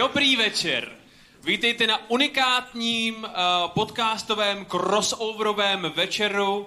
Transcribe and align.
Dobrý 0.00 0.36
večer. 0.36 0.88
Vítejte 1.44 1.86
na 1.86 2.10
unikátním 2.10 3.14
uh, 3.14 3.30
podcastovém 3.66 4.64
crossoverovém 4.64 5.92
večeru 5.96 6.58
uh, 6.58 6.66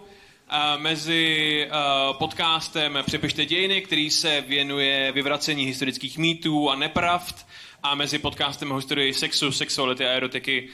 mezi 0.77 1.67
uh, 1.67 2.17
podcastem 2.17 2.99
Přepište 3.05 3.45
dějiny, 3.45 3.81
který 3.81 4.09
se 4.09 4.41
věnuje 4.41 5.11
vyvracení 5.11 5.65
historických 5.65 6.17
mýtů 6.17 6.69
a 6.69 6.75
nepravd 6.75 7.47
a 7.83 7.95
mezi 7.95 8.19
podcastem 8.19 8.71
o 8.71 8.75
historii 8.75 9.13
sexu, 9.13 9.51
sexuality 9.51 10.05
a 10.05 10.11
erotiky 10.11 10.69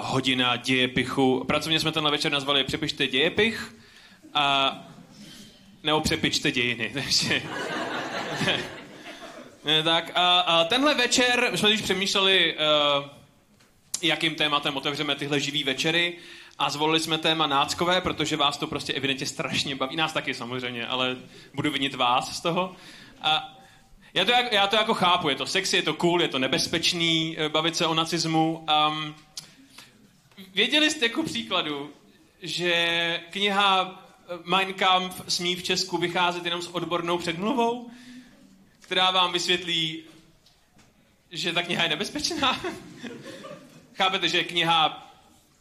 hodina 0.00 0.56
dějepichu. 0.56 1.44
Pracovně 1.46 1.80
jsme 1.80 1.92
tenhle 1.92 2.10
večer 2.10 2.32
nazvali 2.32 2.64
Přepište 2.64 3.06
dějepich 3.06 3.74
a 4.34 4.76
nebo 5.82 6.00
Přepičte 6.00 6.52
dějiny. 6.52 6.90
Takže... 6.94 7.42
tak 9.84 10.10
a, 10.14 10.40
a 10.40 10.64
tenhle 10.64 10.94
večer, 10.94 11.50
jsme 11.54 11.68
když 11.68 11.82
přemýšleli, 11.82 12.54
uh, 12.54 13.04
jakým 14.02 14.34
tématem 14.34 14.76
otevřeme 14.76 15.14
tyhle 15.14 15.40
živý 15.40 15.64
večery 15.64 16.16
a 16.58 16.70
zvolili 16.70 17.00
jsme 17.00 17.18
téma 17.18 17.46
náckové, 17.46 18.00
protože 18.00 18.36
vás 18.36 18.56
to 18.56 18.66
prostě 18.66 18.92
evidentně 18.92 19.26
strašně 19.26 19.76
baví. 19.76 19.96
Nás 19.96 20.12
taky 20.12 20.34
samozřejmě, 20.34 20.86
ale 20.86 21.16
budu 21.54 21.70
vinit 21.70 21.94
vás 21.94 22.36
z 22.36 22.40
toho. 22.40 22.76
A 23.22 23.56
já 24.14 24.24
to, 24.24 24.32
já 24.50 24.66
to 24.66 24.76
jako 24.76 24.94
chápu, 24.94 25.28
je 25.28 25.34
to 25.34 25.46
sexy, 25.46 25.76
je 25.76 25.82
to 25.82 25.94
cool, 25.94 26.22
je 26.22 26.28
to 26.28 26.38
nebezpečný 26.38 27.36
eh, 27.38 27.48
bavit 27.48 27.76
se 27.76 27.86
o 27.86 27.94
nacismu. 27.94 28.66
Um, 28.88 29.14
věděli 30.54 30.90
jste 30.90 31.04
jako 31.04 31.22
příkladu, 31.22 31.90
že 32.42 33.20
kniha 33.30 34.02
Mein 34.44 34.74
Kampf 34.74 35.22
smí 35.28 35.56
v 35.56 35.62
Česku 35.62 35.98
vycházet 35.98 36.44
jenom 36.44 36.62
s 36.62 36.68
odbornou 36.68 37.18
předmluvou? 37.18 37.90
Která 38.90 39.10
vám 39.10 39.32
vysvětlí, 39.32 40.02
že 41.30 41.52
ta 41.52 41.62
kniha 41.62 41.82
je 41.82 41.88
nebezpečná. 41.88 42.60
Chápete, 43.94 44.28
že 44.28 44.44
kniha 44.44 45.10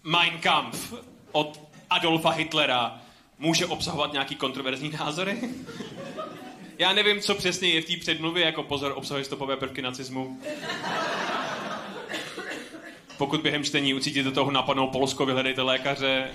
Mein 0.03 0.39
Kampf 0.39 0.93
od 1.31 1.59
Adolfa 1.89 2.29
Hitlera 2.29 3.01
může 3.39 3.65
obsahovat 3.65 4.13
nějaký 4.13 4.35
kontroverzní 4.35 4.89
názory? 4.89 5.39
Já 6.77 6.93
nevím, 6.93 7.21
co 7.21 7.35
přesně 7.35 7.69
je 7.69 7.81
v 7.81 7.85
té 7.85 7.97
předmluvě, 7.97 8.45
jako 8.45 8.63
pozor, 8.63 8.93
obsahuje 8.95 9.25
stopové 9.25 9.57
prvky 9.57 9.81
nacismu. 9.81 10.41
Pokud 13.17 13.41
během 13.41 13.63
čtení 13.63 13.93
ucítíte 13.93 14.31
toho 14.31 14.51
napadnou 14.51 14.87
Polsko, 14.87 15.25
vyhledejte 15.25 15.61
lékaře. 15.61 16.31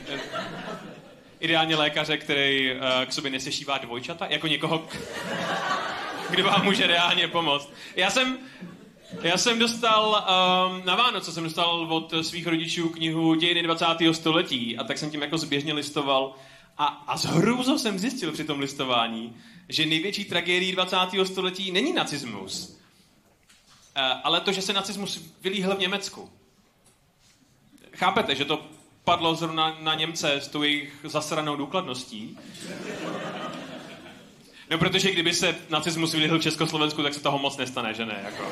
Ideálně 1.40 1.76
lékaře, 1.76 2.16
který 2.16 2.72
uh, 2.72 2.78
k 3.06 3.12
sobě 3.12 3.30
nesešívá 3.30 3.78
dvojčata, 3.78 4.26
jako 4.30 4.46
někoho, 4.46 4.88
kdo 6.30 6.44
vám 6.44 6.64
může 6.64 6.86
reálně 6.86 7.28
pomoct. 7.28 7.72
Já 7.96 8.10
jsem, 8.10 8.38
já 9.22 9.38
jsem 9.38 9.58
dostal 9.58 10.08
um, 10.08 10.86
na 10.86 10.94
Vánoce 10.94 11.32
jsem 11.32 11.44
dostal 11.44 11.94
od 11.94 12.14
svých 12.22 12.46
rodičů 12.46 12.88
knihu 12.88 13.34
Dějiny 13.34 13.62
20. 13.62 13.86
století 14.12 14.78
a 14.78 14.84
tak 14.84 14.98
jsem 14.98 15.10
tím 15.10 15.22
jako 15.22 15.38
zběžně 15.38 15.72
listoval 15.72 16.34
a, 16.78 16.84
a 16.86 17.18
s 17.18 17.24
hrůzou 17.24 17.78
jsem 17.78 17.98
zjistil 17.98 18.32
při 18.32 18.44
tom 18.44 18.60
listování, 18.60 19.36
že 19.68 19.86
největší 19.86 20.24
tragédií 20.24 20.72
20. 20.72 20.96
století 21.24 21.72
není 21.72 21.92
nacismus, 21.92 22.68
uh, 22.68 22.76
ale 24.24 24.40
to, 24.40 24.52
že 24.52 24.62
se 24.62 24.72
nacismus 24.72 25.34
vylíhl 25.42 25.76
v 25.76 25.80
Německu. 25.80 26.30
Chápete, 27.92 28.34
že 28.34 28.44
to 28.44 28.66
padlo 29.04 29.34
zrovna 29.34 29.76
na 29.80 29.94
Němce 29.94 30.32
s 30.32 30.48
tou 30.48 30.62
jejich 30.62 30.94
zasranou 31.04 31.56
důkladností. 31.56 32.38
No, 34.74 34.78
protože 34.78 35.10
kdyby 35.12 35.34
se 35.34 35.56
nacismus 35.70 36.12
vylihl 36.12 36.38
v 36.38 36.42
Československu, 36.42 37.02
tak 37.02 37.14
se 37.14 37.20
toho 37.20 37.38
moc 37.38 37.56
nestane, 37.56 37.94
že 37.94 38.06
ne? 38.06 38.20
Jako, 38.24 38.44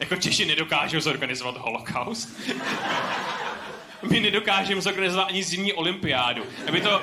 jako 0.00 0.16
Češi 0.16 0.44
nedokážou 0.44 1.00
zorganizovat 1.00 1.56
holokaust. 1.56 2.40
My 4.10 4.20
nedokážeme 4.20 4.80
zorganizovat 4.80 5.28
ani 5.28 5.42
zimní 5.42 5.72
olympiádu. 5.72 6.42
Aby 6.68 6.80
to 6.80 7.02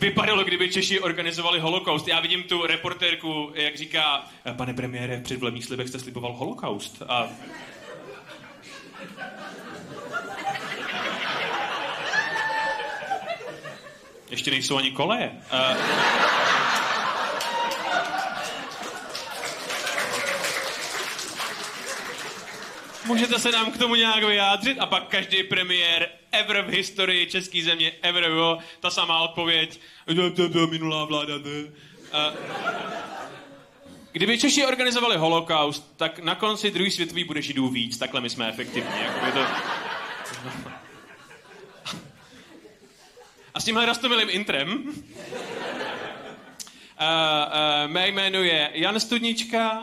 vypadalo, 0.00 0.44
kdyby 0.44 0.70
Češi 0.70 1.00
organizovali 1.00 1.60
holokaust. 1.60 2.08
Já 2.08 2.20
vidím 2.20 2.42
tu 2.42 2.66
reportérku, 2.66 3.52
jak 3.54 3.76
říká, 3.76 4.24
pane 4.56 4.74
premiére, 4.74 5.16
v 5.16 5.22
předvolebních 5.22 5.64
slibech 5.64 5.88
jste 5.88 5.98
sliboval 5.98 6.32
holokaust. 6.32 7.02
A 7.08 7.28
ještě 14.30 14.50
nejsou 14.50 14.76
ani 14.76 14.90
koleje. 14.90 15.30
Uh... 15.52 16.43
Můžete 23.06 23.38
se 23.38 23.52
nám 23.52 23.72
k 23.72 23.78
tomu 23.78 23.94
nějak 23.94 24.24
vyjádřit? 24.24 24.78
A 24.78 24.86
pak 24.86 25.08
každý 25.08 25.42
premiér 25.42 26.08
ever 26.32 26.62
v 26.62 26.68
historii 26.68 27.26
české 27.26 27.62
země, 27.62 27.92
ever 28.02 28.24
bylo, 28.30 28.58
ta 28.80 28.90
samá 28.90 29.20
odpověď. 29.20 29.80
To 30.36 30.48
byla 30.48 30.66
minulá 30.66 31.04
vláda, 31.04 31.34
ne. 31.38 31.72
Kdyby 34.12 34.38
Češi 34.38 34.66
organizovali 34.66 35.16
holokaust, 35.16 35.96
tak 35.96 36.18
na 36.18 36.34
konci 36.34 36.70
druhý 36.70 36.90
světový 36.90 37.24
bude 37.24 37.42
židů 37.42 37.68
víc. 37.68 37.98
Takhle 37.98 38.20
my 38.20 38.30
jsme 38.30 38.48
efektivní. 38.48 39.00
Jako 39.02 39.32
to... 39.32 39.46
A 43.54 43.60
s 43.60 43.64
tímhle 43.64 43.86
rostomilým 43.86 44.28
intrem 44.30 44.94
Uh, 47.00 47.06
uh, 47.06 47.92
mé 47.92 48.08
jméno 48.08 48.38
je 48.38 48.70
Jan 48.74 49.00
Studnička, 49.00 49.80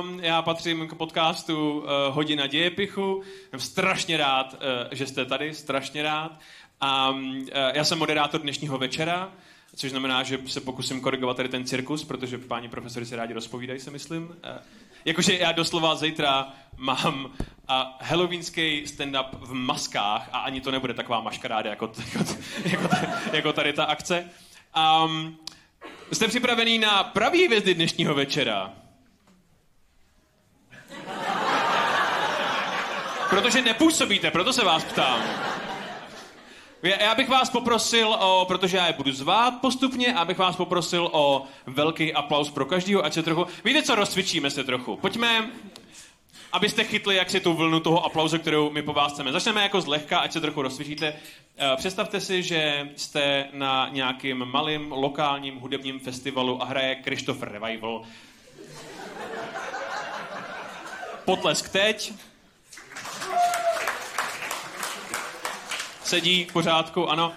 um, 0.00 0.20
já 0.20 0.42
patřím 0.42 0.88
k 0.88 0.94
podcastu 0.94 1.78
uh, 1.78 1.84
Hodina 2.10 2.46
dějepichu. 2.46 3.22
Jsem 3.50 3.60
strašně 3.60 4.16
rád, 4.16 4.54
že 4.90 5.06
jste 5.06 5.24
tady, 5.24 5.54
strašně 5.54 6.02
rád. 6.02 6.32
Uh, 6.82 7.26
já 7.74 7.84
jsem 7.84 7.98
moderátor 7.98 8.40
dnešního 8.40 8.78
večera, 8.78 9.32
což 9.76 9.90
znamená, 9.90 10.22
že 10.22 10.38
se 10.46 10.60
pokusím 10.60 11.00
korigovat 11.00 11.36
tady 11.36 11.48
ten 11.48 11.64
cirkus, 11.64 12.04
protože 12.04 12.38
páni 12.38 12.68
profesory 12.68 13.06
si 13.06 13.16
rádi 13.16 13.34
rozpovídají, 13.34 13.80
se 13.80 13.90
myslím. 13.90 14.36
Jakože 15.04 15.38
já 15.38 15.52
doslova 15.52 15.94
zítra 15.94 16.52
mám 16.76 17.30
halloweenský 18.00 18.84
stand-up 18.86 19.26
v 19.32 19.52
maskách 19.52 20.28
a 20.32 20.38
ani 20.38 20.60
to 20.60 20.70
nebude 20.70 20.94
taková 20.94 21.20
maškaráda 21.20 21.70
jako, 21.70 21.92
jako, 22.14 22.34
jako, 22.64 22.88
jako 23.32 23.52
tady 23.52 23.72
ta 23.72 23.84
akce. 23.84 24.30
Um, 25.04 25.38
Jste 26.12 26.28
připravený 26.28 26.78
na 26.78 27.04
pravý 27.04 27.46
hvězdy 27.46 27.74
dnešního 27.74 28.14
večera? 28.14 28.72
Protože 33.30 33.62
nepůsobíte, 33.62 34.30
proto 34.30 34.52
se 34.52 34.64
vás 34.64 34.84
ptám. 34.84 35.22
Já 36.82 37.14
bych 37.14 37.28
vás 37.28 37.50
poprosil 37.50 38.08
o, 38.08 38.44
protože 38.48 38.76
já 38.76 38.86
je 38.86 38.92
budu 38.92 39.12
zvát 39.12 39.60
postupně, 39.60 40.14
abych 40.14 40.38
vás 40.38 40.56
poprosil 40.56 41.08
o 41.12 41.46
velký 41.66 42.14
aplaus 42.14 42.50
pro 42.50 42.64
každého, 42.64 43.04
ať 43.04 43.12
se 43.12 43.22
trochu... 43.22 43.46
Víte 43.64 43.82
co, 43.82 43.94
rozcvičíme 43.94 44.50
se 44.50 44.64
trochu. 44.64 44.96
Pojďme, 44.96 45.50
abyste 46.52 46.84
chytli 46.84 47.16
jak 47.16 47.30
si 47.30 47.40
tu 47.40 47.54
vlnu 47.54 47.80
toho 47.80 48.04
aplauzu, 48.04 48.38
kterou 48.38 48.70
my 48.70 48.82
po 48.82 48.92
vás 48.92 49.12
chceme. 49.12 49.32
Začneme 49.32 49.62
jako 49.62 49.80
zlehka, 49.80 50.18
ať 50.18 50.32
se 50.32 50.40
trochu 50.40 50.62
rozsvíříte. 50.62 51.14
Eh, 51.56 51.76
představte 51.76 52.20
si, 52.20 52.42
že 52.42 52.90
jste 52.96 53.48
na 53.52 53.88
nějakým 53.92 54.44
malým 54.44 54.92
lokálním 54.92 55.56
hudebním 55.56 56.00
festivalu 56.00 56.62
a 56.62 56.64
hraje 56.64 56.94
Christopher 56.94 57.52
Revival. 57.52 58.02
Potlesk 61.24 61.68
teď. 61.68 62.12
Sedí 66.04 66.44
v 66.44 66.52
pořádku, 66.52 67.08
ano. 67.08 67.32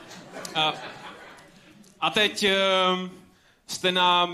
A, 0.55 0.73
a 2.01 2.09
teď 2.09 2.43
eh, 2.43 2.55
jste 3.67 3.91
na 3.91 4.29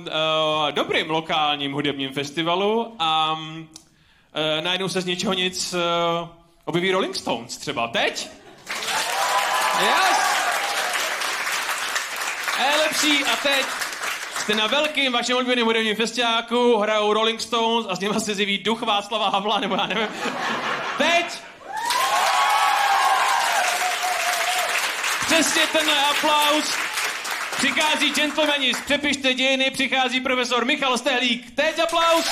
dobrým 0.72 1.10
lokálním 1.10 1.74
hudebním 1.74 2.14
festivalu 2.14 2.96
a 3.00 3.40
uh, 4.36 4.64
najednou 4.64 4.90
se 4.90 5.02
z 5.02 5.06
ničeho 5.06 5.34
nic 5.34 5.74
uh, 5.74 5.80
objeví 6.66 6.92
Rolling 6.92 7.16
Stones 7.16 7.58
třeba. 7.58 7.88
Teď? 7.88 8.30
Yes! 9.82 10.18
Je 12.60 12.78
lepší 12.78 13.26
a 13.26 13.36
teď 13.36 13.66
jste 14.40 14.56
na 14.56 14.68
velkým 14.68 15.14
vašem 15.14 15.36
oblíbeným 15.36 15.66
hudebním 15.66 15.96
festiáku, 15.96 16.78
hrajou 16.78 17.14
Rolling 17.14 17.42
Stones 17.42 17.88
a 17.90 17.96
s 17.96 18.00
něma 18.00 18.20
se 18.20 18.36
zjeví 18.36 18.58
duch 18.58 18.82
Václava 18.82 19.30
Havla, 19.30 19.60
nebo 19.60 19.76
já 19.76 19.86
nevím. 19.86 20.08
Teď! 20.98 21.26
Přesně 25.26 25.62
tenhle 25.72 26.06
aplaus 26.06 26.78
Přichází 27.58 28.10
gentlemani 28.10 28.72
Přepište 28.86 29.34
dějiny, 29.34 29.72
přichází 29.72 30.22
profesor 30.22 30.66
Michal 30.66 30.98
Stehlík. 30.98 31.56
Teď 31.56 31.80
aplaus! 31.80 32.26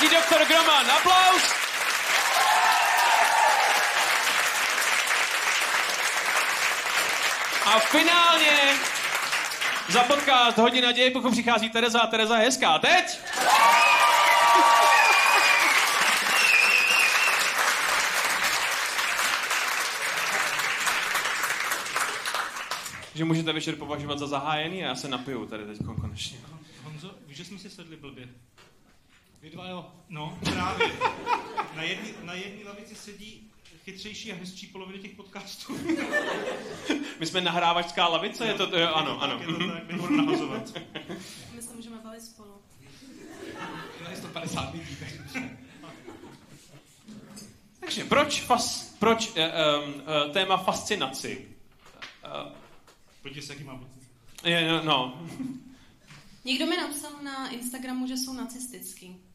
Přichází 0.00 0.16
doktor 0.16 0.46
Groman. 0.48 0.86
Aplaus! 0.90 1.42
A 7.66 7.78
finálně, 7.78 8.78
za 9.88 10.02
podcast 10.02 10.58
Hodina 10.58 10.92
děj, 10.92 11.10
pokud 11.10 11.30
přichází 11.30 11.70
Tereza 11.70 12.06
Tereza 12.06 12.38
je 12.38 12.44
hezká. 12.44 12.78
Teď! 12.78 13.20
že 23.14 23.24
můžete 23.24 23.52
večer 23.52 23.76
považovat 23.76 24.18
za 24.18 24.26
zahájený 24.26 24.84
a 24.84 24.86
já 24.86 24.94
se 24.94 25.08
napiju 25.08 25.46
tady 25.46 25.64
teď 25.64 25.78
konečně. 26.00 26.38
Honzo, 26.84 27.14
víš, 27.26 27.36
že 27.36 27.44
jsme 27.44 27.58
si 27.58 27.70
sedli 27.70 27.96
blbě. 27.96 28.28
Vy 29.42 29.50
dva 29.50 29.68
jo. 29.68 29.92
No, 30.08 30.38
právě. 30.44 30.92
Na 31.76 31.82
jedné 31.82 32.08
na 32.22 32.34
jedný 32.34 32.64
lavici 32.64 32.94
sedí 32.94 33.50
chytřejší 33.84 34.32
a 34.32 34.34
hezčí 34.36 34.66
poloviny 34.66 34.98
těch 34.98 35.14
podcastů. 35.14 35.78
My 37.20 37.26
jsme 37.26 37.40
nahrávačská 37.40 38.08
lavice, 38.08 38.46
je 38.46 38.54
to, 38.54 38.66
to 38.66 38.78
jo, 38.78 38.88
ano, 38.94 39.22
ano. 39.22 39.38
Tak, 39.38 39.48
je 39.48 39.54
to 39.54 39.72
tak, 39.72 39.88
nebudu 39.90 40.16
nahazovat. 40.16 40.72
My 41.54 41.62
se 41.62 41.74
můžeme 41.74 41.96
bavit 42.04 42.22
spolu. 42.22 42.62
Tady 44.04 44.16
150 44.16 44.74
lidí, 44.74 44.96
Takže 47.80 48.04
proč, 48.04 48.40
fas, 48.40 48.94
proč 48.98 49.28
uh, 49.28 49.34
uh, 49.36 50.32
téma 50.32 50.56
fascinaci? 50.56 51.48
Uh, 52.24 52.52
Podívej 53.22 53.42
se, 53.42 53.52
jaký 53.52 53.64
má 53.64 53.76
pocit. 53.76 54.08
je, 54.44 54.68
no, 54.68 54.84
no. 54.84 55.28
Někdo 56.44 56.66
mi 56.66 56.76
napsal 56.76 57.10
na 57.22 57.48
Instagramu, 57.48 58.06
že 58.06 58.14
jsou 58.16 58.32
nacistický. 58.32 59.29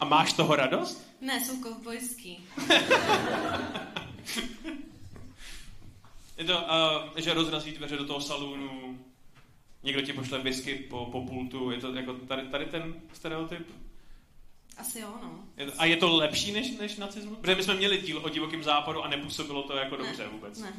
A 0.00 0.04
máš 0.04 0.32
toho 0.32 0.56
radost? 0.56 1.10
Ne, 1.20 1.44
jsou 1.44 1.60
kovbojský. 1.60 2.46
Je 6.38 6.44
to, 6.44 6.58
uh, 6.58 6.62
že 7.16 7.34
rozrazí 7.34 7.72
dveře 7.72 7.96
do 7.96 8.04
toho 8.04 8.20
salonu, 8.20 8.98
někdo 9.82 10.02
ti 10.02 10.12
pošle 10.12 10.38
whisky 10.38 10.74
po, 10.74 11.06
po 11.12 11.26
pultu, 11.26 11.70
je 11.70 11.78
to 11.78 11.94
jako 11.94 12.14
tady, 12.14 12.42
tady 12.48 12.66
ten 12.66 12.94
stereotyp? 13.12 13.68
Asi 14.76 15.00
jo, 15.00 15.14
no. 15.22 15.44
Je 15.56 15.66
to, 15.66 15.72
a 15.78 15.84
je 15.84 15.96
to 15.96 16.16
lepší 16.16 16.52
než, 16.52 16.70
než 16.70 16.96
nacismus? 16.96 17.38
Protože 17.38 17.54
my 17.54 17.62
jsme 17.62 17.74
měli 17.74 17.98
díl 17.98 18.18
o 18.18 18.28
divokém 18.28 18.62
západu 18.62 19.02
a 19.02 19.08
nepůsobilo 19.08 19.62
to 19.62 19.76
jako 19.76 19.96
dobře 19.96 20.22
ne, 20.22 20.28
vůbec. 20.28 20.58
Ne. 20.58 20.72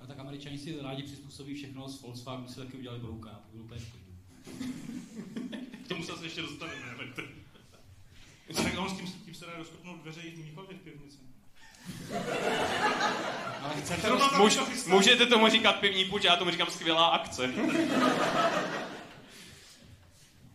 A 0.00 0.06
tak 0.06 0.18
američani 0.18 0.58
si 0.58 0.78
rádi 0.82 1.02
přizpůsobí 1.02 1.54
všechno, 1.54 1.88
s 1.88 2.02
Volkswagen 2.02 2.48
si 2.48 2.56
taky 2.56 2.76
udělali 2.76 3.00
brouka, 3.00 3.30
to 3.30 3.52
bylo 3.52 3.64
úplně 3.64 3.80
v. 3.80 4.08
K 5.84 5.88
tomu 5.88 6.04
se 6.04 6.12
asi 6.12 6.24
ještě 6.24 6.42
dostaneme. 6.42 6.78
A 8.50 8.62
tak 8.62 8.78
on 8.78 8.88
s 8.88 8.92
tím, 8.92 9.06
s 9.06 9.12
tím 9.12 9.34
se 9.34 9.46
dá 9.46 9.52
rozkopnout 9.56 10.02
dveře 10.02 10.20
i 10.20 10.30
v 10.30 10.38
Mnichově 10.38 10.76
v 10.76 10.80
pivnici. 10.80 11.18
Ale 13.62 13.74
chcete 13.80 14.10
Můž, 14.38 14.58
můžete 14.86 15.26
tomu 15.26 15.48
říkat 15.48 15.72
pivní 15.72 16.04
puč, 16.04 16.24
já 16.24 16.36
tomu 16.36 16.50
říkám 16.50 16.66
skvělá 16.70 17.08
akce. 17.08 17.50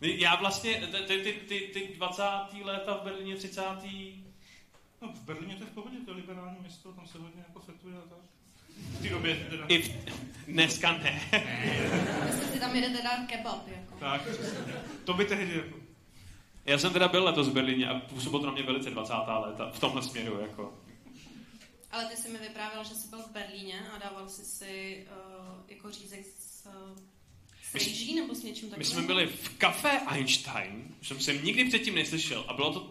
Já 0.00 0.36
vlastně, 0.36 0.74
ty, 1.06 1.18
ty, 1.18 1.32
ty, 1.32 1.60
ty 1.60 1.94
20. 1.96 2.22
léta 2.62 2.94
v 2.96 3.04
Berlíně, 3.04 3.36
30. 3.36 3.62
No, 5.02 5.12
v 5.12 5.20
Berlíně 5.20 5.56
to 5.56 5.64
je 5.64 5.70
v 5.70 5.74
pohodě, 5.74 5.96
to 6.04 6.10
je 6.10 6.16
liberální 6.16 6.56
město, 6.60 6.92
tam 6.92 7.06
se 7.06 7.18
hodně 7.18 7.44
jako 7.48 7.60
fetuje 7.60 7.96
a 7.96 8.00
tak. 8.00 8.18
V 8.76 9.02
té 9.02 9.08
době 9.08 9.46
teda. 9.50 9.64
I 9.68 9.82
v, 9.82 9.90
dneska 10.46 10.92
ne. 10.92 11.20
Jestli 12.26 12.46
si 12.52 12.60
tam 12.60 12.76
jedete 12.76 13.02
dát 13.02 13.26
kebab, 13.26 13.68
jako. 13.68 13.94
Tak. 14.00 14.22
To 15.04 15.14
by 15.14 15.24
tehdy 15.24 15.56
jako. 15.56 15.83
Já 16.66 16.78
jsem 16.78 16.92
teda 16.92 17.08
byl 17.08 17.24
letos 17.24 17.48
v 17.48 17.52
Berlíně 17.52 17.88
a 17.88 18.00
působilo 18.00 18.40
to 18.40 18.46
na 18.46 18.52
mě 18.52 18.62
velice 18.62 18.90
20. 18.90 19.12
léta 19.46 19.70
v 19.70 19.80
tomhle 19.80 20.02
směru. 20.02 20.38
Jako. 20.40 20.72
Ale 21.90 22.04
ty 22.06 22.16
jsi 22.16 22.28
mi 22.28 22.38
vyprávěl, 22.38 22.84
že 22.84 22.94
jsi 22.94 23.08
byl 23.08 23.18
v 23.18 23.32
Berlíně 23.32 23.74
a 23.94 23.98
dával 23.98 24.28
jsi 24.28 24.44
si 24.44 25.06
uh, 25.10 25.54
jako 25.68 25.90
řízek 25.90 26.26
s, 26.38 26.66
uh, 26.66 26.96
s 27.70 27.74
My- 27.74 27.80
rýží 27.80 28.14
nebo 28.14 28.34
s 28.34 28.42
něčím 28.42 28.64
My 28.64 28.70
takovým? 28.70 28.86
jsme 28.90 29.02
byli 29.02 29.26
v 29.26 29.48
kafe 29.58 30.00
Einstein, 30.06 30.94
už 31.00 31.08
jsem 31.08 31.20
se 31.20 31.34
nikdy 31.34 31.64
předtím 31.64 31.94
neslyšel 31.94 32.44
a 32.48 32.52
bylo 32.54 32.72
to... 32.72 32.90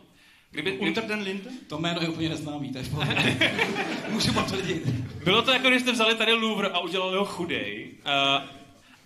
Kdyby, 0.51 0.71
kdyby, 0.71 0.87
Unter 0.87 1.05
den 1.05 1.19
Linden? 1.21 1.53
To 1.67 1.77
jméno 1.77 2.01
je 2.01 2.09
úplně 2.09 2.29
neznámý, 2.29 2.71
to 2.73 2.77
je. 2.77 2.85
Můžu 4.09 4.33
potvrdit. 4.33 4.83
Bylo 5.23 5.41
to 5.41 5.51
jako, 5.51 5.69
když 5.69 5.81
jste 5.81 5.91
vzali 5.91 6.15
tady 6.15 6.33
Louvre 6.33 6.67
a 6.69 6.79
udělali 6.79 7.17
ho 7.17 7.25
chudej, 7.25 7.91
uh, 8.05 8.49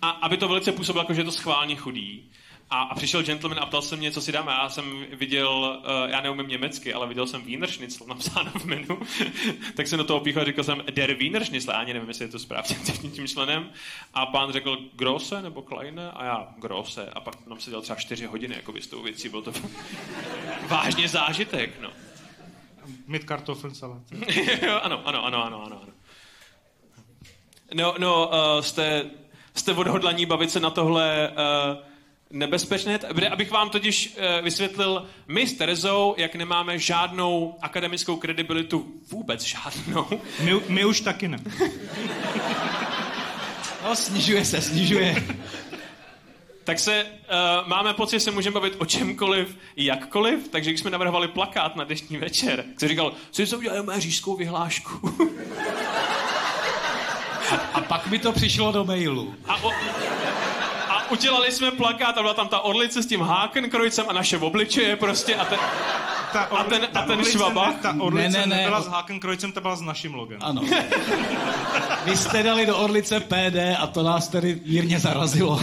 a 0.02 0.10
aby 0.10 0.36
to 0.36 0.48
velice 0.48 0.72
působilo 0.72 1.02
jako, 1.02 1.14
že 1.14 1.20
je 1.20 1.24
to 1.24 1.32
schválně 1.32 1.76
chudý. 1.76 2.30
A, 2.70 2.82
a 2.82 2.94
přišel 2.94 3.22
gentleman 3.22 3.58
a 3.60 3.66
ptal 3.66 3.82
se 3.82 3.96
mě, 3.96 4.10
co 4.10 4.20
si 4.20 4.32
dáme. 4.32 4.52
Já 4.52 4.68
jsem 4.68 5.06
viděl, 5.12 5.80
uh, 5.80 6.10
já 6.10 6.20
neumím 6.20 6.48
německy, 6.48 6.94
ale 6.94 7.06
viděl 7.06 7.26
jsem 7.26 7.42
Wiener 7.42 7.70
Schnitzel 7.70 8.06
napsáno 8.06 8.50
v 8.50 8.64
menu. 8.64 9.00
tak 9.76 9.88
jsem 9.88 9.98
do 9.98 10.04
toho 10.04 10.20
píchl 10.20 10.40
a 10.40 10.44
říkal 10.44 10.64
jsem 10.64 10.82
Der 10.90 11.14
Wiener 11.14 11.44
Schnitzel. 11.44 11.74
Já 11.74 11.80
ani 11.80 11.94
nevím, 11.94 12.08
jestli 12.08 12.24
je 12.24 12.28
to 12.28 12.38
správně 12.38 12.76
tím 13.12 13.28
členem. 13.28 13.70
A 14.14 14.26
pán 14.26 14.52
řekl 14.52 14.78
Grosse 14.92 15.42
nebo 15.42 15.62
Kleine 15.62 16.10
a 16.10 16.24
já 16.24 16.48
Grosse. 16.58 17.10
A 17.10 17.20
pak 17.20 17.46
nám 17.46 17.60
seděl 17.60 17.82
třeba 17.82 17.96
čtyři 17.96 18.26
hodiny 18.26 18.54
jako 18.54 18.72
s 18.80 18.86
tou 18.86 19.02
věcí. 19.02 19.28
Byl 19.28 19.42
to 19.42 19.52
vážně 20.68 21.08
zážitek. 21.08 21.80
No. 21.80 21.90
Mit 23.06 23.24
Kartoffeln 23.24 23.74
salat. 23.74 24.02
Jo, 24.66 24.80
ano, 24.82 25.02
ano, 25.04 25.24
ano, 25.24 25.44
ano, 25.44 25.64
ano. 25.64 25.80
ano. 25.82 25.92
No, 27.74 27.94
no 27.98 28.28
uh, 28.28 28.62
jste, 28.62 29.10
jste 29.54 29.72
odhodlaní 29.72 30.26
bavit 30.26 30.50
se 30.50 30.60
na 30.60 30.70
tohle 30.70 31.28
uh, 31.28 31.87
nebezpečné, 32.30 32.98
Bude, 33.12 33.28
abych 33.28 33.50
vám 33.50 33.70
totiž 33.70 34.16
uh, 34.16 34.44
vysvětlil, 34.44 35.06
my 35.28 35.46
s 35.46 35.52
Terezou, 35.52 36.14
jak 36.16 36.34
nemáme 36.34 36.78
žádnou 36.78 37.56
akademickou 37.62 38.16
kredibilitu, 38.16 38.86
vůbec 39.10 39.42
žádnou, 39.42 40.06
My, 40.40 40.60
my 40.68 40.84
už 40.84 41.00
taky 41.00 41.28
ne. 41.28 41.38
No, 43.84 43.96
snižuje 43.96 44.44
se, 44.44 44.60
snižuje. 44.60 45.26
tak 46.64 46.78
se 46.78 47.04
uh, 47.04 47.68
máme 47.68 47.94
pocit, 47.94 48.16
že 48.16 48.20
se 48.20 48.30
můžeme 48.30 48.54
bavit 48.54 48.74
o 48.78 48.86
čemkoliv, 48.86 49.56
jakkoliv, 49.76 50.48
takže 50.48 50.70
když 50.70 50.80
jsme 50.80 50.90
navrhovali 50.90 51.28
plakát 51.28 51.76
na 51.76 51.84
dnešní 51.84 52.16
večer, 52.16 52.64
jsem 52.78 52.88
říkal, 52.88 53.12
co 53.30 53.42
jsem 53.42 53.58
udělal 53.58 53.82
mé 53.82 54.00
řížskou 54.00 54.36
vyhlášku. 54.36 55.18
A 57.72 57.80
pak 57.80 58.06
mi 58.06 58.18
to 58.18 58.32
přišlo 58.32 58.72
do 58.72 58.84
mailu. 58.84 59.34
A, 59.46 59.56
o, 59.62 59.70
a 59.70 60.27
udělali 61.10 61.52
jsme 61.52 61.70
plakát 61.70 62.18
a 62.18 62.22
byla 62.22 62.34
tam 62.34 62.48
ta 62.48 62.60
orlice 62.60 63.02
s 63.02 63.06
tím 63.06 63.20
Hakenkrojcem 63.20 64.06
a 64.08 64.12
naše 64.12 64.38
obličeje 64.38 64.96
prostě 64.96 65.34
a 65.34 65.44
ten, 65.44 65.58
Ta 66.32 66.40
A 66.42 66.64
ten- 66.64 66.88
ta 66.92 67.00
a 67.00 67.02
ten 67.06 67.12
orlice 67.18 67.32
švaba? 67.38 67.66
Ne, 67.70 67.76
ta 67.82 67.94
orlice 67.98 68.28
Ne, 68.28 68.38
ne, 68.38 68.46
ne. 68.46 68.56
nebyla 68.56 68.80
s 68.80 68.86
Hakenkrojcem, 68.86 69.52
ta 69.52 69.60
byla 69.60 69.76
s 69.76 69.80
naším 69.80 70.14
logem. 70.14 70.38
Ano. 70.42 70.62
Vy 72.04 72.16
jste 72.16 72.42
dali 72.42 72.66
do 72.66 72.76
Orlice 72.78 73.20
PD 73.20 73.76
a 73.78 73.86
to 73.86 74.02
nás 74.02 74.28
tedy 74.28 74.60
mírně 74.66 74.98
zarazilo. 75.00 75.60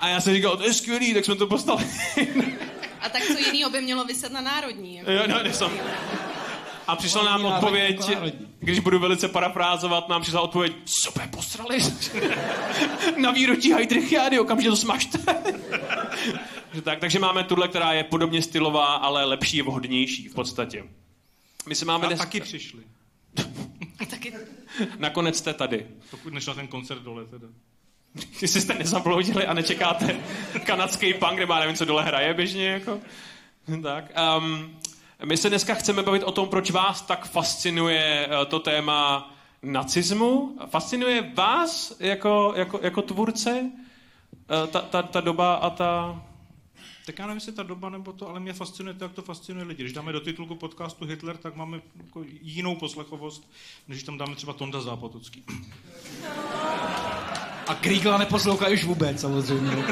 a 0.00 0.08
já 0.08 0.20
jsem 0.20 0.34
říkal, 0.34 0.56
to 0.56 0.62
je 0.64 0.74
skvělý, 0.74 1.14
tak 1.14 1.24
jsme 1.24 1.34
to 1.36 1.46
postali. 1.46 1.86
A 3.00 3.08
tak 3.08 3.22
co 3.22 3.38
jiného 3.52 3.70
by 3.70 3.80
mělo 3.80 4.04
vyset 4.04 4.32
na 4.32 4.40
národní? 4.40 4.96
Jako. 4.96 5.10
jo, 5.10 5.22
no, 5.28 5.52
jsem. 5.52 5.70
A 6.90 6.96
přišla 6.96 7.24
nám 7.24 7.44
odpověď, 7.44 8.00
když 8.58 8.78
budu 8.78 8.98
velice 8.98 9.28
parafrázovat, 9.28 10.08
nám 10.08 10.22
přišla 10.22 10.40
odpověď, 10.40 10.72
super, 10.84 11.28
postrali. 11.28 11.78
Na 13.16 13.30
výročí 13.30 13.72
Heidrichiády, 13.72 14.38
okamžitě 14.38 14.70
to 14.70 14.76
smažte. 14.76 15.18
Že 16.72 16.82
tak, 16.82 16.98
takže 16.98 17.18
máme 17.18 17.44
tuhle, 17.44 17.68
která 17.68 17.92
je 17.92 18.04
podobně 18.04 18.42
stylová, 18.42 18.94
ale 18.94 19.24
lepší, 19.24 19.62
vhodnější 19.62 20.28
v 20.28 20.34
podstatě. 20.34 20.84
My 21.68 21.74
se 21.74 21.84
máme 21.84 22.04
A 22.04 22.08
dnes... 22.08 22.18
taky 22.18 22.40
přišli. 22.40 22.82
A 24.00 24.06
taky 24.06 24.32
Nakonec 24.98 25.38
jste 25.38 25.54
tady. 25.54 25.86
Pokud 26.10 26.32
nešel 26.32 26.54
ten 26.54 26.68
koncert 26.68 27.02
dole 27.02 27.24
teda. 27.24 27.46
Jestli 28.42 28.60
jste 28.60 28.74
nezabloudili 28.74 29.46
a 29.46 29.54
nečekáte 29.54 30.20
kanadský 30.64 31.14
punk, 31.14 31.38
nebo 31.38 31.52
já 31.52 31.60
nevím, 31.60 31.76
co 31.76 31.84
dole 31.84 32.04
hraje 32.04 32.34
běžně, 32.34 32.66
jako. 32.66 33.00
Tak. 33.82 34.04
Um, 34.38 34.76
my 35.24 35.36
se 35.36 35.48
dneska 35.48 35.74
chceme 35.74 36.02
bavit 36.02 36.22
o 36.22 36.32
tom, 36.32 36.48
proč 36.48 36.70
vás 36.70 37.02
tak 37.02 37.26
fascinuje 37.28 38.28
eh, 38.30 38.46
to 38.46 38.58
téma 38.58 39.30
nacismu. 39.62 40.58
Fascinuje 40.66 41.32
vás 41.34 41.96
jako, 42.00 42.52
jako, 42.56 42.80
jako 42.82 43.02
tvůrce 43.02 43.70
eh, 44.64 44.66
ta, 44.66 44.80
ta, 44.80 45.02
ta 45.02 45.20
doba 45.20 45.54
a 45.54 45.70
ta... 45.70 46.22
Tak 47.06 47.18
já 47.18 47.26
nevím, 47.26 47.36
jestli 47.36 47.52
ta 47.52 47.62
doba 47.62 47.90
nebo 47.90 48.12
to, 48.12 48.28
ale 48.28 48.40
mě 48.40 48.52
fascinuje 48.52 48.94
to, 48.94 49.04
jak 49.04 49.12
to 49.12 49.22
fascinuje 49.22 49.66
lidi. 49.66 49.82
Když 49.82 49.92
dáme 49.92 50.12
do 50.12 50.20
titulku 50.20 50.54
podcastu 50.54 51.04
Hitler, 51.04 51.36
tak 51.36 51.56
máme 51.56 51.80
jako 52.04 52.24
jinou 52.42 52.76
poslechovost, 52.76 53.50
než 53.88 54.02
tam 54.02 54.18
dáme 54.18 54.34
třeba 54.34 54.52
Tonda 54.52 54.80
Zápotocký. 54.80 55.44
A 57.68 57.74
Krígla 57.74 58.18
neposlouchá 58.18 58.68
už 58.68 58.84
vůbec, 58.84 59.20
samozřejmě. 59.20 59.84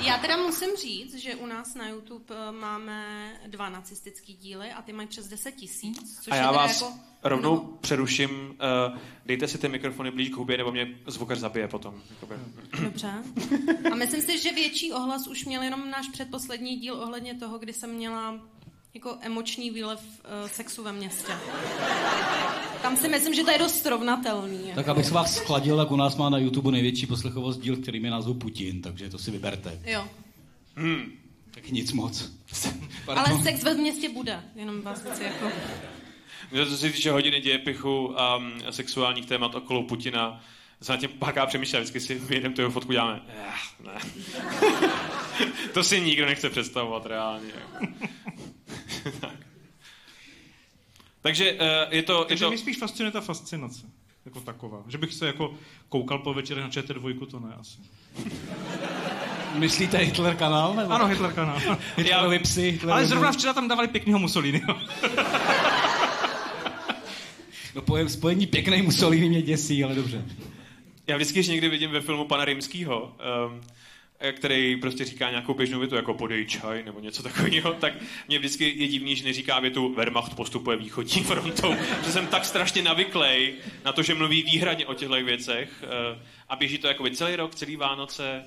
Já 0.00 0.18
teda 0.18 0.36
musím 0.36 0.68
říct, 0.82 1.14
že 1.14 1.34
u 1.34 1.46
nás 1.46 1.74
na 1.74 1.88
YouTube 1.88 2.24
eh, 2.48 2.52
máme 2.52 3.32
dva 3.46 3.68
nacistický 3.68 4.34
díly 4.34 4.72
a 4.72 4.82
ty 4.82 4.92
mají 4.92 5.08
přes 5.08 5.28
10 5.28 5.52
tisíc. 5.52 6.20
Což 6.22 6.32
A 6.32 6.34
je 6.36 6.42
já 6.42 6.52
vás 6.52 6.80
jako 6.80 6.94
rovnou 7.22 7.52
mnoho. 7.52 7.78
přeruším. 7.80 8.30
Uh, 8.30 8.98
dejte 9.26 9.48
si 9.48 9.58
ty 9.58 9.68
mikrofony 9.68 10.10
blíž 10.10 10.28
k 10.28 10.36
hubě, 10.36 10.58
nebo 10.58 10.72
mě 10.72 10.88
zvukař 11.06 11.38
zabije 11.38 11.68
potom. 11.68 12.02
Dobře. 12.82 13.12
A 13.92 13.94
myslím 13.94 14.22
si, 14.22 14.38
že 14.38 14.52
větší 14.52 14.92
ohlas 14.92 15.26
už 15.26 15.44
měl 15.44 15.62
jenom 15.62 15.90
náš 15.90 16.08
předposlední 16.08 16.76
díl 16.76 16.94
ohledně 16.94 17.34
toho, 17.34 17.58
kdy 17.58 17.72
jsem 17.72 17.90
měla 17.90 18.34
jako 18.96 19.16
emoční 19.20 19.70
výlev 19.70 20.00
uh, 20.00 20.48
sexu 20.48 20.82
ve 20.82 20.92
městě. 20.92 21.32
Tam 22.82 22.96
si 22.96 23.08
myslím, 23.08 23.34
že 23.34 23.44
to 23.44 23.50
je 23.50 23.58
dost 23.58 23.82
srovnatelný. 23.82 24.72
Tak 24.74 24.88
abych 24.88 25.06
se 25.06 25.14
vás 25.14 25.36
skladil, 25.36 25.76
tak 25.76 25.90
u 25.90 25.96
nás 25.96 26.16
má 26.16 26.30
na 26.30 26.38
YouTube 26.38 26.72
největší 26.72 27.06
poslechovost 27.06 27.60
díl, 27.60 27.76
který 27.76 28.02
je 28.02 28.10
názvu 28.10 28.34
Putin, 28.34 28.82
takže 28.82 29.10
to 29.10 29.18
si 29.18 29.30
vyberte. 29.30 29.80
Jo. 29.84 30.08
Tak 31.50 31.70
nic 31.70 31.92
moc. 31.92 32.32
Ale 33.06 33.42
sex 33.42 33.62
ve 33.62 33.74
městě 33.74 34.08
bude, 34.08 34.40
jenom 34.54 34.82
vás 34.82 35.02
chci 35.02 35.24
jako... 35.24 35.48
Mě 36.52 36.66
co 36.66 36.76
se 36.76 36.90
týče 36.90 37.10
hodiny 37.10 37.40
dějepichu 37.40 38.20
a 38.20 38.42
sexuálních 38.70 39.26
témat 39.26 39.54
okolo 39.54 39.82
Putina, 39.82 40.40
jsem 40.82 40.94
na 40.94 41.00
tím 41.00 41.10
párkrát 41.10 41.46
přemýšlel, 41.46 41.82
vždycky 41.82 42.00
si 42.00 42.14
vyjedem 42.14 42.52
tu 42.52 42.60
jeho 42.60 42.70
fotku 42.70 42.92
děláme. 42.92 43.22
Eh, 43.28 43.82
ne. 43.84 43.98
to 45.74 45.84
si 45.84 46.00
nikdo 46.00 46.26
nechce 46.26 46.50
představovat 46.50 47.06
reálně. 47.06 47.52
tak. 49.20 49.46
Takže 51.22 51.52
uh, 51.52 51.58
je 51.90 52.02
to... 52.02 52.18
Je 52.18 52.24
Takže 52.24 52.44
to 52.44 52.50
mě 52.50 52.58
spíš 52.58 52.78
fascinuje 52.78 53.12
ta 53.12 53.20
fascinace. 53.20 53.86
Jako 54.24 54.40
taková. 54.40 54.84
Že 54.88 54.98
bych 54.98 55.14
se 55.14 55.26
jako 55.26 55.54
koukal 55.88 56.18
po 56.18 56.34
večerech 56.34 56.64
na 56.64 56.70
ČT2, 56.70 57.26
to 57.26 57.40
ne 57.40 57.54
asi. 57.60 57.78
Myslíte 59.54 59.98
Hitler 59.98 60.36
kanál? 60.36 60.74
Nebo? 60.74 60.92
Ano, 60.92 61.06
Hitler 61.06 61.32
kanál. 61.32 61.60
Hitlerovi 61.96 62.38
psy. 62.38 62.62
Hitlerovi... 62.62 62.92
Ale 62.92 63.06
zrovna 63.06 63.32
včera 63.32 63.52
tam 63.52 63.68
dávali 63.68 63.88
pěknýho 63.88 64.18
Mussoliniho. 64.18 64.76
No 67.76 67.82
pojem 67.82 68.08
spojení 68.08 68.46
pěknej 68.46 68.82
Mussolini 68.82 69.28
mě 69.28 69.42
děsí, 69.42 69.84
ale 69.84 69.94
dobře. 69.94 70.24
Já 71.06 71.16
vždycky, 71.16 71.34
když 71.34 71.48
někdy 71.48 71.68
vidím 71.68 71.90
ve 71.90 72.00
filmu 72.00 72.24
pana 72.24 72.44
Rimskýho, 72.44 73.16
um, 73.48 73.60
který 74.32 74.76
prostě 74.76 75.04
říká 75.04 75.30
nějakou 75.30 75.54
běžnou 75.54 75.78
větu, 75.78 75.94
jako 75.94 76.14
podej 76.14 76.46
čaj 76.46 76.82
nebo 76.84 77.00
něco 77.00 77.22
takového, 77.22 77.72
tak 77.72 77.92
mě 78.28 78.38
vždycky 78.38 78.74
je 78.76 78.88
divný, 78.88 79.16
že 79.16 79.24
neříká 79.24 79.60
větu 79.60 79.94
Wehrmacht 79.94 80.34
postupuje 80.34 80.76
východní 80.76 81.22
frontou, 81.22 81.74
že 82.04 82.12
jsem 82.12 82.26
tak 82.26 82.44
strašně 82.44 82.82
navyklej 82.82 83.54
na 83.84 83.92
to, 83.92 84.02
že 84.02 84.14
mluví 84.14 84.42
výhradně 84.42 84.86
o 84.86 84.94
těchto 84.94 85.14
věcech 85.14 85.70
uh, 85.82 86.22
a 86.48 86.56
běží 86.56 86.78
to 86.78 86.88
jako 86.88 87.10
celý 87.10 87.36
rok, 87.36 87.54
celý 87.54 87.76
Vánoce, 87.76 88.44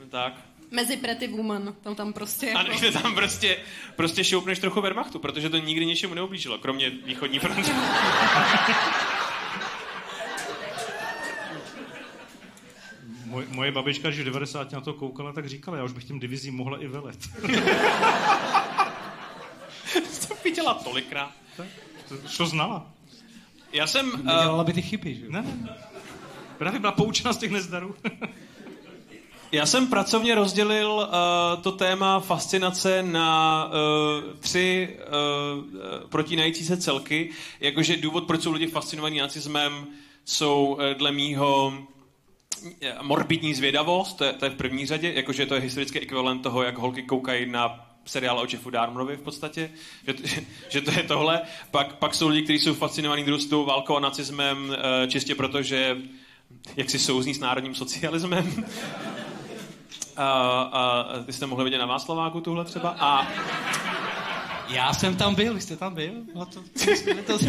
no 0.00 0.06
tak. 0.10 0.34
Mezi 0.70 0.96
Pretty 0.96 1.28
Woman, 1.28 1.74
tam 1.82 1.94
tam 1.94 2.12
prostě 2.12 2.46
jako... 2.46 2.58
A 2.58 2.62
než 2.62 2.80
tam 3.02 3.14
prostě, 3.14 3.56
prostě 3.96 4.24
šoupneš 4.24 4.58
trochu 4.58 4.80
Wehrmachtu, 4.80 5.18
protože 5.18 5.50
to 5.50 5.58
nikdy 5.58 5.86
něčemu 5.86 6.14
neublížilo, 6.14 6.58
kromě 6.58 6.90
východní 6.90 7.38
fronty. 7.38 7.70
Moj, 13.34 13.44
moje 13.50 13.72
babička, 13.72 14.08
když 14.08 14.20
v 14.20 14.24
90 14.24 14.72
na 14.72 14.80
to 14.80 14.92
koukala, 14.92 15.32
tak 15.32 15.48
říkala, 15.48 15.76
já 15.76 15.84
už 15.84 15.92
bych 15.92 16.04
těm 16.04 16.20
divizím 16.20 16.54
mohla 16.54 16.78
i 16.78 16.86
velet. 16.86 17.18
to 20.28 20.34
viděla 20.44 20.74
tolikrát. 20.74 21.32
To, 22.08 22.14
to 22.36 22.46
znala. 22.46 22.86
Já 23.72 23.86
jsem... 23.86 24.06
Uh, 24.08 24.16
Nedělala 24.16 24.64
by 24.64 24.72
ty 24.72 24.82
chyby, 24.82 25.14
že? 25.14 25.24
jo? 25.24 25.32
Ne, 25.32 25.42
ne. 25.42 25.76
Právě 26.58 26.80
byla 26.80 26.92
poučena 26.92 27.32
z 27.32 27.36
těch 27.36 27.50
nezdarů. 27.50 27.94
Já 29.52 29.66
jsem 29.66 29.86
pracovně 29.86 30.34
rozdělil 30.34 30.90
uh, 30.90 31.62
to 31.62 31.72
téma 31.72 32.20
fascinace 32.20 33.02
na 33.02 33.64
uh, 33.64 33.70
tři 34.40 34.96
uh, 34.96 36.08
protínající 36.08 36.64
se 36.64 36.76
celky. 36.76 37.30
Jakože 37.60 37.96
důvod, 37.96 38.26
proč 38.26 38.42
jsou 38.42 38.52
lidi 38.52 38.66
fascinovaní 38.66 39.18
nacismem, 39.18 39.86
jsou 40.24 40.64
uh, 40.64 40.82
dle 40.98 41.12
mýho 41.12 41.72
eh, 41.78 41.93
morbidní 43.02 43.54
zvědavost, 43.54 44.18
to 44.18 44.24
je, 44.24 44.32
to 44.32 44.44
je 44.44 44.50
v 44.50 44.54
první 44.54 44.86
řadě, 44.86 45.12
jakože 45.12 45.46
to 45.46 45.54
je 45.54 45.60
historický 45.60 46.00
ekvivalent 46.00 46.42
toho, 46.42 46.62
jak 46.62 46.78
holky 46.78 47.02
koukají 47.02 47.50
na 47.50 47.94
seriál 48.04 48.38
o 48.38 48.46
Jeffu 48.52 48.70
Darmanovi 48.70 49.16
v 49.16 49.20
podstatě, 49.20 49.70
že, 50.06 50.14
že, 50.24 50.40
že 50.68 50.80
to 50.80 50.90
je 50.90 51.02
tohle. 51.02 51.42
Pak, 51.70 51.94
pak 51.94 52.14
jsou 52.14 52.28
lidi, 52.28 52.42
kteří 52.42 52.58
jsou 52.58 52.74
fascinovaní 52.74 53.24
druhou 53.24 53.64
válkou 53.64 53.96
a 53.96 54.00
nacismem 54.00 54.68
uh, 54.68 55.08
čistě 55.08 55.34
proto, 55.34 55.62
že 55.62 55.96
jak 56.76 56.90
si 56.90 56.98
souzní 56.98 57.34
s 57.34 57.40
národním 57.40 57.74
socialismem. 57.74 58.64
A, 60.16 60.30
a 60.72 61.04
ty 61.26 61.32
jste 61.32 61.46
mohli 61.46 61.64
vidět 61.64 61.78
na 61.78 61.86
Václaváku 61.86 62.40
tuhle 62.40 62.64
třeba. 62.64 62.96
A 62.98 63.28
Já 64.68 64.92
jsem 64.92 65.16
tam 65.16 65.34
byl, 65.34 65.54
vy 65.54 65.60
jste 65.60 65.76
tam 65.76 65.94
byl? 65.94 66.12
No 66.34 66.46
to, 66.46 66.62
to, 67.26 67.38
to, 67.38 67.46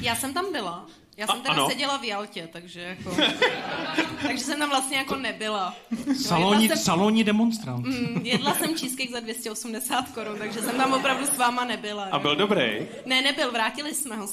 Já 0.00 0.16
jsem 0.16 0.34
tam 0.34 0.52
byla. 0.52 0.86
Já 1.16 1.26
jsem 1.26 1.36
A- 1.36 1.40
teda 1.42 1.54
ano. 1.54 1.68
seděla 1.68 1.96
v 1.96 2.04
Jaltě, 2.04 2.48
takže 2.52 2.80
jako... 2.80 3.16
takže 4.22 4.44
jsem 4.44 4.58
tam 4.58 4.70
vlastně 4.70 4.96
jako 4.96 5.16
nebyla. 5.16 5.74
No, 5.90 6.52
jedla, 6.52 6.60
jsem, 6.60 6.76
salonní 6.76 7.24
demonstrant. 7.24 7.86
mm, 7.86 8.20
jedla 8.26 8.54
jsem 8.54 8.78
cheesecake 8.78 9.10
za 9.10 9.20
280 9.20 10.08
korun, 10.08 10.38
takže 10.38 10.60
jsem 10.62 10.76
tam 10.76 10.92
opravdu 10.92 11.26
s 11.26 11.36
váma 11.36 11.64
nebyla. 11.64 12.04
A 12.04 12.18
byl 12.18 12.36
dobrý. 12.36 12.88
Ne, 13.06 13.22
nebyl, 13.22 13.50
vrátili 13.52 13.94
jsme 13.94 14.16
ho. 14.16 14.28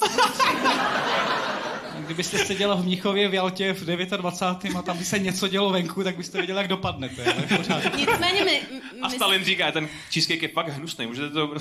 kdybyste 2.10 2.38
seděla 2.38 2.74
v 2.74 2.84
Mnichově 2.84 3.28
v 3.28 3.34
Jaltě 3.34 3.72
v 3.72 3.84
29. 4.16 4.76
a 4.76 4.82
tam 4.82 4.98
by 4.98 5.04
se 5.04 5.18
něco 5.18 5.48
dělo 5.48 5.70
venku, 5.70 6.04
tak 6.04 6.16
byste 6.16 6.38
věděla, 6.38 6.60
jak 6.60 6.68
dopadnete. 6.68 7.24
Ale 7.34 7.56
pořád. 7.56 7.96
Nicméně 7.96 8.44
my, 8.44 8.62
A 9.02 9.08
my, 9.08 9.14
Stalin 9.14 9.44
říká, 9.44 9.72
ten 9.72 9.88
cheesecake 10.12 10.42
je 10.42 10.48
fakt 10.48 10.68
hnusný, 10.68 11.06
můžete 11.06 11.30
to... 11.30 11.54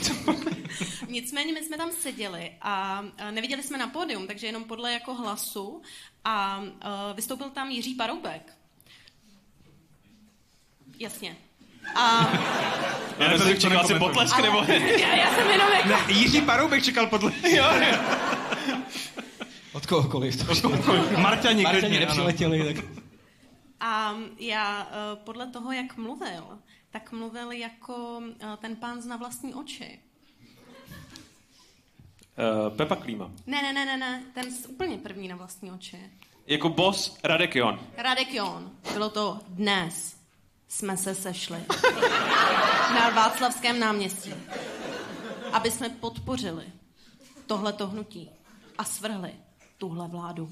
nicméně 1.08 1.54
my 1.54 1.64
jsme 1.64 1.78
tam 1.78 1.92
seděli 1.92 2.52
a 2.62 3.04
a 3.18 3.32
neviděli 3.32 3.64
jsme 3.64 3.78
na 3.78 3.88
pódium, 3.88 4.28
takže 4.28 4.48
jenom 4.48 4.64
podle 4.64 4.94
jako 4.94 5.09
hlasu 5.16 5.82
a 6.24 6.58
uh, 6.58 6.68
vystoupil 7.16 7.50
tam 7.50 7.70
Jiří 7.70 7.96
Paroubek. 7.96 8.58
Jasně. 11.00 11.38
A 11.96 12.30
Já 13.20 13.30
to 13.38 13.40
jsem 13.40 13.58
čekal 13.58 13.88
si 13.88 13.96
potlesk, 13.96 14.40
nebo... 14.40 14.64
já, 15.00 15.16
já 15.16 15.36
jsem 15.36 15.50
jenom 15.50 15.72
jako... 15.72 15.90
Ne, 15.90 16.14
Jiří 16.14 16.42
Paroubek 16.42 16.84
čekal 16.84 17.08
podle... 17.08 17.32
jo, 17.50 17.66
jo. 17.92 17.98
Od 19.74 19.86
kohokoliv. 19.86 20.62
To 20.62 20.70
Marťani, 20.70 21.64
Marťani 21.64 21.64
klidně, 21.64 21.98
ano. 21.98 22.00
nepřiletěli, 22.00 22.74
tak... 22.74 22.86
A 23.80 24.16
já 24.38 24.88
eh, 24.92 25.16
podle 25.16 25.48
toho, 25.48 25.72
jak 25.72 25.98
mluvil, 25.98 26.60
tak 26.90 27.12
mluvil 27.12 27.52
jako 27.52 28.22
eh, 28.40 28.58
ten 28.58 28.76
pán 28.76 29.02
zna 29.02 29.18
vlastní 29.18 29.54
oči. 29.54 30.00
Uh, 32.40 32.76
Pepa 32.78 32.96
Klíma. 32.96 33.32
Ne, 33.48 33.62
ne, 33.62 33.74
ne, 33.74 33.86
ne, 33.86 33.98
ne, 33.98 34.24
ten 34.34 34.52
z 34.52 34.66
úplně 34.66 34.98
první 34.98 35.28
na 35.28 35.36
vlastní 35.36 35.72
oči. 35.72 36.00
Jako 36.48 36.70
boss 36.70 37.18
Radek 37.24 37.56
Jon. 37.56 37.80
Radek 37.98 38.34
Jon, 38.34 38.72
bylo 38.94 39.10
to 39.10 39.40
dnes 39.48 40.16
jsme 40.68 40.98
se 40.98 41.16
sešli 41.16 41.58
na 42.94 43.10
Václavském 43.10 43.80
náměstí, 43.80 44.34
aby 45.54 45.72
jsme 45.72 45.90
podpořili 45.90 46.64
tohleto 47.48 47.88
hnutí 47.88 48.30
a 48.78 48.84
svrhli 48.84 49.32
tuhle 49.78 50.08
vládu. 50.08 50.50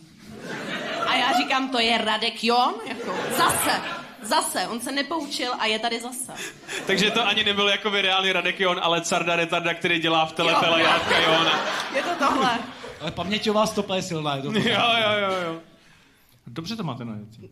A 1.08 1.15
já 1.15 1.38
říkám, 1.38 1.70
to 1.70 1.79
je 1.79 1.98
Radek 1.98 2.44
Jon? 2.44 2.74
Jako, 2.86 3.15
zase, 3.38 3.82
zase, 4.27 4.67
on 4.67 4.79
se 4.79 4.91
nepoučil 4.91 5.51
a 5.60 5.65
je 5.65 5.79
tady 5.79 6.01
zase. 6.01 6.34
Takže 6.88 7.12
to 7.12 7.27
ani 7.27 7.43
nebyl 7.43 7.67
jako 7.67 7.89
reálný 7.89 8.31
Radek 8.31 8.60
Jon, 8.60 8.79
ale 8.81 9.01
Carda 9.01 9.36
Retarda, 9.36 9.74
který 9.74 10.00
dělá 10.00 10.25
v 10.25 10.31
telepele 10.31 10.81
Jo. 10.81 10.88
Játka 10.88 11.19
Jona. 11.19 11.60
Je 11.96 12.03
to 12.03 12.25
tohle. 12.25 12.60
Ale 13.01 13.12
paměťová 13.12 13.65
stopa 13.65 13.96
je 13.96 14.01
silná. 14.01 14.36
Je 14.36 14.41
to 14.41 14.51
Jo, 14.53 14.81
jo, 15.01 15.12
jo, 15.19 15.31
jo. 15.46 15.60
Dobře 16.48 16.75
to 16.75 16.84
máte 16.84 17.05
najetí. 17.05 17.50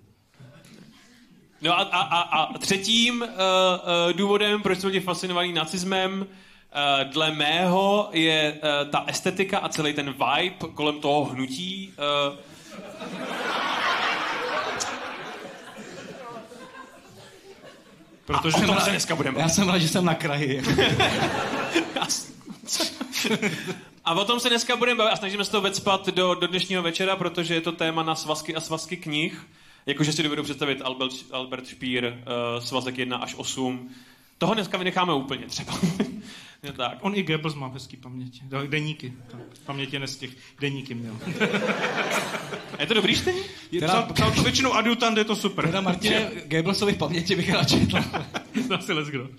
No 1.62 1.79
a, 1.79 1.82
a, 1.82 2.01
a, 2.01 2.22
a 2.22 2.58
třetím 2.58 3.22
uh, 3.22 3.27
uh, 3.27 4.13
důvodem, 4.13 4.62
proč 4.62 4.79
jsou 4.79 4.88
lidi 4.88 5.00
fascinovaní 5.00 5.53
nacismem, 5.53 6.22
uh, 6.22 7.12
dle 7.12 7.32
mého 7.32 8.10
je 8.12 8.53
uh, 8.53 8.91
ta 8.91 9.03
estetika 9.08 9.60
a 9.60 9.70
celý 9.70 9.94
ten 9.94 10.12
vibe 10.12 10.74
kolem 10.74 11.00
toho 11.00 11.25
hnutí. 11.25 11.94
Uh, 12.29 12.38
Protože 18.25 18.58
o 18.58 18.62
tom 18.62 18.75
na- 18.75 18.82
se 18.82 18.89
dneska 18.89 19.15
budeme 19.15 19.39
Já 19.39 19.50
jsem 19.50 19.67
rád, 19.67 19.77
že 19.77 19.88
jsem 19.88 20.05
na 20.05 20.13
kraji. 20.15 20.62
A 24.05 24.13
o 24.13 24.25
tom 24.25 24.39
se 24.39 24.50
dneska 24.50 24.75
budeme 24.75 24.98
bavit 24.98 25.12
a 25.12 25.15
snažíme 25.15 25.46
se 25.46 25.51
to 25.51 25.62
vecpat 25.62 26.08
do, 26.10 26.36
do 26.36 26.48
dnešního 26.48 26.84
večera, 26.84 27.15
protože 27.15 27.53
je 27.53 27.62
to 27.62 27.72
téma 27.72 28.03
na 28.03 28.15
svazky 28.15 28.55
a 28.55 28.60
svazky 28.60 28.98
knih. 28.98 29.46
Jakože 29.86 30.13
si 30.13 30.24
dovedu 30.24 30.44
představit 30.44 30.82
Albert, 30.84 31.12
Albert 31.32 31.67
Špír, 31.67 32.05
uh, 32.05 32.63
svazek 32.63 32.98
1 32.98 33.17
až 33.17 33.36
8. 33.36 33.89
Toho 34.38 34.53
dneska 34.53 34.77
vynecháme 34.77 35.13
úplně 35.13 35.46
třeba. 35.46 35.74
Je 36.65 36.74
tak. 36.74 36.98
On 37.01 37.15
i 37.15 37.24
Goebbels 37.24 37.55
má 37.55 37.67
hezký 37.67 37.98
paměť. 37.98 38.43
Do- 38.43 38.67
Deníky. 38.67 39.13
Tak, 39.31 39.39
pamětě 39.65 40.00
ne 40.00 40.07
z 40.07 40.17
těch 40.17 40.29
deníky 40.60 40.93
měl. 40.93 41.17
A 42.77 42.81
je 42.81 42.88
to 42.88 42.93
dobrý 42.93 43.15
čtení? 43.15 43.39
Teda- 43.72 43.88
Psal, 43.88 44.13
psal 44.13 44.31
to 44.31 44.43
většinou 44.43 44.74
adjutant, 44.74 45.17
je 45.17 45.24
to 45.24 45.36
super. 45.36 45.65
Teda 45.65 45.81
Martine, 45.81 46.31
Goebbelsovi 46.45 46.93
v 46.93 46.98
paměti 46.98 47.36
bych 47.36 47.50
rád 47.53 47.69
četl. 47.69 47.98
Zase 48.67 48.93
les 48.93 49.07
kdo. 49.07 49.24
Uh, 49.24 49.29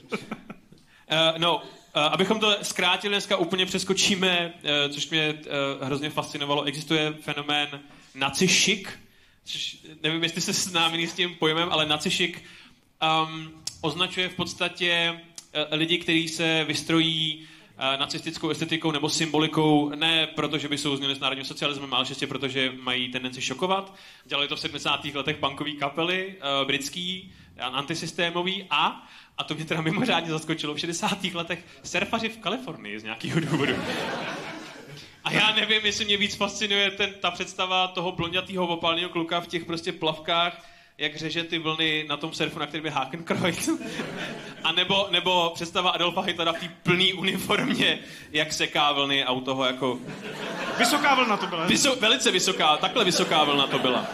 no, 1.39 1.57
uh, 1.57 1.63
abychom 1.95 2.41
to 2.41 2.57
zkrátili, 2.63 3.13
dneska 3.15 3.37
úplně 3.37 3.67
přeskočíme, 3.67 4.55
uh, 4.55 4.93
což 4.95 5.11
mě 5.11 5.33
uh, 5.81 5.87
hrozně 5.87 6.11
fascinovalo. 6.11 6.63
Existuje 6.65 7.13
fenomén 7.21 7.69
nacišik, 8.15 8.99
což 9.45 9.77
nevím, 10.03 10.23
jestli 10.23 10.41
se 10.41 10.53
známí 10.53 11.07
s 11.07 11.13
tím 11.15 11.35
pojmem, 11.35 11.69
ale 11.73 11.87
nacišik 11.87 12.43
um, 13.29 13.51
označuje 13.81 14.29
v 14.29 14.35
podstatě 14.35 15.21
lidi, 15.71 15.99
kteří 15.99 16.29
se 16.29 16.65
vystrojí 16.65 17.47
uh, 17.79 18.01
nacistickou 18.01 18.51
estetikou 18.51 18.91
nebo 18.91 19.09
symbolikou, 19.09 19.89
ne 19.89 20.27
proto, 20.27 20.59
že 20.59 20.69
by 20.69 20.79
souznili 20.79 21.15
s 21.15 21.21
národním 21.21 21.45
socialismem, 21.45 21.95
ale 21.95 22.07
čistě 22.07 22.27
proto, 22.27 22.49
že 22.49 22.73
mají 22.81 23.09
tendenci 23.09 23.43
šokovat. 23.43 23.95
Dělali 24.25 24.49
to 24.49 24.57
v 24.57 24.61
70. 24.61 25.05
letech 25.05 25.37
punkový 25.37 25.77
kapely, 25.77 26.35
uh, 26.37 26.67
britský, 26.67 27.33
antisystémový 27.61 28.67
a, 28.71 29.07
a 29.39 29.45
to 29.45 29.55
mě 29.55 29.65
teda 29.65 29.81
mimořádně 29.81 30.31
zaskočilo, 30.31 30.75
v 30.75 30.81
60. 30.81 31.25
letech 31.25 31.65
surfaři 31.83 32.29
v 32.29 32.39
Kalifornii 32.39 33.01
z 33.01 33.05
nějakého 33.05 33.41
důvodu. 33.41 33.75
A 35.25 35.33
já 35.33 35.55
nevím, 35.55 35.81
jestli 35.85 36.05
mě 36.05 36.17
víc 36.17 36.35
fascinuje 36.35 36.91
ten, 36.91 37.15
ta 37.21 37.31
představa 37.31 37.89
toho 37.89 38.13
blondětého 38.13 38.67
opálného 38.67 39.09
kluka 39.09 39.41
v 39.41 39.47
těch 39.47 39.65
prostě 39.65 39.93
plavkách, 39.93 40.67
jak 40.99 41.17
řeže 41.17 41.45
ty 41.45 41.59
vlny 41.59 42.05
na 42.09 42.17
tom 42.17 42.33
surfu, 42.33 42.59
na 42.59 42.67
kterém 42.67 42.85
je 42.85 42.91
Hakenkreuz. 42.91 43.69
A 44.65 44.73
nebo, 44.73 45.09
nebo 45.11 45.51
představa 45.55 45.91
Adolfa 45.91 46.21
Hitlera 46.21 46.53
v 46.53 46.61
té 46.61 46.69
plný 46.83 47.13
uniformě, 47.13 47.99
jak 48.33 48.53
seká 48.53 48.93
vlny 48.93 49.25
a 49.25 49.33
u 49.33 49.41
toho 49.41 49.65
jako... 49.65 49.99
Vysoká 50.79 51.15
vlna 51.15 51.37
to 51.37 51.47
byla. 51.47 51.67
Vyso, 51.67 51.97
velice 51.97 52.31
vysoká, 52.31 52.77
takhle 52.77 53.05
vysoká 53.05 53.45
vlna 53.45 53.67
to 53.67 53.79
byla. 53.79 54.07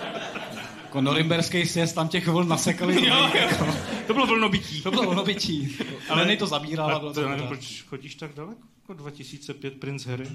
Jako 0.84 1.00
norimberský 1.00 1.66
sjezd, 1.66 1.94
tam 1.94 2.08
těch 2.08 2.28
vln 2.28 2.48
nasekali. 2.48 3.06
Jo, 3.06 3.30
jo. 3.34 3.74
To 4.06 4.14
bylo 4.14 4.26
vlnobytí. 4.26 4.82
To 4.82 4.90
bylo 4.90 5.02
vlnobytí. 5.02 5.78
Ale 6.08 6.24
nej 6.24 6.36
to 6.36 6.46
zabíral 6.46 6.90
a 6.90 6.94
A 6.94 6.98
bylo 6.98 7.12
to 7.12 7.22
to 7.22 7.28
nevím, 7.28 7.46
proč 7.46 7.82
chodíš 7.82 8.14
tak 8.14 8.34
daleko? 8.34 8.60
Jako 8.82 8.94
2005 8.94 9.80
Prince 9.80 10.10
Harry. 10.10 10.26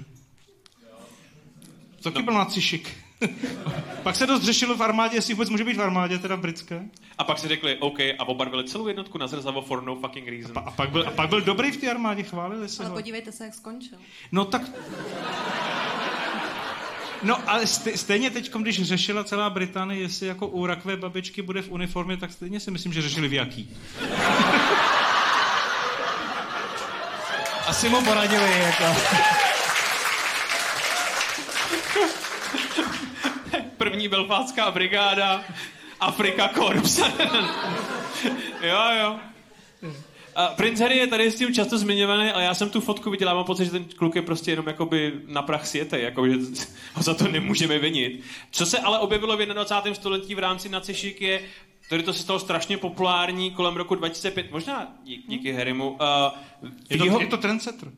To 2.02 2.10
taky 2.10 2.22
byl 2.22 2.34
nacišik. 2.34 2.96
Pak 4.02 4.16
se 4.16 4.26
dost 4.26 4.42
řešilo 4.42 4.76
v 4.76 4.82
armádě, 4.82 5.16
jestli 5.16 5.34
vůbec 5.34 5.50
může 5.50 5.64
být 5.64 5.76
v 5.76 5.82
armádě, 5.82 6.18
teda 6.18 6.36
v 6.36 6.40
britské. 6.40 6.82
A 7.18 7.24
pak 7.24 7.38
si 7.38 7.48
řekli, 7.48 7.76
OK, 7.76 8.00
a 8.00 8.28
obarvili 8.28 8.64
celou 8.64 8.88
jednotku 8.88 9.18
na 9.18 9.26
zrzavo 9.26 9.62
for 9.62 9.82
no 9.82 9.96
fucking 9.96 10.28
reason. 10.28 10.58
A, 10.58 10.60
a, 10.60 10.70
pak, 10.70 10.90
byl, 10.90 11.04
a 11.08 11.10
pak 11.10 11.28
byl 11.28 11.40
dobrý 11.40 11.70
v 11.70 11.76
té 11.76 11.90
armádě, 11.90 12.22
chválili 12.22 12.68
se 12.68 12.82
Ale 12.82 12.90
ho. 12.90 12.96
podívejte 12.96 13.32
se, 13.32 13.44
jak 13.44 13.54
skončil. 13.54 13.98
No 14.32 14.44
tak... 14.44 14.62
No 17.22 17.50
ale 17.50 17.64
st- 17.64 17.92
stejně 17.96 18.30
teď, 18.30 18.54
když 18.54 18.82
řešila 18.82 19.24
celá 19.24 19.50
Británie, 19.50 20.00
jestli 20.00 20.26
jako 20.26 20.46
u 20.46 20.66
rakvé 20.66 20.96
babičky 20.96 21.42
bude 21.42 21.62
v 21.62 21.70
uniformě, 21.70 22.16
tak 22.16 22.32
stejně 22.32 22.60
si 22.60 22.70
myslím, 22.70 22.92
že 22.92 23.02
řešili 23.02 23.28
v 23.28 23.32
jaký. 23.32 23.76
Asi 27.66 27.88
mu 27.88 28.04
poradili, 28.04 28.58
jako. 28.58 28.84
První 33.78 34.08
belfátská 34.08 34.70
brigáda, 34.70 35.44
Afrika 36.00 36.48
Corps. 36.48 36.98
jo, 38.62 38.80
jo. 39.00 39.16
A 40.36 40.46
Prince 40.46 40.82
Harry 40.82 40.98
je 40.98 41.06
tady 41.06 41.30
s 41.30 41.34
tím 41.34 41.54
často 41.54 41.78
zmiňovaný, 41.78 42.30
ale 42.30 42.44
já 42.44 42.54
jsem 42.54 42.70
tu 42.70 42.80
fotku 42.80 43.10
viděl 43.10 43.28
a 43.28 43.34
mám 43.34 43.44
pocit, 43.44 43.64
že 43.64 43.70
ten 43.70 43.84
kluk 43.84 44.16
je 44.16 44.22
prostě 44.22 44.50
jenom 44.50 44.66
jakoby 44.66 45.12
na 45.26 45.42
prach 45.42 45.66
světe, 45.66 46.00
jako, 46.00 46.28
že 46.28 46.34
ho 46.94 47.02
za 47.02 47.14
to 47.14 47.28
nemůžeme 47.28 47.78
vinit. 47.78 48.24
Co 48.50 48.66
se 48.66 48.78
ale 48.78 48.98
objevilo 48.98 49.36
v 49.36 49.46
21. 49.46 49.94
století 49.94 50.34
v 50.34 50.38
rámci 50.38 50.68
nacišik 50.68 51.20
je, 51.20 51.40
Tady 51.88 52.02
to 52.02 52.12
se 52.12 52.22
stalo 52.22 52.38
strašně 52.38 52.76
populární 52.76 53.50
kolem 53.50 53.76
roku 53.76 53.94
2005, 53.94 54.50
možná 54.50 54.92
dí- 55.04 55.24
díky 55.28 55.52
Harrymu. 55.52 55.90
Uh, 55.90 55.96
Je 56.90 56.98
to, 56.98 57.20
je 57.20 57.26
to 57.26 57.36
trendsetter. 57.36 57.88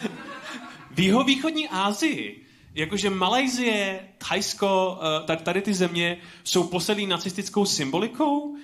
v 0.90 1.00
jihovýchodní 1.00 1.68
Asii, 1.68 2.43
jakože 2.74 3.10
Malajzie, 3.10 4.00
Thajsko, 4.18 5.00
eh, 5.32 5.36
tady, 5.36 5.62
ty 5.62 5.74
země 5.74 6.16
jsou 6.44 6.64
posedlí 6.64 7.06
nacistickou 7.06 7.64
symbolikou 7.64 8.40
um, 8.40 8.58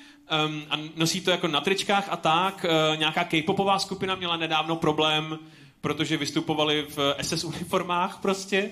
a 0.71 0.79
nosí 0.97 1.21
to 1.21 1.31
jako 1.31 1.49
na 1.49 1.61
tričkách 1.61 2.09
a 2.11 2.17
tak. 2.17 2.65
Uh, 2.65 2.99
nějaká 2.99 3.25
k-popová 3.25 3.79
skupina 3.79 4.15
měla 4.15 4.37
nedávno 4.37 4.77
problém, 4.77 5.39
protože 5.81 6.17
vystupovali 6.17 6.87
v 6.97 7.15
SS 7.23 7.45
uniformách 7.45 8.19
prostě. 8.23 8.71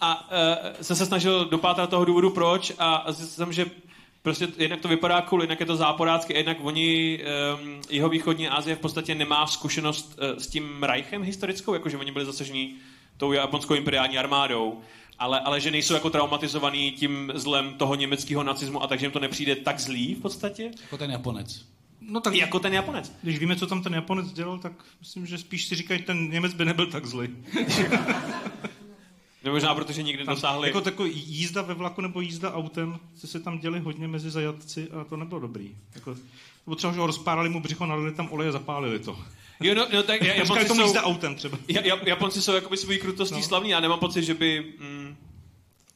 A 0.00 0.30
uh, 0.30 0.82
jsem 0.82 0.96
se 0.96 1.06
snažil 1.06 1.44
dopátrat 1.44 1.90
toho 1.90 2.04
důvodu 2.04 2.30
proč 2.30 2.72
a 2.78 3.12
zjistil 3.12 3.44
jsem, 3.44 3.52
že 3.52 3.66
Prostě 4.22 4.48
jednak 4.58 4.80
to 4.80 4.88
vypadá 4.88 5.20
cool, 5.20 5.40
jednak 5.40 5.60
je 5.60 5.66
to 5.66 5.76
záporácky, 5.76 6.34
jednak 6.34 6.56
oni, 6.60 7.20
jeho 7.90 8.08
východní 8.08 8.48
Asie 8.48 8.76
v 8.76 8.78
podstatě 8.78 9.14
nemá 9.14 9.46
zkušenost 9.46 10.18
s 10.38 10.46
tím 10.46 10.82
Reichem 10.82 11.22
historickou, 11.22 11.74
jakože 11.74 11.96
oni 11.98 12.12
byli 12.12 12.24
zasažení 12.24 12.78
tou 13.18 13.32
japonskou 13.32 13.74
imperiální 13.74 14.18
armádou, 14.18 14.80
ale, 15.18 15.40
ale 15.40 15.60
že 15.60 15.70
nejsou 15.70 15.94
jako 15.94 16.10
traumatizovaný 16.10 16.92
tím 16.92 17.32
zlem 17.34 17.74
toho 17.74 17.94
německého 17.94 18.42
nacismu 18.42 18.82
a 18.82 18.86
takže 18.86 19.06
jim 19.06 19.12
to 19.12 19.20
nepřijde 19.20 19.56
tak 19.56 19.80
zlý 19.80 20.14
v 20.14 20.20
podstatě, 20.20 20.70
Jako 20.82 20.98
ten 20.98 21.10
Japonec. 21.10 21.64
No 22.00 22.20
tak 22.20 22.34
jako 22.34 22.58
ten 22.58 22.74
Japonec. 22.74 23.12
Když 23.22 23.38
víme, 23.38 23.56
co 23.56 23.66
tam 23.66 23.82
ten 23.82 23.94
Japonec 23.94 24.32
dělal, 24.32 24.58
tak 24.58 24.72
myslím, 25.00 25.26
že 25.26 25.38
spíš 25.38 25.64
si 25.64 25.74
říkají, 25.74 26.02
ten 26.02 26.30
Němec 26.30 26.54
by 26.54 26.64
nebyl 26.64 26.86
tak 26.86 27.06
zlý. 27.06 27.28
Nebo 29.44 29.56
možná 29.56 29.74
protože 29.74 30.02
nikdy 30.02 30.24
Tam, 30.24 30.34
dosáhli... 30.34 30.68
jako 30.68 30.80
takový 30.80 31.12
jízda 31.26 31.62
ve 31.62 31.74
vlaku 31.74 32.00
nebo 32.00 32.20
jízda 32.20 32.54
autem, 32.54 32.98
se 33.16 33.26
se 33.26 33.40
tam 33.40 33.58
děli 33.58 33.80
hodně 33.80 34.08
mezi 34.08 34.30
zajatci 34.30 34.88
a 34.90 35.04
to 35.04 35.16
nebylo 35.16 35.40
dobrý. 35.40 35.76
Jako, 35.94 36.16
nebo 36.66 36.76
třeba, 36.76 36.92
že 36.92 37.00
ho 37.00 37.06
rozpárali 37.06 37.48
mu 37.48 37.60
břicho, 37.60 37.86
nalili 37.86 38.12
tam 38.12 38.28
olej 38.32 38.48
a 38.48 38.52
zapálili 38.52 38.98
to. 38.98 39.18
Jo, 39.60 39.74
no, 39.74 39.86
no 39.92 40.02
tak 40.02 40.22
Říkali 40.22 40.38
Japonci 40.38 40.68
tomu 40.68 40.88
jsou, 40.88 40.94
autem 40.94 41.34
třeba. 41.34 41.58
Ja- 41.68 41.82
Ja- 41.82 42.08
Japonci 42.08 42.42
jsou 42.42 42.54
jakoby 42.54 42.76
svojí 42.76 42.98
krutostí 42.98 43.36
no. 43.36 43.42
Slavní. 43.42 43.70
Já 43.70 43.80
nemám 43.80 43.98
pocit, 43.98 44.22
že 44.22 44.34
by... 44.34 44.72
Mm, 44.78 45.16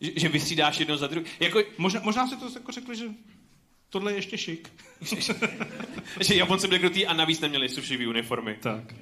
že, 0.00 0.10
že 0.16 0.28
vystřídáš 0.28 0.78
jedno 0.80 0.96
za 0.96 1.06
druhé. 1.06 1.26
Jako, 1.40 1.62
Možná, 1.78 2.00
možná 2.04 2.28
si 2.28 2.36
to 2.36 2.48
jako 2.54 2.72
řekli, 2.72 2.96
že 2.96 3.04
tohle 3.90 4.12
je 4.12 4.16
ještě 4.18 4.38
šik. 4.38 4.72
že 6.20 6.34
Japonci 6.34 6.68
byli 6.68 6.80
krutý 6.80 7.06
a 7.06 7.12
navíc 7.12 7.40
neměli 7.40 7.68
sušivý 7.68 8.06
uniformy. 8.06 8.56
Tak. 8.60 8.94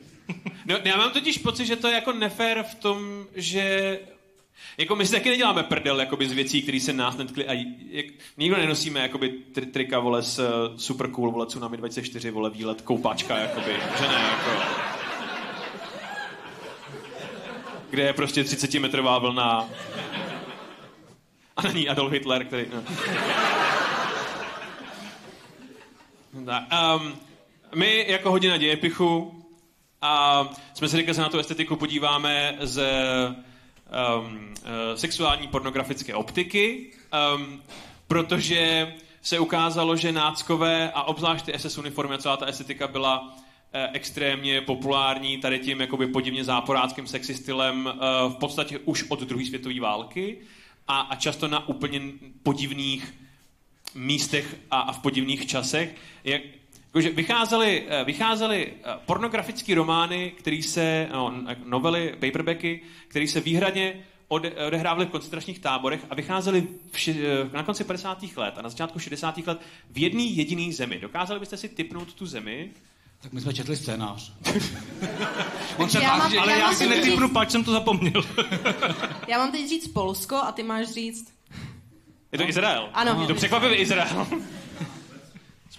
No, 0.67 0.77
já 0.85 0.97
mám 0.97 1.11
totiž 1.11 1.39
pocit, 1.39 1.67
že 1.67 1.77
to 1.77 1.89
je 1.89 1.95
jako 1.95 2.13
nefér 2.13 2.65
v 2.71 2.75
tom, 2.75 3.27
že 3.35 3.99
jako 4.79 4.97
my 4.97 5.07
si 5.07 5.13
taky 5.13 5.31
neděláme 5.31 5.63
prdel 5.63 6.01
jakoby 6.01 6.29
z 6.29 6.33
věcí, 6.33 6.63
které 6.63 6.81
se 6.81 6.93
nás 6.93 7.17
netkly 7.17 7.47
a 7.47 7.53
jak, 7.91 8.07
nikdo 8.37 8.57
nenosíme 8.57 9.01
jakoby 9.01 9.29
tri, 9.29 9.67
trika 9.67 9.99
vole 9.99 10.23
s 10.23 10.39
uh, 10.39 10.77
super 10.77 11.11
cool 11.11 11.31
vole 11.31 11.47
Tsunami 11.47 11.77
24 11.77 12.31
vole 12.31 12.51
výlet 12.51 12.83
koupáčka 12.83 13.39
jakoby, 13.39 13.73
že 13.99 14.09
ne 14.09 14.31
jako 14.31 14.91
kde 17.91 18.03
je 18.03 18.13
prostě 18.13 18.45
30 18.45 18.75
metrová 18.75 19.19
vlna 19.19 19.69
a 21.57 21.63
na 21.63 21.73
ní 21.73 21.89
Adolf 21.89 22.13
Hitler, 22.13 22.45
který... 22.45 22.67
No. 22.75 22.83
Tak, 26.47 26.65
um, 26.97 27.19
my 27.75 28.05
jako 28.09 28.31
hodina 28.31 28.57
dějepichu 28.57 29.45
a 30.03 30.45
jsme 30.75 30.89
si 30.89 30.97
řekli, 30.97 31.11
že 31.11 31.15
se 31.15 31.21
na 31.21 31.29
tu 31.29 31.39
estetiku 31.39 31.77
podíváme 31.77 32.57
z 32.61 32.83
um, 33.91 34.55
sexuální 34.95 35.49
pornografické 35.49 36.15
optiky, 36.15 36.93
um, 37.37 37.63
protože 38.09 38.95
se 39.23 39.39
ukázalo, 39.39 39.97
že 39.97 40.13
náckové 40.13 40.91
a 40.95 41.03
obzvlášť 41.03 41.45
ty 41.45 41.59
SS 41.59 41.79
uniformy 41.79 42.15
a 42.15 42.19
celá 42.19 42.37
ta 42.37 42.47
estetika 42.47 42.89
byla 42.89 43.37
eh, 43.73 43.89
extrémně 43.93 44.61
populární 44.61 45.39
tady 45.39 45.59
tím 45.59 45.81
jakoby 45.81 46.07
podivně 46.07 46.45
záporáckým 46.45 47.07
sexy 47.07 47.35
stylem 47.35 47.89
eh, 47.89 47.99
v 48.29 48.35
podstatě 48.35 48.79
už 48.79 49.05
od 49.09 49.21
druhé 49.21 49.45
světové 49.45 49.81
války 49.81 50.39
a, 50.89 51.01
a 51.01 51.17
často 51.17 51.49
na 51.49 51.69
úplně 51.69 52.01
podivných 52.43 53.15
místech 53.95 54.57
a, 54.71 54.81
a 54.81 54.93
v 54.93 54.99
podivných 54.99 55.47
časech. 55.47 55.95
Jak, 56.25 56.43
jakože 56.91 57.11
vycházely, 57.11 57.87
eh, 57.89 58.05
vycházely 58.05 58.73
eh, 58.73 58.95
pornografické 59.07 59.75
romány, 59.75 60.33
které 60.39 60.63
se, 60.63 61.09
no, 61.13 61.35
novely, 61.65 62.15
paperbacky, 62.21 62.83
které 63.09 63.29
se 63.29 63.41
výhradně 63.41 64.05
ode, 64.29 64.51
odehrávaly 64.67 65.07
v 65.07 65.11
koncentračních 65.11 65.59
táborech 65.59 66.01
a 66.11 66.15
vycházely 66.15 66.69
ši, 66.97 67.21
eh, 67.27 67.57
na 67.57 67.63
konci 67.63 67.85
50. 67.85 68.37
let 68.37 68.55
a 68.57 68.63
na 68.63 68.69
začátku 68.69 68.99
60. 68.99 69.47
let 69.47 69.61
v 69.91 69.99
jedné 69.99 70.23
jediné 70.23 70.73
zemi. 70.73 70.99
Dokázali 70.99 71.41
byste 71.41 71.57
si 71.57 71.69
typnout 71.69 72.15
tu 72.15 72.27
zemi? 72.27 72.71
Tak 73.23 73.33
my 73.33 73.41
jsme 73.41 73.55
četli 73.55 73.77
scénář. 73.77 74.33
Takže 75.77 75.99
já 76.03 76.17
mám, 76.17 76.39
Ale 76.39 76.53
já, 76.53 76.59
já 76.59 76.73
si 76.73 76.87
netypnu, 76.87 77.27
říct, 77.27 77.33
pač 77.33 77.51
jsem 77.51 77.65
to 77.65 77.73
zapomněl. 77.73 78.23
já 79.29 79.39
mám 79.39 79.53
teď 79.53 79.69
říct 79.69 79.89
Polsko 79.89 80.37
a 80.37 80.53
ty 80.53 80.63
máš 80.63 80.89
říct... 80.89 81.35
Je 82.33 82.39
to 82.39 82.49
Izrael. 82.49 82.91
Ano. 82.93 83.19
Je 83.21 83.27
to 83.27 83.35
překvapivý 83.35 83.77
Izrael. 83.77 84.27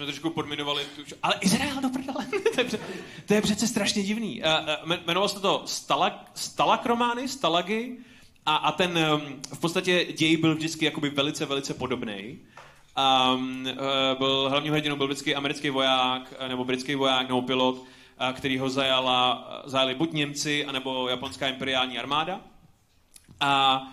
Jsme 0.02 0.06
trošku 0.06 0.30
podminovali. 0.30 0.84
Ale 1.24 1.36
Izrael, 1.42 1.82
do 1.82 1.90
prdele. 1.90 2.26
to, 2.56 2.62
je, 2.62 2.66
pře- 2.66 2.80
to 3.26 3.34
je 3.34 3.42
přece 3.42 3.68
strašně 3.68 4.04
divný. 4.04 4.42
Uh, 4.42 4.92
uh, 4.92 4.98
jmenovalo 5.06 5.30
se 5.30 5.40
to 5.40 5.64
Stalak, 5.66 6.32
Stalakromány, 6.34 7.28
Stalagy 7.28 7.98
a, 8.46 8.56
a 8.56 8.72
ten 8.72 8.98
um, 8.98 9.42
v 9.54 9.60
podstatě 9.60 10.06
děj 10.06 10.38
byl 10.38 10.56
vždycky 10.56 10.86
jakoby 10.86 11.10
velice, 11.10 11.46
velice 11.46 11.74
podobný. 11.74 12.40
Um, 13.36 13.68
byl 14.18 14.50
hlavním 14.50 14.74
hrdinou 14.74 14.96
byl 14.96 15.08
vždycky 15.08 15.36
americký 15.36 15.70
voják, 15.70 16.34
eh, 16.40 16.50
nebo 16.50 16.66
britský 16.66 16.96
voják, 16.96 17.28
nebo 17.28 17.42
pilot, 17.42 17.84
eh, 18.20 18.34
který 18.34 18.58
ho 18.58 18.70
zajala, 18.70 19.48
zajali 19.66 19.96
buď 19.96 20.14
Němci, 20.14 20.66
anebo 20.66 21.10
japonská 21.10 21.48
imperiální 21.48 22.00
armáda. 22.00 22.42
A 23.40 23.84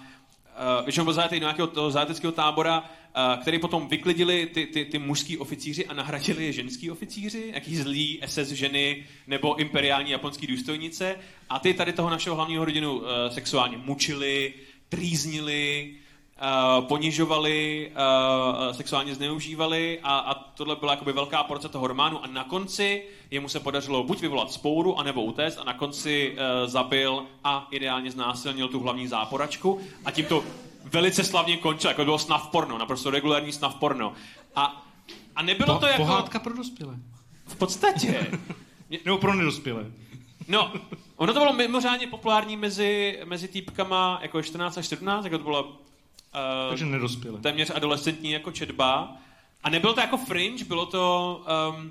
většinou 0.85 1.05
byl 1.05 1.15
zajatý 1.15 1.35
do 1.35 1.41
nějakého 1.41 1.67
toho 1.69 1.91
zajateckého 1.91 2.33
tábora, 2.33 2.79
uh, 2.81 3.43
který 3.43 3.59
potom 3.59 3.89
vyklidili 3.89 4.47
ty, 4.47 4.67
ty, 4.67 4.85
ty 4.85 4.99
mužský 4.99 5.39
oficíři 5.39 5.87
a 5.87 5.95
nahradili 5.95 6.45
je 6.45 6.53
ženský 6.53 6.91
oficíři, 6.91 7.51
jaký 7.55 7.77
zlý 7.77 8.21
SS 8.27 8.49
ženy 8.49 9.05
nebo 9.27 9.57
imperiální 9.57 10.11
japonský 10.11 10.47
důstojnice. 10.47 11.17
A 11.51 11.59
ty 11.59 11.75
tady 11.75 11.93
toho 11.93 12.11
našeho 12.11 12.37
hlavního 12.37 12.65
rodinu 12.65 12.95
uh, 12.95 13.05
sexuálně 13.31 13.77
mučili, 13.77 14.55
trýznili, 14.89 15.95
uh, 16.39 16.85
ponižovali, 16.85 17.91
uh, 17.91 18.77
sexuálně 18.77 19.15
zneužívali 19.15 20.01
a, 20.03 20.19
a 20.19 20.35
tohle 20.35 20.77
byla 20.77 20.93
jakoby 20.93 21.13
velká 21.13 21.43
porce 21.43 21.69
toho 21.69 21.87
románu 21.87 22.25
a 22.25 22.27
na 22.27 22.45
konci 22.45 23.03
jemu 23.31 23.49
se 23.49 23.61
podařilo 23.61 24.05
buď 24.05 24.21
vyvolat 24.21 24.53
spouru, 24.53 24.99
anebo 24.99 25.23
utéct 25.23 25.59
a 25.59 25.65
na 25.65 25.75
konci 25.75 26.33
uh, 26.33 26.71
zabil 26.71 27.23
a 27.45 27.69
ideálně 27.71 28.11
znásilnil 28.11 28.69
tu 28.69 28.81
hlavní 28.81 29.09
záporačku 29.09 29.81
a 30.05 30.11
tím 30.11 30.25
to 30.25 30.45
velice 30.85 31.25
slavně 31.25 31.57
končil, 31.57 31.91
jako 31.91 32.05
bylo 32.05 32.19
snav 32.19 32.49
porno, 32.49 32.79
naprosto 32.79 33.11
regulární 33.11 33.53
snav 33.53 33.75
porno. 33.75 34.13
A, 34.57 34.87
a 35.37 35.43
nebylo 35.43 35.75
Po, 35.75 35.81
to 35.81 35.87
jako... 35.87 36.03
Pohádka 36.03 36.39
pro 36.39 36.55
dospělé. 36.55 36.97
V 37.47 37.57
podstatě. 37.57 38.27
Nebo 39.05 39.19
pro 39.19 39.35
nedospělé. 39.35 39.87
No, 40.49 40.73
ono 41.17 41.33
to 41.33 41.41
bylo 41.41 41.53
mimořádně 41.53 42.07
populární 42.07 42.57
mezi, 42.57 43.21
mezi 43.25 43.49
týpkama 43.49 44.19
jako 44.23 44.43
14 44.43 44.79
až 44.79 44.87
17, 44.87 45.25
jako 45.25 45.39
to 45.39 45.45
bylo 45.45 45.73
uh, 46.35 46.69
Takže 46.69 46.85
nedospělé. 46.85 47.41
téměř 47.41 47.71
adolescentní 47.75 48.31
jako 48.31 48.53
četba. 48.53 49.17
A 49.65 49.71
nebylo 49.71 49.95
to 49.95 50.01
jako 50.01 50.17
fringe, 50.17 50.65
bylo 50.65 50.87
to 50.87 51.45
um, 51.71 51.91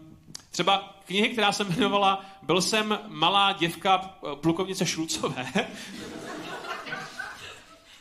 třeba 0.51 0.93
knihy, 1.05 1.29
která 1.29 1.51
se 1.51 1.63
jmenovala 1.63 2.25
Byl 2.47 2.61
jsem 2.61 2.99
malá 3.07 3.51
děvka 3.51 4.15
eh, 4.23 4.35
plukovnice 4.35 4.85
Šulcové. 4.85 5.45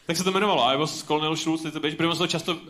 tak 0.07 0.17
se 0.17 0.25
to 0.25 0.31
jmenovalo. 0.31 0.63
I 0.63 0.77
was 0.77 1.03
Colonel 1.03 1.37
Schulz, 1.37 1.65
little 1.65 1.81
bitch, 1.81 1.97
protože 1.97 2.13
se 2.13 2.19
to 2.19 2.27
často 2.27 2.55
uh, 2.55 2.61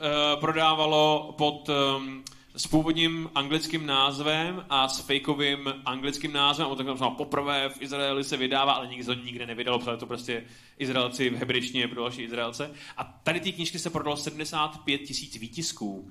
prodávalo 0.40 1.34
pod 1.38 1.68
um, 1.68 2.24
s 2.56 2.66
původním 2.66 3.30
anglickým 3.34 3.86
názvem 3.86 4.64
a 4.70 4.88
s 4.88 5.00
fakeovým 5.00 5.74
anglickým 5.84 6.32
názvem. 6.32 6.68
A 6.68 6.74
tak 6.74 6.86
poprvé 7.16 7.68
v 7.68 7.82
Izraeli 7.82 8.24
se 8.24 8.36
vydává, 8.36 8.72
ale 8.72 8.86
nikdy 8.86 9.04
to 9.04 9.14
nikde 9.14 9.46
nevydalo, 9.46 9.78
protože 9.78 9.96
to 9.96 10.06
prostě 10.06 10.44
Izraelci 10.78 11.30
v 11.30 11.36
hebrejštině 11.36 11.88
pro 11.88 12.02
další 12.02 12.22
Izraelce. 12.22 12.70
A 12.96 13.04
tady 13.04 13.40
ty 13.40 13.52
knížky 13.52 13.78
se 13.78 13.90
prodalo 13.90 14.16
75 14.16 14.98
tisíc 14.98 15.36
výtisků 15.36 16.10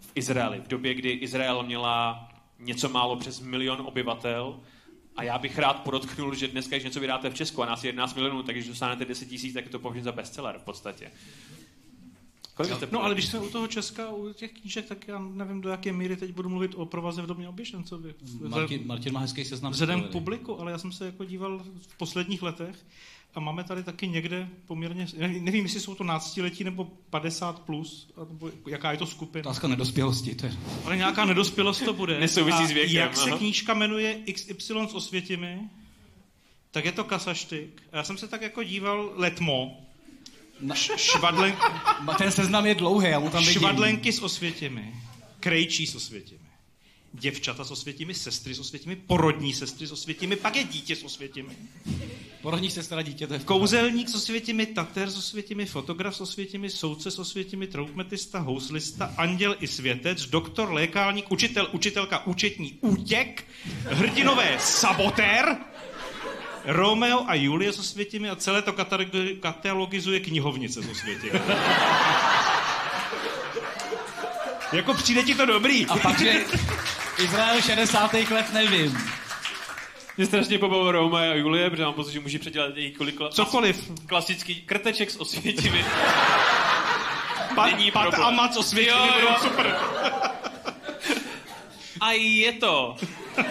v 0.00 0.12
Izraeli, 0.14 0.60
v 0.60 0.68
době, 0.68 0.94
kdy 0.94 1.10
Izrael 1.10 1.62
měla 1.62 2.28
něco 2.58 2.88
málo 2.88 3.16
přes 3.16 3.40
milion 3.40 3.82
obyvatel. 3.86 4.60
A 5.16 5.22
já 5.22 5.38
bych 5.38 5.58
rád 5.58 5.82
podotknul, 5.82 6.34
že 6.34 6.48
dneska, 6.48 6.76
když 6.76 6.84
něco 6.84 7.00
vydáte 7.00 7.30
v 7.30 7.34
Česku 7.34 7.62
a 7.62 7.66
nás 7.66 7.84
je 7.84 7.88
11 7.88 8.14
milionů, 8.14 8.42
tak 8.42 8.54
když 8.54 8.68
dostanete 8.68 9.04
10 9.04 9.28
tisíc, 9.28 9.54
tak 9.54 9.64
je 9.64 9.70
to 9.70 9.78
považuji 9.78 10.04
za 10.04 10.12
bestseller 10.12 10.58
v 10.58 10.64
podstatě. 10.64 11.10
Kolik 12.54 12.92
No 12.92 13.02
ale 13.02 13.14
když 13.14 13.26
jsme 13.26 13.38
u 13.38 13.48
toho 13.48 13.66
Česka, 13.66 14.10
u 14.10 14.32
těch 14.32 14.52
knížek, 14.52 14.86
tak 14.86 15.08
já 15.08 15.18
nevím, 15.18 15.60
do 15.60 15.68
jaké 15.68 15.92
míry 15.92 16.16
teď 16.16 16.32
budu 16.32 16.48
mluvit 16.48 16.74
o 16.74 16.86
provaze 16.86 17.22
v 17.22 17.26
domě 17.26 17.48
oběšencovi. 17.48 18.14
Martin, 18.48 18.86
Martin 18.86 19.12
má 19.12 19.20
hezký 19.20 19.44
seznam. 19.44 19.72
Vzhledem 19.72 20.02
k 20.02 20.10
publiku, 20.10 20.60
ale 20.60 20.72
já 20.72 20.78
jsem 20.78 20.92
se 20.92 21.06
jako 21.06 21.24
díval 21.24 21.62
v 21.88 21.96
posledních 21.96 22.42
letech 22.42 22.76
a 23.34 23.40
máme 23.40 23.64
tady 23.64 23.82
taky 23.82 24.08
někde 24.08 24.48
poměrně, 24.66 25.06
nevím, 25.18 25.64
jestli 25.64 25.80
jsou 25.80 25.94
to 25.94 26.04
náctiletí 26.04 26.64
nebo 26.64 26.84
50 27.10 27.58
plus, 27.58 28.12
nebo 28.28 28.50
jaká 28.68 28.92
je 28.92 28.98
to 28.98 29.06
skupina. 29.06 29.42
Otázka 29.42 29.68
nedospělosti, 29.68 30.34
to 30.34 30.46
je... 30.46 30.52
Ale 30.84 30.96
nějaká 30.96 31.24
nedospělost 31.24 31.84
to 31.84 31.92
bude. 31.92 32.20
Nesouvisí 32.20 32.66
s 32.66 32.70
věkem, 32.70 32.96
jak 32.96 33.16
se 33.16 33.30
aha. 33.30 33.38
knížka 33.38 33.74
jmenuje 33.74 34.18
XY 34.32 34.74
s 34.88 34.94
Osvětimi, 34.94 35.60
tak 36.70 36.84
je 36.84 36.92
to 36.92 37.04
kasaštyk. 37.04 37.82
A 37.92 37.96
já 37.96 38.04
jsem 38.04 38.18
se 38.18 38.28
tak 38.28 38.42
jako 38.42 38.62
díval 38.62 39.12
letmo. 39.14 39.80
Na, 40.60 40.74
Švadlen, 40.96 41.56
ten 42.18 42.32
seznam 42.32 42.66
je 42.66 42.74
dlouhý, 42.74 43.10
já 43.10 43.18
mu 43.18 43.30
tam 43.30 43.44
vidím. 43.44 43.60
švadlenky 43.60 44.12
s 44.12 44.22
Osvětimi. 44.22 44.94
Krejčí 45.40 45.86
s 45.86 45.94
Osvětimi. 45.94 46.40
Děvčata 47.12 47.64
s 47.64 47.70
Osvětimi, 47.70 48.14
sestry 48.14 48.54
s 48.54 48.58
Osvětimi, 48.58 48.96
porodní 48.96 49.52
sestry 49.52 49.86
s 49.86 49.92
Osvětimi, 49.92 50.36
pak 50.36 50.56
je 50.56 50.64
dítě 50.64 50.96
s 50.96 51.02
Osvětimi. 51.04 51.56
Porodní 52.42 52.70
sestra 52.70 53.02
dítě, 53.02 53.26
to 53.26 53.34
je 53.34 53.40
Kouzelník 53.40 54.08
s 54.08 54.14
Osvětimi, 54.14 54.66
tater 54.66 55.10
s 55.10 55.18
Osvětimi, 55.18 55.66
fotograf 55.66 56.16
s 56.16 56.20
Osvětimi, 56.20 56.70
soudce 56.70 57.10
s 57.10 57.18
Osvětimi, 57.18 57.66
troubmetista, 57.66 58.38
houslista, 58.38 59.14
anděl 59.16 59.56
i 59.60 59.66
světec, 59.66 60.26
doktor, 60.26 60.72
lékálník, 60.72 61.32
učitel, 61.32 61.68
učitelka, 61.72 62.26
účetní, 62.26 62.78
útěk, 62.80 63.44
hrdinové, 63.84 64.56
sabotér, 64.60 65.56
Romeo 66.64 67.24
a 67.28 67.34
Julie 67.34 67.72
s 67.72 67.78
Osvětimi 67.78 68.30
a 68.30 68.36
celé 68.36 68.62
to 68.62 68.72
katalogi- 68.72 69.40
katalogizuje 69.40 70.20
knihovnice 70.20 70.82
s 70.82 70.88
Osvětimi. 70.88 71.40
jako 74.72 74.94
přijde 74.94 75.22
ti 75.22 75.34
to 75.34 75.46
dobrý. 75.46 75.86
A 75.86 75.96
pak, 75.96 76.18
že 76.18 76.44
Izrael 77.18 77.60
60. 77.62 78.12
let 78.14 78.52
nevím. 78.52 78.98
Mě 80.16 80.26
strašně 80.26 80.58
pobavil 80.58 80.92
Roma 80.92 81.18
a 81.20 81.24
Julie, 81.24 81.70
protože 81.70 81.84
mám 81.84 81.94
pocit, 81.94 82.12
že 82.12 82.20
může 82.20 82.38
předělat 82.38 82.76
jakýkoliv 82.76 83.14
kla- 83.14 83.28
Cokoliv. 83.32 83.90
klasický 84.06 84.54
krteček 84.62 85.10
s 85.10 85.16
osvětimi. 85.20 85.84
Pat, 87.54 87.66
Není 87.72 87.90
pat 87.90 88.02
problém. 88.02 88.24
a 88.26 88.30
mac 88.30 88.56
Osvětimi 88.56 88.96
Jo, 88.96 89.08
budou 89.14 89.26
jo. 89.28 89.36
super. 89.42 89.76
A 92.00 92.12
je 92.12 92.52
to. 92.52 92.96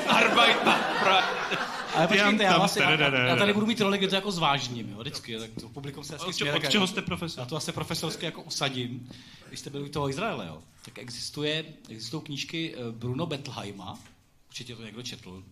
Arbeit. 0.08 0.58
Ale 1.96 2.08
počkejte, 2.08 2.44
já, 2.44 2.58
vlastně, 2.58 2.82
já, 2.82 3.26
já 3.28 3.36
tady 3.36 3.54
budu 3.54 3.66
mít 3.66 3.82
roli, 3.82 3.98
kde 3.98 4.08
to 4.08 4.16
jako 4.16 4.32
zvážním, 4.32 4.90
jo, 4.90 5.00
vždycky, 5.00 5.38
tak 5.38 5.50
to 5.62 5.70
publikum 5.70 6.04
se 6.04 6.14
hezky 6.14 6.30
Od, 6.30 6.36
směje, 6.36 6.54
od 6.54 6.70
čeho 6.70 6.88
jste 6.88 7.02
profesor? 7.02 7.40
Já 7.42 7.46
to 7.46 7.56
asi 7.56 7.72
profesorsky 7.72 8.26
jako 8.26 8.42
usadím. 8.42 9.10
Když 9.48 9.60
jste 9.60 9.70
byli 9.70 9.84
u 9.84 9.90
toho 9.90 10.10
Izraele, 10.10 10.46
jo, 10.48 10.62
tak 10.86 10.98
existuje, 11.00 11.66
existují 11.90 12.24
knížky 12.24 12.76
eh, 12.76 12.92
Bruno 12.92 13.26
Bettelheima, 13.26 14.00
určitě 14.50 14.76
to 14.76 14.84
někdo 14.84 15.04
četl. 15.04 15.44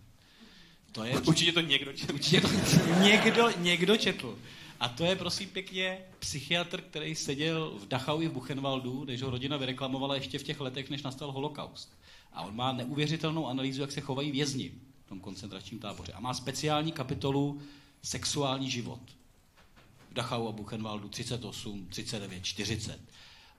To 0.91 1.03
je, 1.03 1.19
Určitě 1.19 1.51
to 1.51 1.61
někdo 1.61 1.93
četl. 1.93 2.13
určitě 2.13 2.41
to 2.41 2.47
někdo, 3.01 3.49
někdo 3.57 3.97
četl. 3.97 4.37
A 4.79 4.87
to 4.87 5.03
je 5.05 5.15
prosím 5.15 5.49
pěkně 5.49 5.97
psychiatr, 6.19 6.81
který 6.81 7.15
seděl 7.15 7.73
v 7.79 7.87
Dachau 7.87 8.21
i 8.21 8.27
v 8.27 8.31
Buchenwaldu, 8.31 9.05
než 9.05 9.21
ho 9.21 9.29
rodina 9.29 9.57
vyreklamovala 9.57 10.15
ještě 10.15 10.39
v 10.39 10.43
těch 10.43 10.59
letech, 10.59 10.89
než 10.89 11.03
nastal 11.03 11.31
holokaust. 11.31 11.93
A 12.33 12.41
on 12.41 12.55
má 12.55 12.71
neuvěřitelnou 12.71 13.47
analýzu, 13.47 13.81
jak 13.81 13.91
se 13.91 14.01
chovají 14.01 14.31
vězni 14.31 14.71
tom 15.11 15.19
koncentračním 15.19 15.79
táboře. 15.79 16.11
A 16.11 16.19
má 16.19 16.33
speciální 16.33 16.91
kapitolu 16.91 17.61
sexuální 18.01 18.71
život. 18.71 19.01
V 20.09 20.13
Dachau 20.13 20.47
a 20.47 20.51
Buchenwaldu 20.51 21.09
38, 21.09 21.87
39, 21.87 22.43
40. 22.43 22.99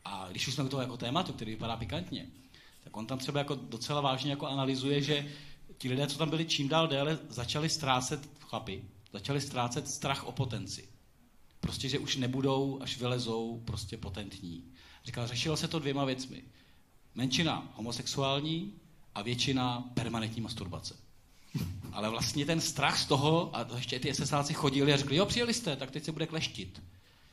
A 0.05 0.29
když 0.31 0.49
už 0.49 0.55
jsme 0.55 0.65
u 0.65 0.69
toho 0.69 0.83
jako 0.83 0.97
tématu, 0.97 1.33
který 1.33 1.51
vypadá 1.51 1.77
pikantně, 1.77 2.27
tak 2.85 2.97
on 2.97 3.07
tam 3.07 3.19
třeba 3.19 3.39
jako 3.39 3.55
docela 3.55 4.01
vážně 4.01 4.31
jako 4.31 4.47
analyzuje, 4.47 5.03
že 5.03 5.33
ti 5.79 5.89
lidé, 5.89 6.07
co 6.07 6.19
tam 6.19 6.31
byli 6.31 6.45
čím 6.45 6.69
dál 6.69 6.89
déle, 6.89 7.19
začali 7.29 7.69
ztrácet, 7.69 8.31
chlapi, 8.41 8.85
začali 9.13 9.41
ztrácet 9.41 9.89
strach 9.89 10.25
o 10.25 10.33
potenci. 10.33 10.89
Prostě, 11.61 11.89
že 11.89 11.99
už 11.99 12.17
nebudou, 12.17 12.79
až 12.83 12.99
vylezou, 12.99 13.63
prostě 13.65 13.97
potentní. 13.97 14.65
Říkal, 15.05 15.27
řešilo 15.27 15.57
se 15.57 15.69
to 15.69 15.79
dvěma 15.79 16.05
věcmi. 16.05 16.45
Menšina 17.15 17.73
homosexuální 17.75 18.73
a 19.15 19.23
většina 19.23 19.81
permanentní 19.95 20.41
masturbace. 20.43 21.02
Ale 21.93 22.11
vlastně 22.11 22.47
ten 22.47 22.61
strach 22.61 22.99
z 22.99 23.07
toho, 23.07 23.51
a 23.57 23.65
to 23.65 23.77
ještě 23.77 23.99
ty 23.99 24.15
SSáci 24.15 24.55
chodili 24.55 24.93
a 24.93 24.97
řekli, 24.97 25.17
jo, 25.17 25.27
přijeli 25.27 25.55
jste, 25.55 25.77
tak 25.77 25.91
teď 25.91 26.05
se 26.05 26.13
bude 26.13 26.27
kleštit. 26.27 26.83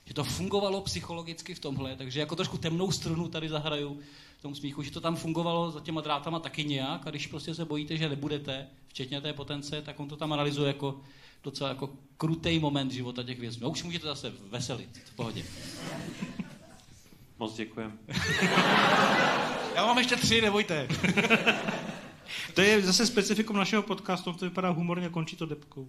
Že 0.05 0.13
to 0.13 0.23
fungovalo 0.23 0.81
psychologicky 0.81 1.55
v 1.55 1.59
tomhle, 1.59 1.95
takže 1.95 2.19
jako 2.19 2.35
trošku 2.35 2.57
temnou 2.57 2.91
strunu 2.91 3.27
tady 3.27 3.49
zahraju 3.49 3.99
v 4.39 4.41
tom 4.41 4.55
smíchu, 4.55 4.83
že 4.83 4.91
to 4.91 5.01
tam 5.01 5.15
fungovalo 5.15 5.71
za 5.71 5.79
těma 5.79 6.01
drátama 6.01 6.39
taky 6.39 6.63
nějak 6.63 7.07
a 7.07 7.09
když 7.09 7.27
prostě 7.27 7.55
se 7.55 7.65
bojíte, 7.65 7.97
že 7.97 8.09
nebudete, 8.09 8.67
včetně 8.87 9.21
té 9.21 9.33
potence, 9.33 9.81
tak 9.81 9.99
on 9.99 10.09
to 10.09 10.15
tam 10.15 10.33
analyzuje 10.33 10.67
jako 10.67 11.01
docela 11.43 11.69
jako 11.69 11.89
krutej 12.17 12.59
moment 12.59 12.91
života 12.91 13.23
těch 13.23 13.39
vězňů. 13.39 13.67
A 13.67 13.69
už 13.69 13.83
můžete 13.83 14.07
zase 14.07 14.33
veselit, 14.49 15.01
v 15.05 15.15
pohodě. 15.15 15.43
Moc 17.39 17.55
děkujem. 17.55 17.99
Já 19.75 19.85
mám 19.85 19.97
ještě 19.97 20.15
tři, 20.15 20.41
nebojte. 20.41 20.87
To 22.53 22.61
je 22.61 22.81
zase 22.81 23.05
specifikum 23.05 23.57
našeho 23.57 23.81
podcastu, 23.81 24.33
to 24.33 24.45
vypadá 24.45 24.69
humorně, 24.69 25.09
končí 25.09 25.35
to 25.35 25.45
depkou. 25.45 25.87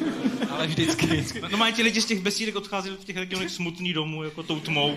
Ale 0.50 0.66
vždycky. 0.66 1.24
No 1.50 1.58
mají 1.58 1.72
ti 1.74 1.82
lidi 1.82 2.00
z 2.00 2.06
těch 2.06 2.20
besídek 2.20 2.56
odcházeli 2.56 2.96
v 2.96 3.04
těch 3.04 3.16
regionech 3.16 3.50
smutný 3.50 3.92
domů, 3.92 4.24
jako 4.24 4.42
tou 4.42 4.60
tmou. 4.60 4.96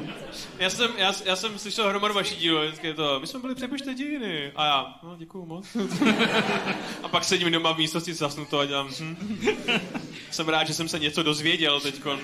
Já 0.60 0.70
jsem, 0.70 0.92
já, 0.98 1.14
já 1.26 1.36
jsem 1.36 1.60
slyšel 1.60 1.90
hromadu 1.90 2.14
vaší 2.14 2.36
dílu, 2.36 2.62
vždycky 2.62 2.88
je 2.88 2.94
to, 2.94 3.20
my 3.20 3.28
jsme 3.28 3.40
byli 3.40 3.56
přepište 3.56 3.94
dějiny. 3.94 4.52
A 4.56 4.66
já, 4.66 5.00
no 5.04 5.16
děkuju 5.18 5.46
moc. 5.46 5.66
a 7.04 7.08
pak 7.08 7.24
sedím 7.24 7.52
doma 7.52 7.74
v 7.74 7.78
místnosti 7.78 8.14
zasnuto 8.14 8.60
a 8.60 8.66
dělám, 8.66 8.90
hm. 9.00 9.16
jsem 10.32 10.50
rád, 10.50 10.68
že 10.68 10.74
jsem 10.74 10.88
se 10.88 11.00
něco 11.00 11.24
dozvěděl 11.24 11.80
teďkon. 11.80 12.20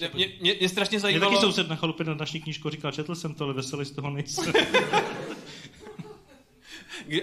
Mě, 0.00 0.10
mě, 0.14 0.32
mě, 0.40 0.54
mě 0.58 0.68
strašně 0.68 0.94
Mě 0.96 1.00
zajímalo... 1.00 1.32
taky 1.32 1.40
soused 1.40 1.68
na 1.68 1.76
chalupě 1.76 2.06
na 2.06 2.14
naší 2.14 2.40
knížku 2.40 2.70
říkal, 2.70 2.92
četl 2.92 3.14
jsem 3.14 3.34
to, 3.34 3.44
ale 3.44 3.54
veselý 3.54 3.84
z 3.84 3.90
toho 3.90 4.10
nejsem. 4.10 4.52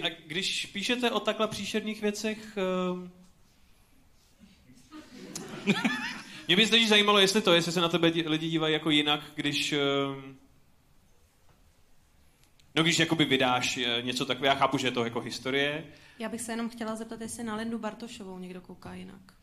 A 0.02 0.10
když 0.28 0.66
píšete 0.66 1.12
o 1.12 1.20
takhle 1.20 1.48
příšerných 1.48 2.02
věcech, 2.02 2.58
ehm, 2.58 3.12
Mě 6.48 6.56
by 6.56 6.68
totiž 6.68 6.90
zajímalo, 6.90 7.20
jestli 7.20 7.42
to, 7.42 7.54
jestli 7.54 7.72
se 7.72 7.82
na 7.82 7.90
tebe 7.90 8.08
lidi 8.08 8.50
dívají 8.50 8.74
jako 8.74 8.90
jinak, 8.90 9.22
když... 9.36 9.74
ehm, 9.74 10.38
No 12.76 12.84
když 12.84 13.00
jakoby 13.00 13.26
vydáš 13.26 13.78
eh, 13.78 14.02
něco 14.02 14.26
takového, 14.26 14.54
já 14.54 14.60
chápu, 14.60 14.78
že 14.78 14.88
je 14.88 14.92
to 14.92 15.04
jako 15.04 15.20
historie, 15.20 15.86
Já 16.20 16.30
bych 16.30 16.42
se 16.42 16.52
jenom 16.52 16.70
chtěla 16.70 16.96
zeptat, 16.96 17.22
jestli 17.22 17.44
na 17.44 17.56
Lindu 17.56 17.80
Bartošovou 17.80 18.40
někdo 18.40 18.62
kouká 18.62 18.94
jinak. 18.94 19.34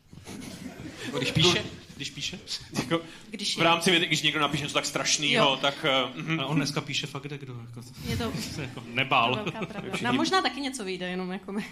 Když 1.17 1.31
píše, 1.31 1.63
když 1.95 2.09
píše. 2.09 2.39
jako 2.79 3.01
Když 3.29 3.57
v 3.57 3.61
rámci 3.61 3.91
věty, 3.91 4.05
když 4.05 4.21
někdo 4.21 4.39
napíše 4.39 4.63
něco 4.63 4.73
tak 4.73 4.85
strašného, 4.85 5.57
tak... 5.57 5.85
Uh, 6.15 6.21
mm, 6.25 6.39
A 6.39 6.45
on 6.45 6.55
dneska 6.55 6.81
píše 6.81 7.07
fakt 7.07 7.21
kde 7.23 7.37
kdo. 7.37 7.57
Jako, 7.61 7.81
Je 8.07 8.17
to 8.17 8.31
se 8.41 8.61
jako 8.61 8.83
nebál. 8.87 9.45
Všichni- 9.91 10.03
Nám 10.03 10.15
možná 10.15 10.41
taky 10.41 10.61
něco 10.61 10.85
vyjde, 10.85 11.09
jenom 11.09 11.31
jako 11.31 11.51
my. 11.51 11.65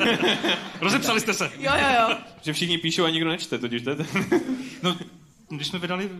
Rozepsali 0.80 1.20
jste 1.20 1.34
se. 1.34 1.52
Jo, 1.58 1.72
jo, 1.74 1.88
jo. 2.00 2.16
že 2.42 2.52
všichni 2.52 2.78
píšou 2.78 3.04
a 3.04 3.10
nikdo 3.10 3.28
nečte, 3.30 3.58
totiž 3.58 3.82
to 3.82 3.90
No, 4.82 4.96
když 5.48 5.66
jsme 5.66 5.78
vydali 5.78 6.10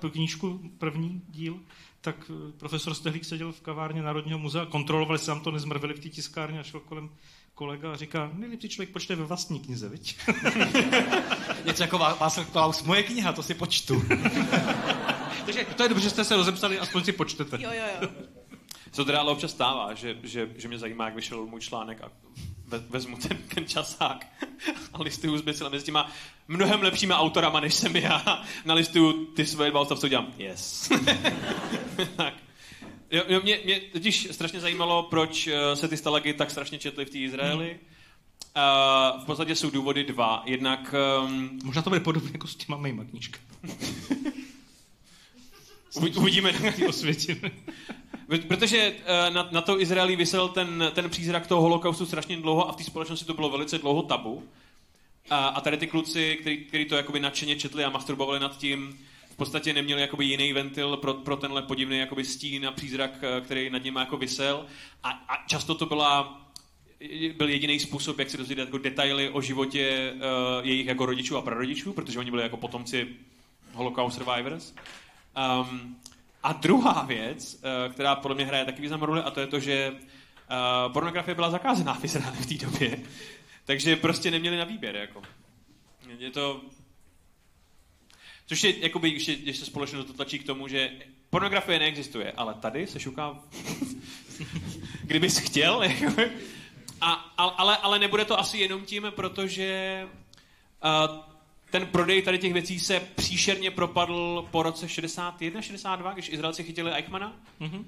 tu 0.00 0.10
knížku, 0.10 0.60
první 0.78 1.22
díl, 1.28 1.58
tak 2.00 2.30
eh, 2.30 2.52
profesor 2.58 2.94
Stehlík 2.94 3.24
seděl 3.24 3.52
v 3.52 3.60
kavárně 3.60 4.02
Národního 4.02 4.38
muzea, 4.38 4.66
kontrolovali 4.66 5.18
se 5.18 5.26
tam 5.26 5.40
to, 5.40 5.50
nezmrvili 5.50 5.94
v 5.94 6.00
té 6.00 6.08
tiskárně 6.08 6.60
a 6.60 6.62
šel 6.62 6.80
kolem 6.80 7.10
kolega 7.54 7.92
a 7.92 7.96
říká, 7.96 8.30
nejlíp 8.34 8.60
si 8.60 8.68
člověk 8.68 8.90
počte 8.90 9.16
ve 9.16 9.24
vlastní 9.24 9.60
knize, 9.60 9.88
viď? 9.88 10.16
Něco 11.64 11.82
jako 11.82 11.98
Vá- 11.98 12.18
Václav 12.18 12.50
Klaus, 12.50 12.82
moje 12.82 13.02
kniha, 13.02 13.32
to 13.32 13.42
si 13.42 13.54
počtu. 13.54 14.02
Takže 15.44 15.66
to 15.76 15.82
je 15.82 15.88
dobře, 15.88 16.04
že 16.04 16.10
jste 16.10 16.24
se 16.24 16.36
rozepsali, 16.36 16.78
aspoň 16.78 17.04
si 17.04 17.12
počtete. 17.12 17.58
Jo, 17.60 17.70
jo, 17.72 17.84
jo. 18.00 18.08
To 18.96 19.04
teda 19.04 19.20
ale 19.20 19.32
občas 19.32 19.50
stává, 19.50 19.94
že, 19.94 20.16
že, 20.22 20.50
že 20.56 20.68
mě 20.68 20.78
zajímá, 20.78 21.04
jak 21.04 21.14
vyšel 21.14 21.46
můj 21.46 21.60
článek 21.60 22.00
a 22.02 22.10
ve, 22.66 22.78
vezmu 22.78 23.16
ten, 23.16 23.38
ten 23.54 23.66
časák 23.66 24.26
a 24.92 25.02
listuju 25.02 25.38
zběsile 25.38 25.70
mezi 25.70 25.84
těma 25.84 26.10
mnohem 26.48 26.82
lepšíma 26.82 27.18
autorama, 27.18 27.60
než 27.60 27.74
jsem 27.74 27.96
já. 27.96 28.42
Nalistuju 28.64 29.24
ty 29.24 29.46
svoje 29.46 29.70
dva 29.70 29.80
odstavce, 29.80 30.06
udělám 30.06 30.32
yes. 30.36 30.88
tak. 32.16 32.34
Jo, 33.14 33.22
jo, 33.28 33.40
mě, 33.42 33.60
mě 33.64 33.80
totiž 33.80 34.28
strašně 34.30 34.60
zajímalo, 34.60 35.02
proč 35.02 35.46
eh, 35.46 35.76
se 35.76 35.88
ty 35.88 35.96
stalagy 35.96 36.34
tak 36.34 36.50
strašně 36.50 36.78
četly 36.78 37.04
v 37.04 37.10
té 37.10 37.18
Izraeli. 37.18 37.78
Uh, 38.56 39.22
v 39.22 39.26
podstatě 39.26 39.56
jsou 39.56 39.70
důvody 39.70 40.04
dva. 40.04 40.42
Jednak 40.46 40.94
um, 41.24 41.58
Možná 41.64 41.82
to 41.82 41.90
bude 41.90 42.00
podobné 42.00 42.30
jako 42.32 42.46
s 42.46 42.56
těma 42.56 42.78
mýma 42.78 43.04
knížkami. 43.04 43.44
uvidíme, 46.16 46.52
Ty 46.76 46.86
osvětiny. 46.86 47.52
Protože 48.48 48.94
eh, 49.04 49.30
na, 49.30 49.48
na 49.52 49.60
to 49.60 49.80
Izraeli 49.80 50.16
vysel 50.16 50.48
ten, 50.48 50.90
ten 50.94 51.10
přízrak 51.10 51.46
toho 51.46 51.62
holokaustu 51.62 52.06
strašně 52.06 52.36
dlouho 52.36 52.68
a 52.68 52.72
v 52.72 52.76
té 52.76 52.84
společnosti 52.84 53.26
to 53.26 53.34
bylo 53.34 53.50
velice 53.50 53.78
dlouho 53.78 54.02
tabu. 54.02 54.48
A, 55.30 55.46
a 55.46 55.60
tady 55.60 55.76
ty 55.76 55.86
kluci, 55.86 56.36
který, 56.40 56.64
který 56.64 56.84
to 56.84 56.96
jakoby 56.96 57.20
nadšeně 57.20 57.56
četli 57.56 57.84
a 57.84 57.90
masturbovali 57.90 58.40
nad 58.40 58.58
tím, 58.58 58.98
v 59.34 59.36
podstatě 59.36 59.72
neměli 59.72 60.00
jakoby 60.00 60.24
jiný 60.24 60.52
ventil 60.52 60.96
pro, 60.96 61.14
pro 61.14 61.36
tenhle 61.36 61.62
podivný 61.62 61.98
jakoby 61.98 62.24
stín 62.24 62.66
a 62.66 62.72
přízrak, 62.72 63.10
eh, 63.22 63.40
který 63.40 63.70
nad 63.70 63.84
nimi 63.84 63.98
jako 63.98 64.16
vysel. 64.16 64.66
A, 65.02 65.10
a 65.10 65.46
často 65.46 65.74
to 65.74 65.86
byla 65.86 66.40
byl 67.36 67.48
jediný 67.48 67.80
způsob, 67.80 68.18
jak 68.18 68.30
si 68.30 68.36
dozvědět 68.36 68.64
jako 68.64 68.78
detaily 68.78 69.30
o 69.30 69.40
životě 69.40 70.12
uh, 70.14 70.20
jejich 70.66 70.86
jako 70.86 71.06
rodičů 71.06 71.36
a 71.36 71.42
prarodičů, 71.42 71.92
protože 71.92 72.18
oni 72.18 72.30
byli 72.30 72.42
jako 72.42 72.56
potomci 72.56 73.08
Holocaust 73.72 74.18
survivors. 74.18 74.74
Um, 75.60 75.96
a 76.42 76.52
druhá 76.52 77.02
věc, 77.02 77.54
uh, 77.54 77.92
která 77.92 78.14
podle 78.14 78.34
mě 78.34 78.44
hraje 78.44 78.64
taky 78.64 78.82
významnou 78.82 79.06
roli, 79.06 79.20
a 79.20 79.30
to 79.30 79.40
je 79.40 79.46
to, 79.46 79.60
že 79.60 79.90
uh, 79.90 80.92
pornografie 80.92 81.34
byla 81.34 81.50
zakázaná 81.50 81.94
v 81.94 82.04
Izraeli 82.04 82.36
v 82.36 82.46
té 82.46 82.66
době. 82.66 83.00
Takže 83.64 83.96
prostě 83.96 84.30
neměli 84.30 84.56
na 84.56 84.64
výběr. 84.64 84.96
Jako. 84.96 85.22
Je 86.18 86.30
to... 86.30 86.60
Což 88.46 88.64
je, 88.64 88.80
jakoby, 88.80 89.10
když, 89.10 89.58
se 89.58 89.64
společnost 89.64 90.06
to 90.06 90.12
tlačí 90.12 90.38
k 90.38 90.46
tomu, 90.46 90.68
že 90.68 90.92
pornografie 91.30 91.78
neexistuje, 91.78 92.32
ale 92.32 92.54
tady 92.54 92.86
se 92.86 93.00
šuká 93.00 93.40
kdybys 95.02 95.38
chtěl. 95.38 95.82
Jako, 95.82 96.22
a, 97.00 97.12
ale, 97.12 97.76
ale 97.76 97.98
nebude 97.98 98.24
to 98.24 98.38
asi 98.38 98.58
jenom 98.58 98.84
tím, 98.84 99.06
protože 99.10 100.02
uh, 100.84 101.16
ten 101.70 101.86
prodej 101.86 102.22
tady 102.22 102.38
těch 102.38 102.52
věcí 102.52 102.80
se 102.80 103.00
příšerně 103.00 103.70
propadl 103.70 104.48
po 104.50 104.62
roce 104.62 104.88
61, 104.88 105.62
62, 105.62 106.12
když 106.12 106.28
Izraelci 106.28 106.64
chytili 106.64 106.92
Eichmana. 106.92 107.36
Mhm. 107.60 107.84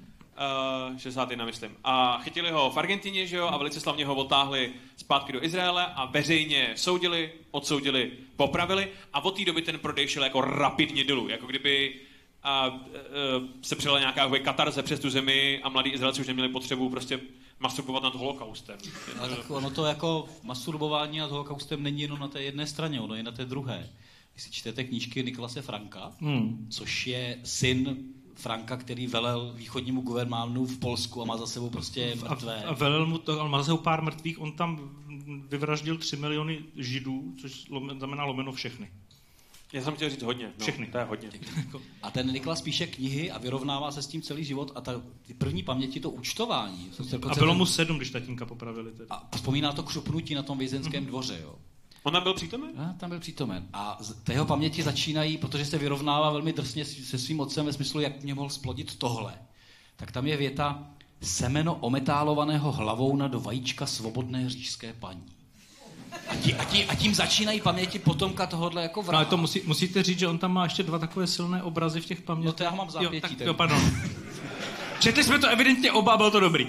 Uh, 0.91 0.97
61, 0.97 1.45
myslím. 1.45 1.71
A 1.83 2.19
chytili 2.23 2.51
ho 2.51 2.69
v 2.71 2.77
Argentině, 2.77 3.27
že 3.27 3.37
jo, 3.37 3.47
a 3.47 3.57
velice 3.57 3.79
slavně 3.79 4.05
ho 4.05 4.15
otáhli 4.15 4.71
zpátky 4.97 5.33
do 5.33 5.43
Izraele 5.43 5.85
a 5.85 6.05
veřejně 6.05 6.73
soudili, 6.75 7.31
odsoudili, 7.51 8.11
popravili 8.35 8.87
a 9.13 9.23
od 9.23 9.37
té 9.37 9.45
doby 9.45 9.61
ten 9.61 9.79
prodej 9.79 10.07
šel 10.07 10.23
jako 10.23 10.41
rapidně 10.41 11.03
dolů, 11.03 11.29
jako 11.29 11.45
kdyby 11.47 11.95
a, 12.43 12.67
uh, 12.67 12.77
se 13.61 13.75
přijela 13.75 13.99
nějaká 13.99 14.29
katarze 14.39 14.83
přes 14.83 14.99
tu 14.99 15.09
zemi 15.09 15.59
a 15.63 15.69
mladí 15.69 15.89
Izraelci 15.89 16.21
už 16.21 16.27
neměli 16.27 16.49
potřebu 16.49 16.89
prostě 16.89 17.19
masturbovat 17.59 18.03
nad 18.03 18.15
holokaustem. 18.15 18.77
Ale 19.19 19.29
tak 19.35 19.51
ono 19.51 19.69
to 19.69 19.85
jako 19.85 20.29
masturbování 20.43 21.17
nad 21.19 21.31
holokaustem 21.31 21.83
není 21.83 22.01
jenom 22.01 22.19
na 22.19 22.27
té 22.27 22.41
jedné 22.43 22.67
straně, 22.67 23.01
ono 23.01 23.15
je 23.15 23.23
na 23.23 23.31
té 23.31 23.45
druhé. 23.45 23.89
Když 24.33 24.43
si 24.43 24.51
čtete 24.51 24.83
knížky 24.83 25.23
Nikolase 25.23 25.61
Franka, 25.61 26.11
Hmm. 26.19 26.67
což 26.71 27.07
je 27.07 27.39
syn 27.43 27.97
Franka, 28.37 28.77
který 28.77 29.07
velel 29.07 29.53
východnímu 29.55 30.01
guvermánu 30.01 30.65
v 30.65 30.79
Polsku 30.79 31.21
a 31.21 31.25
má 31.25 31.37
za 31.37 31.47
sebou 31.47 31.69
prostě 31.69 32.13
A, 32.25 32.29
mrtvé. 32.29 32.63
a 32.63 32.73
velel 32.73 33.05
mu 33.05 33.17
to, 33.17 33.39
ale 33.39 33.49
má 33.49 33.57
za 33.57 33.63
sebou 33.63 33.77
pár 33.77 34.01
mrtvých, 34.01 34.41
on 34.41 34.51
tam 34.51 34.89
vyvraždil 35.49 35.97
3 35.97 36.15
miliony 36.17 36.59
židů, 36.75 37.33
což 37.41 37.65
znamená 37.97 38.23
lomeno 38.23 38.51
všechny. 38.51 38.89
Já 39.73 39.81
jsem 39.81 39.95
chtěl 39.95 40.09
říct 40.09 40.21
hodně. 40.23 40.45
No, 40.45 40.63
Všechny. 40.63 40.87
To 40.87 40.97
je 40.97 41.03
hodně. 41.03 41.29
A 42.03 42.11
ten 42.11 42.33
Niklas 42.33 42.61
píše 42.61 42.87
knihy 42.87 43.31
a 43.31 43.37
vyrovnává 43.37 43.91
se 43.91 44.01
s 44.01 44.07
tím 44.07 44.21
celý 44.21 44.43
život 44.43 44.71
a 44.75 44.81
ta 44.81 45.01
ty 45.27 45.33
první 45.33 45.63
paměti, 45.63 45.99
to 45.99 46.09
účtování. 46.09 46.91
A 47.29 47.35
bylo 47.35 47.55
mu 47.55 47.65
sedm, 47.65 47.97
když 47.97 48.09
tatínka 48.11 48.45
popravili. 48.45 48.91
Tedy. 48.91 49.09
a 49.09 49.27
vzpomíná 49.35 49.73
to 49.73 49.83
křupnutí 49.83 50.35
na 50.35 50.43
tom 50.43 50.57
vězenském 50.57 51.05
dvoře, 51.05 51.39
jo. 51.43 51.55
On 52.07 52.13
tam 52.13 52.23
byl 52.23 52.33
přítomen? 52.33 52.69
A 52.77 52.93
tam 52.99 53.09
byl 53.09 53.19
přítomen. 53.19 53.67
A 53.73 53.97
z 53.99 54.13
té 54.23 54.33
jeho 54.33 54.45
paměti 54.45 54.83
začínají, 54.83 55.37
protože 55.37 55.65
se 55.65 55.77
vyrovnává 55.77 56.31
velmi 56.31 56.53
drsně 56.53 56.85
se 56.85 57.17
svým 57.17 57.39
otcem 57.39 57.65
ve 57.65 57.73
smyslu, 57.73 57.99
jak 58.01 58.23
mě 58.23 58.33
mohl 58.33 58.49
splodit 58.49 58.95
tohle. 58.95 59.33
Tak 59.95 60.11
tam 60.11 60.27
je 60.27 60.37
věta 60.37 60.83
semeno 61.21 61.75
ometálovaného 61.75 62.71
hlavou 62.71 63.27
do 63.27 63.39
vajíčka 63.39 63.85
svobodné 63.85 64.49
říšské 64.49 64.93
paní. 64.93 65.23
A, 66.29 66.35
tí, 66.35 66.53
a, 66.53 66.65
tí, 66.65 66.85
a 66.85 66.95
tím 66.95 67.15
začínají 67.15 67.61
paměti 67.61 67.99
potomka 67.99 68.47
tohohle 68.47 68.81
jako 68.81 68.99
No, 68.99 69.03
vraha. 69.07 69.17
ale 69.19 69.25
to 69.29 69.37
musí, 69.37 69.61
musíte 69.65 70.03
říct, 70.03 70.19
že 70.19 70.27
on 70.27 70.37
tam 70.37 70.53
má 70.53 70.63
ještě 70.63 70.83
dva 70.83 70.99
takové 70.99 71.27
silné 71.27 71.63
obrazy 71.63 72.01
v 72.01 72.05
těch 72.05 72.21
pamětích. 72.21 72.45
No 72.47 72.53
to 72.53 72.63
já 72.63 72.69
ho 72.69 72.77
mám 72.77 72.89
zápětí, 72.89 73.15
Jo, 73.15 73.21
tak, 73.37 73.47
jo, 73.47 73.53
pardon. 73.53 73.81
Četli 74.99 75.23
jsme 75.23 75.39
to 75.39 75.47
evidentně 75.47 75.91
oba, 75.91 76.17
bylo 76.17 76.31
to 76.31 76.39
dobrý. 76.39 76.67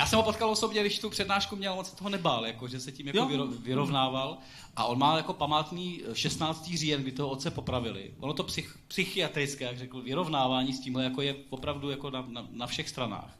Já 0.00 0.06
jsem 0.06 0.16
ho 0.16 0.22
potkal 0.22 0.50
osobně, 0.50 0.80
když 0.80 0.98
tu 0.98 1.10
přednášku 1.10 1.56
měl, 1.56 1.74
moc 1.74 1.90
se 1.90 1.96
toho 1.96 2.10
nebál, 2.10 2.46
jako, 2.46 2.68
že 2.68 2.80
se 2.80 2.92
tím 2.92 3.06
jako 3.06 3.26
vyro, 3.26 3.46
vyrovnával. 3.46 4.38
A 4.76 4.84
on 4.84 4.98
má 4.98 5.16
jako 5.16 5.32
památný 5.32 6.02
16. 6.12 6.70
říjen, 6.74 7.02
kdy 7.02 7.12
toho 7.12 7.28
otce 7.28 7.50
popravili. 7.50 8.14
Ono 8.20 8.32
to 8.32 8.44
psych, 8.44 8.78
psychiatrické, 8.88 9.64
jak 9.64 9.78
řekl, 9.78 10.02
vyrovnávání 10.02 10.72
s 10.72 10.80
tímhle 10.80 11.04
jako 11.04 11.22
je 11.22 11.36
opravdu 11.50 11.90
jako 11.90 12.10
na, 12.10 12.24
na, 12.28 12.46
na 12.50 12.66
všech 12.66 12.88
stranách. 12.88 13.38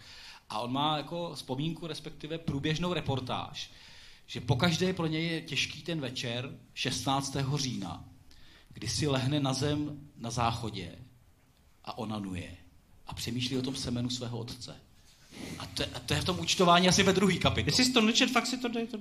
A 0.49 0.59
on 0.59 0.73
má 0.73 0.97
jako 0.97 1.33
vzpomínku, 1.35 1.87
respektive 1.87 2.39
průběžnou 2.39 2.93
reportáž, 2.93 3.71
že 4.27 4.41
pokaždé 4.41 4.93
pro 4.93 5.07
něj 5.07 5.29
je 5.29 5.41
těžký 5.41 5.83
ten 5.83 6.01
večer 6.01 6.59
16. 6.75 7.37
října, 7.55 8.05
kdy 8.69 8.89
si 8.89 9.07
lehne 9.07 9.41
na 9.41 9.53
zem 9.53 10.01
na 10.17 10.31
záchodě 10.31 10.99
a 11.85 11.99
onanuje 11.99 12.57
a 13.07 13.15
přemýšlí 13.15 13.59
o 13.59 13.63
tom 13.63 13.77
semenu 13.77 14.11
svého 14.11 14.39
otce. 14.39 14.90
A 15.59 15.67
to, 15.67 15.83
je- 15.83 15.89
a 15.95 15.99
to 15.99 16.15
je 16.15 16.21
v 16.21 16.25
tom 16.25 16.41
účtování 16.41 16.89
asi 16.89 17.03
ve 17.03 17.13
druhý 17.13 17.39
kapitole. 17.39 17.69
Jestli 17.69 17.85
jsi 17.85 17.93
to 17.93 18.01
nečet, 18.01 18.31
fakt 18.31 18.47
si 18.47 18.59
to 18.59 18.69
dej. 18.69 18.87
To... 18.87 18.99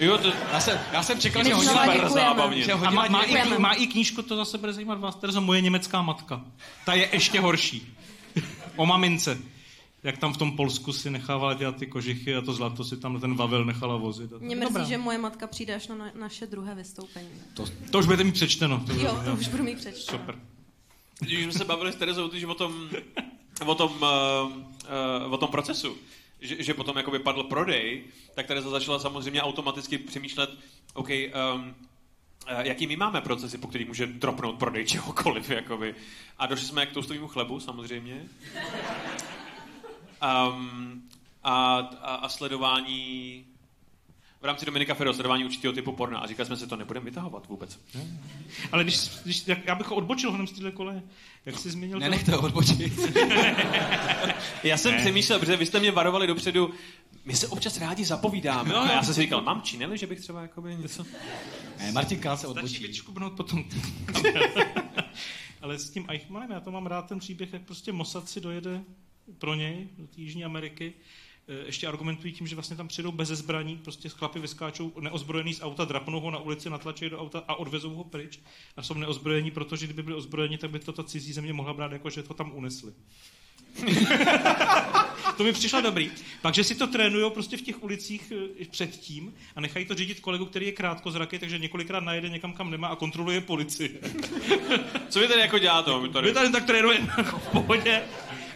Jo, 0.00 0.18
to, 0.18 0.28
Já 0.52 0.60
jsem, 0.60 0.78
já 0.92 1.02
jsem 1.02 1.20
čekal, 1.20 1.44
že 1.44 1.52
ale 1.54 1.64
super 1.66 2.08
zábavně. 2.08 2.64
A 2.72 2.90
má, 2.90 3.08
má, 3.08 3.22
i, 3.22 3.58
má 3.58 3.72
i 3.72 3.86
knížku, 3.86 4.22
to 4.22 4.36
zase 4.36 4.58
bude 4.58 4.72
zajímat 4.72 5.00
vás, 5.00 5.16
Terzo, 5.16 5.40
moje 5.40 5.60
německá 5.60 6.02
matka. 6.02 6.44
Ta 6.86 6.94
je 6.94 7.08
ještě 7.12 7.40
horší. 7.40 7.94
O 8.76 8.86
mamince. 8.86 9.38
Jak 10.02 10.18
tam 10.18 10.32
v 10.32 10.36
tom 10.36 10.56
Polsku 10.56 10.92
si 10.92 11.10
nechávala 11.10 11.54
dělat 11.54 11.76
ty 11.76 11.86
kožichy 11.86 12.34
a 12.36 12.40
to 12.40 12.52
zlato 12.52 12.84
si 12.84 12.96
tam 12.96 13.20
ten 13.20 13.34
Vavel 13.34 13.64
nechala 13.64 13.96
vozit. 13.96 14.32
A 14.32 14.38
to- 14.38 14.44
Mě 14.44 14.56
Dobrá. 14.56 14.70
mrzí, 14.80 14.88
že 14.90 14.98
moje 14.98 15.18
matka 15.18 15.46
přijde 15.46 15.74
až 15.74 15.88
na 15.88 15.94
na 15.96 16.10
naše 16.20 16.46
druhé 16.46 16.74
vystoupení. 16.74 17.28
To, 17.54 17.64
To 17.90 17.98
už 17.98 18.04
budete 18.04 18.24
mít 18.24 18.32
přečteno. 18.34 18.84
To, 18.86 18.92
Jo, 18.92 19.22
to 19.24 19.32
už 19.32 19.48
budu 19.48 19.64
mít 19.64 19.78
přečteno. 19.78 20.18
Super. 20.18 20.34
když 21.20 21.42
jsme 21.42 21.52
se 21.52 21.64
bavili 21.64 21.92
s 21.92 21.96
Terezou 21.96 22.28
když 22.28 22.44
o 22.44 22.54
tom, 22.54 22.88
o 23.66 23.74
tom, 23.74 23.92
uh, 23.92 24.52
uh, 25.26 25.32
o 25.32 25.36
tom 25.36 25.48
procesu, 25.48 25.96
že, 26.40 26.62
že 26.62 26.74
potom 26.74 26.96
jako 26.96 27.18
padl 27.18 27.42
prodej, 27.42 28.04
tak 28.34 28.46
Tereza 28.46 28.70
začala 28.70 28.98
samozřejmě 28.98 29.42
automaticky 29.42 29.98
přemýšlet, 29.98 30.50
OK, 30.94 31.08
um, 31.08 31.74
jaký 32.58 32.86
my 32.86 32.96
máme 32.96 33.20
procesy, 33.20 33.58
po 33.58 33.68
kterých 33.68 33.88
může 33.88 34.06
dropnout 34.06 34.58
prodej 34.58 34.84
čehokoliv, 34.86 35.50
jakoby. 35.50 35.94
A 36.38 36.46
došli 36.46 36.66
jsme 36.66 36.86
k 36.86 36.92
toustovému 36.92 37.28
chlebu, 37.28 37.60
samozřejmě. 37.60 38.28
Um, 40.22 41.02
a, 41.44 41.76
a, 42.02 42.14
a 42.14 42.28
sledování 42.28 43.44
v 44.44 44.46
rámci 44.46 44.66
Dominika 44.66 44.94
Ferro 44.94 45.14
sledování 45.14 45.44
určitého 45.44 45.72
typu 45.74 45.92
porna 45.92 46.18
a 46.18 46.26
říkali 46.26 46.46
jsme 46.46 46.56
si, 46.56 46.66
to 46.66 46.76
nebudeme 46.76 47.04
vytahovat 47.04 47.48
vůbec. 47.48 47.80
Ale 48.72 48.84
když, 48.84 49.10
když 49.24 49.42
jak, 49.48 49.66
já 49.66 49.74
bych 49.74 49.86
ho 49.86 49.96
odbočil 49.96 50.32
hned 50.32 50.46
z 50.46 50.52
téhle 50.52 50.70
kole, 50.70 51.02
jak 51.46 51.58
jsi 51.58 51.70
zmínil... 51.70 51.98
Ne, 51.98 52.08
nechte 52.10 52.32
ho 52.32 52.40
odbočit. 52.40 52.92
Já 54.64 54.76
jsem 54.76 54.92
Ne. 54.92 54.98
přemýšlel, 55.00 55.38
protože 55.38 55.56
vy 55.56 55.66
jste 55.66 55.80
mě 55.80 55.90
varovali 55.90 56.26
dopředu, 56.26 56.70
my 57.24 57.36
se 57.36 57.48
občas 57.48 57.78
rádi 57.78 58.04
zapovídáme. 58.04 58.68
No, 58.68 58.78
a 58.78 58.92
já 58.92 59.02
jsem 59.02 59.14
si 59.14 59.20
říkal, 59.20 59.40
mám 59.42 59.62
čineli, 59.62 59.98
že 59.98 60.06
bych 60.06 60.20
třeba 60.20 60.42
jakoby 60.42 60.76
něco... 60.76 61.06
Ne, 61.78 61.92
Martin 61.92 62.18
Král 62.20 62.36
se 62.36 62.46
Stačí 62.46 62.56
odbočí. 62.58 62.86
vyčkubnout 62.86 63.32
potom. 63.32 63.64
Ale 65.62 65.78
s 65.78 65.90
tím 65.90 66.06
Eichmannem, 66.08 66.50
já 66.50 66.60
to 66.60 66.70
mám 66.70 66.86
rád 66.86 67.02
ten 67.08 67.18
příběh, 67.18 67.52
jak 67.52 67.62
prostě 67.62 67.92
Mossad 67.92 68.28
si 68.28 68.40
dojede 68.40 68.80
pro 69.38 69.54
něj 69.54 69.88
do 69.98 70.06
Jižní 70.16 70.44
Ameriky. 70.44 70.92
E, 71.48 71.66
Ještě 71.66 71.86
argumentují 71.86 72.32
tím, 72.32 72.46
že 72.46 72.56
vlastně 72.56 72.76
tam 72.76 72.88
přijdou 72.88 73.12
bez 73.12 73.28
zbraní, 73.28 73.76
prostě 73.76 74.08
chlapy 74.08 74.38
vyskáčou 74.38 74.92
neozbrojený 75.00 75.54
z 75.54 75.62
auta, 75.62 75.84
drapnou 75.84 76.20
ho 76.20 76.30
na 76.30 76.38
ulici, 76.38 76.70
natlačí 76.70 77.10
do 77.10 77.20
auta 77.20 77.44
a 77.48 77.54
odvezou 77.54 77.94
ho 77.94 78.04
pryč. 78.04 78.40
A 78.76 78.82
jsou 78.82 78.94
neozbrojení, 78.94 79.50
protože 79.50 79.86
kdyby 79.86 80.02
byli 80.02 80.16
ozbrojeni, 80.16 80.58
tak 80.58 80.70
by 80.70 80.78
to 80.78 80.92
ta 80.92 81.02
cizí 81.02 81.32
země 81.32 81.52
mohla 81.52 81.72
brát 81.72 81.92
jako, 81.92 82.10
že 82.10 82.22
to 82.22 82.34
tam 82.34 82.52
unesli. 82.54 82.92
to 85.36 85.44
mi 85.44 85.52
přišlo 85.52 85.80
dobrý. 85.80 86.10
Pak, 86.42 86.54
že 86.54 86.64
si 86.64 86.74
to 86.74 86.86
trénujou 86.86 87.30
prostě 87.30 87.56
v 87.56 87.62
těch 87.62 87.82
ulicích 87.82 88.32
eh, 88.60 88.64
předtím 88.70 89.34
a 89.56 89.60
nechají 89.60 89.86
to 89.86 89.94
řídit 89.94 90.20
kolegu, 90.20 90.46
který 90.46 90.66
je 90.66 90.72
krátkozraký, 90.72 91.38
takže 91.38 91.58
několikrát 91.58 92.00
najede 92.00 92.28
někam, 92.28 92.52
kam 92.52 92.70
nemá 92.70 92.88
a 92.88 92.96
kontroluje 92.96 93.40
policii. 93.40 94.00
Co 95.08 95.20
vy 95.20 95.28
tady 95.28 95.40
jako 95.40 95.58
děláte? 95.58 95.90
My 96.00 96.08
tady... 96.08 96.28
My 96.28 96.34
tady 96.34 96.50
tak 96.50 96.64
trénujeme 96.64 97.06
v 97.22 97.48
pohodě. 97.52 98.02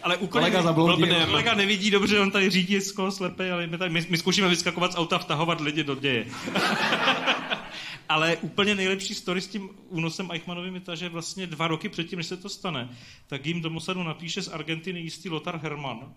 Ale 0.03 0.17
úplně 0.17 0.51
Kolega 0.51 0.73
blbne, 0.73 1.25
Kolega 1.25 1.53
nevidí 1.53 1.91
dobře, 1.91 2.19
on 2.19 2.31
tady 2.31 2.49
řídí 2.49 2.81
skoro 2.81 3.11
slepý, 3.11 3.43
ale 3.43 3.67
my, 3.67 3.77
tady, 3.77 3.89
my, 3.89 4.05
my 4.09 4.17
zkoušíme 4.17 4.47
vyskakovat 4.47 4.93
z 4.93 4.95
auta, 4.95 5.17
vtahovat 5.17 5.61
lidi 5.61 5.83
do 5.83 5.95
děje. 5.95 6.25
ale 8.09 8.37
úplně 8.37 8.75
nejlepší 8.75 9.15
story 9.15 9.41
s 9.41 9.47
tím 9.47 9.69
únosem 9.89 10.31
Eichmannovým 10.31 10.75
je 10.75 10.81
ta, 10.81 10.95
že 10.95 11.09
vlastně 11.09 11.47
dva 11.47 11.67
roky 11.67 11.89
předtím, 11.89 12.17
než 12.17 12.27
se 12.27 12.37
to 12.37 12.49
stane, 12.49 12.89
tak 13.27 13.45
jim 13.45 13.61
do 13.61 13.69
Mossadu 13.69 14.03
napíše 14.03 14.41
z 14.41 14.47
Argentiny 14.47 14.99
jistý 14.99 15.29
Lothar 15.29 15.59
Hermann, 15.63 16.13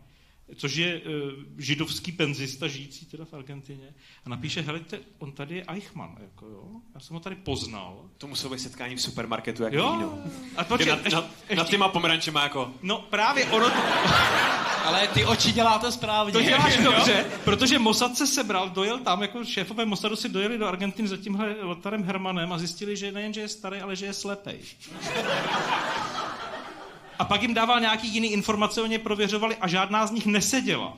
což 0.57 0.75
je 0.77 1.01
uh, 1.01 1.11
židovský 1.59 2.13
penzista, 2.13 2.69
žijící 2.69 3.07
teda 3.07 3.25
v 3.25 3.35
Argentině, 3.35 3.95
a 4.25 4.29
napíše, 4.29 4.63
helejte, 4.63 4.99
on 5.19 5.33
tady 5.33 5.55
je 5.57 5.65
Eichmann, 5.69 6.17
jako 6.21 6.47
jo, 6.47 6.65
já 6.95 7.01
jsem 7.01 7.15
ho 7.15 7.21
tady 7.21 7.37
poznal. 7.37 8.11
To 8.19 8.27
muselo 8.27 8.55
být 8.55 8.61
setkání 8.61 8.97
v 8.97 9.03
supermarketu, 9.03 9.63
jak 9.63 9.73
Jo, 9.73 9.93
víno. 9.93 10.19
a 10.57 10.63
Že 10.63 10.69
počkej, 10.69 10.89
nad, 10.89 11.13
nad, 11.13 11.31
nad 11.57 11.69
těma 11.69 11.89
pomerančema 11.89 12.43
jako... 12.43 12.73
No 12.83 12.99
právě 12.99 13.45
ono 13.45 13.71
to, 13.71 13.77
Ale 14.85 15.09
ty 15.09 15.25
oči 15.25 15.53
děláte 15.53 15.93
správně. 15.93 16.33
to 16.33 16.43
děláš 16.43 16.77
dobře, 16.85 17.25
protože 17.45 17.79
Mossad 17.79 18.17
se 18.17 18.27
sebral, 18.27 18.69
dojel 18.71 18.99
tam, 18.99 19.23
jako 19.23 19.45
šéfové 19.45 19.85
Mossadu 19.85 20.17
si 20.17 20.29
dojeli 20.29 20.59
do 20.59 20.67
Argentiny 20.67 21.09
za 21.09 21.17
tímhle 21.17 21.57
Lotarem 21.63 22.05
Hermanem 22.05 22.53
a 22.53 22.59
zjistili, 22.59 22.97
že 22.97 23.13
nejen, 23.13 23.33
že 23.33 23.41
je 23.41 23.49
starý, 23.49 23.81
ale 23.81 23.97
že 23.97 24.07
je 24.07 24.13
slepej. 24.13 24.59
A 27.19 27.25
pak 27.25 27.43
jim 27.43 27.55
dával 27.55 27.81
nějaký 27.81 28.09
jiný 28.09 28.33
informace, 28.33 28.83
oni 28.83 28.99
prověřovali 28.99 29.57
a 29.57 29.69
žádná 29.69 30.07
z 30.07 30.11
nich 30.11 30.27
neseděla. 30.27 30.97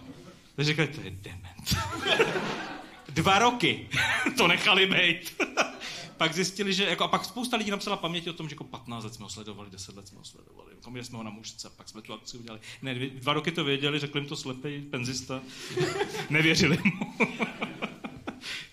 Takže 0.56 0.72
říkali, 0.72 0.88
to 0.88 1.00
je 1.00 1.10
dement. 1.10 1.76
Dva 3.08 3.38
roky 3.38 3.88
to 4.36 4.48
nechali 4.48 4.86
být. 4.86 5.42
pak 6.16 6.34
zjistili, 6.34 6.74
že 6.74 6.84
jako, 6.84 7.04
a 7.04 7.08
pak 7.08 7.24
spousta 7.24 7.56
lidí 7.56 7.70
napsala 7.70 7.96
paměti 7.96 8.30
o 8.30 8.32
tom, 8.32 8.48
že 8.48 8.54
jako 8.54 8.64
15 8.64 9.04
let 9.04 9.14
jsme 9.14 9.24
ho 9.24 9.28
sledovali, 9.28 9.70
10 9.70 9.96
let 9.96 10.08
jsme 10.08 10.18
ho 10.18 10.24
sledovali, 10.24 10.70
jako 10.76 10.90
měli 10.90 11.04
jsme 11.04 11.18
ho 11.18 11.24
na 11.24 11.30
mužce, 11.30 11.70
pak 11.76 11.88
jsme 11.88 12.02
tu 12.02 12.12
akci 12.12 12.38
udělali. 12.38 12.60
Ne, 12.82 12.94
dva 12.94 13.32
roky 13.32 13.52
to 13.52 13.64
věděli, 13.64 13.98
řekli 13.98 14.20
jim 14.20 14.28
to 14.28 14.36
slepý 14.36 14.80
penzista, 14.80 15.40
nevěřili 16.30 16.78
mu. 16.84 17.14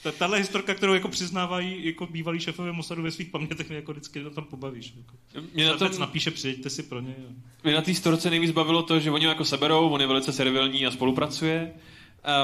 Ta- 0.03 0.11
Tahle 0.11 0.37
historka, 0.37 0.73
kterou 0.73 0.93
jako 0.93 1.07
přiznávají 1.07 1.85
jako 1.85 2.05
bývalí 2.05 2.39
šefové 2.39 2.71
Mossadu 2.71 3.03
ve 3.03 3.11
svých 3.11 3.27
pamětech, 3.29 3.67
mě 3.69 3.75
jako 3.75 3.91
vždycky 3.91 4.23
tom 4.35 4.43
pobavíš. 4.45 4.93
Jako. 4.97 5.45
Mě 5.53 5.65
na, 5.65 5.77
tom, 5.77 5.89
napíše, 5.99 6.31
přijďte 6.31 6.69
si 6.69 6.83
pro 6.83 6.99
něj. 6.99 7.13
a- 7.29 7.33
mě 7.63 7.73
na 7.73 7.81
té 7.81 7.93
storce 7.93 8.29
nejvíc 8.29 8.51
bavilo 8.51 8.83
to, 8.83 8.99
že 8.99 9.11
oni 9.11 9.25
ho 9.25 9.31
jako 9.31 9.45
seberou, 9.45 9.89
on 9.89 10.01
je 10.01 10.07
velice 10.07 10.33
servilní 10.33 10.85
a 10.85 10.91
spolupracuje, 10.91 11.73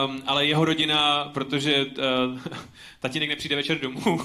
um, 0.07 0.23
ale 0.25 0.45
jeho 0.45 0.65
rodina, 0.65 1.25
protože 1.33 1.85
uh, 1.85 2.39
tatínek 2.99 3.29
nepřijde 3.29 3.55
večer 3.55 3.79
domů 3.79 4.21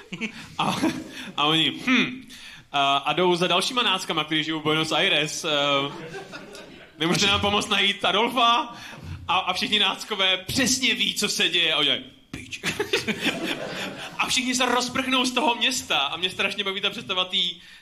a, 0.58 0.76
a 1.36 1.44
oni, 1.44 1.72
hm, 1.86 2.22
a, 2.72 2.96
a 2.96 3.12
jdou 3.12 3.36
za 3.36 3.46
dalšíma 3.46 3.82
náckama, 3.82 4.24
kteří 4.24 4.44
žijou 4.44 4.60
v 4.60 4.62
Buenos 4.62 4.92
Aires. 4.92 5.44
Uh, 5.44 5.92
nemůžete 6.98 7.26
nám 7.26 7.40
pomoct 7.40 7.68
najít 7.68 8.04
Adolfa? 8.04 8.76
A, 9.28 9.38
a 9.38 9.52
všichni 9.52 9.78
náckové 9.78 10.36
přesně 10.36 10.94
ví, 10.94 11.14
co 11.14 11.28
se 11.28 11.48
děje. 11.48 11.72
A 11.74 11.76
oni 11.76 11.84
dělají, 11.86 12.04
"Pič." 12.36 12.60
A 14.18 14.26
všichni 14.28 14.54
se 14.54 14.66
rozprchnou 14.66 15.24
z 15.24 15.32
toho 15.32 15.54
města. 15.54 15.98
A 15.98 16.16
mě 16.16 16.30
strašně 16.30 16.64
baví 16.64 16.80
ta 16.80 16.90
představa 16.90 17.24
té 17.24 17.36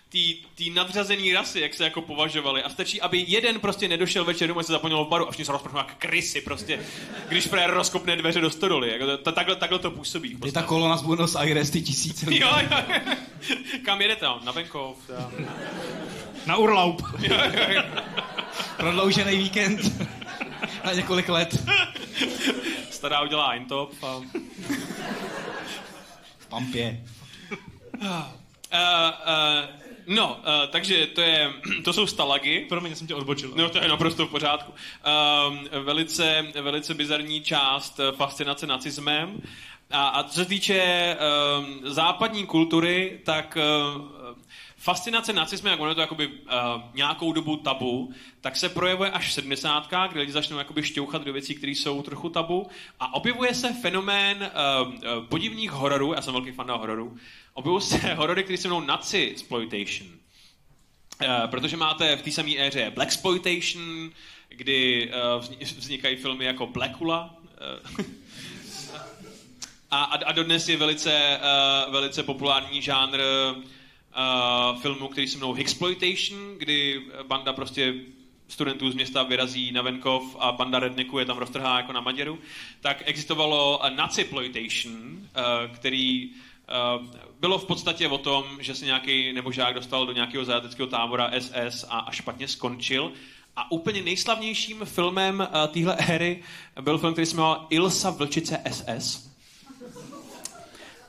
tý, 0.08 0.36
tý 0.54 0.70
nadřazený 0.70 1.32
rasy, 1.32 1.60
jak 1.60 1.74
se 1.74 1.84
jako 1.84 2.02
považovali. 2.02 2.62
A 2.62 2.70
stačí, 2.70 3.00
aby 3.00 3.24
jeden 3.28 3.60
prostě 3.60 3.88
nedošel 3.88 4.24
večer 4.24 4.48
domů 4.48 4.60
a 4.60 4.62
se 4.62 4.72
zapomněl 4.72 5.04
v 5.04 5.08
baru 5.08 5.28
a 5.28 5.30
všichni 5.30 5.44
se 5.44 5.52
rozprchnou 5.52 5.78
jak 5.78 5.94
krysy 5.94 6.40
prostě, 6.40 6.80
když 7.28 7.46
frér 7.46 7.70
rozkopne 7.70 8.16
dveře 8.16 8.40
do 8.40 8.50
stodoly. 8.50 8.92
Jako 8.92 9.06
to, 9.06 9.18
to, 9.18 9.32
takhle, 9.32 9.56
takhle 9.56 9.78
to 9.78 9.90
působí. 9.90 10.38
Je 10.44 10.52
ta 10.52 10.62
kolona 10.62 10.96
z 10.96 11.02
Buenos 11.02 11.36
Aires, 11.36 11.70
ty 11.70 11.82
tisíce. 11.82 12.26
Jo, 12.34 12.48
jo. 12.70 12.78
Kam 13.84 14.00
jedete? 14.00 14.26
Na 14.44 14.52
venkov. 14.52 14.96
Na 16.46 16.56
Urlaub. 16.56 17.02
Prodloužený 18.76 19.36
víkend. 19.36 19.80
Na 20.84 20.92
několik 20.92 21.28
let. 21.28 21.64
Stará 22.90 23.20
udělá 23.22 23.52
Eintop. 23.52 23.92
A... 24.02 24.20
V 26.38 26.46
Pampě. 26.48 27.04
Uh, 28.02 28.08
uh, 28.08 28.14
no, 30.06 30.36
uh, 30.36 30.70
takže 30.70 31.06
to, 31.06 31.20
je, 31.20 31.52
to 31.84 31.92
jsou 31.92 32.06
stalagy. 32.06 32.66
Promiň, 32.68 32.90
já 32.90 32.96
jsem 32.96 33.06
tě 33.06 33.14
odbočil. 33.14 33.52
No 33.56 33.68
to 33.70 33.78
je 33.78 33.88
naprosto 33.88 34.26
v 34.26 34.30
pořádku. 34.30 34.72
Um, 34.72 35.84
velice, 35.84 36.46
velice 36.62 36.94
bizarní 36.94 37.40
část 37.40 38.00
fascinace 38.16 38.66
nacismem. 38.66 39.40
A, 39.90 40.08
a 40.08 40.22
co 40.22 40.34
se 40.34 40.44
týče 40.44 41.16
um, 41.58 41.80
západní 41.84 42.46
kultury, 42.46 43.20
tak 43.24 43.58
uh, 43.96 44.02
fascinace 44.84 45.32
nacismem, 45.32 45.70
jak 45.70 45.80
ono 45.80 45.90
je 45.90 45.94
to 45.94 46.00
jakoby, 46.00 46.26
uh, 46.26 46.32
nějakou 46.94 47.32
dobu 47.32 47.56
tabu, 47.56 48.12
tak 48.40 48.56
se 48.56 48.68
projevuje 48.68 49.10
až 49.10 49.28
v 49.28 49.32
70. 49.32 49.88
kdy 50.10 50.20
lidi 50.20 50.32
začnou 50.32 50.58
jakoby 50.58 50.82
šťouchat 50.82 51.24
do 51.24 51.32
věcí, 51.32 51.54
které 51.54 51.72
jsou 51.72 52.02
trochu 52.02 52.28
tabu. 52.28 52.66
A 53.00 53.14
objevuje 53.14 53.54
se 53.54 53.72
fenomén 53.72 54.50
uh, 54.80 55.58
uh, 55.58 55.70
hororů, 55.70 56.12
já 56.12 56.22
jsem 56.22 56.32
velký 56.32 56.50
fan 56.50 56.70
hororů, 56.70 57.16
objevují 57.54 57.82
se 57.82 57.96
horory, 58.14 58.44
které 58.44 58.58
se 58.58 58.68
jmenují 58.68 58.86
Nazi 58.86 59.28
exploitation. 59.30 60.08
Uh, 60.08 61.50
protože 61.50 61.76
máte 61.76 62.16
v 62.16 62.22
té 62.22 62.30
samé 62.30 62.50
éře 62.58 62.92
Blaxploitation, 62.94 64.10
kdy 64.48 65.10
uh, 65.38 65.64
vznikají 65.76 66.16
filmy 66.16 66.44
jako 66.44 66.66
Blackula. 66.66 67.34
Uh, 67.98 68.04
a, 69.90 70.04
a, 70.04 70.24
a 70.24 70.32
dodnes 70.32 70.68
je 70.68 70.76
velice, 70.76 71.40
uh, 71.86 71.92
velice 71.92 72.22
populární 72.22 72.82
žánr 72.82 73.20
uh, 73.56 73.64
filmů, 74.80 75.08
který 75.08 75.28
se 75.28 75.38
jmenují 75.38 75.58
Hixploitation, 75.58 76.58
kdy 76.58 77.02
banda 77.26 77.52
prostě 77.52 77.94
studentů 78.48 78.90
z 78.90 78.94
města 78.94 79.22
vyrazí 79.22 79.72
na 79.72 79.82
venkov 79.82 80.36
a 80.38 80.52
banda 80.52 80.78
rednecků 80.78 81.18
je 81.18 81.24
tam 81.24 81.38
roztrhá 81.38 81.76
jako 81.76 81.92
na 81.92 82.00
Maděru, 82.00 82.38
tak 82.80 83.02
existovalo 83.06 83.78
uh, 83.78 83.90
Naziploitation, 83.90 84.92
uh, 84.92 85.74
který 85.74 86.30
bylo 87.40 87.58
v 87.58 87.64
podstatě 87.64 88.08
o 88.08 88.18
tom, 88.18 88.44
že 88.60 88.74
se 88.74 88.84
nějaký 88.84 89.32
nebožák 89.32 89.74
dostal 89.74 90.06
do 90.06 90.12
nějakého 90.12 90.44
zajateckého 90.44 90.88
tábora 90.88 91.30
SS 91.38 91.84
a, 91.88 91.98
a 91.98 92.10
špatně 92.10 92.48
skončil. 92.48 93.12
A 93.56 93.70
úplně 93.72 94.02
nejslavnějším 94.02 94.84
filmem 94.84 95.48
téhle 95.68 95.96
éry 95.96 96.42
byl 96.80 96.98
film, 96.98 97.12
který 97.12 97.26
se 97.26 97.36
jmenoval 97.36 97.66
Ilsa 97.70 98.10
Vlčice 98.10 98.62
SS. 98.70 99.33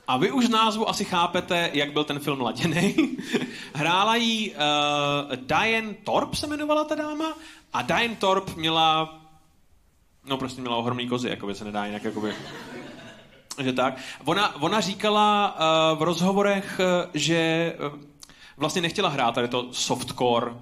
A 0.08 0.16
vy 0.16 0.32
už 0.32 0.46
z 0.46 0.48
názvu 0.48 0.88
asi 0.88 1.04
chápete, 1.04 1.70
jak 1.72 1.92
byl 1.92 2.04
ten 2.04 2.18
film 2.18 2.40
laděný. 2.40 3.16
Hrála 3.74 4.16
jí 4.16 4.50
uh, 4.50 4.56
Diane 5.36 5.94
Torp 6.04 6.34
se 6.34 6.46
jmenovala 6.46 6.84
ta 6.84 6.94
dáma 6.94 7.34
a 7.72 7.82
Diane 7.82 8.16
Torp 8.16 8.56
měla 8.56 9.20
no 10.26 10.36
prostě 10.38 10.60
měla 10.60 10.76
ohromný 10.76 11.08
kozy, 11.08 11.28
jakoby 11.28 11.54
se 11.54 11.64
nedá 11.64 11.86
jinak, 11.86 12.04
jakoby 12.04 12.34
že 13.62 13.72
tak. 13.72 13.98
Ona, 14.24 14.62
ona 14.62 14.80
říkala 14.80 15.56
uh, 15.92 15.98
v 15.98 16.02
rozhovorech, 16.02 16.80
uh, 16.80 17.10
že 17.14 17.72
uh, 17.92 18.00
vlastně 18.56 18.82
nechtěla 18.82 19.08
hrát 19.08 19.34
tady 19.34 19.48
to 19.48 19.68
softcore 19.72 20.52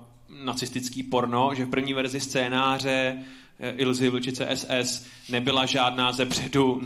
nacistický 0.44 1.02
porno, 1.02 1.54
že 1.54 1.64
v 1.64 1.70
první 1.70 1.94
verzi 1.94 2.20
scénáře 2.20 3.16
uh, 3.18 3.24
Ilzy 3.76 4.08
Vlčice 4.08 4.48
SS 4.56 5.06
nebyla 5.28 5.66
žádná 5.66 6.12
zepředu 6.12 6.72
uh, 6.72 6.82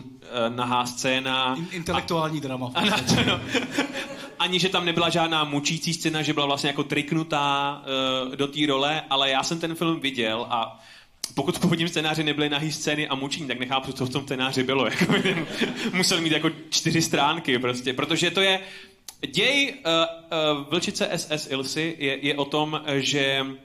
nahá 0.49 0.87
scéna. 0.87 1.55
In- 1.59 1.69
intelektuální 1.73 2.41
drama. 2.41 2.71
A 2.75 2.85
na 2.85 2.97
no. 3.27 3.41
Ani, 4.39 4.59
že 4.59 4.69
tam 4.69 4.85
nebyla 4.85 5.09
žádná 5.09 5.45
mučící 5.45 5.95
scéna, 5.95 6.23
že 6.23 6.33
byla 6.33 6.47
vlastně 6.47 6.69
jako 6.69 6.85
triknutá 6.85 7.83
uh, 8.29 8.37
do 8.37 8.47
té 8.47 8.67
role, 8.67 9.03
ale 9.11 9.31
já 9.31 9.43
jsem 9.43 9.61
ten 9.61 9.75
film 9.75 10.01
viděl 10.01 10.47
a 10.51 10.81
pokud 11.35 11.57
v 11.57 11.61
původním 11.61 11.89
scénáři 11.89 12.25
nebyly 12.25 12.49
nahý 12.49 12.73
scény 12.73 13.09
a 13.09 13.15
mučení, 13.15 13.49
tak 13.49 13.59
nechápu, 13.59 13.93
co 13.93 14.07
v 14.07 14.11
tom 14.11 14.23
scénáři 14.23 14.63
bylo. 14.63 14.87
Jako, 14.91 15.15
musel 15.93 16.21
mít 16.21 16.33
jako 16.33 16.51
čtyři 16.71 17.03
stránky 17.03 17.59
prostě, 17.59 17.93
protože 17.93 18.31
to 18.31 18.41
je... 18.41 18.61
Děj 19.35 19.75
uh, 19.75 19.93
uh, 20.61 20.67
Vlčice 20.71 21.11
SS 21.17 21.51
Ilsy 21.51 21.97
je, 21.99 22.27
je 22.27 22.35
o 22.35 22.45
tom, 22.45 22.81
že 22.97 23.47
Uh, 23.47 23.57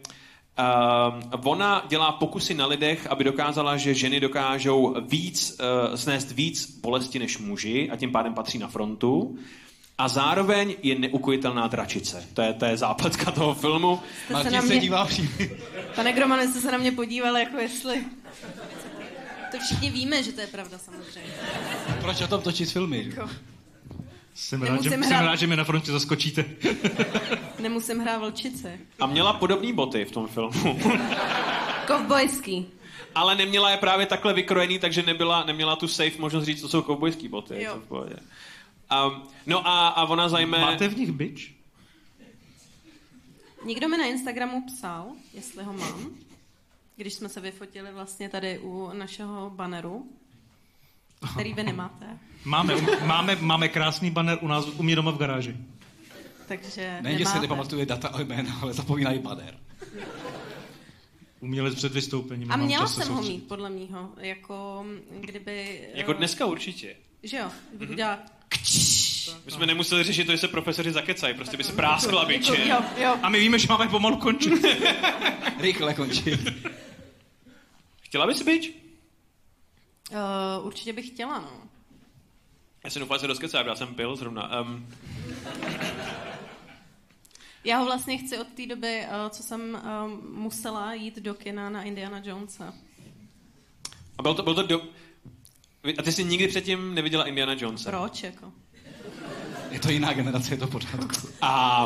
ona 1.44 1.86
dělá 1.88 2.12
pokusy 2.12 2.54
na 2.54 2.66
lidech, 2.66 3.08
aby 3.08 3.24
dokázala, 3.24 3.78
že 3.78 3.94
ženy 3.94 4.20
dokážou 4.20 4.96
víc, 5.02 5.60
uh, 5.60 5.96
snést 5.96 6.32
víc 6.32 6.80
bolesti 6.82 7.20
než 7.20 7.38
muži 7.38 7.90
a 7.90 7.96
tím 7.96 8.12
pádem 8.12 8.34
patří 8.34 8.58
na 8.58 8.68
frontu. 8.68 9.38
A 9.98 10.08
zároveň 10.08 10.76
je 10.84 11.00
neukojitelná 11.00 11.68
dračice. 11.68 12.28
To 12.34 12.42
je, 12.42 12.54
to 12.54 12.66
je 12.66 12.78
zápletka 12.78 13.32
toho 13.32 13.54
filmu. 13.54 14.00
Jste 14.26 14.28
se 14.28 14.34
Martin 14.34 14.62
se 14.62 14.68
mě, 14.68 14.78
dívá 14.78 15.06
přímě. 15.06 15.50
pane 15.96 16.14
Gromane, 16.14 16.48
jste 16.48 16.62
se 16.62 16.72
na 16.72 16.78
mě 16.78 16.92
podívali, 16.92 17.40
jako 17.40 17.58
jestli... 17.58 18.04
To 19.52 19.60
všichni 19.60 19.90
víme, 19.90 20.24
že 20.24 20.32
to 20.32 20.42
je 20.42 20.48
pravda 20.48 20.78
samozřejmě. 20.78 21.32
Proč 22.02 22.22
o 22.22 22.28
tom 22.28 22.42
točit 22.42 22.72
filmy? 22.72 23.06
Jako, 23.10 23.30
Jsem 24.36 24.62
rád, 24.62 24.84
že, 24.84 24.90
Nemusím 24.90 25.04
jsem 25.04 25.18
hrát. 25.18 25.26
rád, 25.26 25.36
že 25.36 25.48
mi 25.48 25.56
na 25.56 25.64
frontě 25.64 25.92
zaskočíte. 25.92 26.46
nemusím 27.60 28.00
hrát 28.00 28.18
vlčice. 28.18 28.80
A 29.00 29.06
měla 29.06 29.34
podobné 29.34 29.74
boty 29.74 30.06
v 30.06 30.12
tom 30.12 30.28
filmu. 30.28 30.80
Kovbojský. 31.88 32.66
Ale 33.16 33.36
neměla 33.36 33.72
je 33.72 33.78
právě 33.78 34.06
takhle 34.06 34.34
vykrojený, 34.34 34.80
takže 34.80 35.04
nebyla, 35.04 35.44
neměla 35.44 35.76
tu 35.76 35.88
safe 35.88 36.20
možnost 36.20 36.44
říct, 36.44 36.62
to 36.62 36.70
jsou 36.70 36.82
kovbojský 36.82 37.28
boty. 37.28 37.64
Jo. 37.64 37.82
To. 37.90 37.96
Um, 37.96 39.24
no 39.46 39.68
a, 39.68 39.88
a 39.88 40.04
ona 40.04 40.30
zajme... 40.30 40.60
Máte 40.60 40.88
v 40.88 40.98
nich 40.98 41.12
bič? 41.12 41.56
Někdo 43.66 43.88
mi 43.88 43.98
na 43.98 44.06
Instagramu 44.06 44.66
psal, 44.66 45.08
jestli 45.34 45.64
ho 45.64 45.74
mám, 45.74 46.10
když 46.96 47.14
jsme 47.14 47.30
se 47.30 47.40
vyfotili 47.40 47.92
vlastně 47.92 48.30
tady 48.30 48.60
u 48.60 48.90
našeho 48.94 49.50
banneru, 49.50 50.08
který 51.34 51.54
vy 51.54 51.64
nemáte. 51.64 52.20
Máme, 52.46 52.76
máme, 53.06 53.36
máme 53.36 53.68
krásný 53.68 54.12
banner 54.12 54.38
u 54.42 54.48
nás 54.48 54.66
u 54.66 54.84
mě 54.84 54.96
doma 54.96 55.12
v 55.12 55.18
garáži. 55.18 55.56
Takže 56.48 56.98
Ne, 57.02 57.12
že 57.12 57.18
si 57.18 57.24
nemáte. 57.24 57.40
nepamatuje 57.42 57.86
data 57.86 58.08
a 58.08 58.22
jména, 58.22 58.60
ale 58.62 58.74
zapomínají 58.74 59.20
banner. 59.20 59.58
Umělec 61.40 61.76
před 61.76 61.94
vystoupením. 61.94 62.52
A 62.52 62.56
měla 62.56 62.88
se 62.88 63.04
jsem 63.04 63.14
ho 63.14 63.22
mít, 63.22 63.48
podle 63.48 63.70
mýho, 63.70 64.10
jako 64.18 64.86
kdyby... 65.12 65.82
Jako 65.94 66.12
eh, 66.12 66.14
dneska 66.14 66.46
určitě. 66.46 66.96
Že 67.24 67.38
jo, 67.38 67.50
kdybych 67.70 67.90
udělala... 67.90 68.20
My 69.46 69.52
jsme 69.52 69.66
nemuseli 69.66 70.04
řešit 70.04 70.26
to, 70.26 70.32
že 70.32 70.38
se 70.38 70.48
profesoři 70.48 70.92
zakecají, 70.92 71.34
prostě 71.34 71.58
by 71.58 71.64
se 71.64 71.74
práskla 71.74 72.26
biče. 72.26 72.68
Jo, 72.70 72.82
jo. 72.98 73.16
A 73.22 73.30
my 73.30 73.40
víme, 73.40 73.60
že 73.60 73.68
máme 73.70 73.88
pomalu 73.88 74.18
končit. 74.18 74.66
Rychle 75.60 75.94
končit. 75.94 76.40
Chtěla 78.02 78.28
bys 78.28 78.42
bič? 78.42 78.72
Uh, 80.12 80.66
určitě 80.68 80.94
bych 80.94 81.08
chtěla, 81.08 81.40
no. 81.40 81.73
Já 82.84 82.90
jsem 82.90 83.00
doufal, 83.00 83.18
že 83.18 83.22
se 83.22 83.28
rozkecá, 83.28 83.62
já 83.62 83.76
jsem 83.76 83.96
pil 83.96 84.16
zrovna. 84.16 84.62
Um, 84.62 84.88
Já 87.64 87.78
ho 87.78 87.86
vlastně 87.86 88.18
chci 88.18 88.38
od 88.38 88.48
té 88.48 88.66
doby, 88.66 89.02
uh, 89.06 89.30
co 89.30 89.44
jsem 89.44 89.62
uh, 89.84 90.34
musela 90.38 90.94
jít 90.94 91.20
do 91.20 91.34
kina 91.34 91.70
na 91.70 91.84
Indiana 91.84 92.22
Jonesa. 92.24 92.74
a 94.18 94.22
byl 94.22 94.36
to, 94.36 94.44
byl 94.44 94.56
to 94.56 94.64
do... 94.64 94.82
A 95.98 96.02
ty 96.02 96.12
jsi 96.12 96.24
nikdy 96.24 96.48
předtím 96.48 96.96
neviděla 96.96 97.28
Indiana 97.28 97.54
Jonesa. 97.54 97.90
Proč, 97.90 98.24
jako? 98.24 98.54
Je 99.72 99.80
to 99.80 99.92
jiná 99.92 100.14
generace, 100.14 100.54
je 100.54 100.58
to 100.58 100.68
v 100.68 100.72
pořádku. 100.72 101.28
A, 101.42 101.84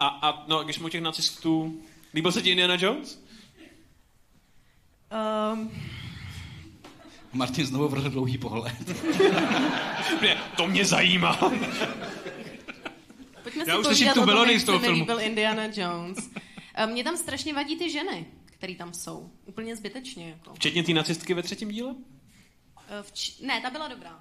a, 0.00 0.06
a 0.06 0.44
no, 0.48 0.64
když 0.64 0.76
jsme 0.76 0.86
u 0.86 0.88
těch 0.88 1.02
nacistů... 1.02 1.82
Líbil 2.14 2.32
se 2.32 2.42
ti 2.42 2.50
Indiana 2.50 2.76
Jones? 2.80 3.22
Um, 5.52 5.70
Martin 7.36 7.66
znovu 7.66 7.88
vrhl 7.88 8.10
dlouhý 8.10 8.38
pohled. 8.38 8.74
Ne, 10.22 10.36
to 10.56 10.66
mě 10.66 10.84
zajímá. 10.84 11.36
pojďme 13.42 13.64
Já 13.66 13.74
si 13.74 13.78
už 13.80 13.86
slyším 13.86 14.08
tu 14.14 14.26
melodii 14.26 14.54
jak 14.54 14.62
z 14.62 14.64
toho 14.64 14.78
filmu. 14.78 15.00
líbil 15.00 15.20
Indiana 15.20 15.62
Jones. 15.64 16.18
Uh, 16.18 16.86
Mně 16.92 17.04
tam 17.04 17.16
strašně 17.16 17.54
vadí 17.54 17.76
ty 17.76 17.90
ženy, 17.90 18.26
které 18.44 18.74
tam 18.74 18.94
jsou. 18.94 19.30
Úplně 19.46 19.76
zbytečně, 19.76 20.28
jako. 20.28 20.54
Včetně 20.54 20.82
té 20.84 20.92
nacistky 20.92 21.34
ve 21.34 21.42
třetím 21.42 21.68
díle? 21.70 21.94
Eh, 22.88 23.02
vč- 23.02 23.46
ne, 23.46 23.60
ta 23.60 23.70
byla 23.70 23.88
dobrá. 23.88 24.20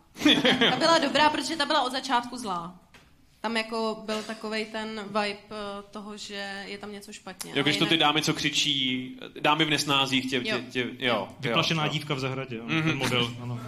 Ta 0.69 0.75
byla 0.75 0.97
dobrá, 0.99 1.29
protože 1.29 1.55
ta 1.55 1.65
byla 1.65 1.81
od 1.81 1.91
začátku 1.91 2.37
zlá. 2.37 2.79
Tam 3.45 3.57
jako 3.57 4.03
byl 4.05 4.23
takovej 4.23 4.65
ten 4.65 5.03
vibe 5.07 5.37
eh, 5.51 5.83
toho, 5.91 6.17
že 6.17 6.63
je 6.65 6.77
tam 6.77 6.91
něco 6.91 7.13
špatně. 7.13 7.51
Jo, 7.55 7.63
když 7.63 7.77
to 7.77 7.85
ty 7.85 7.97
dámy, 7.97 8.21
co 8.21 8.33
křičí, 8.33 9.11
dámy 9.39 9.65
v 9.65 9.69
nesnázích, 9.69 10.29
tě, 10.29 10.39
tě, 10.39 10.49
Jo. 10.49 10.59
tě, 10.71 10.87
jo, 10.99 11.29
Vyplašená 11.39 11.83
jo, 11.83 11.87
jo. 11.89 11.93
dívka 11.93 12.13
v 12.13 12.19
zahradě, 12.19 12.55
jo. 12.55 12.63
ten 12.67 12.97
model, 12.97 13.35
ano. 13.41 13.59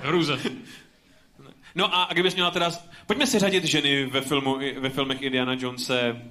Hrůze. 0.00 0.38
No 1.74 1.94
a, 1.94 2.02
a 2.02 2.12
kdybys 2.12 2.34
měla 2.34 2.50
teda... 2.50 2.70
Pojďme 3.06 3.26
si 3.26 3.38
řadit 3.38 3.64
ženy 3.64 4.06
ve, 4.06 4.20
filmu, 4.20 4.58
ve 4.78 4.90
filmech 4.90 5.22
Indiana 5.22 5.52
Jonese. 5.54 6.22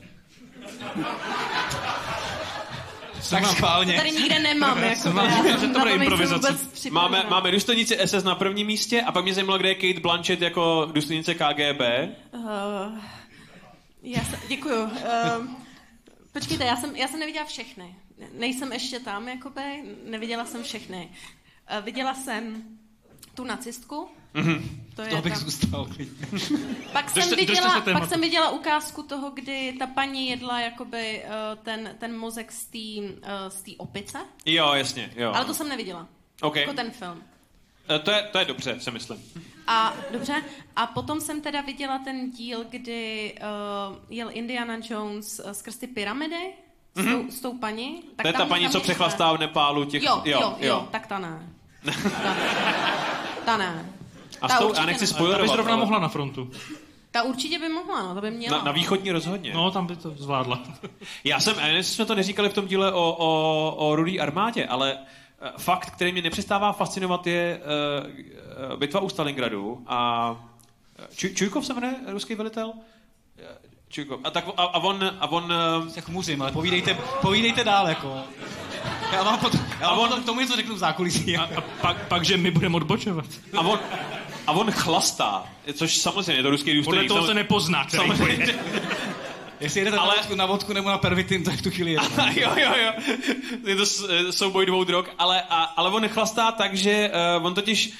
Tak 3.30 3.44
To 3.44 3.50
schválně. 3.50 3.94
tady 3.94 4.12
nikde 4.12 4.40
nemám, 4.40 4.84
jako 4.84 5.12
vám 5.12 5.26
já 5.26 5.38
říkal, 5.38 5.52
že 5.52 5.60
jsem 5.60 5.74
to 5.74 5.80
bude 5.80 5.92
to 5.92 6.02
improvizace. 6.02 6.58
Máme, 6.92 7.24
máme 7.30 7.52
důstojnici 7.52 7.98
SS 8.06 8.24
na 8.24 8.36
prvním 8.36 8.68
místě 8.68 9.02
a 9.02 9.12
pak 9.12 9.24
mě 9.24 9.34
zajímalo, 9.34 9.58
kde 9.58 9.70
je 9.70 9.76
Kate 9.76 10.00
Blanchett 10.00 10.42
jako 10.42 10.90
důstojnice 10.92 11.34
KGB. 11.34 11.82
Uh, 12.34 12.42
já 14.04 14.24
se, 14.24 14.40
děkuju. 14.48 14.84
Uh, 14.84 14.92
počkejte, 16.34 16.66
já 16.66 16.76
jsem, 16.76 16.96
já 16.96 17.08
jsem 17.08 17.20
neviděla 17.20 17.46
všechny. 17.46 17.96
Nejsem 18.34 18.74
ještě 18.74 19.00
tam, 19.00 19.28
jakoby, 19.28 19.62
neviděla 20.06 20.46
jsem 20.46 20.64
všechny. 20.64 21.10
Uh, 21.78 21.86
viděla 21.86 22.14
jsem 22.14 22.64
tu 23.36 23.44
nacistku. 23.44 24.08
Mm-hmm. 24.36 24.62
To 24.96 25.02
je 25.02 25.10
To 25.10 25.22
bych 25.22 25.34
ta... 25.34 25.40
zůstal. 25.40 25.88
Pak 26.94 27.10
jsem, 27.10 27.22
držte 27.22 27.36
viděla, 27.36 27.82
se 27.84 27.94
pak 27.94 28.10
jsem 28.10 28.22
viděla 28.22 28.50
ukázku 28.52 29.04
toho, 29.04 29.30
kdy 29.30 29.76
ta 29.80 29.88
paní 29.88 30.30
jedla 30.30 30.60
jakoby 30.60 31.24
uh, 31.26 31.32
ten, 31.64 31.96
ten 32.00 32.18
mozek 32.18 32.52
z 32.52 32.66
té 32.66 32.78
uh, 32.78 33.30
z 33.50 33.62
té 33.64 33.72
opice. 33.78 34.18
Jo, 34.46 34.74
jasně, 34.74 35.12
jo. 35.16 35.32
Ale 35.36 35.46
to 35.46 35.54
jsem 35.54 35.70
neviděla. 35.70 36.08
OK. 36.42 36.56
Jako 36.56 36.74
ten 36.74 36.92
film. 36.92 37.24
Eh, 37.96 38.00
To 38.00 38.12
je, 38.12 38.24
to 38.32 38.40
je 38.40 38.46
dobře, 38.46 38.80
si 38.80 38.92
myslím. 38.92 39.24
A 39.68 39.94
dobře, 40.12 40.44
a 40.76 40.88
potom 40.88 41.22
jsem 41.22 41.42
teda 41.42 41.62
viděla 41.62 42.00
ten 42.00 42.32
díl, 42.32 42.64
kdy 42.70 43.36
uh, 43.92 43.98
jel 44.10 44.30
Indiana 44.34 44.78
Jones 44.90 45.42
skrz 45.52 45.78
ty 45.78 45.88
pyramidy 45.88 46.54
s, 46.96 47.06
tou, 47.06 47.32
s 47.32 47.40
tou 47.40 47.58
paní. 47.58 48.04
To 48.22 48.28
je 48.28 48.34
tam- 48.34 48.42
ta 48.42 48.46
paní, 48.46 48.70
co 48.70 48.80
přechlastá 48.80 49.34
v 49.34 49.40
Nepálu 49.40 49.86
těch... 49.86 50.04
Jo, 50.04 50.22
jo, 50.26 50.40
jo, 50.42 50.58
jo, 50.60 50.88
tak 50.92 51.08
ta 51.08 51.20
ne. 51.20 51.50
Ta, 51.86 51.92
ta 53.46 53.58
ne. 53.58 53.86
A 54.42 54.48
Ta 54.48 54.56
s 54.56 54.60
tou, 54.60 54.74
já 54.74 54.86
nechci 54.86 55.06
ne. 55.06 55.30
Ta 55.32 55.42
by 55.42 55.48
zrovna 55.48 55.74
ale 55.74 55.82
mohla 55.82 56.00
na 56.00 56.08
frontu. 56.08 56.52
Ta 57.12 57.24
určitě 57.24 57.60
by 57.60 57.70
mohla, 57.70 58.02
no, 58.02 58.16
to 58.16 58.22
by 58.22 58.32
měla. 58.32 58.58
na, 58.58 58.64
na 58.64 58.72
východní 58.72 59.12
rozhodně. 59.12 59.54
No, 59.54 59.72
tam 59.72 59.88
by 59.88 59.96
to 59.96 60.12
zvládla. 60.12 60.64
Já 61.24 61.40
jsem, 61.40 61.56
a 61.60 61.68
jestli 61.68 61.96
jsme 61.96 62.06
to 62.06 62.16
neříkali 62.16 62.50
v 62.50 62.54
tom 62.54 62.68
díle 62.68 62.94
o, 62.94 63.16
o, 63.20 63.76
o 63.76 63.96
rudý 63.96 64.20
armádě, 64.20 64.66
ale 64.66 64.98
eh, 65.42 65.52
fakt, 65.58 65.92
který 65.92 66.12
mě 66.12 66.22
nepřestává 66.22 66.72
fascinovat, 66.72 67.28
je 67.28 67.62
uh, 68.70 68.80
bitva 68.80 69.00
u 69.00 69.10
Stalingradu 69.10 69.84
a 69.88 70.36
eh, 71.00 71.16
Čuj, 71.16 71.34
Čujkov 71.34 71.66
se 71.66 71.74
jmenuje 71.74 71.96
ruský 72.08 72.36
velitel? 72.36 72.74
Čujkov. 73.92 74.20
A, 74.24 74.32
tak, 74.32 74.46
a, 74.58 74.64
a 74.64 74.78
on, 74.80 75.12
a 75.20 75.28
on 75.32 75.54
eh, 75.88 75.90
Se 75.90 76.02
chmuřím, 76.02 76.42
ale 76.42 76.52
povídejte, 76.52 76.98
povídejte 77.22 77.64
dál, 77.64 77.88
jako. 77.88 78.18
Já 79.14 79.24
vám 79.24 79.40
potom, 79.40 79.60
já 79.80 79.90
vám 79.90 80.00
potom 80.00 80.24
k 80.24 80.26
tomu 80.26 80.40
něco 80.40 80.56
řeknu 80.56 80.76
v 80.76 80.78
zákulisí. 80.78 81.38
A, 81.38 81.44
a 81.44 81.62
pak, 81.82 82.08
pak, 82.08 82.26
že 82.26 82.38
my 82.38 82.52
budeme 82.52 82.76
odbočovat. 82.76 83.26
a 83.58 83.62
on, 83.62 83.80
a 84.48 84.52
on 84.52 84.72
chlastá, 84.72 85.44
což 85.74 85.98
samozřejmě 85.98 86.34
je 86.34 86.44
to 86.44 86.50
ruský 86.50 86.72
Podle 86.72 86.78
důstojník. 87.04 87.08
toho 87.08 87.22
se 87.22 87.26
samozřejmě- 87.28 87.44
nepozná, 87.44 87.86
který 87.86 88.04
to 88.08 88.12
je. 88.12 88.18
samozřejmě, 88.18 88.56
Jestli 89.60 89.80
jedete 89.80 89.98
Ale- 89.98 90.08
ale... 90.08 90.16
na, 90.16 90.22
vodku, 90.22 90.36
na 90.36 90.46
vodku 90.46 90.74
nebo 90.74 90.90
na 90.90 90.98
pervitin, 90.98 91.44
to 91.44 91.52
je 91.52 91.58
v 91.58 91.62
tu 91.62 91.72
chvíli 91.72 91.92
jedno. 91.92 92.10
jo, 92.36 92.50
jo, 92.58 92.74
jo. 92.86 92.92
Je 93.66 93.76
to 93.76 93.84
eh, 94.10 94.32
souboj 94.32 94.66
dvou 94.66 94.84
drog, 94.84 95.06
ale, 95.18 95.42
a, 95.50 95.64
ale 95.64 95.90
on 95.90 96.08
chlastá 96.08 96.52
tak, 96.52 96.74
že 96.76 97.12
uh, 97.40 97.46
on 97.46 97.54
totiž 97.54 97.94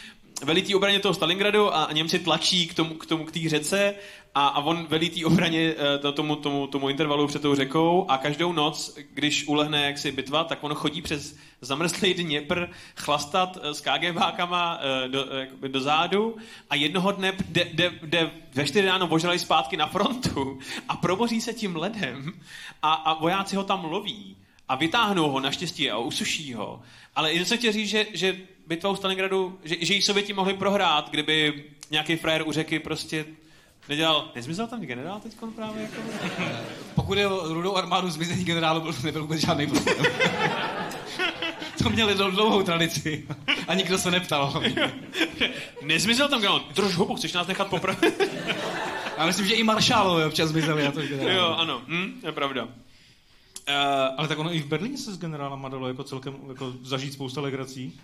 velí 0.44 0.62
té 0.62 0.76
obraně 0.76 1.00
toho 1.00 1.14
Stalingradu 1.14 1.76
a 1.76 1.90
Němci 1.92 2.20
tlačí 2.20 2.68
k 2.68 2.74
tomu, 2.74 2.94
k 2.94 3.06
tomu, 3.06 3.26
k 3.26 3.32
té 3.32 3.40
řece 3.50 3.96
a, 4.36 4.48
a 4.48 4.60
on 4.60 4.86
velí 4.86 5.10
té 5.10 5.26
obraně 5.26 5.74
uh, 5.74 6.02
to- 6.02 6.12
tomu, 6.12 6.36
tomu, 6.36 6.68
tomu 6.68 6.90
intervalu 6.90 7.28
před 7.28 7.42
tou 7.42 7.56
řekou 7.56 8.06
a 8.10 8.18
každou 8.18 8.54
noc, 8.54 8.98
když 9.14 9.48
ulehne 9.48 9.86
jaksi 9.86 10.12
bitva, 10.12 10.44
tak 10.44 10.64
on 10.64 10.74
chodí 10.74 11.02
přes 11.02 11.36
zamrzlý 11.62 12.14
Dněpr 12.14 12.68
chlastat 12.96 13.58
eh, 13.62 13.74
s 13.74 13.82
KGBákama 13.82 14.80
eh, 14.82 15.08
do, 15.08 15.26
eh, 15.64 15.70
do 15.70 15.82
zádu 15.82 16.38
a 16.70 16.76
jednoho 16.76 17.12
dne 17.12 17.34
jde, 17.50 17.68
jde, 17.74 17.92
jde 18.04 18.32
ve 18.54 18.66
čtyři 18.66 18.88
ráno 18.88 19.08
ožralý 19.08 19.40
zpátky 19.40 19.78
na 19.78 19.88
frontu 19.88 20.60
a 20.90 20.98
proboří 20.98 21.42
se 21.42 21.54
tím 21.54 21.76
ledem 21.76 22.34
a, 22.82 22.94
a 22.94 23.14
vojáci 23.14 23.56
ho 23.56 23.64
tam 23.64 23.86
loví 23.86 24.38
a 24.70 24.76
vytáhnou 24.76 25.30
ho 25.32 25.40
naštěstí 25.40 25.92
a 25.92 25.98
usuší 25.98 26.54
ho. 26.54 26.82
Ale 27.16 27.34
jen 27.34 27.46
se 27.46 27.58
chtěl 27.58 27.72
říct, 27.72 27.90
že, 27.90 28.06
že 28.14 28.38
bitva 28.68 28.90
u 28.90 28.96
Stalingradu, 28.96 29.60
že, 29.64 29.76
že 29.82 29.94
ji 29.94 30.02
Sověti 30.02 30.34
mohli 30.34 30.54
prohrát, 30.54 31.10
kdyby 31.10 31.64
nějaký 31.92 32.16
frajer 32.16 32.44
u 32.48 32.52
řeky 32.52 32.80
prostě 32.80 33.26
Nedělal, 33.90 34.32
nezmizel 34.36 34.68
tam 34.68 34.82
generál 34.82 35.20
teď 35.20 35.34
právě? 35.56 35.82
Jako... 35.84 36.02
Pokud 36.96 37.18
je 37.18 37.28
o 37.28 37.54
rudou 37.54 37.76
armádu 37.76 38.10
zmizení 38.10 38.44
generálu, 38.44 38.82
byl, 38.82 38.94
nebyl 39.04 39.22
vůbec 39.22 39.40
žádný 39.40 39.68
problém. 39.68 40.06
to 41.84 41.90
měli 41.90 42.16
dlou- 42.16 42.32
dlouhou 42.32 42.64
tradici. 42.64 43.28
A 43.68 43.74
nikdo 43.74 43.98
se 43.98 44.12
neptal. 44.12 44.64
Nezmizel 45.82 46.30
tam 46.30 46.42
generál. 46.42 46.62
Drž 46.76 46.96
hubu, 46.96 47.16
chceš 47.16 47.34
nás 47.34 47.48
nechat 47.48 47.68
popravit? 47.68 48.22
Já 49.18 49.26
myslím, 49.26 49.48
že 49.48 49.54
i 49.54 49.64
maršálové 49.64 50.26
občas 50.26 50.50
zmizeli 50.50 50.84
na 50.84 50.92
to 50.92 51.02
generálu. 51.02 51.38
jo, 51.38 51.56
ano, 51.58 51.82
hm, 51.88 52.22
je 52.24 52.32
pravda. 52.32 52.64
Uh, 52.64 52.70
Ale 54.18 54.28
tak 54.28 54.40
ono 54.40 54.54
i 54.54 54.60
v 54.60 54.66
Berlíně 54.66 54.98
se 54.98 55.14
s 55.14 55.20
generálama 55.20 55.70
dalo 55.70 55.88
jako 55.88 56.04
celkem 56.04 56.36
jako 56.48 56.74
zažít 56.82 57.14
spousta 57.14 57.42
legrací. 57.42 58.00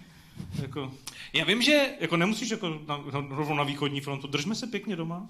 Jako, 0.62 0.92
já 1.34 1.46
vím, 1.46 1.62
že 1.62 1.86
jako 2.00 2.18
nemusíš 2.18 2.50
jako 2.50 2.70
na, 2.88 2.98
na, 2.98 3.26
rovnou 3.30 3.56
na 3.56 3.64
východní 3.64 4.02
frontu, 4.02 4.28
držme 4.28 4.56
se 4.56 4.68
pěkně 4.68 4.96
doma. 4.96 5.28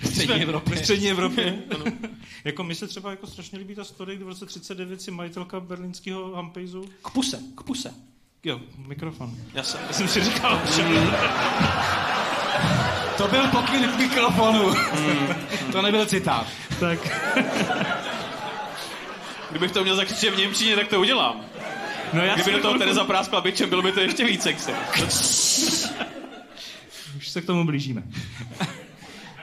V 0.00 0.06
střední 0.06 0.42
Evropě. 0.42 0.74
V 0.74 0.78
střední 0.78 1.10
Evropě. 1.10 1.62
ano. 1.74 1.84
jako 2.44 2.64
mi 2.64 2.74
se 2.74 2.86
třeba 2.86 3.10
jako 3.10 3.26
strašně 3.26 3.58
líbí 3.58 3.74
ta 3.74 3.84
story, 3.84 4.16
kdy 4.16 4.24
v 4.24 4.28
roce 4.28 4.46
39 4.46 5.02
si 5.02 5.10
majitelka 5.10 5.60
berlínského 5.60 6.34
Hampejzu... 6.34 6.84
K 7.02 7.10
puse, 7.10 7.42
k 7.54 7.62
puse. 7.62 7.94
Jo, 8.44 8.60
mikrofon. 8.86 9.36
já 9.54 9.62
jsem, 9.62 9.80
Já 9.86 9.92
jsem 9.92 10.08
si 10.08 10.24
říkal, 10.24 10.60
že... 10.76 10.82
To 13.16 13.28
byl 13.28 13.48
pokyn 13.48 13.88
k 13.88 13.98
mikrofonu. 13.98 14.74
to 15.72 15.82
nebyl 15.82 16.06
citát. 16.06 16.46
tak... 16.80 16.98
kdybych 19.50 19.72
to 19.72 19.82
měl 19.82 19.96
zakřičet 19.96 20.34
v 20.34 20.38
Němčině, 20.38 20.76
tak 20.76 20.88
to 20.88 21.00
udělám. 21.00 21.49
No 22.12 22.20
já 22.24 22.34
Kdyby 22.34 22.52
do 22.52 22.58
toho 22.62 22.78
Tereza 22.78 23.04
práskla 23.04 23.40
bičem, 23.40 23.68
bylo 23.68 23.82
by 23.82 23.92
to 23.92 24.00
ještě 24.00 24.24
víc 24.24 24.42
sexy. 24.42 24.72
Už 27.16 27.28
se 27.28 27.40
k 27.42 27.46
tomu 27.46 27.64
blížíme. 27.64 28.02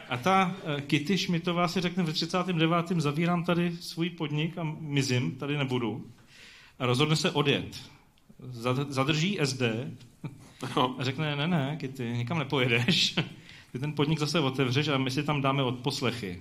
A 0.09 0.17
ta 0.17 0.55
uh, 0.75 0.81
Kitty 0.81 1.17
Schmidtová 1.17 1.67
si 1.67 1.81
řekne 1.81 2.03
ve 2.03 2.13
39. 2.13 2.87
zavírám 2.97 3.43
tady 3.43 3.71
svůj 3.81 4.09
podnik 4.09 4.57
a 4.57 4.63
mizím, 4.79 5.31
tady 5.31 5.57
nebudu. 5.57 6.05
A 6.79 6.85
rozhodne 6.85 7.15
se 7.15 7.31
odjet. 7.31 7.67
Zad- 8.51 8.89
Zadrží 8.91 9.39
SD 9.43 9.61
No. 10.75 10.95
a 10.99 11.03
řekne, 11.03 11.35
ne, 11.35 11.47
ne, 11.47 11.77
Kitty, 11.79 12.03
nikam 12.17 12.39
nepojedeš. 12.39 13.15
Ty 13.71 13.79
ten 13.79 13.93
podnik 13.93 14.19
zase 14.19 14.39
otevřeš 14.39 14.87
a 14.87 14.97
my 14.97 15.11
si 15.11 15.23
tam 15.23 15.41
dáme 15.41 15.63
odposlechy. 15.63 16.39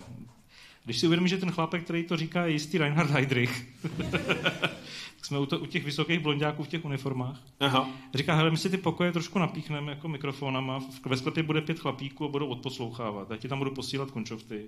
Když 0.84 0.98
si 0.98 1.06
uvědomíš, 1.06 1.30
že 1.30 1.36
ten 1.38 1.50
chlápek, 1.50 1.84
který 1.84 2.04
to 2.04 2.16
říká, 2.16 2.46
je 2.46 2.52
jistý 2.52 2.78
Reinhard 2.78 3.10
Heydrich, 3.10 3.66
jsme 5.26 5.38
u, 5.38 5.46
to, 5.46 5.58
u 5.58 5.66
těch 5.66 5.84
vysokých 5.84 6.18
blondáků 6.20 6.64
v 6.64 6.68
těch 6.68 6.84
uniformách. 6.84 7.40
Aha. 7.60 7.88
Říká, 8.14 8.34
hele, 8.34 8.50
my 8.50 8.56
si 8.56 8.70
ty 8.70 8.76
pokoje 8.76 9.12
trošku 9.12 9.38
napíchneme 9.38 9.92
jako 9.92 10.08
mikrofonama, 10.08 10.78
v- 10.80 11.06
ve 11.06 11.16
sklepě 11.16 11.42
bude 11.42 11.60
pět 11.60 11.78
chlapíků 11.78 12.24
a 12.24 12.28
budou 12.28 12.46
odposlouchávat. 12.46 13.30
Já 13.30 13.36
ti 13.36 13.48
tam 13.48 13.58
budu 13.58 13.70
posílat 13.70 14.10
končovty 14.10 14.66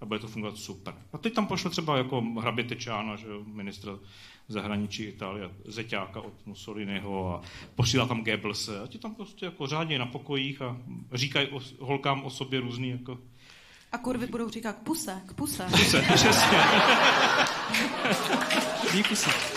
a 0.00 0.04
bude 0.04 0.20
to 0.20 0.28
fungovat 0.28 0.56
super. 0.56 0.94
A 1.12 1.18
teď 1.18 1.34
tam 1.34 1.46
pošle 1.46 1.70
třeba 1.70 1.96
jako 1.98 2.20
hrabě 2.40 2.64
Tečána, 2.64 3.16
že 3.16 3.26
jo, 3.26 3.42
ministra 3.46 3.92
zahraničí 4.48 5.02
Itálie, 5.04 5.50
Zeťáka 5.64 6.20
od 6.20 6.32
Mussoliniho 6.46 7.34
a 7.34 7.42
posílá 7.74 8.06
tam 8.06 8.24
Goebbelse 8.24 8.80
a 8.80 8.86
ti 8.86 8.98
tam 8.98 9.14
prostě 9.14 9.44
jako 9.44 9.66
řádně 9.66 9.98
na 9.98 10.06
pokojích 10.06 10.62
a 10.62 10.76
říkají 11.12 11.48
o, 11.48 11.60
holkám 11.80 12.22
o 12.24 12.30
sobě 12.30 12.60
různý 12.60 12.88
jako 12.90 13.18
A 13.92 13.98
kurvy 13.98 14.26
budou 14.26 14.48
říkat 14.48 14.72
k 14.76 14.78
puse, 14.78 15.22
k 15.26 15.32
puse. 15.32 15.68
se, 15.70 16.02
přesně. 16.02 16.58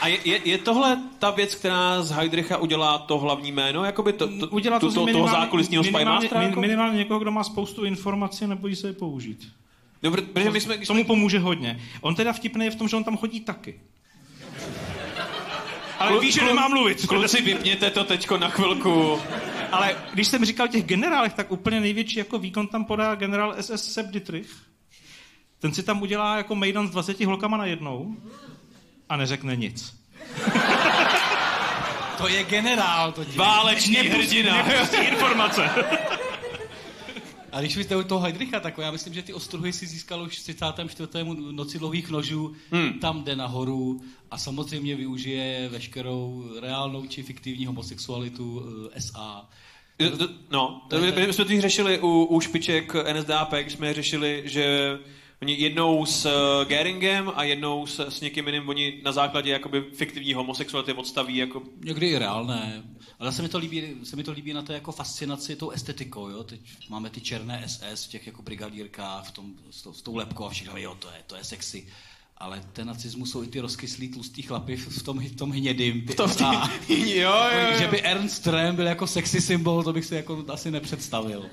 A 0.00 0.08
je, 0.08 0.18
je, 0.24 0.40
je, 0.44 0.58
tohle 0.58 0.98
ta 1.18 1.30
věc, 1.30 1.54
která 1.54 2.02
z 2.02 2.10
Heidricha 2.10 2.56
udělá 2.56 2.98
to 2.98 3.18
hlavní 3.18 3.52
jméno? 3.52 3.84
Jakoby 3.84 4.12
to, 4.12 4.38
to, 4.38 4.46
Udělá 4.48 4.78
to, 4.80 4.90
z 4.90 4.94
to, 4.94 5.06
toho 5.06 5.28
zákulisního 5.28 5.82
minimálně, 5.82 6.28
min- 6.28 6.42
Jako? 6.42 6.60
minimálně 6.60 6.96
někoho, 6.98 7.20
kdo 7.20 7.30
má 7.30 7.44
spoustu 7.44 7.84
informací 7.84 8.44
a 8.44 8.48
nebojí 8.48 8.76
se 8.76 8.86
je 8.86 8.92
použít. 8.92 9.48
No, 10.02 10.10
pr- 10.10 10.26
protože 10.32 10.50
my 10.50 10.60
jsme, 10.60 10.76
když 10.76 10.88
To 10.88 10.94
mu 10.94 11.04
pomůže 11.04 11.38
hodně. 11.38 11.80
On 12.00 12.14
teda 12.14 12.32
vtipný 12.32 12.64
je 12.64 12.70
v 12.70 12.76
tom, 12.76 12.88
že 12.88 12.96
on 12.96 13.04
tam 13.04 13.16
chodí 13.16 13.40
taky. 13.40 13.80
Ale 15.98 16.12
Klu- 16.12 16.20
víš, 16.20 16.34
že 16.34 16.44
nemám 16.44 16.70
mluvit. 16.70 17.06
Kluci, 17.06 17.42
vypněte 17.42 17.90
to 17.90 18.04
teďko 18.04 18.38
na 18.38 18.48
chvilku. 18.48 19.18
Ale 19.72 19.96
když 20.14 20.28
jsem 20.28 20.44
říkal 20.44 20.68
těch 20.68 20.84
generálech, 20.84 21.32
tak 21.32 21.52
úplně 21.52 21.80
největší 21.80 22.18
jako 22.18 22.38
výkon 22.38 22.66
tam 22.66 22.84
podá 22.84 23.14
generál 23.14 23.54
SS 23.60 23.92
Sepp 23.92 24.10
Dietrich. 24.10 24.56
Ten 25.58 25.72
si 25.74 25.82
tam 25.82 26.02
udělá 26.02 26.36
jako 26.36 26.54
mejdan 26.54 26.88
s 26.88 26.90
20 26.90 27.20
holkama 27.20 27.56
na 27.56 27.66
jednou 27.66 28.16
a 29.08 29.16
neřekne 29.16 29.56
nic. 29.56 29.94
To 32.18 32.28
je 32.28 32.44
generál. 32.44 33.12
To 33.12 33.24
Válečný 33.36 33.94
hrdina. 33.96 34.72
informace. 35.00 35.70
A 37.52 37.60
když 37.60 37.76
jste 37.76 37.96
u 37.96 38.02
toho 38.02 38.20
Heidricha, 38.20 38.60
tak 38.60 38.78
já 38.78 38.90
myslím, 38.90 39.14
že 39.14 39.22
ty 39.22 39.34
ostruhy 39.34 39.72
si 39.72 39.86
získal 39.86 40.22
už 40.22 40.38
v 40.38 40.42
34. 40.42 41.08
noci 41.50 41.78
dlouhých 41.78 42.10
nožů, 42.10 42.54
hmm. 42.70 42.92
tam 42.92 43.24
jde 43.24 43.36
nahoru 43.36 44.00
a 44.30 44.38
samozřejmě 44.38 44.96
využije 44.96 45.68
veškerou 45.68 46.50
reálnou 46.60 47.06
či 47.06 47.22
fiktivní 47.22 47.66
homosexualitu 47.66 48.62
eh, 48.94 49.00
SA. 49.00 49.48
To- 49.96 50.16
to- 50.16 50.28
No, 50.50 50.82
to, 50.90 51.00
To 51.00 51.32
jsme 51.32 51.44
to 51.44 51.60
řešili 51.60 51.98
u, 52.00 52.24
u 52.24 52.40
špiček 52.40 52.94
NSDAP, 53.12 53.52
když 53.52 53.72
jsme 53.72 53.94
řešili, 53.94 54.42
že 54.44 54.98
oni 55.42 55.54
jednou 55.60 56.06
s 56.06 56.26
eh, 56.26 56.64
Geringem 56.64 57.32
a 57.36 57.44
jednou 57.44 57.86
s, 57.86 58.08
s 58.08 58.20
někým 58.20 58.46
jiným, 58.46 58.68
oni 58.68 59.00
na 59.04 59.12
základě 59.12 59.50
jakoby 59.50 59.84
fiktivní 59.92 60.34
homosexuality 60.34 60.92
odstaví 60.92 61.36
jako... 61.36 61.62
Někdy 61.84 62.06
i 62.06 62.18
reálné. 62.18 62.82
Ale 63.18 63.32
se 63.32 63.42
mi 63.42 63.48
to 63.48 63.58
líbí, 63.58 63.94
se 64.04 64.16
mi 64.16 64.24
to 64.24 64.32
líbí 64.32 64.52
na 64.52 64.62
té 64.62 64.72
jako 64.74 64.92
fascinaci 64.92 65.56
tou 65.56 65.70
estetikou. 65.70 66.28
Jo? 66.28 66.44
Teď 66.44 66.60
máme 66.88 67.10
ty 67.10 67.20
černé 67.20 67.64
SS 67.66 68.04
v 68.04 68.08
těch 68.08 68.26
jako 68.26 68.42
brigadírkách, 68.42 69.28
v 69.28 69.30
tom, 69.30 69.52
s, 69.70 69.82
tou, 69.82 69.92
s 69.92 70.02
tou 70.02 70.16
lepkou 70.16 70.44
a 70.44 70.50
všichni, 70.50 70.82
jo, 70.82 70.96
to 70.98 71.08
je, 71.08 71.22
to 71.26 71.36
je 71.36 71.44
sexy. 71.44 71.86
Ale 72.40 72.62
ten 72.72 72.86
nacismus 72.86 73.30
jsou 73.30 73.42
i 73.42 73.46
ty 73.46 73.60
rozkyslí 73.60 74.08
tlustý 74.08 74.42
chlapy 74.42 74.76
v 74.76 75.02
tom, 75.02 75.18
v 75.18 75.36
tom 75.36 75.50
hnědým. 75.50 76.02
Ty 76.06 76.14
To, 76.14 76.28
SA. 76.28 76.70
jo, 76.88 76.96
jo, 77.52 77.78
Že 77.78 77.84
jo. 77.84 77.90
by 77.90 78.02
Ernst 78.02 78.46
Röhm 78.46 78.74
byl 78.76 78.86
jako 78.86 79.06
sexy 79.06 79.40
symbol, 79.40 79.82
to 79.82 79.92
bych 79.92 80.04
si 80.04 80.14
jako 80.14 80.44
asi 80.48 80.70
nepředstavil. 80.70 81.46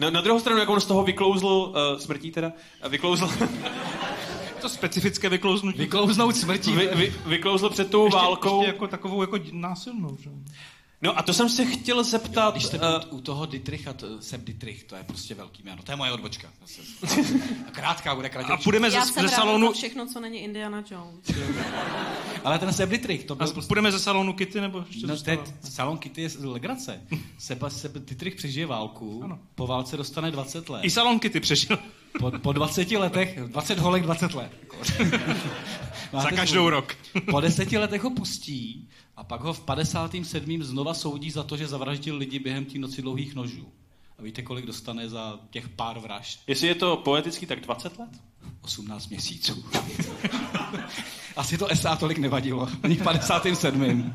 Na, 0.00 0.10
na 0.10 0.20
druhou 0.20 0.40
stranu, 0.40 0.60
jak 0.60 0.68
on 0.68 0.80
z 0.80 0.86
toho 0.86 1.04
vyklouzl, 1.04 1.46
uh, 1.46 1.98
smrtí 1.98 2.30
teda, 2.30 2.52
eh, 2.82 2.88
vyklouzl, 2.88 3.30
To 4.60 4.68
specifické 4.68 5.28
vyklouznutí. 5.28 5.78
Vyklouznout 5.78 6.36
smrtí. 6.36 6.72
vy, 6.72 6.90
vy, 6.94 7.12
vyklouzl 7.26 7.70
před 7.70 7.90
tou 7.90 8.04
ještě, 8.04 8.16
válkou. 8.16 8.60
Ještě 8.60 8.74
jako 8.74 8.88
takovou 8.88 9.20
jako 9.20 9.38
násilnou. 9.52 10.16
Že? 10.20 10.30
No 11.06 11.18
a 11.18 11.22
to 11.22 11.32
jsem 11.34 11.48
se 11.48 11.64
chtěl 11.66 12.04
zeptat... 12.04 12.54
Když 12.54 12.64
jste 12.64 12.76
eh, 12.82 13.06
u, 13.10 13.20
toho 13.20 13.46
Dietricha, 13.46 13.92
to, 13.92 14.22
Sepp 14.22 14.44
Dietrich, 14.44 14.84
to 14.84 14.96
je 14.96 15.02
prostě 15.04 15.34
velký 15.34 15.62
jméno. 15.62 15.82
To 15.82 15.92
je 15.92 15.96
moje 15.96 16.12
odbočka. 16.12 16.48
A 17.68 17.70
krátká 17.72 18.14
bude 18.14 18.28
A 18.28 18.30
kratější. 18.32 18.62
půjdeme 18.64 18.90
ze, 18.90 19.00
jsem 19.00 19.28
ze 19.28 19.34
salonu... 19.34 19.72
všechno, 19.72 20.06
co 20.06 20.20
není 20.20 20.38
Indiana 20.38 20.82
Jones. 20.90 21.24
Ale 22.44 22.58
ten 22.58 22.72
Sepp 22.72 22.90
Dietrich, 22.90 23.24
to 23.24 23.34
A 23.34 23.36
byl 23.36 23.46
prostě... 23.52 23.68
půjdeme 23.68 23.92
ze 23.92 23.98
salonu 23.98 24.32
Kitty 24.32 24.60
nebo 24.60 24.84
ještě 24.88 25.06
No, 25.06 25.16
teď 25.16 25.40
salon 25.64 25.98
Kitty 25.98 26.22
je 26.22 26.28
legrace. 26.44 27.00
Seba, 27.38 27.70
Sepp 27.70 27.96
Dietrich 27.96 28.34
přežije 28.34 28.66
válku, 28.66 29.20
Ano. 29.24 29.38
po 29.54 29.66
válce 29.66 29.96
dostane 29.96 30.30
20 30.30 30.68
let. 30.68 30.80
I 30.84 30.90
salon 30.90 31.18
Kitty 31.18 31.40
přežil. 31.40 31.78
Po, 32.18 32.30
po 32.30 32.52
20 32.52 32.90
letech, 32.90 33.40
20 33.46 33.78
holek, 33.78 34.02
20 34.02 34.34
let. 34.34 34.52
Máte 36.12 36.22
Za 36.30 36.36
každou 36.36 36.54
smůlu. 36.54 36.70
rok. 36.70 36.94
Po 37.30 37.40
deseti 37.40 37.78
letech 37.78 38.02
ho 38.02 38.10
pustí 38.10 38.88
a 39.16 39.24
pak 39.24 39.40
ho 39.40 39.52
v 39.52 39.60
57. 39.60 40.62
znova 40.62 40.94
soudí 40.94 41.30
za 41.30 41.42
to, 41.42 41.56
že 41.56 41.66
zavraždil 41.66 42.16
lidi 42.16 42.38
během 42.38 42.64
té 42.64 42.78
noci 42.78 43.02
dlouhých 43.02 43.34
nožů. 43.34 43.68
A 44.18 44.22
víte, 44.22 44.42
kolik 44.42 44.66
dostane 44.66 45.08
za 45.08 45.38
těch 45.50 45.68
pár 45.68 45.98
vražd? 45.98 46.40
Jestli 46.46 46.68
je 46.68 46.74
to 46.74 46.96
poetický, 46.96 47.46
tak 47.46 47.60
20 47.60 47.98
let? 47.98 48.10
18 48.62 49.08
měsíců. 49.08 49.64
Asi 51.36 51.58
to 51.58 51.68
SA 51.74 51.96
tolik 51.96 52.18
nevadilo. 52.18 52.68
Ani 52.82 52.94
v 52.94 53.02
57. 53.02 54.14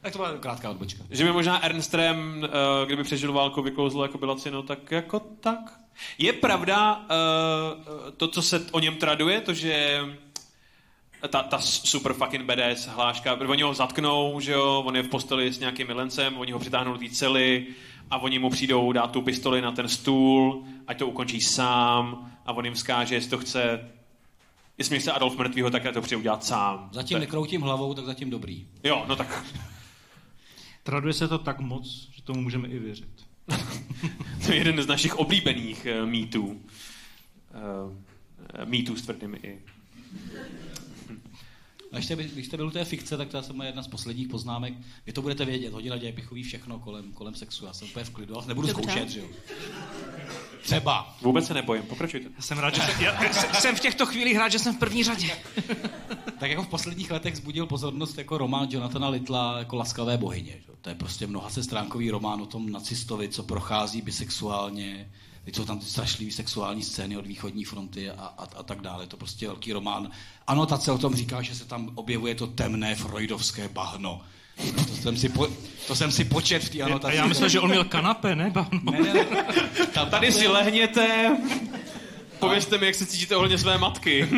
Tak 0.00 0.12
to 0.12 0.18
byla 0.18 0.38
krátká 0.38 0.70
odbočka. 0.70 1.04
Že 1.10 1.24
by 1.24 1.32
možná 1.32 1.64
Ernst 1.64 1.94
Rem, 1.94 2.44
eh, 2.44 2.86
kdyby 2.86 3.04
přežil 3.04 3.32
válku, 3.32 3.62
vyklouzl 3.62 4.02
jako 4.02 4.18
Bilacino, 4.18 4.62
tak 4.62 4.90
jako 4.90 5.20
tak. 5.20 5.80
Je 6.18 6.32
pravda 6.32 7.06
eh, 7.10 8.10
to, 8.16 8.28
co 8.28 8.42
se 8.42 8.66
o 8.72 8.80
něm 8.80 8.96
traduje, 8.96 9.40
to, 9.40 9.54
že 9.54 10.00
ta, 11.28 11.42
ta 11.42 11.58
super 11.60 12.12
fucking 12.12 12.44
badass 12.44 12.86
hláška, 12.86 13.36
protože 13.36 13.48
oni 13.50 13.62
ho 13.62 13.74
zatknou, 13.74 14.40
že 14.40 14.52
jo, 14.52 14.82
on 14.86 14.96
je 14.96 15.02
v 15.02 15.08
posteli 15.08 15.52
s 15.52 15.58
nějakým 15.58 15.86
milencem, 15.86 16.38
oni 16.38 16.52
ho 16.52 16.58
přitáhnou 16.58 16.92
do 16.92 16.98
té 16.98 17.10
cely 17.10 17.66
a 18.10 18.18
oni 18.18 18.38
mu 18.38 18.50
přijdou 18.50 18.92
dát 18.92 19.10
tu 19.10 19.22
pistoli 19.22 19.60
na 19.62 19.72
ten 19.72 19.88
stůl, 19.88 20.64
ať 20.86 20.98
to 20.98 21.06
ukončí 21.06 21.40
sám 21.40 22.32
a 22.46 22.52
on 22.52 22.64
jim 22.64 22.74
vzkáže, 22.74 23.14
jestli 23.14 23.30
to 23.30 23.38
chce, 23.38 23.90
jestli 24.78 25.00
chce 25.00 25.12
Adolf 25.12 25.36
mrtvýho, 25.38 25.70
tak 25.70 25.84
já 25.84 25.92
to 25.92 26.00
přijde 26.00 26.16
udělat 26.16 26.44
sám. 26.44 26.88
Zatím 26.92 27.16
je- 27.16 27.20
nekroutím 27.20 27.60
hlavou, 27.60 27.94
tak 27.94 28.04
zatím 28.04 28.30
dobrý. 28.30 28.66
Jo, 28.84 29.04
no 29.08 29.16
tak 29.16 29.44
Traduje 30.82 31.14
se 31.14 31.28
to 31.28 31.38
tak 31.38 31.60
moc, 31.60 32.08
že 32.12 32.22
tomu 32.22 32.40
můžeme 32.40 32.68
i 32.68 32.78
věřit. 32.78 33.08
To 34.46 34.52
je 34.52 34.58
jeden 34.58 34.82
z 34.82 34.86
našich 34.86 35.18
oblíbených 35.18 35.86
uh, 36.00 36.06
mýtů. 36.08 36.46
Uh, 36.46 36.62
mýtů 38.64 38.96
s 38.96 39.02
tvrdými 39.02 39.38
i. 39.42 39.58
A 41.92 41.96
ještě, 41.96 42.16
když 42.16 42.46
jste 42.46 42.56
byl 42.56 42.66
u 42.66 42.70
té 42.70 42.84
fikce, 42.84 43.16
tak 43.16 43.28
to 43.28 43.36
je 43.36 43.42
moje 43.52 43.68
jedna 43.68 43.82
z 43.82 43.88
posledních 43.88 44.28
poznámek. 44.28 44.74
Vy 45.06 45.12
to 45.12 45.22
budete 45.22 45.44
vědět, 45.44 45.72
hodina 45.72 45.96
dějepichový 45.96 46.42
ví 46.42 46.48
všechno 46.48 46.78
kolem, 46.78 47.12
kolem 47.12 47.34
sexu. 47.34 47.66
Já 47.66 47.72
jsem 47.72 47.88
úplně 47.88 48.04
v 48.04 48.10
klidu, 48.10 48.34
ale 48.36 48.46
nebudu 48.46 48.66
Dobře. 48.68 48.82
zkoušet, 48.82 49.10
že 49.10 49.20
jo. 49.20 49.26
Třeba. 50.62 51.16
Vůbec 51.22 51.46
se 51.46 51.54
nebojím, 51.54 51.82
pokračujte. 51.82 52.28
Já 52.36 52.42
jsem 52.42 52.58
rád, 52.58 52.74
že 52.74 52.82
jsem, 52.82 53.04
já, 53.04 53.60
jsem 53.60 53.76
v 53.76 53.80
těchto 53.80 54.06
chvílích 54.06 54.38
rád, 54.38 54.48
že 54.48 54.58
jsem 54.58 54.76
v 54.76 54.78
první 54.78 55.04
řadě. 55.04 55.30
Tak 56.38 56.50
jako 56.50 56.62
v 56.62 56.68
posledních 56.68 57.10
letech 57.10 57.36
zbudil 57.36 57.66
pozornost 57.66 58.18
jako 58.18 58.38
román 58.38 58.68
Jonathana 58.70 59.08
Littla 59.08 59.58
jako 59.58 59.76
Laskavé 59.76 60.16
bohyně. 60.16 60.52
Že? 60.66 60.72
To 60.80 60.88
je 60.88 60.94
prostě 60.94 61.26
mnoha 61.26 61.50
stránkový 61.50 62.10
román 62.10 62.42
o 62.42 62.46
tom 62.46 62.70
nacistovi, 62.70 63.28
co 63.28 63.42
prochází 63.42 64.02
bisexuálně. 64.02 65.10
Teď 65.48 65.56
jsou 65.56 65.64
tam 65.64 65.78
ty 65.78 65.86
strašlivé 65.86 66.32
sexuální 66.32 66.82
scény 66.82 67.16
od 67.16 67.26
východní 67.26 67.64
fronty 67.64 68.10
a, 68.10 68.14
a, 68.38 68.44
a 68.56 68.62
tak 68.62 68.80
dále. 68.80 69.06
To 69.06 69.16
prostě 69.16 69.44
je 69.44 69.48
velký 69.48 69.72
román. 69.72 70.10
Anotace 70.46 70.92
o 70.92 70.98
tom 70.98 71.14
říká, 71.14 71.42
že 71.42 71.54
se 71.54 71.64
tam 71.64 71.90
objevuje 71.94 72.34
to 72.34 72.46
temné 72.46 72.94
freudovské 72.94 73.68
bahno. 73.68 74.20
To 74.88 74.94
jsem 75.02 75.16
si, 75.16 75.28
po, 75.28 75.48
to 75.86 75.94
jsem 75.96 76.12
si 76.12 76.24
počet 76.24 76.64
v 76.64 76.68
té 76.70 76.82
A 76.82 76.86
anotaci. 76.86 77.16
já 77.16 77.26
myslel, 77.26 77.48
že 77.48 77.60
on 77.60 77.70
měl 77.70 77.84
kanape, 77.84 78.36
ne? 78.36 78.50
Bahno. 78.50 78.80
Ne, 78.92 79.00
ne, 79.00 79.14
ne. 79.14 79.46
Tam, 79.86 80.10
Tady 80.10 80.32
si 80.32 80.48
lehněte, 80.48 81.36
povězte 82.38 82.78
mi, 82.78 82.86
jak 82.86 82.94
se 82.94 83.06
cítíte 83.06 83.36
ohledně 83.36 83.58
své 83.58 83.78
matky. 83.78 84.28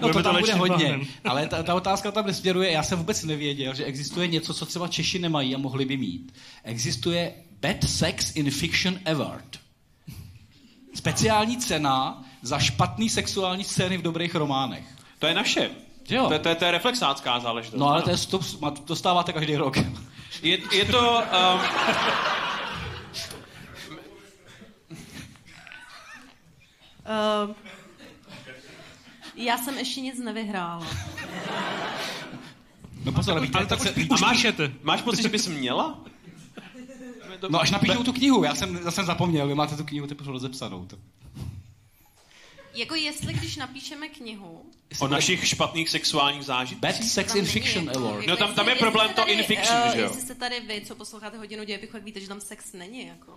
No 0.00 0.08
to 0.08 0.14
to 0.14 0.22
tam 0.22 0.40
bude 0.40 0.54
hodně, 0.54 0.84
bahnem. 0.88 1.06
ale 1.24 1.46
ta, 1.46 1.62
ta 1.62 1.74
otázka 1.74 2.10
tam 2.10 2.26
nesměruje, 2.26 2.70
já 2.72 2.82
jsem 2.82 2.98
vůbec 2.98 3.24
nevěděl, 3.24 3.74
že 3.74 3.84
existuje 3.84 4.26
něco, 4.26 4.54
co 4.54 4.66
třeba 4.66 4.88
Češi 4.88 5.18
nemají 5.18 5.54
a 5.54 5.58
mohli 5.58 5.84
by 5.84 5.96
mít. 5.96 6.34
Existuje 6.64 7.32
Bad 7.60 7.84
Sex 7.84 8.32
in 8.36 8.50
Fiction 8.50 8.98
Award. 9.06 9.59
Speciální 10.94 11.56
cena 11.56 12.24
za 12.42 12.58
špatný 12.58 13.08
sexuální 13.10 13.64
scény 13.64 13.98
v 13.98 14.02
dobrých 14.02 14.34
románech. 14.34 14.84
To 15.18 15.26
je 15.26 15.34
naše. 15.34 15.70
Jo? 16.08 16.26
To, 16.26 16.32
je- 16.32 16.38
to, 16.38 16.48
je- 16.48 16.54
to 16.54 16.64
je 16.64 16.70
reflexácká 16.70 17.40
záležitost. 17.40 17.78
No 17.80 17.86
ale 17.88 17.96
ano. 17.96 18.04
to 18.04 18.10
je 18.10 18.16
to, 18.70 18.74
dostáváte 18.86 19.32
každý 19.32 19.56
rok. 19.56 19.76
Je, 20.42 20.58
je 20.72 20.84
to... 20.84 21.22
Um, 21.54 21.60
Uh, 27.46 27.54
já 29.36 29.58
jsem 29.58 29.78
ještě 29.78 30.00
nic 30.00 30.18
nevyhrála. 30.18 30.86
No 33.04 33.12
pozor, 33.12 33.38
ale 33.38 33.48
Ale 33.54 33.66
tak 33.66 33.78
to 33.78 33.84
už, 33.84 33.90
se- 33.90 34.00
už 34.10 34.20
píšete. 34.30 34.72
máš 34.82 35.02
pocit, 35.02 35.22
že 35.22 35.28
bys 35.28 35.46
měla? 35.48 35.98
No 37.48 37.60
až 37.60 37.70
napíšu 37.70 38.04
tu 38.04 38.12
knihu, 38.12 38.44
já 38.44 38.54
jsem, 38.54 38.80
já 38.84 38.90
jsem 38.90 39.06
zapomněl, 39.06 39.48
vy 39.48 39.54
máte 39.54 39.76
tu 39.76 39.84
knihu 39.84 40.06
teprve 40.06 40.32
rozepsanou. 40.32 40.86
To. 40.86 40.96
Jako 42.74 42.94
jestli, 42.94 43.34
když 43.34 43.56
napíšeme 43.56 44.08
knihu... 44.08 44.62
O 44.98 45.08
našich 45.08 45.46
špatných 45.48 45.88
sexuálních 45.88 46.44
zážitkách? 46.44 46.92
Bad 46.92 47.04
Sex 47.04 47.28
tam 47.32 47.38
in 47.38 47.46
Fiction 47.46 47.84
jako- 47.86 47.98
Award. 47.98 48.14
jako 48.16 48.30
No, 48.30 48.36
tam- 48.36 48.48
jestli- 48.48 48.56
tam 48.56 48.68
je 48.68 48.74
problém 48.74 49.08
to 49.14 49.28
in 49.28 49.42
fiction, 49.42 49.78
eh, 49.84 49.92
že 49.94 50.00
jo? 50.00 50.06
Jestli 50.06 50.22
jste 50.22 50.34
tady 50.34 50.60
vy, 50.60 50.82
co 50.86 50.94
posloucháte 50.94 51.38
hodinu 51.38 51.64
dějepichu, 51.64 51.96
jak 51.96 52.04
víte, 52.04 52.20
že 52.20 52.28
tam 52.28 52.40
sex 52.40 52.72
není, 52.72 53.06
jako. 53.06 53.32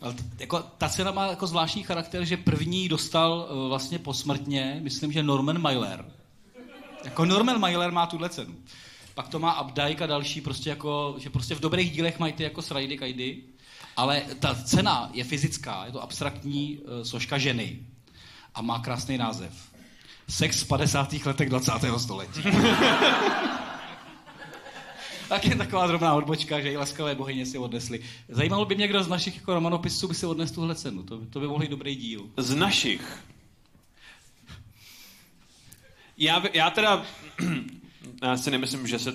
Ale 0.00 0.14
t- 0.14 0.22
jako, 0.38 0.58
ta 0.78 0.88
cena 0.88 1.10
má 1.10 1.26
jako 1.26 1.46
zvláštní 1.46 1.82
charakter, 1.82 2.24
že 2.24 2.36
první 2.36 2.88
dostal 2.88 3.48
uh, 3.50 3.68
vlastně 3.68 3.98
posmrtně, 3.98 4.78
myslím, 4.82 5.12
že 5.12 5.22
Norman 5.22 5.58
Mailer. 5.58 6.04
Jako 7.04 7.24
Norman 7.24 7.58
Mailer 7.60 7.92
má 7.92 8.06
tuhle 8.06 8.28
cenu. 8.28 8.54
Pak 9.14 9.28
to 9.28 9.38
má 9.38 9.60
Updike 9.60 10.04
a 10.04 10.06
další, 10.06 10.40
prostě 10.40 10.70
jako, 10.70 11.14
že 11.18 11.30
prostě 11.30 11.54
v 11.54 11.60
dobrých 11.60 11.90
dílech 11.92 12.18
mají 12.18 12.32
ty 12.32 12.42
jako 12.42 12.62
srajdy 12.62 12.98
kajdy, 12.98 13.42
ale 13.96 14.22
ta 14.38 14.54
cena 14.54 15.10
je 15.12 15.24
fyzická, 15.24 15.86
je 15.86 15.92
to 15.92 16.02
abstraktní 16.02 16.78
uh, 16.78 17.02
složka 17.02 17.38
ženy 17.38 17.78
a 18.54 18.62
má 18.62 18.78
krásný 18.78 19.18
název. 19.18 19.52
Sex 20.28 20.62
v 20.62 20.66
50. 20.68 21.12
letech 21.12 21.48
20. 21.48 21.72
století. 21.98 22.42
Tak 25.28 25.44
je 25.46 25.56
taková 25.56 25.86
drobná 25.86 26.14
odbočka, 26.14 26.60
že 26.60 26.72
i 26.72 26.76
laskavé 26.76 27.14
bohyně 27.14 27.46
si 27.46 27.58
odnesli. 27.58 28.00
Zajímalo 28.28 28.64
by 28.64 28.74
mě, 28.74 28.88
kdo 28.88 29.02
z 29.04 29.08
našich 29.08 29.36
jako 29.36 29.54
romanopisců 29.54 30.08
by 30.08 30.14
si 30.14 30.26
odnesl 30.26 30.54
tuhle 30.54 30.74
cenu. 30.74 31.02
To, 31.02 31.16
by- 31.16 31.26
to 31.26 31.40
by 31.40 31.46
mohl 31.46 31.60
být 31.60 31.70
dobrý 31.70 31.96
díl. 31.96 32.26
Z 32.36 32.54
našich. 32.54 33.18
Já, 36.18 36.42
já 36.52 36.70
teda, 36.70 37.06
já 38.22 38.36
si 38.36 38.50
nemyslím, 38.50 38.86
že 38.86 38.98
se 38.98 39.14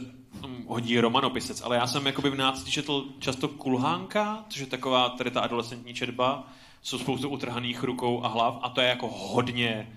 hodí 0.68 1.00
romanopisec, 1.00 1.62
ale 1.62 1.76
já 1.76 1.88
jsem 1.88 2.06
jakoby 2.06 2.30
v 2.30 2.36
nácti 2.36 2.72
četl 2.72 3.06
často 3.20 3.48
Kulhánka, 3.48 4.46
což 4.50 4.60
je 4.60 4.68
taková 4.68 5.10
tady 5.10 5.32
ta 5.32 5.42
adolescentní 5.42 5.94
četba, 5.94 6.48
jsou 6.82 6.98
spoustu 6.98 7.30
utrhaných 7.30 7.84
rukou 7.84 8.24
a 8.24 8.28
hlav 8.28 8.60
a 8.62 8.70
to 8.70 8.82
je 8.82 8.88
jako 8.88 9.08
hodně 9.08 9.88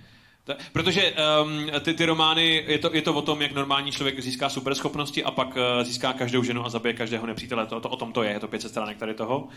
to, 0.49 0.55
protože 0.73 1.15
um, 1.43 1.67
ty, 1.81 1.95
ty 1.95 2.05
romány, 2.05 2.65
je 2.67 2.79
to, 2.79 2.95
je 2.95 3.03
to 3.03 3.15
o 3.15 3.23
tom, 3.23 3.43
jak 3.43 3.53
normální 3.53 3.93
člověk 3.93 4.21
získá 4.21 4.49
superschopnosti 4.49 5.25
a 5.25 5.31
pak 5.31 5.49
uh, 5.49 5.63
získá 5.83 6.13
každou 6.13 6.43
ženu 6.43 6.67
a 6.67 6.71
zabije 6.71 6.93
každého 6.93 7.27
nepřítele. 7.27 7.67
To, 7.67 7.81
to, 7.81 7.89
o 7.89 7.97
tom 7.97 8.13
to 8.13 8.23
je, 8.23 8.33
je 8.33 8.41
to 8.41 8.49
500 8.49 8.71
stránek 8.71 8.99
tady 8.99 9.15
toho. 9.15 9.49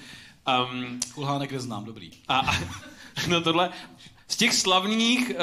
Um, 0.71 0.99
Kulhánek 1.13 1.51
neznám, 1.51 1.85
dobrý. 1.85 2.11
a, 2.27 2.39
a 2.39 2.51
no 3.27 3.41
tohle, 3.41 3.69
z 4.27 4.37
těch 4.37 4.53
slavných, 4.53 5.29
uh, 5.29 5.35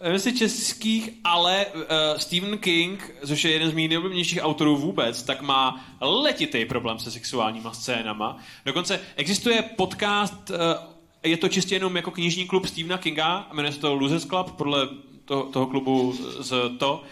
nevím 0.00 0.14
jestli 0.14 0.38
českých, 0.38 1.10
ale 1.24 1.66
uh, 1.66 1.82
Stephen 2.16 2.58
King, 2.58 3.14
což 3.26 3.44
je 3.44 3.50
jeden 3.50 3.70
z 3.70 3.74
mých 3.74 3.88
nejoblíbenějších 3.88 4.38
autorů 4.42 4.76
vůbec, 4.76 5.22
tak 5.22 5.42
má 5.42 5.86
letitý 6.00 6.64
problém 6.64 6.98
se 6.98 7.10
sexuálníma 7.10 7.72
scénama. 7.72 8.38
Dokonce 8.66 9.00
existuje 9.16 9.62
podcast, 9.62 10.50
uh, 10.50 10.56
je 11.22 11.36
to 11.36 11.48
čistě 11.48 11.74
jenom 11.74 11.96
jako 11.96 12.10
knižní 12.10 12.46
klub 12.46 12.66
Stephena 12.66 12.98
Kinga, 12.98 13.48
jmenuje 13.52 13.72
se 13.72 13.80
to 13.80 13.94
Losers 13.94 14.24
Club, 14.24 14.50
podle 14.50 14.88
toho, 15.24 15.42
toho 15.42 15.66
klubu 15.66 16.14
z 16.40 16.78
to. 16.78 17.02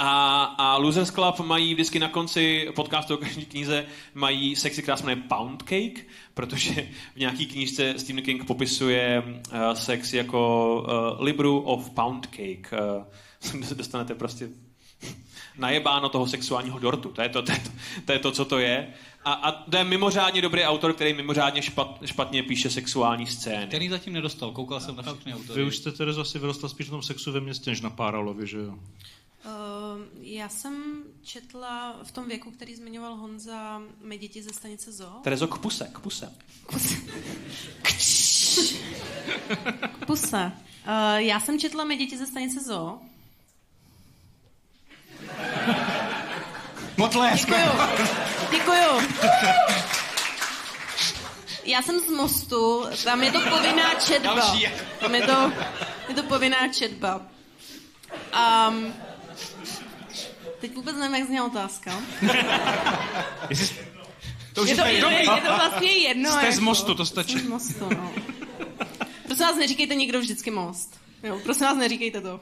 A, 0.00 0.44
a 0.44 0.76
Losers 0.76 1.10
Club 1.10 1.40
mají 1.40 1.74
vždycky 1.74 1.98
na 1.98 2.08
konci 2.08 2.68
podcastu 2.74 3.14
o 3.14 3.16
každé 3.16 3.44
knize 3.44 3.86
mají 4.14 4.56
sekci, 4.56 4.82
která 4.82 4.96
se 4.96 5.06
jmenuje 5.06 5.28
Pound 5.28 5.62
Cake, 5.62 6.06
protože 6.34 6.88
v 7.14 7.18
nějaký 7.18 7.46
knížce 7.46 7.94
Stephen 7.98 8.24
King 8.24 8.44
popisuje 8.44 9.22
uh, 9.26 9.72
sex 9.72 10.12
jako 10.12 10.74
uh, 11.16 11.24
Libru 11.24 11.60
of 11.60 11.90
Pound 11.90 12.26
Cake. 12.26 12.72
Uh, 13.52 13.64
dostanete 13.76 14.14
prostě 14.14 14.48
najebáno 15.58 16.08
toho 16.08 16.26
sexuálního 16.26 16.78
dortu. 16.78 17.08
To 17.08 17.22
je 17.22 17.28
to, 17.28 17.42
to, 17.42 17.52
je 17.52 17.58
to, 17.58 17.70
to, 18.04 18.12
je 18.12 18.18
to 18.18 18.32
co 18.32 18.44
to 18.44 18.58
je. 18.58 18.94
A, 19.24 19.32
a 19.32 19.52
to 19.52 19.76
je 19.76 19.84
mimořádně 19.84 20.42
dobrý 20.42 20.62
autor, 20.62 20.92
který 20.92 21.12
mimořádně 21.12 21.62
špat, 21.62 21.98
špatně 22.04 22.42
píše 22.42 22.70
sexuální 22.70 23.26
scény. 23.26 23.66
Který 23.66 23.88
zatím 23.88 24.12
nedostal, 24.12 24.50
koukal 24.50 24.80
jsem 24.80 24.96
na 24.96 25.02
všechny 25.02 25.34
autory. 25.34 25.60
Vy 25.60 25.66
už 25.66 25.76
jste 25.76 25.92
teda 25.92 26.12
zase 26.12 26.38
vyrostla 26.38 26.68
spíš 26.68 26.86
na 26.86 26.90
tom 26.90 27.02
sexu 27.02 27.32
ve 27.32 27.40
městě, 27.40 27.70
než 27.70 27.80
na 27.80 27.90
Páralovi, 27.90 28.46
že 28.46 28.58
jo? 28.58 28.74
Uh, 29.48 30.00
já 30.20 30.48
jsem 30.48 31.02
četla 31.22 31.96
v 32.02 32.12
tom 32.12 32.28
věku, 32.28 32.50
který 32.50 32.74
zmiňoval 32.74 33.14
Honza, 33.16 33.82
mé 34.00 34.16
děti 34.16 34.42
ze 34.42 34.52
stanice 34.52 34.92
Zoo. 34.92 35.20
Terezo, 35.22 35.48
k 35.48 35.58
puse, 35.58 35.90
k 35.92 35.98
puse. 35.98 36.32
Puse. 40.06 40.52
Uh, 40.86 41.16
já 41.16 41.40
jsem 41.40 41.58
četla 41.58 41.84
mé 41.84 41.96
děti 41.96 42.18
ze 42.18 42.26
stanice 42.26 42.60
Zoo. 42.60 43.00
Potlesk! 46.96 47.48
Děkuju. 47.48 47.88
Děkuju. 48.50 49.08
Já 51.64 51.82
jsem 51.82 52.00
z 52.00 52.08
Mostu, 52.08 52.84
tam 53.04 53.22
je 53.22 53.32
to 53.32 53.40
povinná 53.40 53.94
četba. 53.94 54.56
Tam 55.00 55.14
je 55.14 55.26
to, 55.26 55.52
je 56.08 56.14
to 56.14 56.22
povinná 56.22 56.68
četba. 56.68 57.26
Um, 58.68 58.94
teď 60.60 60.74
vůbec 60.74 60.96
nevím, 60.96 61.14
jak 61.14 61.26
zněla 61.26 61.46
otázka. 61.46 62.00
To 64.58 64.62
už 64.62 64.70
Je 64.70 64.76
to, 64.76 64.86
je, 64.86 65.00
to, 65.00 65.10
je 65.10 65.26
to 65.26 65.54
vlastně 65.54 65.92
jedno. 65.92 66.30
Jste 66.30 66.52
z 66.52 66.54
jako. 66.54 66.64
Mostu, 66.64 66.94
to 66.94 67.06
stačí. 67.06 67.32
Jsem 67.32 67.40
z 67.40 67.48
Mostu, 67.48 67.88
no. 67.90 68.12
Prosím 69.26 69.46
vás, 69.46 69.56
neříkejte 69.56 69.94
nikdo 69.94 70.20
vždycky 70.20 70.50
most. 70.50 71.00
Jo, 71.22 71.38
prosím 71.42 71.66
vás, 71.66 71.76
neříkejte 71.76 72.20
to. 72.20 72.40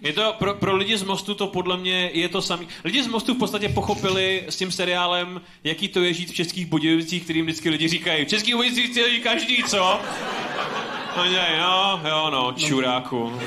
Je 0.00 0.12
to 0.12 0.34
pro, 0.38 0.54
pro 0.54 0.76
lidi 0.76 0.96
z 0.96 1.02
Mostu 1.02 1.34
to 1.34 1.46
podle 1.46 1.76
mě 1.76 2.10
je 2.12 2.28
to 2.28 2.42
samý. 2.42 2.68
Lidi 2.84 3.02
z 3.02 3.06
Mostu 3.06 3.34
v 3.34 3.38
podstatě 3.38 3.68
pochopili 3.68 4.44
s 4.48 4.56
tím 4.56 4.72
seriálem, 4.72 5.40
jaký 5.64 5.88
to 5.88 6.02
je 6.02 6.14
žít 6.14 6.30
v 6.30 6.34
českých 6.34 6.66
Budějovicích, 6.66 7.24
kterým 7.24 7.44
vždycky 7.44 7.70
lidi 7.70 7.88
říkají. 7.88 8.24
V 8.24 8.28
českých 8.28 8.54
Budějovicích 8.54 8.90
chce 8.90 9.10
žít 9.10 9.20
každý, 9.20 9.64
co? 9.64 10.00
No, 11.16 11.24
ne, 11.24 11.58
jo, 11.58 12.00
jo, 12.08 12.30
no, 12.30 12.52
čuráku. 12.52 13.40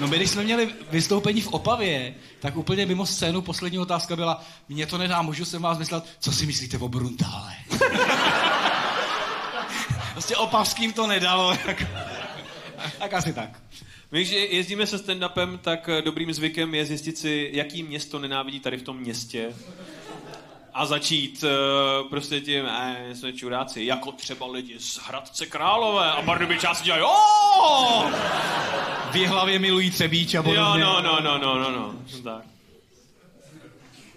No 0.00 0.08
my, 0.08 0.16
když 0.16 0.30
jsme 0.30 0.44
měli 0.44 0.68
vystoupení 0.90 1.40
v 1.40 1.48
Opavě, 1.48 2.14
tak 2.40 2.56
úplně 2.56 2.86
mimo 2.86 3.06
scénu 3.06 3.42
poslední 3.42 3.78
otázka 3.78 4.16
byla, 4.16 4.44
mně 4.68 4.86
to 4.86 4.98
nedá, 4.98 5.22
můžu 5.22 5.44
se 5.44 5.58
vás 5.58 5.78
myslet, 5.78 6.04
co 6.20 6.32
si 6.32 6.46
myslíte 6.46 6.78
o 6.78 6.88
Bruntále? 6.88 7.54
prostě 10.12 10.36
opavským 10.36 10.92
to 10.92 11.06
nedalo. 11.06 11.56
tak- 11.66 11.86
tak 12.98 13.14
asi 13.14 13.32
tak. 13.32 13.62
My, 14.12 14.18
když 14.18 14.30
jezdíme 14.30 14.86
se 14.86 14.96
stand-upem, 14.96 15.58
tak 15.58 15.90
dobrým 16.04 16.32
zvykem 16.32 16.74
je 16.74 16.86
zjistit 16.86 17.18
si, 17.18 17.50
jaký 17.52 17.82
město 17.82 18.18
nenávidí 18.18 18.60
tady 18.60 18.76
v 18.76 18.82
tom 18.82 18.98
městě. 18.98 19.54
A, 20.80 20.86
začít 20.86 21.44
uh, 21.44 22.08
prostě 22.08 22.40
tím, 22.40 22.66
eh, 22.66 23.14
jsme 23.14 23.32
čuráci, 23.32 23.84
jako 23.84 24.12
třeba 24.12 24.46
lidi 24.46 24.78
z 24.78 24.98
Hradce 24.98 25.46
Králové 25.46 26.12
a 26.12 26.22
pardubičáci 26.22 26.84
dělají, 26.84 27.02
oh! 27.02 28.10
V 29.10 29.26
hlavě 29.26 29.58
milují 29.58 29.90
třebíč 29.90 30.34
a 30.34 30.36
Jo, 30.36 30.42
podobně. 30.42 30.84
no, 30.84 31.02
no, 31.02 31.20
no, 31.20 31.38
no, 31.38 31.58
no, 31.58 31.70
no, 31.70 31.94
tak. 32.24 32.44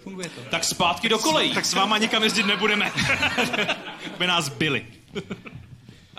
Funguje 0.04 0.30
to. 0.30 0.42
Tak 0.52 0.64
zpátky 0.64 1.10
do 1.10 1.20
kolejí. 1.20 1.54
Tak 1.54 1.66
s 1.66 1.74
váma 1.74 1.98
nikam 1.98 2.24
jezdit 2.24 2.46
nebudeme. 2.46 2.92
By 4.18 4.28
nás 4.28 4.50
byli. 4.50 4.86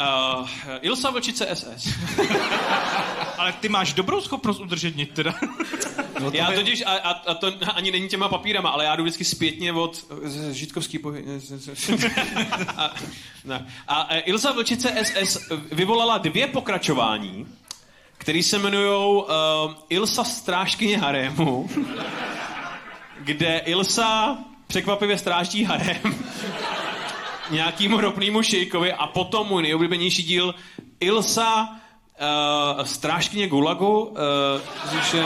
Uh, 0.01 0.49
Ilsa 0.81 1.11
Vlčice 1.11 1.47
SS. 1.57 1.89
Ale 3.39 3.53
ty 3.53 3.69
máš 3.69 3.93
dobrou 3.93 4.21
schopnost 4.21 4.61
udržet 4.61 4.97
nit 4.97 5.11
teda. 5.15 5.35
No, 6.21 6.31
to 6.31 6.37
Já 6.37 6.51
je- 6.51 6.59
totiž, 6.59 6.83
a, 6.87 6.91
a, 6.91 7.11
a 7.11 7.35
to 7.35 7.53
ani 7.75 7.91
není 7.91 8.09
těma 8.09 8.29
papírama, 8.29 8.71
ale 8.71 8.85
já 8.85 8.97
jdu 8.97 9.03
vždycky 9.03 9.25
zpětně 9.25 9.73
od 9.73 10.05
z- 10.23 10.53
Žitkovský 10.53 10.99
pohy... 10.99 11.25
a, 12.77 12.95
ne. 13.45 13.67
a 13.89 14.07
e, 14.15 14.19
Ilza 14.21 14.53
Vlčice 14.53 14.95
SS 15.05 15.39
vyvolala 15.73 16.19
dvě 16.19 16.47
pokračování, 16.47 17.47
které 18.19 18.43
se 18.43 18.57
jmenují 18.57 19.23
uh, 19.23 19.25
Ilsa 19.89 20.25
strážkyně 20.25 20.99
harému, 20.99 21.71
kde 23.19 23.59
Ilsa 23.59 24.39
překvapivě 24.67 25.19
stráždí 25.19 25.65
harém 25.65 26.25
nějakýmu 27.51 28.01
ropnému 28.01 28.43
šejkovi 28.43 28.93
a 28.93 29.07
potom 29.07 29.47
můj 29.49 29.63
nejoblíbenější 29.63 30.23
díl 30.23 30.55
Ilsa 31.01 31.69
uh, 31.69 32.85
strážkyně 32.85 33.49
Gulagu, 33.49 34.01
uh, 34.01 34.17
což 34.91 35.15
je 35.15 35.25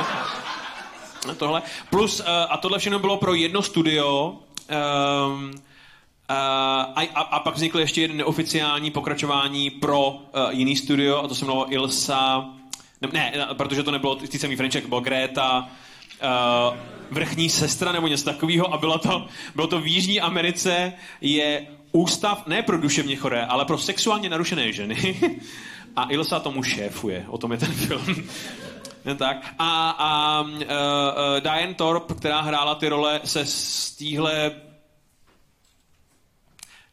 tohle. 1.36 1.62
Plus, 1.90 2.20
uh, 2.20 2.26
a 2.48 2.56
tohle 2.56 2.78
všechno 2.78 2.98
bylo 2.98 3.16
pro 3.16 3.34
jedno 3.34 3.62
studio, 3.62 4.36
um, 5.26 5.52
Uh, 6.30 6.34
a, 6.36 7.02
a, 7.14 7.20
a 7.20 7.40
pak 7.40 7.54
vznikl 7.54 7.80
ještě 7.80 8.00
jeden 8.00 8.16
neoficiální 8.16 8.90
pokračování 8.90 9.70
pro 9.70 10.08
uh, 10.10 10.20
jiný 10.50 10.76
studio, 10.76 11.18
a 11.18 11.28
to 11.28 11.34
se 11.34 11.44
jmenovalo 11.44 11.72
Ilsa, 11.72 12.44
ne, 13.00 13.08
ne 13.12 13.46
protože 13.52 13.82
to 13.82 13.90
nebylo 13.90 14.14
ty 14.14 14.38
samý 14.38 14.56
Frenček, 14.56 14.86
bylo 14.86 15.00
Greta, 15.00 15.68
uh, 16.22 16.76
vrchní 17.10 17.48
sestra 17.50 17.92
nebo 17.92 18.06
něco 18.06 18.24
takového 18.24 18.74
a 18.74 18.78
bylo 18.78 18.98
to, 18.98 19.26
bylo 19.54 19.66
to 19.66 19.80
v 19.80 19.86
Jižní 19.86 20.20
Americe, 20.20 20.92
je 21.20 21.66
ústav 21.98 22.46
ne 22.46 22.62
pro 22.62 22.78
duševně 22.78 23.16
choré, 23.16 23.46
ale 23.46 23.64
pro 23.64 23.78
sexuálně 23.78 24.28
narušené 24.28 24.72
ženy 24.72 25.20
a 25.96 26.06
Ilsa 26.10 26.40
tomu 26.40 26.62
šéfuje, 26.62 27.24
o 27.28 27.38
tom 27.38 27.52
je 27.52 27.58
ten 27.58 27.72
film. 27.72 28.28
Tak. 29.18 29.54
A, 29.58 29.90
a 29.90 30.40
uh, 30.40 30.50
uh, 30.50 30.60
Diane 31.40 31.74
Thorpe, 31.74 32.14
která 32.14 32.40
hrála 32.40 32.74
ty 32.74 32.88
role, 32.88 33.20
se 33.24 33.46
z 33.46 33.96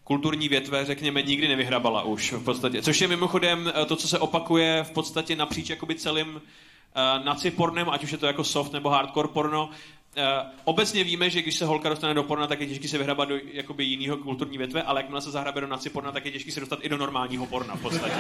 kulturní 0.06 0.50
větve, 0.50 0.86
řekněme, 0.86 1.22
nikdy 1.22 1.48
nevyhrabala 1.48 2.02
už 2.02 2.32
v 2.32 2.44
podstatě. 2.44 2.82
Což 2.82 3.02
je 3.02 3.08
mimochodem 3.08 3.72
eh, 3.76 3.86
to, 3.86 3.96
co 3.96 4.08
se 4.08 4.20
opakuje 4.20 4.84
v 4.84 4.92
podstatě 4.92 5.36
napříč 5.36 5.70
jakoby 5.70 5.96
celým 5.96 6.36
uh, 6.36 7.26
naci 7.26 7.52
pornem, 7.52 7.90
ať 7.90 8.04
už 8.04 8.12
je 8.12 8.18
to 8.18 8.28
jako 8.28 8.44
soft 8.44 8.74
nebo 8.74 8.90
hardcore 8.90 9.28
porno. 9.28 9.70
Uh, 10.18 10.24
obecně 10.64 11.04
víme, 11.04 11.30
že 11.30 11.42
když 11.42 11.56
se 11.56 11.66
holka 11.66 11.90
dostane 11.90 12.14
do 12.14 12.24
porna, 12.24 12.48
tak 12.48 12.62
je 12.62 12.68
těžký 12.68 12.88
se 12.88 12.98
vyhrabat 12.98 13.30
do 13.30 13.38
jakoby 13.54 13.84
jiného 13.84 14.18
kulturní 14.18 14.58
větve, 14.58 14.84
ale 14.84 15.00
jakmile 15.02 15.22
se 15.22 15.32
zahrabe 15.32 15.62
do 15.62 15.68
naci 15.68 15.90
porna, 15.90 16.12
tak 16.12 16.26
je 16.26 16.32
těžký 16.32 16.52
se 16.52 16.60
dostat 16.60 16.80
i 16.82 16.90
do 16.90 16.98
normálního 16.98 17.46
porna 17.46 17.76
v 17.76 17.82
podstatě. 17.82 18.16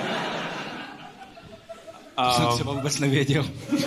To 2.15 2.31
jsem 2.31 2.47
třeba 2.55 2.73
vůbec 2.73 2.99
nevěděl. 2.99 3.45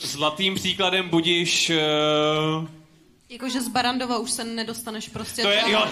Zlatým 0.00 0.54
příkladem 0.54 1.08
budíš... 1.08 1.70
Uh, 1.70 2.79
Jakože 3.30 3.60
z 3.60 3.68
Barandova 3.68 4.18
už 4.18 4.30
se 4.30 4.44
nedostaneš 4.44 5.08
prostě 5.08 5.42
to 5.42 5.50
je, 5.50 5.62
jo, 5.66 5.84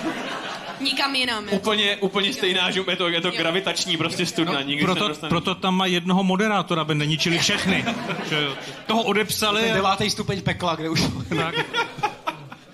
nikam 0.80 1.14
jinam. 1.14 1.44
jako. 1.44 1.56
úplně, 1.56 1.96
úplně 1.96 2.32
stejná, 2.32 2.70
že 2.70 2.80
je 2.90 2.96
to, 2.96 3.08
je 3.08 3.20
to 3.20 3.30
gravitační 3.30 3.96
prostě 3.96 4.26
studna. 4.26 4.62
Nikdy 4.62 4.82
se 4.82 4.84
Proto, 4.86 5.02
nedostane. 5.02 5.28
proto 5.28 5.54
tam 5.54 5.76
má 5.76 5.86
jednoho 5.86 6.24
moderátora, 6.24 6.82
aby 6.82 6.94
neničili 6.94 7.38
všechny. 7.38 7.84
Že. 8.28 8.48
Toho 8.86 9.02
odepsali. 9.02 9.60
Ten 9.62 9.70
a- 9.70 9.74
devátý 9.74 10.10
stupeň 10.10 10.42
pekla, 10.42 10.74
kde 10.74 10.88
už... 10.88 11.02
Tak. 11.36 11.54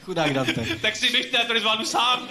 Chudák 0.04 0.32
Dante. 0.32 0.66
Tak 0.82 0.96
si 0.96 1.10
běžte, 1.10 1.38
já 1.38 1.44
to 1.44 1.60
zvládnu 1.60 1.84
sám. 1.84 2.28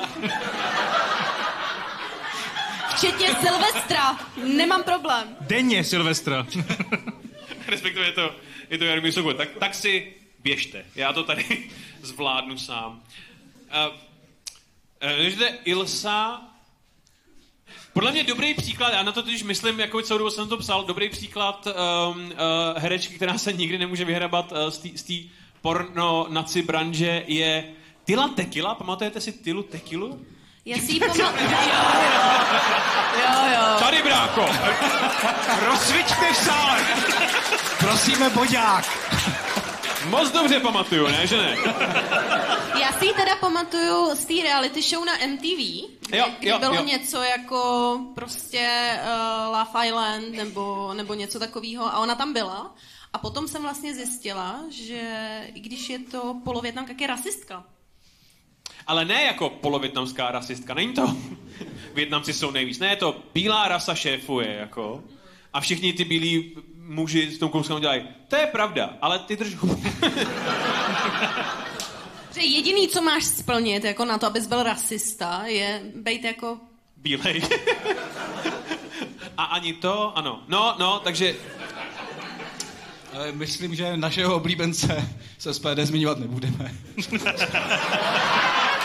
Včetně 2.95 3.27
Silvestra. 3.41 4.19
Nemám 4.43 4.83
problém. 4.83 5.27
Denně 5.41 5.83
Silvestra. 5.83 6.47
Respektive 7.67 8.05
je 8.05 8.11
to, 8.11 8.35
je 8.69 8.77
to 8.77 8.85
Jaromír 8.85 9.11
Sokol. 9.11 9.33
Tak, 9.33 9.49
tak 9.59 9.75
si 9.75 10.13
běžte. 10.43 10.85
Já 10.95 11.13
to 11.13 11.23
tady 11.23 11.69
zvládnu 12.01 12.57
sám. 12.57 13.01
Uh, 13.89 13.95
uh, 15.37 15.47
Ilsa, 15.63 16.41
podle 17.93 18.11
mě 18.11 18.23
dobrý 18.23 18.53
příklad, 18.53 18.93
já 18.93 19.03
na 19.03 19.11
to 19.11 19.23
totiž 19.23 19.43
myslím, 19.43 19.79
jako 19.79 20.01
celou 20.01 20.17
dobu 20.17 20.29
jsem 20.29 20.49
to 20.49 20.57
psal, 20.57 20.83
dobrý 20.83 21.09
příklad 21.09 21.67
um, 21.67 22.25
uh, 22.25 22.31
herečky, 22.77 23.15
která 23.15 23.37
se 23.37 23.53
nikdy 23.53 23.77
nemůže 23.77 24.05
vyhrabat 24.05 24.51
uh, 24.51 24.57
z 24.95 25.03
té 25.03 25.13
porno 25.61 26.25
naci 26.29 26.61
branže 26.61 27.23
je 27.27 27.73
Tila 28.03 28.27
Tequila, 28.27 28.75
pamatujete 28.75 29.21
si 29.21 29.31
Tilu 29.31 29.63
Tequilu? 29.63 30.25
Já 30.65 30.77
si 30.77 30.91
ji 30.91 30.99
pamatuju. 30.99 31.27
Jo, 33.13 33.49
jo. 33.53 33.79
Tady, 33.79 34.03
bráko! 34.03 34.45
Rozsviťte 35.65 36.33
v 36.33 36.37
sále. 36.37 36.79
Prosíme, 37.79 38.29
boďák. 38.29 38.85
Moc 40.09 40.31
dobře 40.31 40.59
pamatuju, 40.59 41.07
ne, 41.07 41.27
že 41.27 41.37
ne? 41.37 41.55
Já 42.81 42.91
si 42.99 43.05
ji 43.05 43.13
teda 43.13 43.35
pamatuju 43.35 44.15
z 44.15 44.25
té 44.25 44.33
reality 44.43 44.81
show 44.81 45.05
na 45.05 45.13
MTV, 45.27 45.89
kde, 46.07 46.17
Jo, 46.17 46.25
jo, 46.41 46.59
bylo 46.59 46.75
jo. 46.75 46.83
něco 46.83 47.21
jako 47.21 47.99
prostě 48.15 48.89
uh, 49.03 49.57
Love 49.57 49.87
Island 49.87 50.33
nebo, 50.35 50.93
nebo 50.93 51.13
něco 51.13 51.39
takového 51.39 51.85
a 51.85 51.99
ona 51.99 52.15
tam 52.15 52.33
byla. 52.33 52.75
A 53.13 53.17
potom 53.17 53.47
jsem 53.47 53.61
vlastně 53.61 53.93
zjistila, 53.93 54.59
že 54.71 55.01
i 55.53 55.59
když 55.59 55.89
je 55.89 55.99
to 55.99 56.35
polovětnamka, 56.43 56.93
tak 56.93 57.01
je 57.01 57.07
rasistka. 57.07 57.63
Ale 58.87 59.05
ne 59.05 59.23
jako 59.23 59.49
polovětnamská 59.49 60.31
rasistka, 60.31 60.73
není 60.73 60.93
to. 60.93 61.15
Větnamci 61.93 62.33
jsou 62.33 62.51
nejvíc. 62.51 62.79
Ne, 62.79 62.87
je 62.87 62.95
to 62.95 63.23
bílá 63.33 63.67
rasa 63.67 63.95
šéfuje, 63.95 64.53
jako. 64.53 65.03
A 65.53 65.61
všichni 65.61 65.93
ty 65.93 66.05
bílí 66.05 66.55
muži 66.87 67.31
s 67.31 67.37
tom 67.37 67.49
kouskem 67.49 67.79
dělají. 67.79 68.03
To 68.27 68.35
je 68.35 68.47
pravda, 68.47 68.93
ale 69.01 69.19
ty 69.19 69.35
drž 69.37 69.55
hubu. 69.55 69.83
Že 72.35 72.41
jediný, 72.41 72.87
co 72.87 73.01
máš 73.01 73.23
splnit 73.23 73.83
jako 73.83 74.05
na 74.05 74.17
to, 74.17 74.25
abys 74.25 74.47
byl 74.47 74.63
rasista, 74.63 75.41
je 75.45 75.81
být 75.95 76.23
jako... 76.23 76.57
Bílej. 76.97 77.41
A 79.37 79.43
ani 79.43 79.73
to, 79.73 80.17
ano. 80.17 80.43
No, 80.47 80.75
no, 80.79 80.99
takže 81.03 81.35
Myslím, 83.31 83.75
že 83.75 83.97
našeho 83.97 84.35
oblíbence 84.35 85.09
se 85.37 85.53
SPD 85.53 85.79
zmiňovat 85.83 86.19
nebudeme. 86.19 86.71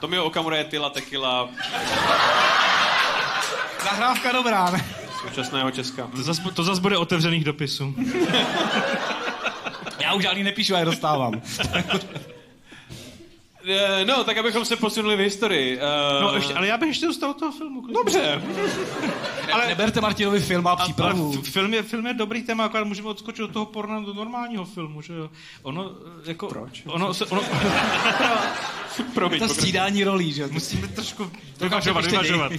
Tomio 0.00 0.24
Okamura 0.24 0.56
je 0.56 0.64
Tyla 0.64 0.90
Tequila 0.90 1.48
Zahrávka 3.84 4.32
dobrá, 4.32 4.70
ne? 4.70 4.84
současného 5.22 5.70
Česka. 5.70 6.06
To 6.16 6.22
zas, 6.22 6.40
to 6.54 6.64
zas 6.64 6.78
bude 6.78 6.96
otevřených 6.96 7.44
dopisů. 7.44 7.94
Já 10.00 10.12
už 10.12 10.22
žádný 10.22 10.42
nepíšu, 10.42 10.72
já 10.72 10.78
je 10.78 10.84
dostávám. 10.84 11.42
Eh, 13.64 14.04
No, 14.04 14.24
tak 14.24 14.36
abychom 14.38 14.64
se 14.64 14.76
posunuli 14.76 15.16
v 15.16 15.18
historii. 15.18 15.78
Eh, 15.78 16.20
No, 16.22 16.34
ještě, 16.34 16.54
ale 16.54 16.66
já 16.66 16.76
bych 16.78 16.88
ještě 16.88 17.06
dostal 17.06 17.34
toho 17.34 17.52
filmu. 17.52 17.80
klidně. 17.82 17.94
Dobře. 17.94 18.42
Ale 19.52 19.66
neberte 19.68 20.00
Martinovi 20.00 20.40
film 20.40 20.66
a 20.66 20.70
A, 20.70 20.74
ale 20.74 20.84
přípravu. 20.84 21.32
f- 21.42 21.48
film 21.52 21.74
je, 21.74 21.82
film 21.82 22.06
je 22.06 22.14
dobrý 22.14 22.42
téma, 22.42 22.64
akorát 22.64 22.84
můžeme 22.84 23.08
odskočit 23.08 23.44
od 23.44 23.52
toho 23.52 23.66
porna 23.66 24.00
do 24.00 24.14
normálního 24.14 24.64
filmu, 24.64 25.02
že 25.02 25.12
jo. 25.12 25.30
Ono, 25.62 25.90
eh, 25.90 26.28
jako... 26.30 26.46
Proč? 26.48 26.82
Ono, 26.86 27.14
se, 27.14 27.24
ono, 27.26 27.42
Promiň, 29.14 29.38
To 29.38 29.48
střídání 29.48 30.04
rolí, 30.04 30.32
že? 30.32 30.46
musíme 30.46 30.88
trošku 30.88 31.30
vyvažovat, 31.60 32.04
vyvažovat. 32.06 32.52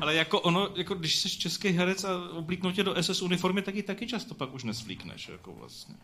Ale 0.00 0.14
jako 0.14 0.40
ono, 0.40 0.68
jako 0.76 0.94
když 0.94 1.16
jsi 1.16 1.30
český 1.30 1.68
herec 1.68 2.04
a 2.04 2.08
oblíknou 2.32 2.70
tě 2.72 2.82
do 2.82 2.94
SS 3.02 3.22
uniformy, 3.22 3.62
tak 3.62 3.74
ji 3.74 3.82
taky 3.82 4.06
často 4.06 4.34
pak 4.34 4.54
už 4.54 4.64
nesvlíkneš, 4.64 5.28
jako 5.28 5.52
vlastně. 5.52 5.94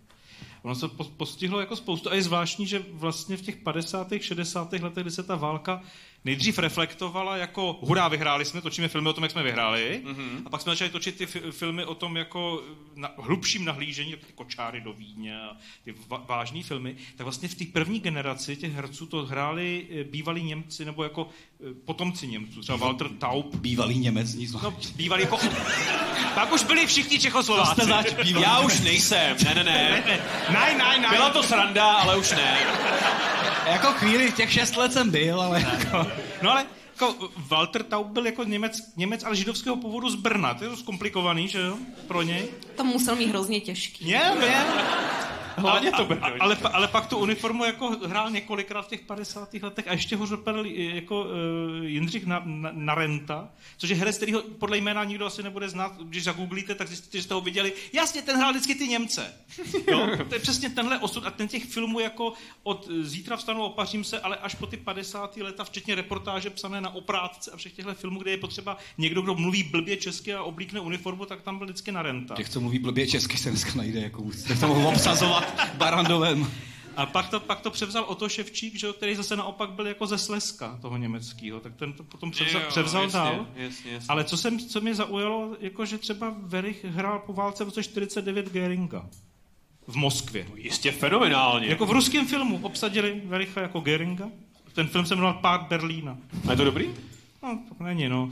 Ono 0.62 0.74
se 0.74 0.88
po- 0.88 1.04
postihlo 1.04 1.60
jako 1.60 1.76
spoustu 1.76 2.10
a 2.10 2.14
je 2.14 2.22
zvláštní, 2.22 2.66
že 2.66 2.84
vlastně 2.92 3.36
v 3.36 3.42
těch 3.42 3.56
50. 3.56 4.08
60. 4.20 4.72
letech, 4.72 5.02
kdy 5.02 5.10
se 5.10 5.22
ta 5.22 5.36
válka 5.36 5.82
nejdřív 6.24 6.58
reflektovala 6.58 7.36
jako 7.36 7.78
hurá, 7.82 8.08
vyhráli 8.08 8.44
jsme, 8.44 8.60
točíme 8.60 8.88
filmy 8.88 9.08
o 9.08 9.12
tom, 9.12 9.24
jak 9.24 9.30
jsme 9.30 9.42
vyhráli, 9.42 10.02
mm-hmm. 10.04 10.42
a 10.46 10.50
pak 10.50 10.60
jsme 10.60 10.72
začali 10.72 10.90
točit 10.90 11.16
ty 11.16 11.26
fi- 11.26 11.50
filmy 11.50 11.84
o 11.84 11.94
tom 11.94 12.16
jako 12.16 12.62
na 12.94 13.10
hlubším 13.18 13.64
nahlížení, 13.64 14.10
jako 14.10 14.26
ty 14.26 14.32
kočáry 14.32 14.80
do 14.80 14.92
Vídně 14.92 15.40
a 15.40 15.56
ty 15.84 15.94
vážné 16.28 16.62
filmy, 16.62 16.96
tak 17.16 17.24
vlastně 17.24 17.48
v 17.48 17.54
té 17.54 17.64
první 17.72 18.00
generaci 18.00 18.56
těch 18.56 18.72
herců 18.72 19.06
to 19.06 19.26
hráli 19.26 19.86
eh, 19.90 20.04
bývalí 20.04 20.42
Němci 20.42 20.84
nebo 20.84 21.02
jako 21.02 21.28
eh, 21.60 21.74
potomci 21.84 22.28
Němců, 22.28 22.60
třeba 22.60 22.78
Walter 22.78 23.08
Taub, 23.08 23.54
Bývalý 23.54 23.98
Němec, 23.98 24.34
nic 24.34 24.52
no, 24.52 24.74
bývalí 24.96 25.22
jako... 25.22 25.38
pak 26.34 26.52
už 26.52 26.62
byli 26.62 26.86
všichni 26.86 27.18
Čechoslováci. 27.18 27.80
bývalý 28.22 28.42
Já 28.42 28.60
už 28.60 28.80
nejsem, 28.80 29.36
ne, 29.44 29.54
ne, 29.54 29.64
ne. 29.64 29.72
Ne, 29.90 30.04
ne, 30.06 30.20
ne. 30.50 31.08
Byla 31.10 31.30
to 31.30 31.42
sranda, 31.42 31.92
ale 31.92 32.16
už 32.16 32.30
ne. 32.30 32.58
Jako 33.66 33.86
chvíli, 33.86 34.32
těch 34.32 34.52
šest 34.52 34.76
let 34.76 34.92
jsem 34.92 35.10
byl, 35.10 35.40
ale... 35.40 35.60
Jako... 35.78 36.06
No 36.42 36.50
ale 36.50 36.66
jako 36.92 37.30
Walter 37.36 37.82
Taub 37.82 38.06
byl 38.06 38.26
jako 38.26 38.44
Němec, 38.44 38.80
Němec, 38.96 39.24
ale 39.24 39.36
židovského 39.36 39.76
původu 39.76 40.10
z 40.10 40.14
Brna. 40.14 40.54
To 40.54 40.64
je 40.64 40.70
to 40.70 40.76
zkomplikovaný, 40.76 41.48
že 41.48 41.60
jo, 41.60 41.76
pro 42.08 42.22
něj. 42.22 42.48
To 42.76 42.84
musel 42.84 43.16
mít 43.16 43.28
hrozně 43.28 43.60
těžký. 43.60 44.08
Je, 44.08 44.20
je. 44.40 44.64
Hlavně 45.56 45.92
to 45.92 46.04
Brno. 46.04 46.26
ale, 46.40 46.56
pa- 46.56 46.68
ale 46.68 46.88
pak 46.88 47.06
tu 47.06 47.18
uniformu 47.18 47.64
jako 47.64 47.88
hrál 48.06 48.30
několikrát 48.30 48.82
v 48.82 48.88
těch 48.88 49.00
50. 49.00 49.54
letech 49.54 49.88
a 49.88 49.92
ještě 49.92 50.16
ho 50.16 50.26
dopadl 50.26 50.66
jako 50.66 51.22
uh, 51.22 51.84
Jindřich 51.84 52.26
na, 52.26 52.42
na, 52.44 52.70
Narenta, 52.72 53.48
což 53.78 53.90
je 53.90 53.96
herec, 53.96 54.16
kterýho 54.16 54.42
podle 54.58 54.76
jména 54.78 55.04
nikdo 55.04 55.26
asi 55.26 55.42
nebude 55.42 55.68
znát. 55.68 55.92
Když 56.02 56.24
zagooglíte, 56.24 56.74
tak 56.74 56.88
zjistíte, 56.88 57.18
že 57.18 57.24
jste 57.24 57.34
ho 57.34 57.40
viděli. 57.40 57.72
Jasně, 57.92 58.22
ten 58.22 58.36
hrál 58.36 58.50
vždycky 58.52 58.74
ty 58.74 58.88
Němce. 58.88 59.34
Jo? 59.90 60.08
To 60.28 60.34
je 60.34 60.40
přesně 60.40 60.70
tenhle 60.70 60.98
osud 60.98 61.26
a 61.26 61.30
ten 61.30 61.48
těch 61.48 61.64
filmů 61.64 62.00
jako 62.00 62.32
od 62.62 62.88
eh, 62.90 63.04
Zítra 63.04 63.36
vstanu, 63.36 63.62
opařím 63.62 64.04
se, 64.04 64.20
ale 64.20 64.36
až 64.36 64.54
po 64.54 64.66
ty 64.66 64.76
50. 64.76 65.36
leta, 65.36 65.64
včetně 65.64 65.94
reportáže 65.94 66.50
psané 66.50 66.80
na 66.80 66.94
oprátce 66.94 67.50
a 67.50 67.56
všech 67.56 67.72
těchto 67.72 67.94
filmů, 67.94 68.18
kde 68.20 68.30
je 68.30 68.36
potřeba 68.36 68.76
někdo, 68.98 69.22
kdo 69.22 69.34
mluví 69.34 69.62
blbě 69.62 69.96
česky 69.96 70.34
a 70.34 70.42
oblíkne 70.42 70.80
uniformu, 70.80 71.26
tak 71.26 71.42
tam 71.42 71.58
byl 71.58 71.66
vždycky 71.66 71.92
Narenta. 71.92 72.34
Těch, 72.34 72.48
co 72.48 72.60
mluví 72.60 72.78
blbě 72.78 73.06
česky, 73.06 73.38
se 73.38 73.50
dneska 73.50 73.70
najde 73.74 74.00
jako. 74.00 74.24
Tak 74.48 74.60
to 74.60 74.66
mohu 74.68 74.88
obsazovat 74.88 75.41
Barandovem. 75.74 76.50
A 76.96 77.06
pak 77.06 77.28
to, 77.28 77.40
pak 77.40 77.60
to 77.60 77.70
převzal 77.70 78.04
Oto 78.08 78.28
Ševčík, 78.28 78.78
že, 78.78 78.92
který 78.92 79.14
zase 79.14 79.36
naopak 79.36 79.70
byl 79.70 79.86
jako 79.86 80.06
ze 80.06 80.18
Slezska 80.18 80.78
toho 80.82 80.96
německého, 80.96 81.60
tak 81.60 81.76
ten 81.76 81.92
to 81.92 82.02
potom 82.02 82.30
převzal, 82.30 82.60
Jo, 82.60 82.66
převzal 82.68 83.02
jasně, 83.02 83.18
dál. 83.18 83.46
jasně, 83.56 83.92
jasně. 83.92 84.06
Ale 84.08 84.24
co, 84.24 84.36
jsem, 84.36 84.58
co 84.58 84.80
mě 84.80 84.94
zaujalo, 84.94 85.56
jako 85.60 85.86
že 85.86 85.98
třeba 85.98 86.34
Verich 86.38 86.84
hrál 86.84 87.18
po 87.18 87.32
válce 87.32 87.64
v 87.64 87.66
roce 87.66 87.82
49 87.82 88.52
Geringa 88.52 89.06
v 89.86 89.96
Moskvě. 89.96 90.46
Jistě 90.56 90.92
fenomenálně. 90.92 91.66
Jako 91.66 91.86
v 91.86 91.90
ruském 91.90 92.26
filmu 92.26 92.58
obsadili 92.62 93.22
Vericha 93.24 93.60
jako 93.60 93.80
Geringa. 93.80 94.28
Ten 94.72 94.86
film 94.86 95.06
se 95.06 95.14
jmenoval 95.14 95.34
Pát 95.34 95.62
Berlína. 95.68 96.16
A 96.48 96.50
je 96.50 96.56
to 96.56 96.64
dobrý? 96.64 96.86
No, 97.42 97.58
tak 97.68 97.80
není, 97.80 98.08
no. 98.08 98.30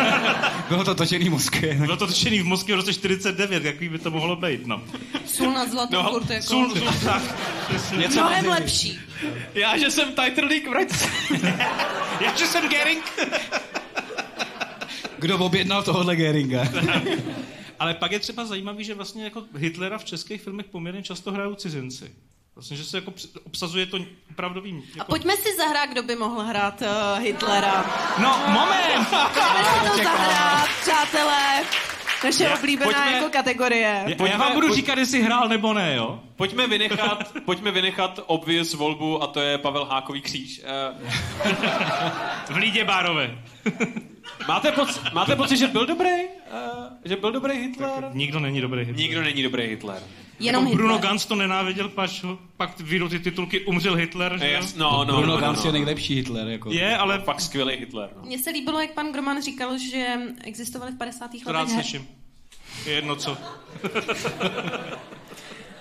Bylo 0.68 0.84
to 0.84 0.94
točený 0.94 1.28
v 1.28 1.30
Moskvě. 1.30 1.74
Bylo 1.74 1.96
to 1.96 2.06
točený 2.06 2.40
v 2.40 2.44
Moskvě 2.44 2.76
v 2.76 2.78
roce 2.78 2.92
49, 2.94 3.64
jaký 3.64 3.88
by 3.88 3.98
to 3.98 4.10
mohlo 4.10 4.36
být, 4.36 4.66
no. 4.66 4.82
Sůl 5.26 5.52
na 5.52 5.66
zlatou 5.66 5.96
No, 5.96 6.10
furt 6.10 6.30
jako 6.30 6.46
Sůl, 6.46 6.74
sůl, 6.76 6.88
tak. 7.04 7.22
Něco 7.98 8.20
mnohem 8.20 8.44
mezi- 8.44 8.48
lepší. 8.48 8.98
Já, 9.54 9.78
že 9.78 9.90
jsem 9.90 10.08
Titerlík 10.12 10.68
vrať. 10.68 10.88
Já, 12.20 12.36
že 12.36 12.46
jsem 12.46 12.68
Gering. 12.68 13.04
Kdo 15.18 15.38
objednal 15.38 15.82
tohohle 15.82 16.16
Geringa? 16.16 16.64
Ale 17.78 17.94
pak 17.94 18.12
je 18.12 18.18
třeba 18.18 18.44
zajímavý, 18.44 18.84
že 18.84 18.94
vlastně 18.94 19.24
jako 19.24 19.42
Hitlera 19.56 19.98
v 19.98 20.04
českých 20.04 20.42
filmech 20.42 20.66
poměrně 20.66 21.02
často 21.02 21.32
hrajou 21.32 21.54
cizinci. 21.54 22.10
Vlastně, 22.58 22.76
že 22.76 22.84
se 22.84 22.96
jako 22.96 23.12
obsazuje 23.44 23.86
to 23.86 23.98
opravdovým. 24.30 24.78
A 24.78 24.98
Jako... 24.98 25.10
pojďme 25.12 25.36
si 25.36 25.56
zahrát, 25.56 25.90
kdo 25.90 26.02
by 26.02 26.16
mohl 26.16 26.40
hrát 26.42 26.82
uh, 26.82 27.22
Hitlera. 27.22 27.84
No, 28.22 28.42
moment! 28.48 29.08
Pojďme 29.08 29.64
si 29.94 29.98
to 29.98 30.04
zahrát, 30.04 30.68
přátelé. 30.82 31.62
Naše 32.24 32.48
oblíbená 32.48 32.92
pojďme- 32.92 33.12
jako 33.12 33.28
kategorie. 33.30 34.04
Já, 34.18 34.26
já 34.26 34.36
vám 34.38 34.52
budu 34.52 34.74
říkat, 34.74 34.98
jestli 34.98 35.22
hrál 35.22 35.48
nebo 35.48 35.72
ne, 35.74 35.94
jo? 35.96 36.20
Pojďme 36.36 36.66
vynechat, 36.66 37.32
pojďme 37.44 37.70
vynechat 37.70 38.20
obvious 38.26 38.74
volbu 38.74 39.22
a 39.22 39.26
to 39.26 39.40
je 39.40 39.58
Pavel 39.58 39.84
Hákový 39.84 40.20
kříž. 40.20 40.60
Eh, 40.64 40.94
V 42.52 42.56
Lídě 42.56 42.84
Bárové. 42.84 43.38
máte, 44.48 44.70
poc- 44.70 45.12
máte 45.12 45.36
pocit, 45.36 45.56
že 45.56 45.66
byl 45.66 45.86
dobrý? 45.86 46.08
Eh, 46.10 46.28
že 47.04 47.16
byl 47.16 47.32
dobrý 47.32 47.54
Hitler? 47.58 48.10
Nikdo 48.12 48.40
není 48.40 48.60
dobrý 48.60 48.78
Hitler. 48.80 48.96
Nikdo 48.96 49.22
není 49.22 49.42
dobrý 49.42 49.62
Hitler. 49.66 50.02
Jenom 50.40 50.64
jako 50.64 50.76
Bruno 50.76 50.94
Hitler. 50.94 51.10
Ganz 51.10 51.26
to 51.26 51.34
nenáviděl, 51.36 51.88
pač 51.88 52.22
ho- 52.22 52.38
pak 52.56 52.80
vyjdou 52.80 53.08
ty 53.08 53.18
titulky 53.18 53.60
Umřel 53.60 53.94
Hitler, 53.94 54.38
že 54.38 54.46
jo? 54.46 54.52
Jas, 54.52 54.74
no, 54.74 55.04
no, 55.04 55.16
Bruno 55.16 55.34
no, 55.34 55.40
Gans 55.40 55.58
no, 55.58 55.62
je 55.64 55.66
no. 55.66 55.72
nejlepší 55.72 56.14
Hitler. 56.14 56.48
Jako. 56.48 56.70
Je, 56.72 56.96
ale 56.96 57.20
Fakt 57.20 57.40
skvělý 57.40 57.76
Hitler. 57.76 58.10
No. 58.16 58.22
Mně 58.22 58.38
se 58.38 58.50
líbilo, 58.50 58.80
jak 58.80 58.90
pan 58.90 59.12
Groman 59.12 59.42
říkal, 59.42 59.78
že 59.78 60.20
existovaly 60.44 60.92
v 60.92 60.98
50. 60.98 61.30
to 61.44 61.52
rád 61.52 61.60
letech 61.60 61.74
slyším. 61.74 62.08
Je 62.86 62.92
jedno 62.92 63.16
co. 63.16 63.36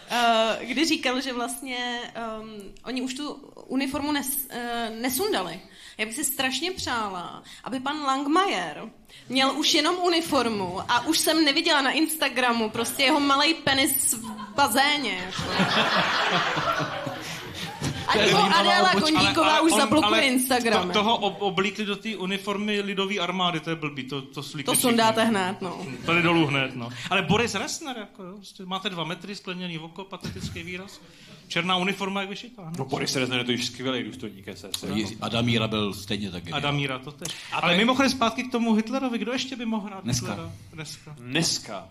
Eh, 0.10 0.66
kdy 0.66 0.86
říkal, 0.86 1.22
že 1.22 1.34
vlastně 1.34 1.99
um, 2.41 2.49
oni 2.84 3.01
už 3.01 3.14
tu 3.14 3.34
uniformu 3.68 4.12
nes, 4.12 4.28
uh, 4.53 5.01
nesundali. 5.01 5.60
Já 5.97 6.05
bych 6.05 6.15
si 6.15 6.23
strašně 6.23 6.71
přála, 6.71 7.43
aby 7.63 7.79
pan 7.79 8.01
Langmajer 8.01 8.89
měl 9.29 9.51
už 9.51 9.73
jenom 9.73 9.95
uniformu 9.95 10.81
a 10.91 11.05
už 11.05 11.17
jsem 11.19 11.45
neviděla 11.45 11.81
na 11.81 11.91
Instagramu 11.91 12.69
prostě 12.69 13.03
jeho 13.03 13.19
malý 13.19 13.53
penis 13.53 14.13
v 14.13 14.53
bazéně. 14.55 15.31
A 18.07 18.17
jako 18.17 18.37
Adela 18.37 18.91
Kondíková 19.01 19.61
už 19.61 19.73
zablokuje 19.73 20.21
Instagram. 20.21 20.87
To, 20.87 20.93
toho 20.93 21.17
ob, 21.17 21.41
oblíkli 21.41 21.85
do 21.85 21.95
té 21.95 22.17
uniformy 22.17 22.81
lidové 22.81 23.15
armády, 23.19 23.59
to 23.59 23.69
je 23.69 23.75
blbý, 23.75 24.03
to, 24.03 24.21
to 24.21 24.43
slíkli 24.43 24.75
to 24.75 24.81
sundáte 24.81 25.23
hned, 25.23 25.61
no. 25.61 25.85
Tady 26.05 26.21
dolů 26.21 26.45
hned, 26.45 26.75
no. 26.75 26.89
Ale 27.09 27.21
Boris 27.21 27.55
Ressner, 27.55 27.97
jako 27.97 28.23
jo, 28.23 28.33
prostě 28.35 28.65
máte 28.65 28.89
dva 28.89 29.03
metry, 29.03 29.35
skleněný 29.35 29.79
oko, 29.79 30.03
patetický 30.03 30.63
výraz. 30.63 31.01
Černá 31.47 31.75
uniforma, 31.77 32.21
jak 32.21 32.29
vyšitá. 32.29 32.61
No 32.63 32.71
No. 32.77 32.85
Boris 32.85 33.15
Rezner 33.15 33.39
je 33.39 33.43
to 33.45 33.51
už 33.51 33.65
skvělý 33.65 34.03
důstojník 34.03 34.45
SS. 34.53 34.83
Jiří- 34.83 35.17
Adamíra 35.21 35.67
byl 35.67 35.93
stejně 35.93 36.31
tak. 36.31 36.43
geniální. 36.43 36.63
Adamíra, 36.65 36.99
to 36.99 37.11
tež. 37.11 37.27
A 37.51 37.55
Ale 37.57 37.71
tak- 37.73 37.77
mimochodem 37.77 38.11
zpátky 38.11 38.43
k 38.43 38.51
tomu 38.51 38.73
Hitlerovi, 38.73 39.17
kdo 39.17 39.31
ještě 39.31 39.55
by 39.55 39.65
mohl 39.65 39.87
hrát 39.87 40.03
Dneska. 40.03 40.27
Hitlera? 40.27 40.51
Dneska. 40.73 41.15
Dneska. 41.19 41.87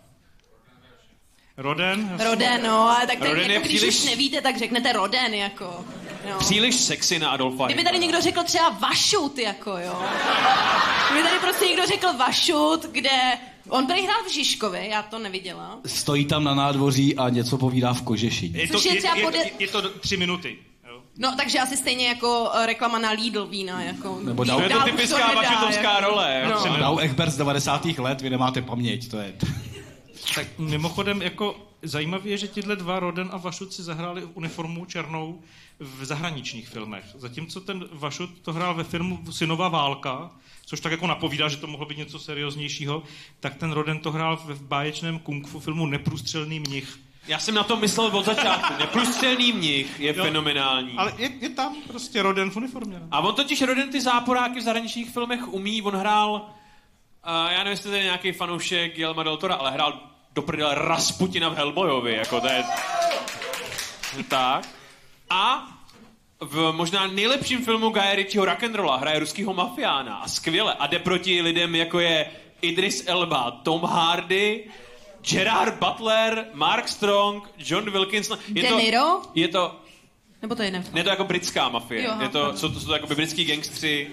Roden? 1.56 2.16
Roden, 2.24 2.62
no, 2.66 2.88
ale 2.88 3.06
tak 3.06 3.18
Roden 3.20 3.36
tady, 3.42 3.54
jako, 3.54 3.66
když 3.66 3.76
příliš- 3.80 3.98
už 3.98 4.04
nevíte, 4.04 4.40
tak 4.40 4.58
řeknete 4.58 4.92
Roden, 4.92 5.34
jako. 5.34 5.84
Jo. 6.28 6.36
Příliš 6.38 6.74
sexy 6.74 7.18
na 7.18 7.30
Adolfa 7.30 7.66
Kdyby 7.66 7.84
tady 7.84 7.98
někdo 7.98 8.20
řekl 8.20 8.42
třeba 8.42 8.68
Vašut, 8.68 9.38
jako 9.38 9.70
jo. 9.70 10.02
Kdyby 11.10 11.28
tady 11.28 11.38
prostě 11.40 11.64
někdo 11.66 11.86
řekl 11.86 12.12
Vašut, 12.12 12.86
kde... 12.92 13.10
On 13.68 13.86
tady 13.86 14.02
hrál 14.02 14.22
v 14.28 14.32
Žižkově, 14.34 14.88
já 14.88 15.02
to 15.02 15.18
neviděla. 15.18 15.78
Stojí 15.86 16.24
tam 16.24 16.44
na 16.44 16.54
nádvoří 16.54 17.16
a 17.16 17.28
něco 17.28 17.58
povídá 17.58 17.92
v 17.94 18.02
kožešině. 18.02 18.60
Je 18.60 18.68
to, 18.68 18.72
Což 18.74 18.84
je 18.84 18.94
je, 18.94 18.98
třeba 19.00 19.14
je, 19.16 19.22
pode- 19.24 19.38
je, 19.38 19.50
je 19.58 19.68
to 19.68 19.88
tři 19.88 20.16
minuty. 20.16 20.56
Jo. 20.88 21.00
No, 21.18 21.34
takže 21.36 21.58
asi 21.60 21.76
stejně 21.76 22.08
jako 22.08 22.50
eh, 22.54 22.66
reklama 22.66 22.98
na 22.98 23.10
Lidl 23.10 23.46
vína, 23.46 23.82
jako. 23.82 24.18
Nebo 24.22 24.44
To 24.44 24.48
dál- 24.48 24.62
je 24.62 24.68
Dál 24.68 24.78
to 24.80 24.84
už 24.86 24.90
typická 24.96 25.28
nedá, 25.28 25.42
jako. 25.70 26.00
role. 26.10 26.42
jo. 26.50 26.64
No. 26.70 26.76
Dau 26.78 26.98
Ekber 26.98 27.30
z 27.30 27.36
90. 27.36 27.84
let, 27.98 28.20
vy 28.20 28.30
nemáte 28.30 28.62
paměť, 28.62 29.10
to 29.10 29.18
je... 29.18 29.34
Tak 30.34 30.46
mimochodem, 30.58 31.22
jako 31.22 31.56
zajímavé 31.82 32.28
je, 32.28 32.38
že 32.38 32.48
tyhle 32.48 32.76
dva, 32.76 32.98
Roden 33.00 33.28
a 33.32 33.36
Vašut, 33.36 33.72
si 33.72 33.82
zahráli 33.82 34.24
uniformu 34.34 34.84
černou 34.84 35.40
v 35.80 36.04
zahraničních 36.04 36.68
filmech. 36.68 37.04
Zatímco 37.14 37.60
ten 37.60 37.84
Vašut 37.92 38.30
to 38.42 38.52
hrál 38.52 38.74
ve 38.74 38.84
filmu 38.84 39.18
Synová 39.30 39.68
válka, 39.68 40.30
což 40.68 40.80
tak 40.80 40.92
jako 40.92 41.06
napovídá, 41.06 41.48
že 41.48 41.56
to 41.56 41.66
mohlo 41.66 41.86
být 41.86 41.98
něco 41.98 42.18
serióznějšího, 42.18 43.02
tak 43.40 43.54
ten 43.54 43.72
Roden 43.72 43.98
to 43.98 44.12
hrál 44.12 44.36
v 44.36 44.62
báječném 44.62 45.18
kung 45.18 45.48
fu 45.48 45.60
filmu 45.60 45.86
Neprůstřelný 45.86 46.60
mnich. 46.60 46.98
Já 47.26 47.38
jsem 47.38 47.54
na 47.54 47.64
to 47.64 47.76
myslel 47.76 48.06
od 48.06 48.24
začátku. 48.24 48.74
Neprůstřelný 48.78 49.52
mnich 49.52 50.00
je 50.00 50.14
Jo. 50.16 50.24
fenomenální. 50.24 50.92
Ale 50.96 51.14
je, 51.18 51.30
je 51.40 51.48
tam 51.48 51.76
prostě 51.86 52.22
Roden 52.22 52.50
v 52.50 52.56
uniformě. 52.56 53.00
A 53.10 53.20
on 53.20 53.34
totiž 53.34 53.62
Roden 53.62 53.90
ty 53.90 54.00
záporáky 54.00 54.60
v 54.60 54.62
zahraničních 54.62 55.10
filmech 55.10 55.48
umí, 55.48 55.82
on 55.82 55.94
hrál, 55.96 56.32
uh, 56.32 56.40
já 57.52 57.58
nevím, 57.58 57.70
jestli 57.70 57.90
to 57.90 57.96
je 57.96 58.02
nějaký 58.02 58.32
fanoušek 58.32 58.94
Guillermo 58.94 59.22
del 59.22 59.36
Tora, 59.36 59.54
ale 59.54 59.70
hrál 59.70 60.00
do 60.34 60.42
prdele 60.42 60.74
Rasputina 60.74 61.48
v 61.48 61.56
Hellboyovi, 61.56 62.12
jako 62.14 62.40
to 62.40 62.46
je... 62.46 62.64
tak. 64.28 64.68
A 65.30 65.66
v 66.40 66.72
možná 66.72 67.06
nejlepším 67.06 67.64
filmu 67.64 67.90
Guy 67.90 68.14
Ritchieho 68.14 68.44
Rock'n'Rolla 68.44 68.96
hraje 68.96 69.18
ruskýho 69.18 69.54
mafiána 69.54 70.16
a 70.16 70.28
skvěle 70.28 70.74
a 70.74 70.86
jde 70.86 70.98
proti 70.98 71.42
lidem 71.42 71.74
jako 71.74 72.00
je 72.00 72.26
Idris 72.62 73.04
Elba, 73.06 73.50
Tom 73.50 73.82
Hardy, 73.82 74.64
Gerard 75.30 75.74
Butler, 75.74 76.46
Mark 76.52 76.88
Strong, 76.88 77.50
John 77.58 77.90
Wilkinson. 77.90 78.38
Je 78.54 78.62
De 78.62 78.68
to, 78.68 78.78
Niro? 78.78 79.22
Je 79.34 79.48
to, 79.48 79.80
Nebo 80.42 80.54
to 80.54 80.62
je 80.62 80.70
ne? 80.70 80.84
je 80.94 81.04
to 81.04 81.10
jako 81.10 81.24
britská 81.24 81.68
mafie. 81.68 82.02
Jo, 82.02 82.14
je 82.22 82.28
to, 82.28 82.56
jsou 82.56 82.68
to, 82.68 82.80
jsou 82.80 82.86
to 82.86 82.92
jakoby 82.92 83.14
britský 83.14 83.44
gangstři. 83.44 84.10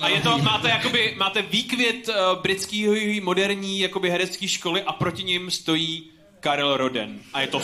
A 0.00 0.08
je 0.08 0.20
to, 0.20 0.38
máte 0.38 0.68
jakoby, 0.68 1.14
máte 1.18 1.42
výkvět 1.42 2.08
uh, 2.08 2.42
britský 2.42 3.20
moderní 3.20 3.80
jakoby 3.80 4.10
herecké 4.10 4.48
školy 4.48 4.82
a 4.82 4.92
proti 4.92 5.24
ním 5.24 5.50
stojí 5.50 6.10
Karel 6.40 6.76
Roden. 6.76 7.20
A 7.32 7.40
je 7.40 7.46
to, 7.46 7.60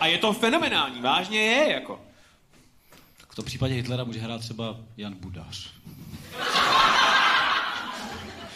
a 0.00 0.06
je 0.06 0.18
to 0.18 0.32
fenomenální, 0.32 1.00
vážně 1.00 1.40
je, 1.40 1.72
jako. 1.72 2.00
Tom 3.38 3.44
případě 3.44 3.74
Hitlera 3.74 4.04
může 4.04 4.20
hrát 4.20 4.40
třeba 4.40 4.76
Jan 4.96 5.14
Budař. 5.14 5.70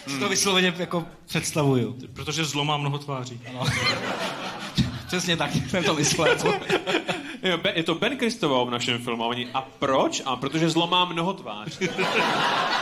Hmm. 0.06 0.20
To 0.20 0.28
vysloveně 0.28 0.74
jako 0.78 1.06
představuju. 1.26 1.98
Protože 2.12 2.44
zlo 2.44 2.64
má 2.64 2.76
mnoho 2.76 2.98
tváří. 2.98 3.40
Ano. 3.48 3.64
Přesně 5.06 5.36
tak, 5.36 5.50
jsem 5.70 5.84
to 5.84 5.94
myslel. 5.94 6.36
Je 7.74 7.82
to 7.82 7.94
Ben 7.94 8.16
Kristoval 8.16 8.66
v 8.66 8.70
našem 8.70 8.98
filmu. 8.98 9.24
a 9.24 9.26
Oni, 9.26 9.48
a 9.54 9.60
proč? 9.62 10.22
A 10.24 10.36
protože 10.36 10.70
zlo 10.70 10.86
má 10.86 11.04
mnoho 11.04 11.32
tváří. 11.32 11.88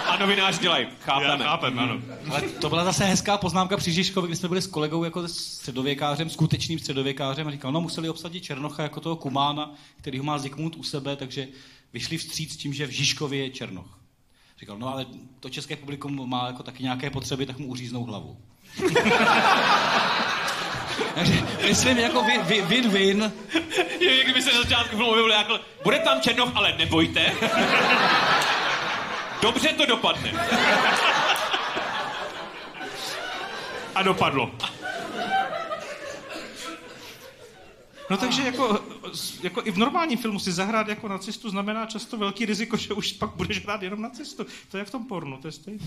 A 0.07 0.17
novinář 0.17 0.59
dělají. 0.59 0.87
Chápeme. 1.01 1.45
chápem, 1.45 1.79
ano. 1.79 1.99
Ale 2.31 2.43
to 2.43 2.69
byla 2.69 2.85
zase 2.85 3.05
hezká 3.05 3.39
poznámka 3.39 3.77
při 3.77 3.93
Žižkovi, 3.93 4.29
kdy 4.29 4.37
jsme 4.37 4.49
byli 4.49 4.63
s 4.63 4.67
kolegou 4.67 5.05
jako 5.05 5.29
středověkářem, 5.29 6.31
skutečným 6.31 6.79
středověkářem 6.79 7.49
a 7.49 7.51
říkal, 7.51 7.73
no 7.73 7.81
museli 7.81 8.09
obsadit 8.09 8.41
Černocha 8.45 8.83
jako 8.83 9.01
toho 9.01 9.17
kumána, 9.17 9.75
který 9.97 10.19
ho 10.19 10.25
má 10.25 10.39
Zikmund 10.39 10.77
u 10.77 10.83
sebe, 10.83 11.17
takže 11.17 11.49
vyšli 11.93 12.19
vstříc 12.19 12.57
tím, 12.57 12.75
že 12.75 12.87
v 12.87 12.91
Žižkově 12.91 13.45
je 13.45 13.51
Černoch. 13.51 13.99
Říkal, 14.61 14.79
no 14.79 14.93
ale 14.93 15.07
to 15.41 15.49
české 15.49 15.77
publikum 15.77 16.29
má 16.31 16.47
jako 16.47 16.63
taky 16.63 16.83
nějaké 16.83 17.11
potřeby, 17.11 17.47
tak 17.47 17.59
mu 17.59 17.67
uříznou 17.67 18.05
hlavu. 18.05 18.37
Takže 21.15 21.43
myslím 21.69 21.99
jako 21.99 22.23
win- 22.23 22.45
win- 22.45 22.67
win-win. 22.67 23.33
Jo, 24.01 24.11
jak 24.11 24.25
kdyby 24.25 24.43
se 24.43 24.53
na 24.53 24.63
začátku 24.63 25.05
objevil 25.05 25.31
jako, 25.33 25.61
bude 25.85 25.99
tam 25.99 26.21
Černoch, 26.21 26.57
ale 26.57 26.75
nebojte. 26.79 27.33
Dobře 29.43 29.69
to 29.69 29.87
dopadne. 29.87 30.33
A 33.95 34.03
dopadlo. 34.03 34.51
No 38.11 38.17
takže 38.17 38.43
jako, 38.43 38.81
jako 39.43 39.63
i 39.65 39.71
v 39.71 39.79
normálním 39.79 40.19
filmu 40.19 40.39
si 40.39 40.53
zahrát 40.53 40.89
jako 40.89 41.09
nacistu 41.09 41.51
znamená 41.51 41.87
často 41.87 42.17
velký 42.17 42.47
riziko, 42.47 42.77
že 42.77 42.95
už 42.95 43.13
pak 43.13 43.31
budeš 43.31 43.65
hrát 43.65 43.83
jenom 43.83 44.03
nacistu. 44.03 44.47
To 44.71 44.79
je 44.79 44.85
v 44.85 44.91
tom 44.91 45.05
pornu, 45.07 45.37
to 45.37 45.49
je 45.49 45.53
stejné. 45.53 45.85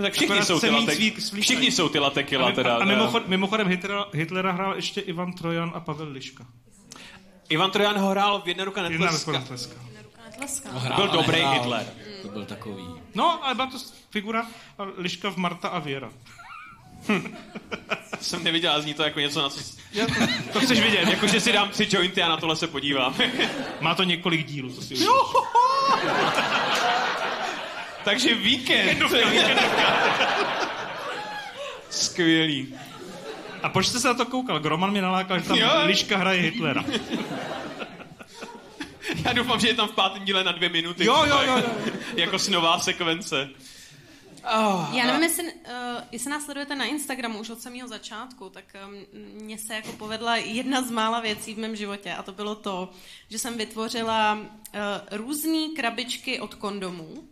No, 0.00 0.06
tak 0.06 0.12
všichni 0.12 0.26
Akorát 0.34 0.46
jsou 0.46 0.60
ty 0.60 0.70
latek, 0.70 0.98
svý- 0.98 1.14
svý- 1.16 1.40
všichni 1.42 1.70
jsou 1.72 1.88
ty 1.88 1.98
latekila 1.98 2.48
A, 2.48 2.52
teda. 2.52 2.76
a 2.76 2.84
mimochod, 2.84 3.28
mimochodem 3.28 3.68
Hitlera, 3.68 4.04
Hitlera 4.12 4.52
hrál 4.52 4.74
ještě 4.76 5.00
Ivan 5.00 5.32
Trojan 5.32 5.72
a 5.74 5.80
Pavel 5.80 6.08
Liška. 6.08 6.46
Ivan 7.48 7.70
Trojan 7.70 7.98
ho 7.98 8.08
hrál 8.08 8.40
v 8.44 8.48
jedna 8.48 8.64
ruka 8.64 8.82
Jedna 8.82 8.98
netleska. 9.06 9.32
netleska. 9.32 9.74
Ruka 10.04 10.20
netleská. 10.30 10.68
Hrál, 10.72 10.96
Byl 10.96 11.08
dobrý 11.08 11.32
nehrál. 11.36 11.54
Hitler. 11.54 11.86
To 12.22 12.28
byl 12.28 12.44
takový. 12.44 12.84
No, 13.14 13.44
ale 13.44 13.54
byla 13.54 13.66
to 13.66 13.78
figura 14.10 14.46
a 14.78 14.82
Liška 14.96 15.30
v 15.30 15.36
Marta 15.36 15.68
a 15.68 15.78
Věra. 15.78 16.10
Jsem 18.20 18.44
neviděl, 18.44 18.72
a 18.72 18.80
zní 18.80 18.94
to 18.94 19.02
jako 19.02 19.20
něco, 19.20 19.42
na 19.42 19.48
co... 19.48 19.60
To 20.52 20.60
chceš 20.60 20.80
vidět, 20.80 21.08
Jako, 21.08 21.26
že 21.26 21.40
si 21.40 21.52
dám 21.52 21.68
tři 21.68 21.88
jointy 21.90 22.22
a 22.22 22.28
na 22.28 22.36
tohle 22.36 22.56
se 22.56 22.66
podívám. 22.66 23.14
má 23.80 23.94
to 23.94 24.02
několik 24.02 24.46
dílů, 24.46 24.72
to 24.72 24.82
si 24.82 24.94
Takže 28.04 28.34
víkend. 28.34 29.02
Skvělý. 31.90 32.74
A 33.62 33.68
proč 33.68 33.86
jste 33.86 34.00
se 34.00 34.08
na 34.08 34.14
to 34.14 34.26
koukal? 34.26 34.60
Groman 34.60 34.90
mě 34.90 35.02
nalákal, 35.02 35.38
že 35.38 35.48
tam 35.48 35.58
Jo. 35.58 35.70
Liška 35.84 36.16
hraje 36.16 36.40
Hitlera. 36.40 36.84
Já 39.24 39.32
doufám, 39.32 39.60
že 39.60 39.68
je 39.68 39.74
tam 39.74 39.88
v 39.88 39.94
pátém 39.94 40.24
díle 40.24 40.44
na 40.44 40.52
dvě 40.52 40.68
minuty. 40.68 41.04
Jo, 41.04 41.24
jo, 41.24 41.40
jo, 41.46 41.62
jako 42.16 42.38
snová 42.38 42.80
sekvence. 42.80 43.48
Já 44.92 45.06
nevím, 45.06 45.22
jestli, 45.22 45.44
uh, 45.44 45.50
jestli 46.12 46.30
nás 46.30 46.44
sledujete 46.44 46.76
na 46.76 46.84
Instagramu 46.84 47.38
už 47.38 47.50
od 47.50 47.60
samého 47.60 47.88
začátku, 47.88 48.50
tak 48.50 48.64
um, 48.88 48.94
mně 49.42 49.58
se 49.58 49.74
jako 49.74 49.92
povedla 49.92 50.36
jedna 50.36 50.82
z 50.82 50.90
mála 50.90 51.20
věcí 51.20 51.54
v 51.54 51.58
mém 51.58 51.76
životě 51.76 52.12
a 52.12 52.22
to 52.22 52.32
bylo 52.32 52.54
to, 52.54 52.90
že 53.28 53.38
jsem 53.38 53.58
vytvořila 53.58 54.32
uh, 54.34 54.46
různé 55.10 55.68
krabičky 55.76 56.40
od 56.40 56.54
kondomů, 56.54 57.28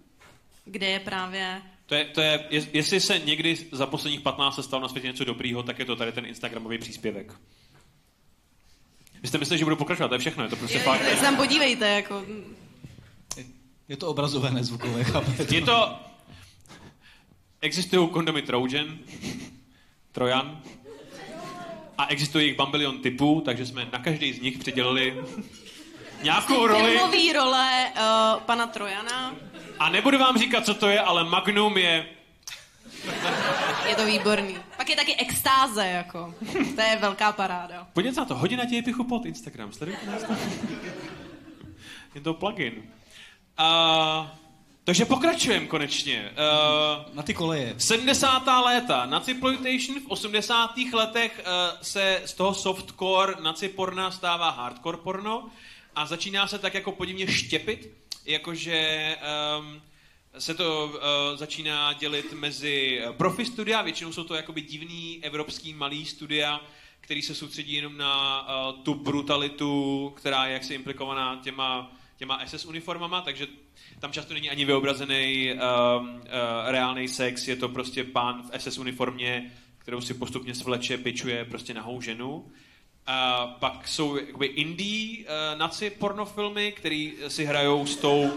kde 0.71 0.87
je 0.87 1.01
právě 1.01 1.63
To 1.87 1.95
je, 1.95 2.05
to 2.05 2.21
je, 2.21 2.47
jest- 2.51 2.69
jestli 2.75 3.01
se 3.01 3.19
někdy 3.19 3.57
za 3.73 3.87
posledních 3.87 4.21
15 4.21 4.57
let 4.57 4.63
stalo 4.63 4.83
na 4.83 4.89
světě 4.89 5.07
něco 5.09 5.25
dobrýho, 5.25 5.63
tak 5.63 5.79
je 5.79 5.85
to 5.85 5.97
tady 5.97 6.13
ten 6.13 6.27
Instagramový 6.27 6.79
příspěvek. 6.79 7.33
Vy 9.23 9.29
jste 9.29 9.39
mysleli, 9.39 9.59
že 9.59 9.65
budu 9.65 9.77
pokračovat, 9.77 10.09
to 10.09 10.15
je 10.15 10.19
všechno, 10.19 10.43
je 10.45 10.51
to 10.51 10.57
prostě 10.57 10.79
fakt. 10.79 11.01
Tak 11.01 11.15
se 11.15 11.21
tam 11.23 11.37
podívejte, 11.37 11.89
jako... 11.89 12.25
Je 13.89 13.97
to 13.97 14.09
obrazové, 14.09 14.51
nezvukové, 14.51 15.05
chápete? 15.05 15.55
Je 15.55 15.63
to... 15.63 15.97
Existují 17.61 18.09
kondomy 18.09 18.43
Trojan, 18.43 18.99
Trojan, 20.13 20.63
a 21.99 22.07
existuje 22.07 22.45
jich 22.45 22.57
bambilion 22.57 22.99
typů, 22.99 23.43
takže 23.45 23.67
jsme 23.67 23.89
na 23.93 23.99
každý 23.99 24.33
z 24.33 24.41
nich 24.41 24.59
přidělili 24.59 25.17
nějakou 26.23 26.67
roli. 26.67 26.91
Filmový 26.91 27.33
role 27.33 27.93
uh, 27.97 28.41
pana 28.41 28.67
Trojana, 28.67 29.35
A 29.79 29.89
nebudu 29.89 30.19
vám 30.19 30.39
říkat, 30.39 30.67
co 30.67 30.75
to 30.75 30.89
je, 30.89 31.01
ale 31.01 31.25
Magnum 31.25 31.79
je... 31.79 32.07
je 33.89 33.95
to 33.97 34.07
výborný. 34.07 34.57
Pak 34.77 34.91
je 34.91 34.97
taky 34.97 35.17
extáze, 35.17 35.87
jako. 35.87 36.35
To 36.77 36.81
je 36.83 36.97
velká 37.01 37.33
paráda. 37.33 37.87
Podívejte 37.93 38.15
se 38.15 38.21
na 38.21 38.27
to, 38.27 38.35
hodina 38.35 38.65
děje 38.65 38.83
pichu 38.83 39.05
pod 39.05 39.27
Instagram, 39.27 39.73
sledujte 39.73 40.07
nás 40.07 40.23
tam. 40.23 40.37
Je 42.15 42.21
to 42.21 42.35
plugin. 42.35 42.83
Uh, 43.61 44.27
takže 44.85 45.05
pokračujeme 45.05 45.67
konečně. 45.67 46.31
Uh, 46.33 47.15
Na 47.15 47.23
ty 47.23 47.35
koleje. 47.35 47.75
70. 47.79 48.47
léta, 48.65 49.07
Naciploitation 49.07 50.01
v 50.01 50.07
80. 50.09 50.71
letech 50.93 51.41
uh, 51.45 51.79
se 51.83 52.23
z 52.25 52.35
toho 52.35 52.55
softcore 52.55 53.35
naciporna 53.43 54.11
stává 54.11 54.51
hardcore 54.51 54.97
porno 54.99 55.51
a 55.99 56.07
začíná 56.07 56.47
se 56.47 56.59
tak 56.59 56.75
jako 56.75 56.93
podivně 56.93 57.29
štěpit, 57.29 57.91
jakože 58.27 59.17
um, 59.59 59.83
se 60.39 60.55
to 60.55 60.87
uh, 60.87 61.37
začíná 61.39 61.93
dělit 61.93 62.33
mezi 62.33 63.01
eh, 63.03 63.13
profi 63.13 63.45
studia, 63.45 63.83
většinou 63.83 64.13
jsou 64.13 64.25
to 64.25 64.35
jakoby 64.35 64.61
divný 64.61 65.21
evropský 65.23 65.75
malý 65.75 66.07
studia, 66.07 66.61
který 67.01 67.23
se 67.23 67.35
soustředí 67.35 67.75
jenom 67.75 67.97
na 67.97 68.43
uh, 68.43 68.83
tu 68.83 68.95
brutalitu, 68.95 70.13
která 70.17 70.47
je 70.47 70.53
jaksi 70.53 70.75
implikovaná 70.75 71.41
těma, 71.43 71.93
těma 72.17 72.47
SS 72.47 72.65
uniformama, 72.65 73.21
takže 73.21 73.47
tam 74.01 74.13
často 74.13 74.35
není 74.35 74.51
ani 74.51 74.65
vyobrazený 74.65 75.53
um, 75.53 75.59
uh, 75.59 76.21
reálný 76.67 77.09
sex, 77.09 77.49
je 77.49 77.57
to 77.57 77.69
prostě 77.69 78.05
pán 78.05 78.43
v 78.43 78.61
SS 78.61 78.79
uniformě, 78.79 79.53
kterou 79.79 80.01
si 80.01 80.15
postupně 80.15 80.55
svleče, 80.55 80.99
pičuje 80.99 81.45
prostě 81.45 81.75
nahou 81.75 82.01
ženu. 82.01 82.51
A 83.11 83.47
pak 83.47 83.89
jsou 83.89 84.17
jakoby 84.17 84.47
indie 84.47 85.19
uh, 85.19 85.59
naci 85.59 85.91
pornofilmy, 85.91 86.73
který 86.73 87.13
si 87.29 87.45
hrajou 87.45 87.87
s 87.87 87.97
tou 87.97 88.33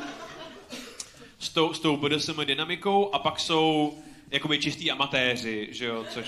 s 1.40 1.50
tou, 1.50 1.74
s 1.74 1.80
tou 1.80 1.98
BDSM 1.98 2.46
dynamikou 2.46 3.14
a 3.16 3.20
pak 3.20 3.40
jsou 3.40 3.98
jakoby 4.32 4.60
čistý 4.60 4.92
amatéři, 4.92 5.68
že 5.72 5.86
jo, 5.86 6.06
což... 6.10 6.26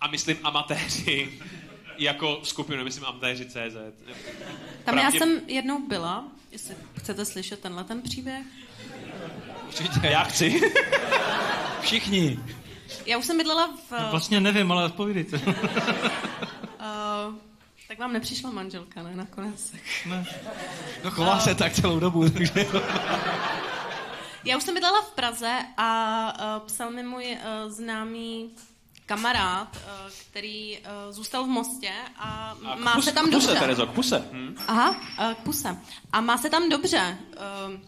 A 0.00 0.08
myslím 0.08 0.38
amatéři 0.42 1.40
jako 1.98 2.40
skupinu, 2.42 2.84
myslím 2.84 3.04
amatéři 3.04 3.44
CZ. 3.46 3.54
Tam 4.84 4.98
já 4.98 5.10
Pravdě- 5.10 5.18
jsem 5.18 5.40
jednou 5.46 5.88
byla, 5.88 6.24
jestli 6.52 6.74
chcete 6.98 7.24
slyšet 7.24 7.60
tenhle 7.60 7.84
ten 7.84 8.02
příběh. 8.02 8.46
Určitě. 9.66 10.00
Já 10.06 10.24
chci. 10.24 10.60
Všichni. 11.80 12.38
Já 13.06 13.18
už 13.18 13.26
jsem 13.26 13.36
bydlela 13.36 13.66
v... 13.90 14.10
Vlastně 14.10 14.40
nevím, 14.40 14.72
ale 14.72 14.84
odpovídejte. 14.84 15.36
Uh, 15.36 15.42
tak 17.88 17.98
vám 17.98 18.12
nepřišla 18.12 18.50
manželka, 18.50 19.02
ne, 19.02 19.16
nakonec. 19.16 19.72
ne. 20.06 20.26
No 21.04 21.10
chová 21.10 21.40
se 21.40 21.54
tak 21.54 21.72
celou 21.72 22.00
dobu, 22.00 22.30
takže... 22.30 22.66
Já 24.44 24.56
už 24.56 24.62
jsem 24.62 24.74
bydlela 24.74 25.02
v 25.02 25.10
Praze 25.10 25.58
a 25.76 26.32
uh, 26.56 26.66
psal 26.66 26.90
mi 26.90 27.02
můj 27.02 27.24
uh, 27.24 27.72
známý 27.72 28.50
kamarád, 29.06 29.76
uh, 29.76 29.82
který 30.30 30.78
uh, 30.78 30.84
zůstal 31.12 31.44
v 31.44 31.48
Mostě 31.48 31.92
a, 32.18 32.56
A 32.64 32.74
má 32.74 33.00
k 33.00 33.02
se 33.02 33.12
tam 33.12 33.26
k 33.28 33.30
puse, 33.30 33.46
dobře. 33.46 33.60
Terezo, 33.60 33.86
k 33.86 33.90
puse. 33.90 34.28
Hm? 34.32 34.56
Aha, 34.66 34.90
uh, 34.90 35.34
k 35.34 35.38
puse. 35.38 35.78
A 36.12 36.20
má 36.20 36.38
se 36.38 36.50
tam 36.50 36.68
dobře. 36.68 37.18
Uh, 37.66 37.80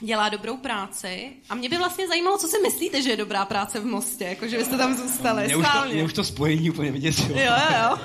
dělá 0.00 0.28
dobrou 0.28 0.56
práci. 0.56 1.32
A 1.50 1.54
mě 1.54 1.68
by 1.68 1.78
vlastně 1.78 2.08
zajímalo, 2.08 2.38
co 2.38 2.48
si 2.48 2.58
myslíte, 2.62 3.02
že 3.02 3.10
je 3.10 3.16
dobrá 3.16 3.44
práce 3.44 3.80
v 3.80 3.84
Mostě, 3.84 4.24
jako 4.24 4.48
že 4.48 4.58
byste 4.58 4.76
tam 4.76 4.94
zůstali. 4.94 5.44
Mě 5.44 5.56
už, 5.56 5.66
to, 5.72 5.88
mě 5.88 6.04
už 6.04 6.12
to 6.12 6.24
spojení 6.24 6.70
úplně 6.70 6.90
vyděsilo. 6.90 7.38
Jo, 7.38 7.52
jo, 7.70 7.76
jo. 7.82 7.98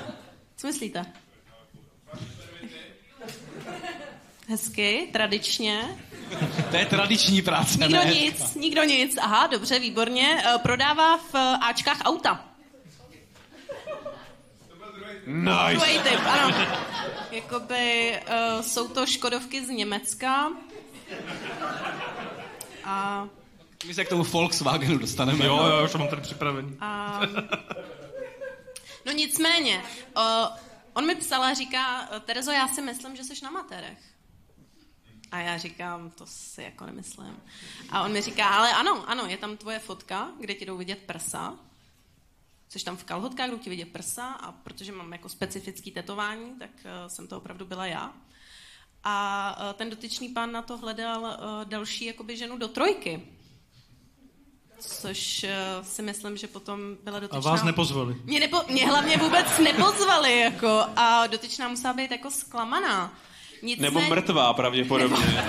Co 0.56 0.66
myslíte? 0.66 1.04
Hezky, 4.48 5.08
tradičně. 5.12 5.98
To 6.70 6.76
je 6.76 6.86
tradiční 6.86 7.42
práce, 7.42 7.78
Nikdo 7.78 7.96
ne? 7.96 8.04
nic, 8.04 8.54
nikdo 8.54 8.82
nic. 8.82 9.16
Aha, 9.20 9.46
dobře, 9.46 9.78
výborně. 9.78 10.42
Eh, 10.44 10.58
Prodává 10.58 11.16
v 11.16 11.34
eh, 11.34 11.58
Ačkách 11.60 12.00
auta. 12.04 12.44
Nice. 15.26 15.74
Druhý 15.74 15.98
typ, 15.98 16.20
ano. 16.26 16.56
Jakoby 17.30 18.12
uh, 18.20 18.62
jsou 18.62 18.88
to 18.88 19.06
Škodovky 19.06 19.64
z 19.64 19.68
Německa. 19.68 20.50
A, 22.84 23.28
My 23.86 23.94
se 23.94 24.04
k 24.04 24.08
tomu 24.08 24.24
Volkswagenu 24.24 24.98
dostaneme. 24.98 25.46
Jo, 25.46 25.66
jo, 25.66 25.84
už 25.84 25.94
mám 25.94 26.08
tady 26.08 26.22
připravený. 26.22 26.76
a 26.80 27.20
no 29.06 29.12
nicméně, 29.12 29.82
uh, 30.16 30.22
on 30.92 31.06
mi 31.06 31.14
psal 31.14 31.44
a 31.44 31.54
říká, 31.54 32.08
Terezo, 32.24 32.50
já 32.50 32.68
si 32.68 32.82
myslím, 32.82 33.16
že 33.16 33.24
jsi 33.24 33.44
na 33.44 33.50
matérech. 33.50 33.98
A 35.30 35.38
já 35.38 35.58
říkám, 35.58 36.10
to 36.10 36.26
si 36.26 36.62
jako 36.62 36.86
nemyslím. 36.86 37.36
A 37.90 38.02
on 38.02 38.12
mi 38.12 38.20
říká, 38.22 38.48
ale 38.48 38.72
ano, 38.72 39.04
ano, 39.08 39.26
je 39.26 39.36
tam 39.36 39.56
tvoje 39.56 39.78
fotka, 39.78 40.30
kde 40.40 40.54
ti 40.54 40.66
jdou 40.66 40.76
vidět 40.76 40.98
prsa. 41.06 41.54
Jsi 42.68 42.84
tam 42.84 42.96
v 42.96 43.04
kalhotkách, 43.04 43.50
jdou 43.50 43.58
ti 43.58 43.70
vidět 43.70 43.92
prsa 43.92 44.26
a 44.26 44.52
protože 44.52 44.92
mám 44.92 45.12
jako 45.12 45.28
specifický 45.28 45.90
tetování, 45.90 46.58
tak 46.58 46.70
uh, 46.70 47.08
jsem 47.08 47.26
to 47.26 47.36
opravdu 47.36 47.66
byla 47.66 47.86
já. 47.86 48.14
A 49.04 49.56
uh, 49.66 49.72
ten 49.72 49.90
dotyčný 49.90 50.28
pán 50.28 50.52
na 50.52 50.62
to 50.62 50.76
hledal 50.76 51.20
uh, 51.22 51.64
další 51.64 52.04
jakoby 52.04 52.36
ženu 52.36 52.58
do 52.58 52.68
trojky. 52.68 53.22
Což 54.80 55.44
uh, 55.44 55.84
si 55.86 56.02
myslím, 56.02 56.36
že 56.36 56.46
potom 56.46 56.80
byla 57.04 57.16
A 57.16 57.20
dotyčná... 57.20 57.50
vás 57.50 57.62
nepozvali. 57.62 58.16
Mě, 58.24 58.40
nepo, 58.40 58.60
mě 58.68 58.86
hlavně 58.86 59.16
vůbec 59.16 59.58
nepozvali, 59.58 60.40
jako, 60.40 60.84
a 60.96 61.26
dotyčná 61.26 61.68
musela 61.68 61.94
být 61.94 62.10
jako 62.10 62.30
zklamaná. 62.30 63.12
Nicméně, 63.62 63.90
Nebo 63.90 64.00
mrtvá 64.14 64.52
pravděpodobně. 64.54 65.44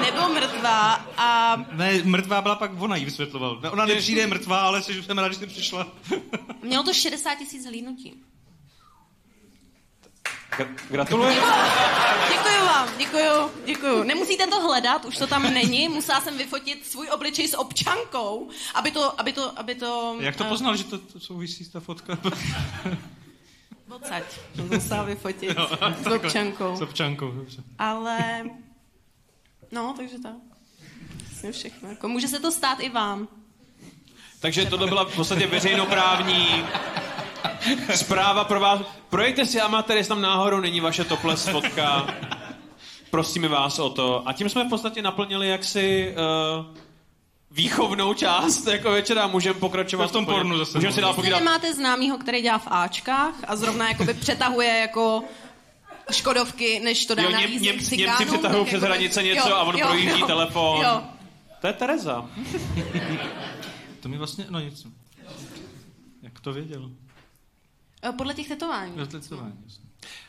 Nebo 0.00 0.28
mrtvá 0.28 0.92
a 1.16 1.56
Ne, 1.72 2.02
mrtvá 2.04 2.42
byla 2.42 2.56
pak 2.56 2.70
ona 2.82 2.96
jí 2.96 3.04
vysvětloval. 3.04 3.60
Ona 3.72 3.86
nepřijde 3.86 4.20
je 4.20 4.26
mrtvá, 4.26 4.60
ale 4.60 4.82
jsi- 4.82 5.02
jsem 5.02 5.18
rád, 5.18 5.28
že 5.32 5.38
jsi 5.38 5.46
přišla. 5.46 5.86
mělo 6.62 6.84
to 6.84 6.94
60 6.94 7.34
tisíc 7.34 7.66
hlídnutí. 7.66 8.22
Gra- 10.56 10.68
Gratuluji. 10.90 11.34
Děkuji 12.28 12.58
vám, 12.66 12.88
děkuji, 12.98 13.50
děkuji. 13.66 14.04
Nemusíte 14.04 14.46
to 14.46 14.60
hledat, 14.60 15.04
už 15.04 15.16
to 15.18 15.26
tam 15.26 15.42
není. 15.54 15.88
Musela 15.88 16.20
jsem 16.20 16.38
vyfotit 16.38 16.86
svůj 16.86 17.08
obličej 17.10 17.48
s 17.48 17.58
občankou, 17.58 18.48
aby 18.74 18.90
to, 18.90 19.20
aby 19.20 19.32
to, 19.32 19.58
aby 19.58 19.74
to... 19.74 20.16
Jak 20.20 20.36
to 20.36 20.44
eh, 20.44 20.48
poznal, 20.48 20.76
že 20.76 20.84
to, 20.84 20.98
to 20.98 21.20
souvisí 21.20 21.64
s 21.64 21.68
ta 21.68 21.80
fotka? 21.80 22.18
Odsaď. 23.88 24.24
To 24.56 24.62
musela 24.62 25.02
vyfotit 25.02 25.56
s 26.02 26.06
občankou. 26.06 26.76
S 26.76 26.80
občankou, 26.80 27.30
dobře. 27.30 27.62
Ale... 27.78 28.44
No, 29.72 29.94
takže 29.96 30.18
tak. 30.18 30.32
Vlastně 31.22 31.52
všechno. 31.52 31.88
Jako, 31.88 32.08
může 32.08 32.28
se 32.28 32.40
to 32.40 32.52
stát 32.52 32.80
i 32.80 32.88
vám. 32.88 33.28
Takže 34.40 34.66
tohle 34.66 34.86
byla 34.86 35.04
v 35.04 35.14
podstatě 35.16 35.46
veřejnoprávní 35.46 36.64
zpráva 37.94 38.44
pro 38.44 38.60
vás. 38.60 38.80
Projďte 39.10 39.46
si 39.46 39.60
amatéry, 39.60 39.98
jestli 40.00 40.08
tam 40.08 40.20
náhodou 40.20 40.60
není 40.60 40.80
vaše 40.80 41.04
topless 41.04 41.48
fotka. 41.48 42.06
Prosíme 43.10 43.48
vás 43.48 43.78
o 43.78 43.90
to. 43.90 44.28
A 44.28 44.32
tím 44.32 44.48
jsme 44.48 44.64
v 44.64 44.68
podstatě 44.68 45.02
naplnili 45.02 45.48
jaksi 45.48 46.14
uh, 46.58 46.76
výchovnou 47.50 48.14
část 48.14 48.66
jako 48.66 48.90
večera. 48.90 49.26
Můžeme 49.26 49.60
pokračovat 49.60 50.04
To 50.04 50.08
v 50.08 50.12
tom 50.12 50.22
úplně. 50.24 50.36
pornu 50.38 50.58
zase. 50.58 50.78
Můžeme 50.78 50.92
si 50.92 51.00
dál 51.00 51.14
povídat. 51.14 51.38
nemáte 51.40 51.74
známýho, 51.74 52.18
který 52.18 52.42
dělá 52.42 52.58
v 52.58 52.66
Ačkách 52.70 53.34
a 53.48 53.56
zrovna 53.56 53.88
jakoby 53.88 54.14
přetahuje 54.14 54.68
jako 54.78 55.22
Škodovky, 56.12 56.80
než 56.84 57.06
to 57.06 57.14
dá 57.14 57.22
Jo, 57.22 57.30
na 57.30 57.40
Něm, 57.40 57.62
Němci 57.62 57.96
přetahují 57.96 58.40
tak 58.42 58.50
přes 58.52 58.72
jakoby- 58.72 58.86
hranice 58.86 59.22
něco 59.22 59.48
jo, 59.48 59.54
a 59.56 59.62
on 59.62 59.76
jo, 59.78 59.86
projíždí 59.86 60.20
jo, 60.20 60.26
telefon. 60.26 60.80
Jo. 60.84 61.02
To 61.60 61.66
je 61.66 61.72
Tereza. 61.72 62.26
To 64.00 64.08
mi 64.08 64.18
vlastně, 64.18 64.46
no 64.50 64.60
nic. 64.60 64.86
Jak 66.22 66.40
to 66.40 66.52
věděl? 66.52 66.90
Eh, 68.04 68.12
Podle 68.12 68.34
těch 68.34 68.48
tetování. 68.48 68.92
Rozlicování. 68.96 69.54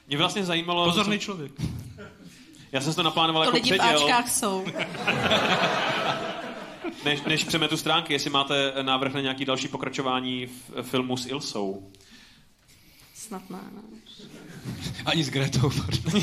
Mě 0.08 0.18
vlastně 0.18 0.46
zajímalo... 0.46 0.86
Pozorný 0.86 1.20
člověk. 1.20 1.52
Já 2.72 2.82
jsem 2.82 2.92
si 2.92 2.96
to 2.96 3.04
naplánoval 3.04 3.44
To 3.44 3.48
jako 3.48 3.56
lidi 3.56 3.72
v 3.72 3.78
předěl, 3.78 4.04
Ačkách 4.04 4.32
jsou. 4.32 4.66
než, 7.06 7.22
než 7.22 7.44
přemetu 7.44 7.78
stránky, 7.78 8.14
jestli 8.14 8.30
máte 8.30 8.74
návrh 8.82 9.14
na 9.14 9.22
nějaký 9.22 9.46
další 9.46 9.68
pokračování 9.68 10.46
v 10.46 10.82
filmu 10.82 11.18
s 11.18 11.26
Ilsou. 11.26 11.92
Snad 13.14 13.50
ne, 13.50 13.60
ne. 13.74 13.82
Ani 15.06 15.24
s 15.24 15.30
Gretou. 15.30 15.70
pardon. 15.70 16.22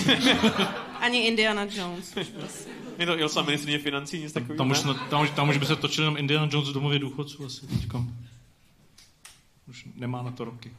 Ani 1.01 1.19
Indiana 1.19 1.67
Jones. 1.71 2.17
už 2.21 2.27
prostě. 2.27 2.71
Je 2.99 3.07
to 3.07 3.19
Ilsa 3.19 3.43
ministrině 3.43 3.79
financí, 3.79 4.19
nic 4.19 4.33
takového? 4.33 4.59
Tam 4.59 4.71
už, 4.71 4.81
tam, 5.11 5.23
už, 5.23 5.31
tam 5.31 5.49
už 5.49 5.57
by 5.57 5.67
se 5.67 5.77
točil 5.77 6.05
jenom 6.05 6.17
Indiana 6.17 6.49
Jones 6.53 6.69
v 6.69 6.73
domově 6.73 6.99
důchodců 6.99 7.45
asi 7.45 7.67
teďkom. 7.67 8.15
Už 9.69 9.87
nemá 9.95 10.23
na 10.23 10.31
to 10.31 10.45
roky. 10.45 10.73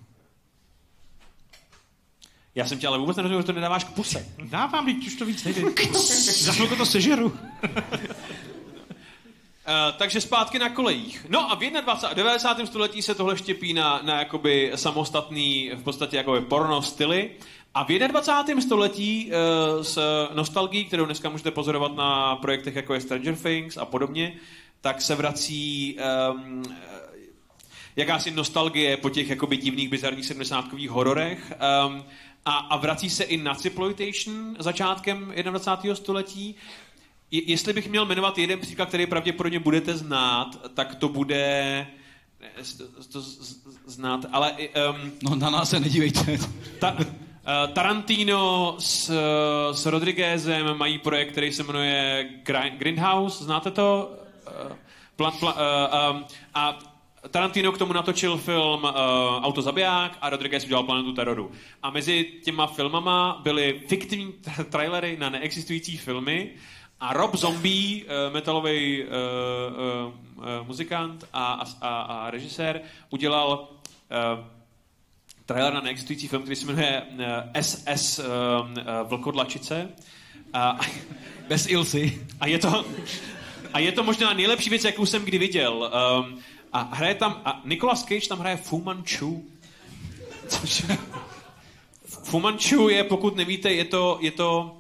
Já 2.56 2.66
jsem 2.66 2.80
tě 2.80 2.88
ale 2.88 2.98
vůbec 2.98 3.18
nerozuměl, 3.18 3.42
že 3.42 3.46
to 3.46 3.54
nedáváš 3.54 3.84
k 3.84 3.92
puse. 3.92 4.28
Dávám, 4.44 4.86
teď 4.86 5.08
už 5.08 5.16
to 5.16 5.26
víc 5.26 5.44
nejde. 5.44 5.62
Za 6.40 6.52
chvilku 6.52 6.76
to 6.76 6.86
sežeru. 6.86 7.26
Uh, 9.68 9.98
takže 9.98 10.22
zpátky 10.22 10.60
na 10.60 10.70
kolejích. 10.70 11.26
No 11.30 11.52
a 11.52 11.56
v 11.56 11.60
21. 11.60 12.10
a 12.10 12.14
90. 12.14 12.58
století 12.66 13.02
se 13.02 13.16
tohle 13.16 13.38
štěpí 13.38 13.74
na, 13.74 14.02
na 14.04 14.20
jakoby 14.20 14.72
samostatný, 14.76 15.72
v 15.76 15.84
podstatě 15.84 16.18
jakoby 16.18 16.42
porno 16.42 16.82
styly. 16.82 17.32
A 17.74 17.84
v 17.84 17.88
21. 17.88 18.62
století 18.62 19.32
uh, 19.32 19.84
s 19.84 20.00
nostalgií, 20.34 20.86
kterou 20.86 21.06
dneska 21.06 21.30
můžete 21.30 21.52
pozorovat 21.52 21.96
na 21.96 22.36
projektech 22.36 22.76
jako 22.76 22.94
je 22.94 23.02
Stranger 23.02 23.36
Things 23.36 23.78
a 23.78 23.86
podobně, 23.86 24.34
tak 24.82 25.02
se 25.02 25.16
vrací 25.16 25.98
um, 26.32 26.64
jakási 27.96 28.32
nostalgie 28.32 28.98
po 28.98 29.10
těch 29.10 29.30
jakoby 29.30 29.58
divných, 29.58 29.90
bizarních 29.90 30.26
70 30.26 30.74
hororech. 30.90 31.54
Um, 31.88 32.04
a, 32.46 32.58
a 32.58 32.78
vrací 32.78 33.10
se 33.10 33.24
i 33.24 33.38
Naciploitation 33.38 34.56
začátkem 34.60 35.34
21. 35.44 35.96
století. 35.96 36.56
Je, 37.32 37.42
jestli 37.52 37.74
bych 37.74 37.90
měl 37.90 38.06
jmenovat 38.06 38.38
jeden 38.38 38.60
příklad, 38.60 38.88
který 38.88 39.06
pravděpodobně 39.06 39.60
budete 39.60 39.98
znát, 39.98 40.70
tak 40.74 40.96
to 40.96 41.10
bude 41.10 41.88
to, 43.12 43.22
znát, 43.86 44.26
ale 44.32 44.52
um, 44.52 45.12
No 45.24 45.36
na 45.36 45.50
nás 45.50 45.70
se 45.70 45.80
nedívejte. 45.80 46.38
ta, 46.80 46.92
uh, 46.92 47.08
Tarantino 47.74 48.76
s, 48.80 49.12
s 49.72 49.86
Rodriguezem 49.86 50.78
mají 50.78 50.98
projekt, 50.98 51.32
který 51.32 51.54
se 51.54 51.64
jmenuje 51.64 52.30
Grind, 52.44 52.80
Grindhouse, 52.80 53.44
znáte 53.44 53.72
to? 53.72 54.12
Uh, 54.68 54.76
plan, 55.16 55.34
pla, 55.40 55.54
uh, 55.54 56.16
um, 56.16 56.26
a 56.54 56.80
Tarantino 57.32 57.72
k 57.72 57.78
tomu 57.78 57.94
natočil 57.94 58.38
film 58.38 58.84
uh, 58.84 58.90
Auto 59.42 59.62
zabiják 59.62 60.18
a 60.22 60.30
Rodriguez 60.30 60.66
udělal 60.66 60.84
Planetu 60.84 61.14
teroru. 61.14 61.52
A 61.84 61.90
mezi 61.90 62.26
těma 62.44 62.68
filmama 62.68 63.40
byly 63.44 63.82
fiktivní 63.88 64.34
tra- 64.42 64.64
trailery 64.64 65.18
na 65.20 65.30
neexistující 65.30 65.98
filmy 65.98 66.52
a 67.00 67.14
Rob 67.14 67.36
Zombie, 67.36 68.04
uh, 68.04 68.34
metalový 68.34 69.04
uh, 69.04 69.10
uh, 69.10 70.14
uh, 70.38 70.68
muzikant 70.68 71.28
a, 71.34 71.64
a, 71.82 72.02
a, 72.02 72.32
režisér, 72.32 72.82
udělal 73.10 73.68
uh, 74.40 74.46
trailer 75.46 75.74
na 75.74 75.82
neexistující 75.82 76.28
film, 76.28 76.42
který 76.42 76.56
se 76.56 76.66
jmenuje 76.66 77.04
eh, 77.54 77.64
SS 77.64 78.20
uh, 78.20 78.26
Vlkodlačice. 79.04 79.90
A, 80.54 80.80
Bez 81.48 81.68
Ilsy. 81.68 82.28
a 82.40 82.48
je 82.48 82.60
to... 82.60 82.86
A 83.74 83.80
je 83.80 83.92
to 83.92 84.04
možná 84.04 84.34
nejlepší 84.34 84.70
věc, 84.70 84.84
jakou 84.84 85.06
jsem 85.06 85.26
kdy 85.26 85.38
viděl. 85.38 85.92
Um, 86.20 86.40
a 86.74 86.90
hraje 86.96 87.16
tam... 87.16 87.42
A 87.46 87.62
Nicolas 87.66 88.04
Cage 88.04 88.28
tam 88.28 88.40
hraje 88.40 88.58
Fu 88.58 88.82
Manchu. 88.82 89.46
Což... 90.48 90.84
Fu 92.06 92.40
Manchu 92.40 92.90
je, 92.90 93.04
pokud 93.04 93.36
nevíte, 93.36 93.74
je 93.74 93.86
to, 93.86 94.18
je 94.22 94.32
to 94.32 94.78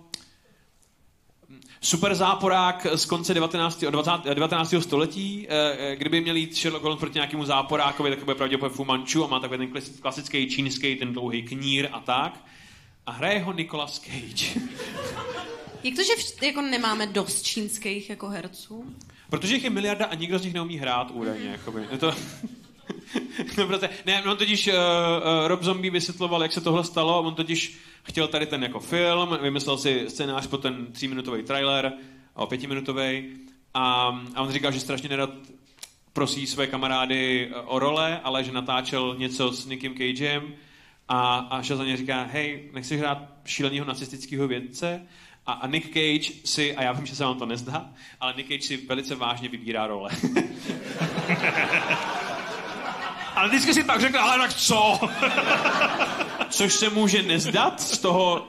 super 1.81 2.15
záporák 2.15 2.87
z 2.95 3.05
konce 3.05 3.33
19. 3.33 3.83
a 3.83 3.89
20. 3.89 4.11
19. 4.33 4.73
století. 4.79 5.47
eh, 5.49 5.75
eh, 5.79 5.95
Kdyby 5.95 6.21
měl 6.21 6.35
jít 6.35 6.55
Sherlock 6.57 6.83
Holmes 6.83 6.99
proti 6.99 7.13
nějakému 7.17 7.45
záporákovi, 7.45 8.09
tak 8.09 8.23
bude 8.23 8.35
pravděpodobně 8.35 8.75
Fu 8.75 8.85
Manchu 8.85 9.23
a 9.23 9.27
má 9.27 9.39
takový 9.39 9.57
ten 9.57 9.67
klas- 9.67 9.99
klasický 10.01 10.49
čínský, 10.49 10.95
ten 10.95 11.13
dlouhý 11.13 11.43
knír 11.43 11.89
a 11.91 11.99
tak. 11.99 12.45
A 13.05 13.11
hraje 13.11 13.39
ho 13.39 13.53
Nicolas 13.53 13.99
Cage. 13.99 14.59
Jak 15.83 15.95
to, 15.95 16.03
že 16.03 16.13
vš- 16.17 16.45
jako 16.45 16.61
nemáme 16.61 17.07
dost 17.07 17.41
čínských 17.41 18.09
jako 18.09 18.27
herců? 18.29 18.95
Protože 19.33 19.53
jich 19.53 19.63
je 19.63 19.69
miliarda 19.69 20.05
a 20.05 20.15
nikdo 20.15 20.39
z 20.39 20.43
nich 20.43 20.53
neumí 20.53 20.77
hrát 20.77 21.11
údajně. 21.11 21.49
Jakoby. 21.49 21.87
Je 21.91 21.97
to... 21.97 22.15
no, 23.57 23.67
prostě, 23.67 23.89
ne, 24.05 24.23
on 24.23 24.37
totiž 24.37 24.67
uh, 24.67 24.73
uh, 24.73 25.47
Rob 25.47 25.63
Zombie 25.63 25.91
vysvětloval, 25.91 26.43
jak 26.43 26.51
se 26.51 26.61
tohle 26.61 26.83
stalo. 26.83 27.21
On 27.21 27.35
totiž 27.35 27.79
chtěl 28.03 28.27
tady 28.27 28.45
ten 28.45 28.63
jako 28.63 28.79
film, 28.79 29.37
vymyslel 29.41 29.77
si 29.77 30.05
scénář 30.07 30.47
pro 30.47 30.57
ten 30.57 30.87
tříminutový 30.91 31.43
trailer, 31.43 31.93
o 32.33 32.47
pětiminutový. 32.47 33.25
A, 33.73 33.83
a 34.35 34.41
on 34.41 34.51
říkal, 34.51 34.71
že 34.71 34.79
strašně 34.79 35.09
nerad 35.09 35.29
prosí 36.13 36.47
své 36.47 36.67
kamarády 36.67 37.49
eh, 37.51 37.55
o 37.55 37.79
role, 37.79 38.21
ale 38.23 38.43
že 38.43 38.51
natáčel 38.51 39.15
něco 39.17 39.51
s 39.51 39.65
Nickem 39.65 39.95
Cagem 39.97 40.53
a, 41.07 41.35
a 41.37 41.61
šel 41.61 41.77
za 41.77 41.85
ně 41.85 41.97
říká, 41.97 42.23
hej, 42.23 42.69
nechceš 42.73 42.99
hrát 42.99 43.17
šíleného 43.45 43.85
nacistického 43.85 44.47
vědce? 44.47 45.07
A, 45.45 45.51
a 45.51 45.67
Nick 45.67 45.87
Cage 45.87 46.33
si, 46.45 46.75
a 46.75 46.83
já 46.83 46.91
vím, 46.91 47.05
že 47.05 47.15
se 47.15 47.23
vám 47.23 47.39
to 47.39 47.45
nezdá, 47.45 47.89
ale 48.19 48.33
Nick 48.37 48.49
Cage 48.49 48.61
si 48.61 48.77
velice 48.77 49.15
vážně 49.15 49.49
vybírá 49.49 49.87
role. 49.87 50.09
Ale 53.35 53.49
vždycky 53.49 53.73
si 53.73 53.83
tak 53.83 54.01
řekl, 54.01 54.19
ale 54.19 54.37
tak 54.37 54.53
co? 54.53 54.99
Což 56.49 56.73
se 56.73 56.89
může 56.89 57.21
nezdat 57.21 57.81
z 57.81 57.97
toho, 57.97 58.47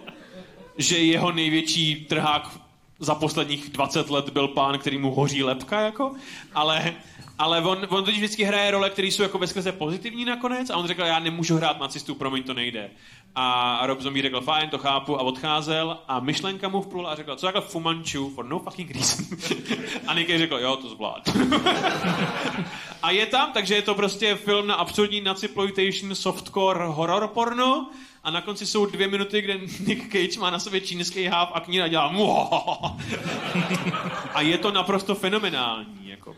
že 0.79 0.99
jeho 0.99 1.33
největší 1.33 2.07
trhák 2.09 2.51
za 2.99 3.15
posledních 3.15 3.69
20 3.69 4.11
let 4.11 4.31
byl 4.31 4.49
pán, 4.49 4.79
který 4.79 4.99
mu 4.99 5.15
hoří 5.15 5.43
lepka, 5.43 5.81
jako, 5.81 6.15
ale, 6.55 6.95
Ale 7.39 7.61
on, 7.61 7.87
on 7.89 8.05
totiž 8.05 8.19
vždycky 8.19 8.45
hraje 8.45 8.71
role, 8.71 8.91
které 8.91 9.09
jsou 9.09 9.23
jako 9.23 9.39
veskrze 9.39 9.73
pozitivní 9.73 10.25
nakonec 10.25 10.71
a 10.71 10.77
on 10.77 10.87
řekl, 10.87 11.03
já 11.03 11.19
nemůžu 11.19 11.57
hrát 11.57 11.81
nacistu, 11.81 12.15
promiň, 12.15 12.43
to 12.43 12.55
nejde. 12.55 12.91
A 13.35 13.81
Rob 13.87 14.01
Zombie 14.01 14.23
řekl, 14.23 14.41
fajn, 14.41 14.71
to 14.71 14.79
chápu 14.79 15.21
a 15.21 15.23
odcházel 15.23 15.99
a 16.09 16.21
myšlenka 16.21 16.69
mu 16.69 16.83
vplula 16.83 17.11
a 17.11 17.15
řekla, 17.15 17.37
co 17.37 17.47
takhle 17.47 17.63
Fumanchu 17.63 18.31
for 18.31 18.45
no 18.45 18.59
fucking 18.59 18.91
reason. 18.91 19.27
a 20.07 20.15
Nick 20.15 20.39
řekl, 20.39 20.59
jo, 20.59 20.77
to 20.77 20.89
zvlád. 20.89 21.29
a 23.03 23.11
je 23.11 23.27
tam, 23.27 23.53
takže 23.53 23.75
je 23.75 23.83
to 23.83 23.95
prostě 23.95 24.35
film 24.35 24.67
na 24.67 24.75
absurdní 24.75 25.21
naciploitation 25.21 26.15
softcore 26.15 26.87
horror 26.87 27.29
porno 27.29 27.91
a 28.25 28.31
na 28.31 28.41
konci 28.41 28.67
jsou 28.67 28.87
dvě 28.87 29.09
minuty, 29.09 29.43
kde 29.43 29.59
Nick 29.87 30.13
Cage 30.13 30.41
má 30.41 30.51
na 30.51 30.59
sobě 30.59 30.81
čínský 30.81 31.25
háv 31.25 31.51
a 31.55 31.61
kníra 31.61 31.89
dělá 31.89 32.15
a 34.35 34.41
je 34.41 34.59
to 34.59 34.73
naprosto 34.73 35.15
fenomenální, 35.15 36.09
jako. 36.09 36.37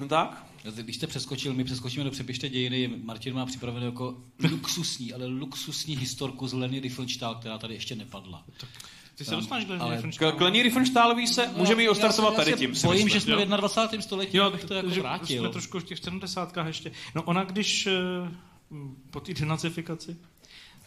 No 0.00 0.08
tak? 0.08 0.46
Když 0.82 0.96
jste 0.96 1.06
přeskočil, 1.06 1.54
my 1.54 1.64
přeskočíme 1.64 2.04
do 2.04 2.10
přepište 2.10 2.48
dějiny. 2.48 2.90
Martin 3.04 3.34
má 3.34 3.46
připravenou 3.46 3.86
jako 3.86 4.16
luxusní, 4.50 5.12
ale 5.12 5.26
luxusní 5.26 5.96
historku 5.96 6.48
z 6.48 6.52
Leny 6.52 6.80
Riefenstahl, 6.80 7.34
která 7.34 7.58
tady 7.58 7.74
ještě 7.74 7.94
nepadla. 7.94 8.44
Ty 9.14 9.24
se 9.24 9.30
dostaneš 9.36 9.64
k 9.64 9.70
ale- 9.80 10.02
K, 10.36 10.40
Lení 10.40 10.62
Riefenstahlový 10.62 11.26
se 11.26 11.48
můžeme 11.56 11.82
ji 11.82 11.88
ostartovat 11.88 12.36
tady 12.36 12.52
tím. 12.52 12.74
si 12.74 12.86
Bojím, 12.86 13.08
že 13.08 13.20
jsme 13.20 13.36
v 13.36 13.48
21. 13.48 14.02
století, 14.02 14.36
Jo, 14.36 14.44
abych 14.44 14.64
to 14.64 14.74
jako 14.74 14.90
že 14.90 15.00
vrátil. 15.00 15.42
jsme 15.42 15.48
trošku 15.48 15.80
v 15.80 15.84
těch 15.84 15.98
70. 15.98 16.66
ještě. 16.66 16.92
No 17.14 17.22
ona, 17.22 17.44
když 17.44 17.86
eh, 17.86 17.92
po 19.10 19.20
té 19.20 19.34
denacifikaci 19.34 20.16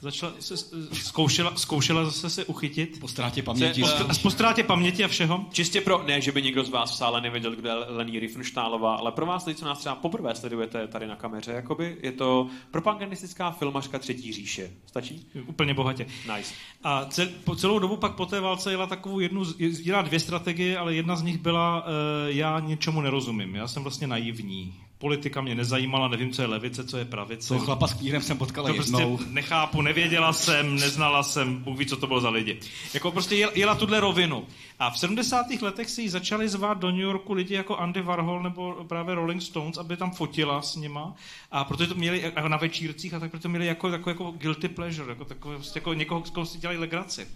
začala, 0.02 0.34
se, 0.40 0.54
eh, 0.92 0.96
zkoušela, 0.96 1.56
zkoušela 1.56 2.06
zase 2.06 2.30
se 2.30 2.46
uchytit. 2.46 3.00
Po 3.00 3.08
ztrátě 3.08 3.44
paměti. 3.44 3.84
Se- 3.84 3.98
že- 3.98 4.04
A 4.04 4.14
po 4.22 4.30
ztrátě 4.32 4.64
paměti 4.64 5.04
a 5.04 5.08
všeho. 5.08 5.46
Čistě 5.52 5.82
pro, 5.82 6.04
ne, 6.08 6.22
že 6.22 6.32
by 6.32 6.42
někdo 6.42 6.64
z 6.64 6.70
vás 6.70 6.92
v 6.92 6.96
sále 6.96 7.22
nevěděl, 7.22 7.56
kdo 7.56 7.70
je 7.70 7.76
Lení 7.76 8.20
Riefenstahlová, 8.20 8.96
ale 8.96 9.12
pro 9.12 9.26
vás, 9.26 9.46
lidi, 9.46 9.60
co 9.60 9.66
nás 9.66 9.80
třeba 9.80 9.96
poprvé 9.96 10.36
sledujete 10.36 10.88
tady 10.88 11.08
na 11.08 11.16
kameře, 11.16 11.52
jakoby, 11.52 11.98
je 12.04 12.12
to 12.12 12.48
propagandistická 12.72 13.52
filmařka 13.52 14.00
Třetí 14.00 14.34
říše. 14.34 14.72
Stačí? 14.86 15.26
Úplně 15.48 15.74
bohatě. 15.74 16.06
Nice. 16.36 16.54
A 16.84 17.06
cel, 17.06 17.28
po 17.44 17.56
celou 17.56 17.80
dobu 17.80 17.98
pak 17.98 18.16
po 18.16 18.26
té 18.26 18.40
válce 18.40 18.72
jela 18.72 18.88
takovou 18.88 19.20
jednu, 19.20 19.44
dělala 19.84 20.04
dvě 20.08 20.20
strategie, 20.20 20.78
ale 20.78 20.96
jedna 20.96 21.16
z 21.16 21.22
nich 21.24 21.38
byla, 21.38 21.82
uh, 21.82 21.86
já 22.28 22.60
něčemu 22.60 23.02
nerozumím, 23.02 23.56
já 23.56 23.68
jsem 23.68 23.84
vlastně 23.84 24.08
naivní. 24.08 24.76
Politika 25.00 25.42
mě 25.42 25.56
nezajímala, 25.56 26.08
nevím, 26.08 26.32
co 26.32 26.42
je 26.42 26.48
levice, 26.48 26.84
co 26.84 26.98
je 26.98 27.06
pravice. 27.06 27.48
Toho 27.48 27.60
chlapa 27.60 27.88
s 27.88 27.94
knírem 27.94 28.22
jsem 28.22 28.38
potkala 28.38 28.70
To 28.70 28.76
jednou. 28.76 29.18
prostě 29.18 29.32
nechápu, 29.34 29.82
nevěděla 29.82 30.34
jsem, 30.34 30.76
neznala 30.76 31.24
jsem, 31.24 31.58
Bůh 31.58 31.78
ví, 31.80 31.86
co 31.86 31.98
to 31.98 32.08
bylo 32.08 32.22
za 32.22 32.30
lidi. 32.30 32.60
Jako 32.94 33.12
prostě 33.12 33.36
jel- 33.36 33.52
jela 33.56 33.76
tuhle 33.76 34.00
rovinu. 34.00 34.46
A 34.80 34.90
v 34.90 35.00
70. 35.00 35.62
letech 35.62 35.90
si 35.90 36.02
ji 36.02 36.10
začali 36.10 36.50
zvát 36.50 36.78
do 36.80 36.92
New 36.92 37.00
Yorku 37.00 37.34
lidi 37.34 37.54
jako 37.54 37.78
Andy 37.78 38.02
Warhol 38.02 38.44
nebo 38.44 38.86
právě 38.88 39.16
Rolling 39.16 39.42
Stones, 39.42 39.78
aby 39.78 39.98
tam 39.98 40.12
fotila 40.12 40.62
s 40.62 40.76
nima. 40.76 41.16
A 41.52 41.64
protože 41.64 41.88
to 41.90 41.96
měli 41.96 42.22
jako 42.36 42.48
na 42.48 42.58
večírcích 42.58 43.14
a 43.14 43.20
tak 43.20 43.32
proto 43.32 43.50
měli 43.50 43.66
jako, 43.66 43.90
jako, 43.90 44.10
jako 44.10 44.32
guilty 44.32 44.68
pleasure, 44.68 45.10
jako, 45.10 45.26
takové, 45.26 45.56
prostě 45.56 45.78
jako 45.80 45.94
někoho, 45.94 46.26
s 46.26 46.30
koho 46.30 46.46
si 46.46 46.58
dělali 46.58 46.78
legraci. 46.80 47.28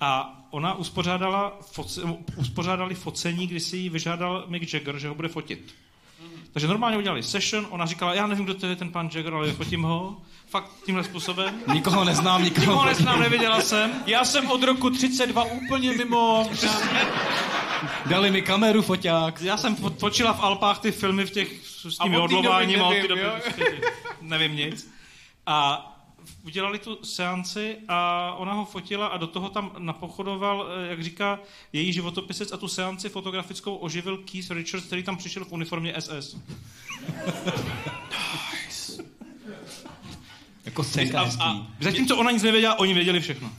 A 0.00 0.40
ona 0.50 0.74
uspořádala, 0.74 1.58
foce, 1.72 2.00
uspořádali 2.36 2.94
focení, 2.94 3.46
kdy 3.46 3.60
si 3.60 3.76
ji 3.76 3.88
vyžádal 3.88 4.44
Mick 4.48 4.74
Jagger, 4.74 4.98
že 4.98 5.08
ho 5.08 5.14
bude 5.14 5.28
fotit. 5.28 5.74
Takže 6.58 6.68
normálně 6.68 6.96
udělali 6.98 7.22
session, 7.22 7.66
ona 7.70 7.86
říkala, 7.86 8.14
já 8.14 8.26
nevím, 8.26 8.44
kdo 8.44 8.54
to 8.54 8.66
je 8.66 8.76
ten 8.76 8.90
pan 8.90 9.10
Jagger, 9.14 9.34
ale 9.34 9.52
fotím 9.52 9.82
ho. 9.82 10.16
Fakt 10.46 10.70
tímhle 10.86 11.04
způsobem. 11.04 11.60
Nikoho 11.72 12.04
neznám, 12.04 12.44
nikoho, 12.44 12.60
Nikoho 12.66 12.84
neznám, 12.84 13.20
nevěděla 13.20 13.60
jsem. 13.60 13.92
Já 14.06 14.24
jsem 14.24 14.50
od 14.50 14.62
roku 14.62 14.90
32 14.90 15.44
úplně 15.44 15.92
mimo. 15.92 16.50
Dali 18.06 18.30
mi 18.30 18.42
kameru, 18.42 18.82
foťák. 18.82 19.40
Já 19.40 19.56
jsem 19.56 19.76
točila 19.76 20.32
v 20.32 20.40
Alpách 20.40 20.78
ty 20.78 20.92
filmy 20.92 21.26
v 21.26 21.30
těch 21.30 21.48
s 21.66 22.00
A 22.00 22.04
tím 22.04 22.14
odlováním 22.14 22.82
a 22.82 22.86
od 22.86 22.90
té 22.90 22.94
nevím, 22.94 23.08
doby 23.08 23.22
prostě 23.42 23.80
nevím 24.20 24.56
nic. 24.56 24.92
A 25.46 25.84
udělali 26.44 26.78
tu 26.78 26.98
seanci 27.04 27.76
a 27.88 28.34
ona 28.38 28.52
ho 28.52 28.64
fotila 28.64 29.06
a 29.06 29.16
do 29.16 29.26
toho 29.26 29.48
tam 29.48 29.70
napochodoval, 29.78 30.66
eh, 30.84 30.88
jak 30.90 31.02
říká 31.04 31.38
její 31.72 31.92
životopisec 31.92 32.52
a 32.52 32.56
tu 32.56 32.68
seanci 32.68 33.08
fotografickou 33.08 33.76
oživil 33.76 34.16
Keith 34.18 34.50
Richards, 34.50 34.86
který 34.86 35.02
tam 35.02 35.16
přišel 35.16 35.44
v 35.44 35.52
uniformě 35.52 35.94
SS. 35.98 36.36
Jako 40.64 40.84
scénka 40.84 41.20
A- 41.20 41.44
a- 41.44 41.66
Zatímco 41.80 42.16
ona 42.16 42.30
nic 42.30 42.42
nevěděla, 42.42 42.78
oni 42.78 42.94
věděli 42.94 43.20
všechno. 43.20 43.50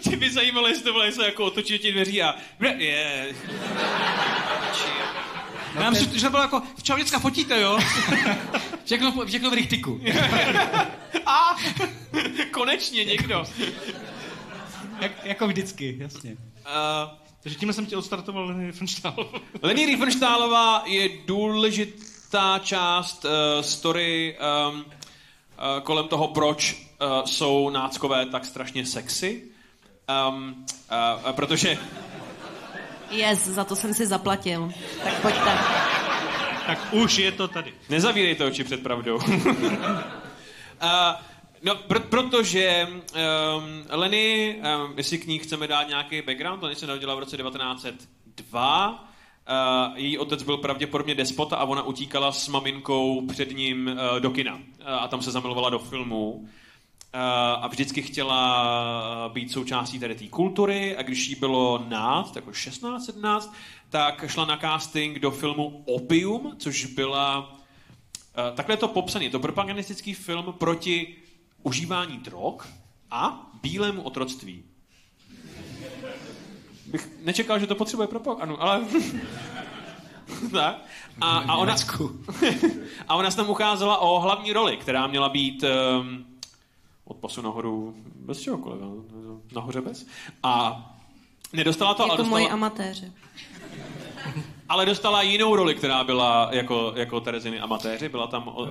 Tě 0.00 0.16
by 0.16 0.30
zajímalo, 0.30 0.68
jestli 0.68 0.84
to 0.84 0.92
bylo 0.92 1.06
něco 1.06 1.22
jako 1.22 1.44
otočit 1.44 1.72
do 1.72 1.78
těch 1.78 1.92
dveří 1.92 2.22
a... 5.78 5.82
Já 5.82 5.90
myslím, 5.90 6.18
že 6.18 6.24
to 6.24 6.30
bylo 6.30 6.42
jako, 6.42 6.62
v 6.76 6.82
čem 6.82 6.98
děcka 6.98 7.18
fotíte, 7.18 7.60
jo? 7.60 7.78
Všechno, 8.84 9.26
všechno 9.26 9.50
v 9.50 9.54
richtiku. 9.54 10.00
A 11.26 11.56
konečně 12.50 13.04
někdo. 13.04 13.44
Jak, 15.00 15.24
jako 15.24 15.46
vždycky, 15.46 15.96
jasně. 16.00 16.30
Uh, 16.30 17.18
Takže 17.42 17.58
tímhle 17.58 17.74
jsem 17.74 17.86
tě 17.86 17.96
odstartoval 17.96 18.46
Leny 18.46 18.64
Riefenstahl. 18.64 19.40
Lení 19.62 19.86
Riefenstahlová 19.86 20.82
je 20.86 21.08
důležitá 21.26 22.58
část 22.58 23.24
uh, 23.24 23.30
story 23.62 24.38
um, 24.70 24.78
uh, 24.78 24.84
kolem 25.82 26.08
toho, 26.08 26.28
proč 26.28 26.74
uh, 26.74 27.24
jsou 27.24 27.70
náckové 27.70 28.26
tak 28.26 28.44
strašně 28.44 28.86
sexy. 28.86 29.42
Um, 30.28 30.66
uh, 31.24 31.32
protože 31.32 31.78
Yes, 33.10 33.46
za 33.46 33.64
to 33.64 33.76
jsem 33.76 33.94
si 33.94 34.06
zaplatil. 34.06 34.72
Tak 35.04 35.20
pojďte. 35.22 35.58
tak 36.66 36.88
už 36.92 37.18
je 37.18 37.32
to 37.32 37.48
tady. 37.48 37.74
Nezavírejte 37.88 38.44
oči 38.44 38.64
před 38.64 38.82
pravdou. 38.82 39.16
uh, 39.16 39.22
no, 41.62 41.74
pr- 41.74 42.00
protože 42.08 42.88
um, 42.88 43.00
Lenny, 43.90 44.56
um, 44.86 44.92
jestli 44.96 45.18
k 45.18 45.26
ní 45.26 45.38
chceme 45.38 45.66
dát 45.66 45.88
nějaký 45.88 46.22
background, 46.22 46.62
Lenny 46.62 46.76
se 46.76 46.86
narodila 46.86 47.14
v 47.14 47.18
roce 47.18 47.36
1902. 47.36 48.90
Uh, 48.90 49.98
její 49.98 50.18
otec 50.18 50.42
byl 50.42 50.56
pravděpodobně 50.56 51.14
despota 51.14 51.56
a 51.56 51.64
ona 51.64 51.82
utíkala 51.82 52.32
s 52.32 52.48
maminkou 52.48 53.26
před 53.26 53.50
ním 53.56 53.86
uh, 53.86 54.20
do 54.20 54.30
kina. 54.30 54.54
Uh, 54.54 54.60
a 54.86 55.08
tam 55.08 55.22
se 55.22 55.30
zamilovala 55.30 55.70
do 55.70 55.78
filmů. 55.78 56.48
Uh, 57.14 57.20
a 57.64 57.66
vždycky 57.66 58.02
chtěla 58.02 59.30
být 59.34 59.52
součástí 59.52 59.98
tady 59.98 60.14
té 60.14 60.26
kultury 60.26 60.96
a 60.96 61.02
když 61.02 61.28
jí 61.28 61.34
bylo 61.34 61.84
náct, 61.88 62.36
jako 62.36 62.52
16, 62.52 63.04
17, 63.04 63.54
tak 63.90 64.24
šla 64.30 64.44
na 64.44 64.56
casting 64.56 65.18
do 65.18 65.30
filmu 65.30 65.82
Opium, 65.86 66.54
což 66.58 66.86
byla 66.86 67.52
uh, 67.52 68.56
takhle 68.56 68.72
je 68.72 68.76
to 68.76 68.88
popsaný, 68.88 69.24
je 69.24 69.30
to 69.30 69.40
propagandistický 69.40 70.14
film 70.14 70.54
proti 70.58 71.16
užívání 71.62 72.18
drog 72.18 72.62
a 73.10 73.50
bílému 73.62 74.02
otroctví. 74.02 74.64
Bych 76.86 77.08
nečekal, 77.24 77.58
že 77.58 77.66
to 77.66 77.74
potřebuje 77.74 78.08
propagandu, 78.08 78.62
ale... 78.62 78.84
tak. 80.52 80.76
A, 81.20 81.38
a, 81.38 81.56
ona, 81.56 81.76
a 83.08 83.14
ona 83.14 83.30
se 83.30 83.36
tam 83.36 83.50
ucházela 83.50 83.98
o 83.98 84.20
hlavní 84.20 84.52
roli, 84.52 84.76
která 84.76 85.06
měla 85.06 85.28
být 85.28 85.64
um, 85.64 86.24
od 87.08 87.16
pasu 87.16 87.42
nahoru 87.42 87.94
bez 88.14 88.40
čehokoliv, 88.40 88.80
nahoře 89.54 89.80
bez. 89.80 90.06
A 90.42 90.82
nedostala 91.52 91.94
to, 91.94 92.02
ale 92.02 92.12
Jako 92.12 92.22
dostala, 92.22 92.40
moji 92.40 92.50
amatéři. 92.50 93.12
Ale 94.68 94.86
dostala 94.86 95.22
jinou 95.22 95.56
roli, 95.56 95.74
která 95.74 96.04
byla 96.04 96.48
jako, 96.52 96.92
jako 96.96 97.20
Tereziny 97.20 97.60
amatéři, 97.60 98.08
byla 98.08 98.26
tam, 98.26 98.48
uh, 98.48 98.66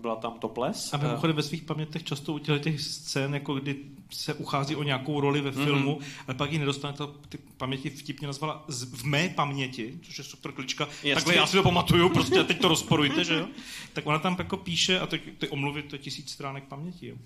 byla 0.00 0.16
tam 0.16 0.38
topless. 0.38 0.94
A 0.94 0.96
mimochodem 0.96 1.36
ve 1.36 1.42
svých 1.42 1.62
pamětech 1.62 2.04
často 2.04 2.32
u 2.32 2.38
těch 2.38 2.80
scén, 2.80 3.34
jako 3.34 3.54
kdy 3.54 3.76
se 4.10 4.34
uchází 4.34 4.76
o 4.76 4.82
nějakou 4.82 5.20
roli 5.20 5.40
ve 5.40 5.52
filmu, 5.52 5.94
mm-hmm. 5.94 6.24
ale 6.28 6.34
pak 6.34 6.52
ji 6.52 6.58
nedostane, 6.58 6.94
to 6.94 7.06
ty 7.28 7.38
paměti 7.56 7.90
vtipně 7.90 8.26
nazvala 8.26 8.64
z, 8.68 8.84
v 8.84 9.04
mé 9.04 9.28
paměti, 9.28 9.98
což 10.02 10.18
je 10.18 10.24
super 10.24 10.52
klička. 10.52 10.84
Jasně. 10.84 11.14
Takhle 11.14 11.36
já 11.36 11.46
si 11.46 11.56
to 11.56 11.62
pamatuju, 11.62 12.08
prostě 12.08 12.44
teď 12.44 12.60
to 12.60 12.68
rozporujte, 12.68 13.24
že 13.24 13.34
jo? 13.34 13.46
Tak 13.92 14.06
ona 14.06 14.18
tam 14.18 14.36
jako 14.38 14.56
píše, 14.56 15.00
a 15.00 15.06
ty, 15.06 15.18
ty 15.18 15.48
omluvy, 15.48 15.82
to 15.82 15.94
je 15.94 15.98
tisíc 15.98 16.30
stránek 16.30 16.64
paměti, 16.64 17.06
jo? 17.08 17.16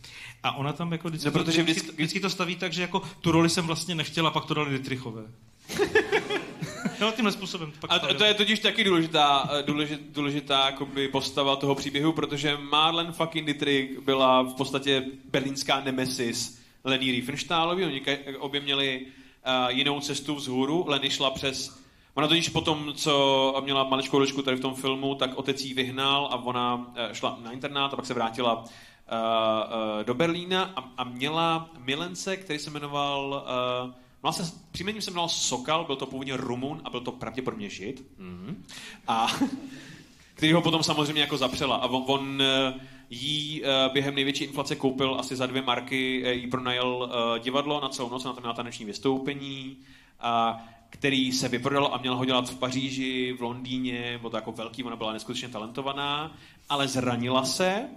A 0.42 0.56
ona 0.56 0.72
tam 0.72 0.92
jako 0.92 1.08
vždycky, 1.08 1.26
No, 1.26 1.32
protože 1.32 1.58
to, 1.58 1.62
vždycky, 1.62 1.90
vždycky, 1.92 2.20
to 2.20 2.30
staví 2.30 2.56
tak, 2.56 2.72
že 2.72 2.82
jako 2.82 3.02
tu 3.20 3.32
roli 3.32 3.50
jsem 3.50 3.66
vlastně 3.66 3.94
nechtěla, 3.94 4.30
pak 4.30 4.44
to 4.44 4.54
dali 4.54 4.70
Dietrichové. 4.70 5.22
no, 7.04 7.12
tímhle 7.12 7.32
způsobem 7.32 7.72
to 7.72 7.78
pak 7.80 7.92
A 7.92 7.98
to, 7.98 8.14
to 8.14 8.24
je 8.24 8.34
totiž 8.34 8.58
taky 8.58 8.84
důležitá, 8.84 9.50
eh, 9.52 9.62
důležit, 9.62 10.00
důležitá 10.10 10.66
jakoby 10.66 11.08
postava 11.08 11.56
toho 11.56 11.74
příběhu, 11.74 12.12
protože 12.12 12.58
Marlene 12.70 13.12
fucking 13.12 13.46
Dietrich 13.46 14.00
byla 14.00 14.42
v 14.42 14.54
podstatě 14.54 15.04
berlínská 15.30 15.80
nemesis 15.80 16.60
Lení 16.84 17.10
Riefenstahlový. 17.10 17.84
Oni 17.84 18.02
obě 18.38 18.60
měli 18.60 19.06
uh, 19.06 19.68
jinou 19.68 20.00
cestu 20.00 20.34
vzhůru. 20.34 20.84
Leny 20.88 21.10
šla 21.10 21.30
přes... 21.30 21.84
Ona 22.14 22.28
totiž 22.28 22.48
potom, 22.48 22.92
co 22.96 23.54
měla 23.64 23.84
maličkou 23.84 24.18
ročku 24.18 24.42
tady 24.42 24.56
v 24.56 24.60
tom 24.60 24.74
filmu, 24.74 25.14
tak 25.14 25.34
otec 25.34 25.64
jí 25.64 25.74
vyhnal 25.74 26.28
a 26.32 26.36
ona 26.36 26.74
uh, 26.74 26.84
šla 27.12 27.38
na 27.42 27.52
internát 27.52 27.92
a 27.92 27.96
pak 27.96 28.06
se 28.06 28.14
vrátila 28.14 28.54
uh, 28.54 28.68
uh, 28.68 30.04
do 30.04 30.14
Berlína 30.14 30.72
a, 30.76 30.84
a 30.96 31.04
měla 31.04 31.70
milence, 31.78 32.36
který 32.36 32.58
se 32.58 32.70
jmenoval 32.70 33.44
uh, 33.86 34.03
Se, 34.32 34.52
příjmením 34.72 35.02
se 35.02 35.10
jmenoval 35.10 35.28
Sokal, 35.28 35.84
byl 35.84 35.96
to 35.96 36.06
původně 36.06 36.36
Rumun 36.36 36.80
a 36.84 36.90
byl 36.90 37.00
to 37.00 37.12
pravděpodobně 37.12 37.70
Žid. 37.70 38.04
Mm. 38.18 38.64
A 39.08 39.26
který 40.34 40.52
ho 40.52 40.62
potom 40.62 40.82
samozřejmě 40.82 41.20
jako 41.20 41.36
zapřela. 41.36 41.76
A 41.76 41.86
on, 41.86 42.04
on 42.06 42.42
eh, 42.42 42.74
jí 43.10 43.62
eh, 43.64 43.88
během 43.92 44.14
největší 44.14 44.44
inflace 44.44 44.76
koupil 44.76 45.16
asi 45.20 45.36
za 45.36 45.46
dvě 45.46 45.62
marky, 45.62 46.22
eh, 46.24 46.32
jí 46.32 46.46
pronajel 46.46 47.10
divadlo 47.42 47.80
na 47.80 47.88
celou 47.88 48.10
noc, 48.10 48.24
na 48.24 48.32
to 48.32 48.40
měla 48.40 48.54
taneční 48.54 48.84
vystoupení, 48.84 49.76
a 50.20 50.64
který 50.90 51.32
se 51.32 51.48
vyprodal 51.48 51.90
a 51.92 51.98
měl 51.98 52.16
ho 52.16 52.24
dělat 52.24 52.50
v 52.50 52.58
Paříži, 52.58 53.32
v 53.38 53.42
Londýně, 53.42 54.18
byl 54.20 54.30
to 54.30 54.36
jako 54.36 54.52
velký, 54.52 54.84
ona 54.84 54.96
byla 54.96 55.12
neskutečně 55.12 55.48
talentovaná, 55.48 56.36
ale 56.68 56.88
zranila 56.88 57.44
se, 57.44 57.88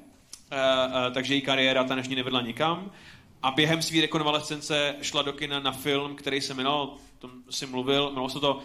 takže 1.14 1.34
její 1.34 1.42
kariéra 1.42 1.84
taneční 1.84 2.16
nevedla 2.16 2.42
nikam. 2.42 2.92
A 3.44 3.52
během 3.52 3.82
své 3.82 4.02
rekonvalescence 4.02 4.96
šla 5.02 5.22
do 5.22 5.34
kina 5.34 5.60
na 5.60 5.72
film, 5.72 6.16
který 6.16 6.42
se 6.42 6.54
jmenoval, 6.54 6.94
tom 7.20 7.32
si 7.50 7.66
mluvil, 7.66 8.04
jmenovalo 8.04 8.30
se 8.30 8.40
to 8.40 8.56
uh, 8.56 8.62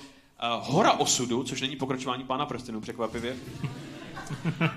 Hora 0.60 0.92
osudu, 0.92 1.42
což 1.44 1.60
není 1.60 1.76
pokračování 1.76 2.24
Pána 2.24 2.46
prstenů, 2.46 2.80
překvapivě. 2.80 3.36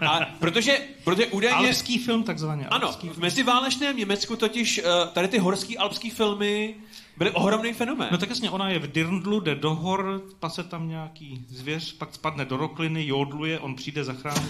A 0.09 0.19
protože, 0.39 0.80
protože 1.03 1.26
údajně... 1.26 1.67
Alpský 1.67 1.97
film 1.97 2.23
takzvaně. 2.23 2.67
Ano, 2.67 2.91
v 3.13 3.17
meziválečném 3.17 3.97
Německu 3.97 4.35
totiž 4.35 4.81
uh, 4.84 5.09
tady 5.13 5.27
ty 5.27 5.38
horský 5.38 5.77
alpský 5.77 6.09
filmy 6.09 6.76
byly 7.17 7.31
ohromný 7.31 7.73
fenomén. 7.73 8.07
No 8.11 8.17
tak 8.17 8.30
jasně, 8.30 8.49
ona 8.49 8.69
je 8.69 8.80
v 8.80 8.91
Dirndlu, 8.91 9.39
jde 9.39 9.55
do 9.55 9.76
hor, 9.76 10.22
pase 10.39 10.63
tam 10.63 10.89
nějaký 10.89 11.45
zvěř, 11.49 11.93
pak 11.93 12.13
spadne 12.13 12.45
do 12.45 12.57
rokliny, 12.57 13.07
jodluje, 13.07 13.59
on 13.59 13.76
přijde, 13.76 14.03
zachrání. 14.03 14.49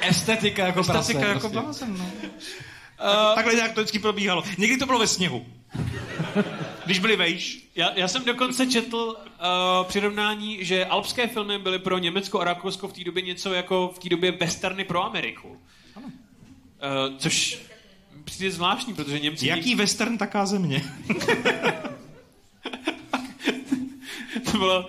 Estetika 0.00 0.66
jako 0.66 0.80
Estetika 0.80 0.92
prase, 0.92 1.28
jako 1.28 1.40
prostě. 1.40 1.60
blázen, 1.60 1.98
no. 1.98 2.10
Uh, 3.02 3.34
Takhle 3.34 3.54
nějak 3.54 3.72
to 3.72 3.80
vždycky 3.80 3.98
probíhalo. 3.98 4.44
Někdy 4.58 4.76
to 4.76 4.86
bylo 4.86 4.98
ve 4.98 5.06
sněhu. 5.06 5.46
Když 6.84 6.98
byli 6.98 7.16
vejš. 7.16 7.68
Já, 7.76 7.92
já 7.94 8.08
jsem 8.08 8.24
dokonce 8.24 8.66
četl 8.66 8.96
uh, 8.96 9.16
přirovnání, 9.86 10.64
že 10.64 10.86
alpské 10.86 11.26
filmy 11.26 11.58
byly 11.58 11.78
pro 11.78 11.98
Německo 11.98 12.40
a 12.40 12.44
Rakousko 12.44 12.88
v 12.88 12.92
té 12.92 13.04
době 13.04 13.22
něco 13.22 13.52
jako 13.52 13.92
v 13.94 13.98
té 13.98 14.08
době 14.08 14.32
westerny 14.32 14.84
pro 14.84 15.04
Ameriku. 15.04 15.48
Uh, 15.48 15.58
což 17.18 17.58
přijde 18.24 18.50
zvláštní, 18.50 18.94
protože 18.94 19.18
Němci... 19.18 19.46
Jaký 19.46 19.74
western, 19.74 20.18
taká 20.18 20.46
země. 20.46 20.84
to 24.52 24.58
bylo, 24.58 24.86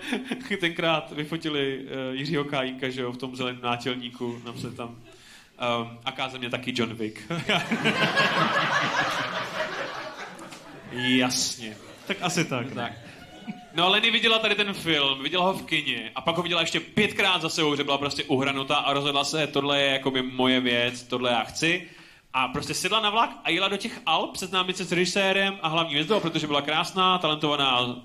tenkrát 0.60 1.12
vyfotili 1.12 1.78
uh, 1.78 2.14
Jiřího 2.14 2.44
Kájínka, 2.44 2.88
že 2.88 3.02
jo, 3.02 3.12
v 3.12 3.16
tom 3.16 3.36
zeleném 3.36 3.62
nátělníku, 3.62 4.40
nám 4.44 4.58
se 4.58 4.70
tam 4.70 4.96
Um, 5.54 5.98
aká 6.04 6.28
země 6.28 6.50
taky 6.50 6.72
John 6.76 6.94
Wick. 6.94 7.20
Jasně. 10.92 11.76
Tak 12.06 12.16
asi 12.20 12.44
tak. 12.44 12.74
tak. 12.74 12.92
No 13.74 13.90
Lenny 13.90 14.10
viděla 14.10 14.38
tady 14.38 14.54
ten 14.54 14.74
film, 14.74 15.22
viděla 15.22 15.44
ho 15.44 15.52
v 15.52 15.62
kině 15.62 16.12
a 16.14 16.20
pak 16.20 16.36
ho 16.36 16.42
viděla 16.42 16.60
ještě 16.60 16.80
pětkrát 16.80 17.42
za 17.42 17.48
sebou, 17.48 17.76
že 17.76 17.84
byla 17.84 17.98
prostě 17.98 18.24
uhranutá 18.24 18.76
a 18.76 18.92
rozhodla 18.92 19.24
se, 19.24 19.46
tohle 19.46 19.80
je 19.80 19.92
jakoby 19.92 20.22
moje 20.22 20.60
věc, 20.60 21.02
tohle 21.02 21.30
já 21.30 21.44
chci. 21.44 21.88
A 22.32 22.48
prostě 22.48 22.74
sedla 22.74 23.00
na 23.00 23.10
vlak 23.10 23.30
a 23.44 23.50
jela 23.50 23.68
do 23.68 23.76
těch 23.76 24.00
Alp 24.06 24.36
seznámit 24.36 24.76
se 24.76 24.84
s 24.84 24.92
režisérem 24.92 25.58
a 25.62 25.68
hlavní 25.68 25.94
hvězdou, 25.94 26.20
protože 26.20 26.46
byla 26.46 26.62
krásná, 26.62 27.18
talentovaná 27.18 27.80
uh, 27.80 27.98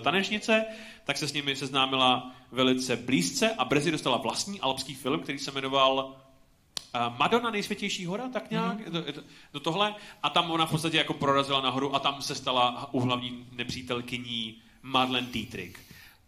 tanečnice, 0.00 0.64
tak 1.04 1.16
se 1.16 1.28
s 1.28 1.32
nimi 1.32 1.56
seznámila 1.56 2.30
velice 2.52 2.96
blízce 2.96 3.50
a 3.58 3.64
brzy 3.64 3.90
dostala 3.90 4.16
vlastní 4.16 4.60
alpský 4.60 4.94
film, 4.94 5.20
který 5.20 5.38
se 5.38 5.50
jmenoval 5.50 6.14
Madonna 7.18 7.50
nejsvětější 7.50 8.06
hora, 8.06 8.28
tak 8.28 8.50
nějak, 8.50 8.78
mm-hmm. 8.78 9.12
to, 9.12 9.20
to 9.52 9.60
tohle. 9.60 9.94
A 10.22 10.30
tam 10.30 10.50
ona 10.50 10.66
v 10.66 10.70
podstatě 10.70 10.96
jako 10.96 11.14
prorazila 11.14 11.60
nahoru 11.60 11.94
a 11.94 11.98
tam 11.98 12.22
se 12.22 12.34
stala 12.34 12.88
u 12.92 13.00
hlavní 13.00 13.46
nepřítelkyní 13.52 14.54
Marlene 14.82 15.26
Dietrich. 15.26 15.76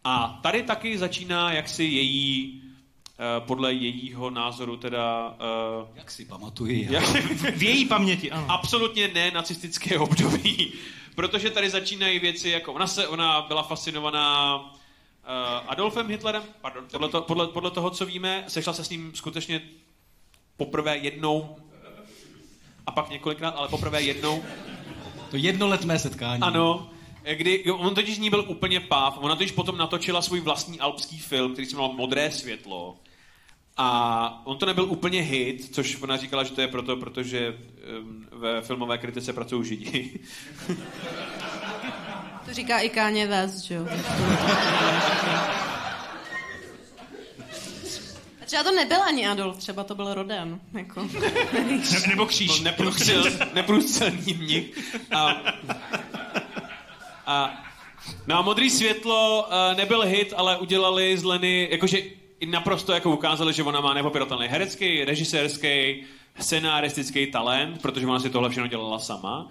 A 0.05 0.39
tady 0.43 0.63
taky 0.63 0.99
začíná 0.99 1.53
jaksi 1.53 1.85
její, 1.85 2.63
uh, 2.63 3.47
podle 3.47 3.75
jejího 3.75 4.31
názoru 4.31 4.77
teda... 4.77 5.29
Uh, 5.81 5.89
jak 5.95 6.11
si 6.11 6.25
pamatuji. 6.25 6.89
Jak, 6.91 7.05
v 7.57 7.63
její 7.63 7.85
paměti, 7.87 8.31
ano. 8.31 8.47
Absolutně 8.49 9.09
ne 9.09 9.31
nacistické 9.31 9.99
období. 9.99 10.73
Protože 11.15 11.51
tady 11.51 11.71
začínají 11.71 12.19
věci 12.19 12.51
jako, 12.51 12.73
ona, 12.73 12.87
se, 12.87 13.09
ona 13.09 13.43
byla 13.43 13.63
fascinovaná 13.63 14.57
uh, 14.57 14.71
Adolfem 15.69 16.09
Hitlerem, 16.09 16.43
pardon, 16.61 16.85
podle, 16.91 17.09
to, 17.09 17.23
podle, 17.23 17.47
podle 17.49 17.71
toho, 17.71 17.91
co 17.91 18.07
víme, 18.07 18.45
sešla 18.49 18.73
se 18.73 18.85
s 18.85 18.91
ním 18.91 19.13
skutečně 19.15 19.63
poprvé 20.59 20.97
jednou 20.97 21.57
a 22.87 22.91
pak 22.91 23.11
několikrát, 23.11 23.51
ale 23.51 23.69
poprvé 23.69 24.03
jednou. 24.03 24.45
To 25.31 25.37
jednoletné 25.37 25.99
setkání. 25.99 26.43
Ano, 26.43 26.91
kdy 27.35 27.65
on 27.65 27.95
totiž 27.95 28.17
z 28.17 28.19
ní 28.19 28.31
byl 28.31 28.45
úplně 28.49 28.81
páv. 28.81 29.19
Ona 29.21 29.37
totiž 29.37 29.53
potom 29.53 29.77
natočila 29.77 30.23
svůj 30.23 30.41
vlastní 30.41 30.81
alpský 30.81 31.19
film, 31.19 31.53
který 31.53 31.67
se 31.67 31.77
jmenoval 31.77 31.97
Modré 31.97 32.31
světlo. 32.31 32.97
A 33.77 34.43
on 34.45 34.59
to 34.59 34.67
nebyl 34.67 34.85
úplně 34.85 35.23
hit, 35.23 35.75
což 35.75 36.03
ona 36.03 36.17
říkala, 36.17 36.45
že 36.45 36.53
to 36.53 36.61
je 36.61 36.69
proto, 36.69 36.97
protože 36.97 37.59
ve 38.33 38.63
filmové 38.63 38.99
kritice 38.99 39.33
pracují 39.33 39.65
židi. 39.65 40.21
To 42.47 42.55
říká 42.55 42.79
i 42.79 42.89
Káně 42.89 43.27
West, 43.27 43.65
že 43.65 43.75
jo? 43.75 43.87
Třeba 48.49 48.63
to 48.63 48.73
nebyl 48.73 49.03
ani 49.03 49.27
Adolf, 49.27 49.57
třeba 49.57 49.85
to 49.85 49.95
byl 49.95 50.15
Roden. 50.15 50.61
Jako. 50.73 51.09
Ne, 51.53 51.83
nebo 52.09 52.27
kříž. 52.27 52.61
Neprůstřel, 52.61 53.25
neprůstřelný 53.55 54.35
mnich. 54.35 54.95
A, 55.15 55.37
a, 57.27 57.65
no 58.27 58.39
a 58.39 58.43
Modrý 58.43 58.71
světlo 58.71 59.47
uh, 59.47 59.77
nebyl 59.77 60.03
hit, 60.03 60.35
ale 60.37 60.59
udělali 60.59 61.19
z 61.19 61.25
Leny, 61.25 61.69
jakože 61.71 61.99
naprosto 62.51 62.93
jako 62.93 63.11
ukázali, 63.11 63.53
že 63.53 63.63
ona 63.63 63.81
má 63.81 63.95
nepopiratelný 63.95 64.47
herecký, 64.49 65.05
režisérský, 65.05 66.05
scenaristický 66.39 67.27
talent, 67.27 67.83
protože 67.83 68.07
ona 68.07 68.21
si 68.21 68.31
tohle 68.31 68.51
všechno 68.51 68.69
dělala 68.69 68.99
sama. 68.99 69.49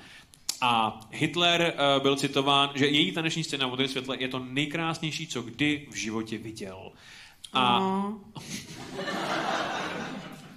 A 0.62 1.00
Hitler 1.12 1.74
uh, 1.74 2.02
byl 2.02 2.16
citován, 2.16 2.70
že 2.76 2.88
její 2.88 3.12
taneční 3.12 3.44
scéna 3.44 3.68
v 3.68 3.70
Modrém 3.70 3.90
světle 3.90 4.18
je 4.20 4.28
to 4.28 4.40
nejkrásnější, 4.40 5.28
co 5.28 5.42
kdy 5.42 5.88
v 5.92 5.96
životě 5.96 6.38
viděl. 6.38 6.92
A 7.58 7.80
no. 7.80 8.14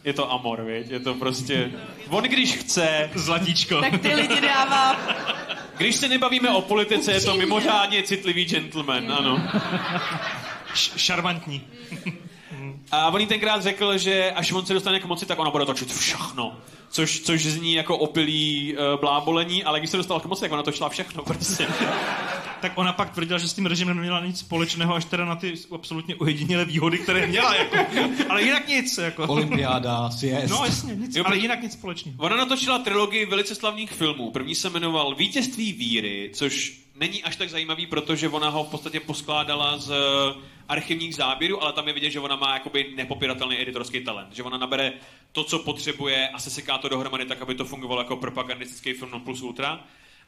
je 0.05 0.12
to 0.12 0.32
amor, 0.32 0.62
věď? 0.62 0.90
Je 0.90 1.01
to 1.01 1.14
prostě... 1.14 1.70
On 2.09 2.24
když 2.24 2.56
chce... 2.56 3.10
Zlatíčko. 3.14 3.81
Tak 3.81 4.01
ty 4.01 4.14
lidi 4.14 4.40
dává... 4.40 4.97
Když 5.77 5.97
se 5.97 6.09
nebavíme 6.09 6.51
o 6.51 6.62
politice, 6.62 7.12
je 7.12 7.20
to 7.20 7.36
mimořádně 7.36 8.02
citlivý 8.02 8.44
gentleman, 8.44 9.12
ano. 9.12 9.43
Š- 10.72 10.93
šarmantní. 10.97 11.62
A 12.93 13.09
on 13.09 13.20
jí 13.20 13.27
tenkrát 13.27 13.62
řekl, 13.62 13.98
že 13.98 14.32
až 14.32 14.52
on 14.52 14.66
se 14.66 14.74
dostane 14.74 15.01
k 15.01 15.05
moci, 15.05 15.27
tak 15.27 15.39
ona 15.39 15.51
bude 15.51 15.66
točit 15.66 15.93
všechno. 15.93 16.56
Což, 16.91 17.21
což 17.21 17.47
zní 17.47 17.75
jako 17.75 17.99
opilý 17.99 18.75
uh, 18.75 19.01
blábolení, 19.01 19.65
ale 19.65 19.79
když 19.79 19.91
se 19.91 19.97
dostala 19.97 20.21
k 20.21 20.25
moci, 20.25 20.41
tak 20.41 20.53
ona 20.53 20.62
točila 20.62 20.89
všechno 20.89 21.23
prostě. 21.23 21.67
tak 22.61 22.73
ona 22.75 22.93
pak 22.93 23.11
tvrdila, 23.11 23.39
že 23.39 23.49
s 23.49 23.55
tím 23.55 23.67
režimem 23.67 23.97
neměla 23.97 24.27
nic 24.27 24.39
společného, 24.39 24.95
až 24.95 25.05
teda 25.05 25.25
na 25.25 25.37
ty 25.37 25.55
absolutně 25.73 26.17
ojedinělé 26.17 26.65
výhody, 26.65 26.99
které 26.99 27.27
měla. 27.27 27.55
Jako. 27.55 27.77
Ale 28.29 28.43
jinak 28.43 28.69
nic. 28.69 28.99
Jako. 28.99 29.27
Olympiáda, 29.27 30.11
sjezd. 30.11 30.51
No 30.51 30.65
jasně, 30.65 30.95
nic, 30.95 31.17
jo, 31.17 31.25
ale 31.27 31.39
jinak 31.39 31.62
nic 31.62 31.73
společného. 31.73 32.17
Ona 32.19 32.37
natočila 32.37 32.79
trilogii 32.79 33.27
velice 33.27 33.55
slavných 33.55 33.93
filmů. 33.93 34.31
První 34.31 34.55
se 34.55 34.71
jmenoval 34.71 35.15
Vítězství 35.15 35.73
víry, 35.73 36.31
což 36.35 36.81
není 37.01 37.23
až 37.23 37.37
tak 37.37 37.51
zajímavý, 37.51 37.87
protože 37.87 38.29
ona 38.29 38.49
ho 38.49 38.65
v 38.65 38.69
podstatě 38.69 39.01
poskládala 39.01 39.79
z 39.79 39.93
archivních 40.69 41.15
záběrů, 41.15 41.62
ale 41.62 41.73
tam 41.73 41.89
je 41.89 41.95
vidět, 41.95 42.11
že 42.11 42.21
ona 42.21 42.37
má 42.37 42.55
jakoby 42.55 42.93
nepopiratelný 42.97 43.62
editorský 43.62 44.01
talent. 44.01 44.35
Že 44.35 44.43
ona 44.43 44.59
nabere 44.59 44.93
to, 45.33 45.45
co 45.45 45.59
potřebuje 45.59 46.29
a 46.29 46.39
seseká 46.39 46.79
to 46.81 46.89
dohromady 46.89 47.27
tak, 47.27 47.43
aby 47.43 47.55
to 47.55 47.65
fungovalo 47.65 48.01
jako 48.01 48.16
propagandistický 48.16 48.93
film 48.93 49.11
non 49.11 49.20
plus 49.20 49.43
ultra. 49.43 49.81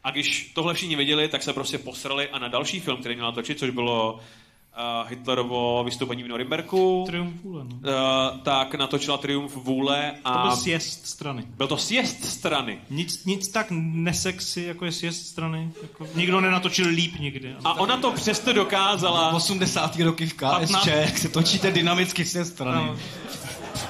A 0.05 0.11
když 0.11 0.53
tohle 0.55 0.75
všichni 0.75 0.97
viděli, 0.97 1.29
tak 1.29 1.43
se 1.43 1.53
prostě 1.53 1.79
posrali 1.79 2.29
a 2.29 2.39
na 2.39 2.49
další 2.49 2.81
film, 2.81 2.97
který 2.97 3.15
měla 3.15 3.33
točit, 3.33 3.59
což 3.59 3.71
bylo 3.71 4.15
uh, 4.15 5.11
Hitlerovo 5.11 5.85
vystoupení 5.85 6.23
v 6.23 6.29
Norimberku. 6.29 7.05
Triumf 7.07 7.43
vůle, 7.43 7.65
no. 7.65 7.77
uh, 7.77 8.39
tak 8.41 8.75
natočila 8.75 9.19
Triumf 9.19 9.57
vůle. 9.57 10.13
A 10.25 10.33
to 10.33 10.49
byl 10.49 10.57
sjezd 10.57 11.07
strany. 11.07 11.45
Byl 11.57 11.67
to 11.67 11.77
sjezd 11.77 12.25
strany. 12.25 12.81
Nic, 12.91 13.25
nic 13.25 13.49
tak 13.49 13.67
nesexy, 13.71 14.63
jako 14.63 14.85
je 14.85 14.93
sjezd 14.93 15.27
strany. 15.27 15.71
Jako, 15.83 16.07
nikdo 16.15 16.41
nenatočil 16.41 16.89
líp 16.89 17.19
nikdy. 17.19 17.55
A 17.65 17.75
ona 17.75 17.97
to 17.97 18.13
přesto 18.13 18.53
dokázala. 18.53 19.33
80. 19.33 19.97
roky 19.97 20.27
v 20.27 20.35
KSČ, 20.35 20.73
15... 20.73 20.87
jak 20.87 21.19
se 21.19 21.29
točíte 21.29 21.71
dynamicky 21.71 22.25
sjezd 22.25 22.53
strany. 22.53 22.87
No. 22.87 22.97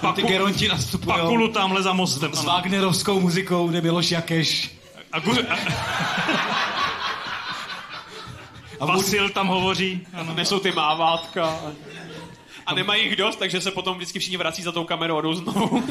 Paku, 0.03 0.21
ty 0.21 0.23
geronti 0.23 0.69
nastupují. 0.69 1.17
Pakulu 1.17 1.49
tamhle 1.49 1.83
za 1.83 1.93
mostem. 1.93 2.35
S 2.35 2.45
Wagnerovskou 2.45 3.21
muzikou, 3.21 3.69
kde 3.69 3.81
Miloš 3.81 4.11
Jakeš. 4.11 4.71
A, 5.13 5.19
gu... 5.19 5.33
a... 5.49 5.57
a 8.81 8.87
Vasil 8.87 9.29
tam 9.29 9.49
hovoří. 9.49 10.07
Ano. 10.15 10.35
Nesou 10.35 10.59
ty 10.59 10.73
mávátka. 10.73 11.57
A 12.67 12.75
nemají 12.75 13.05
jich 13.05 13.17
dost, 13.17 13.37
takže 13.37 13.61
se 13.61 13.71
potom 13.71 13.97
vždycky 13.97 14.19
všichni 14.19 14.37
vrací 14.37 14.63
za 14.63 14.73
tou 14.73 14.85
kamerou 14.85 15.19
a 15.19 15.21
jdou 15.21 15.35
znovu. 15.35 15.85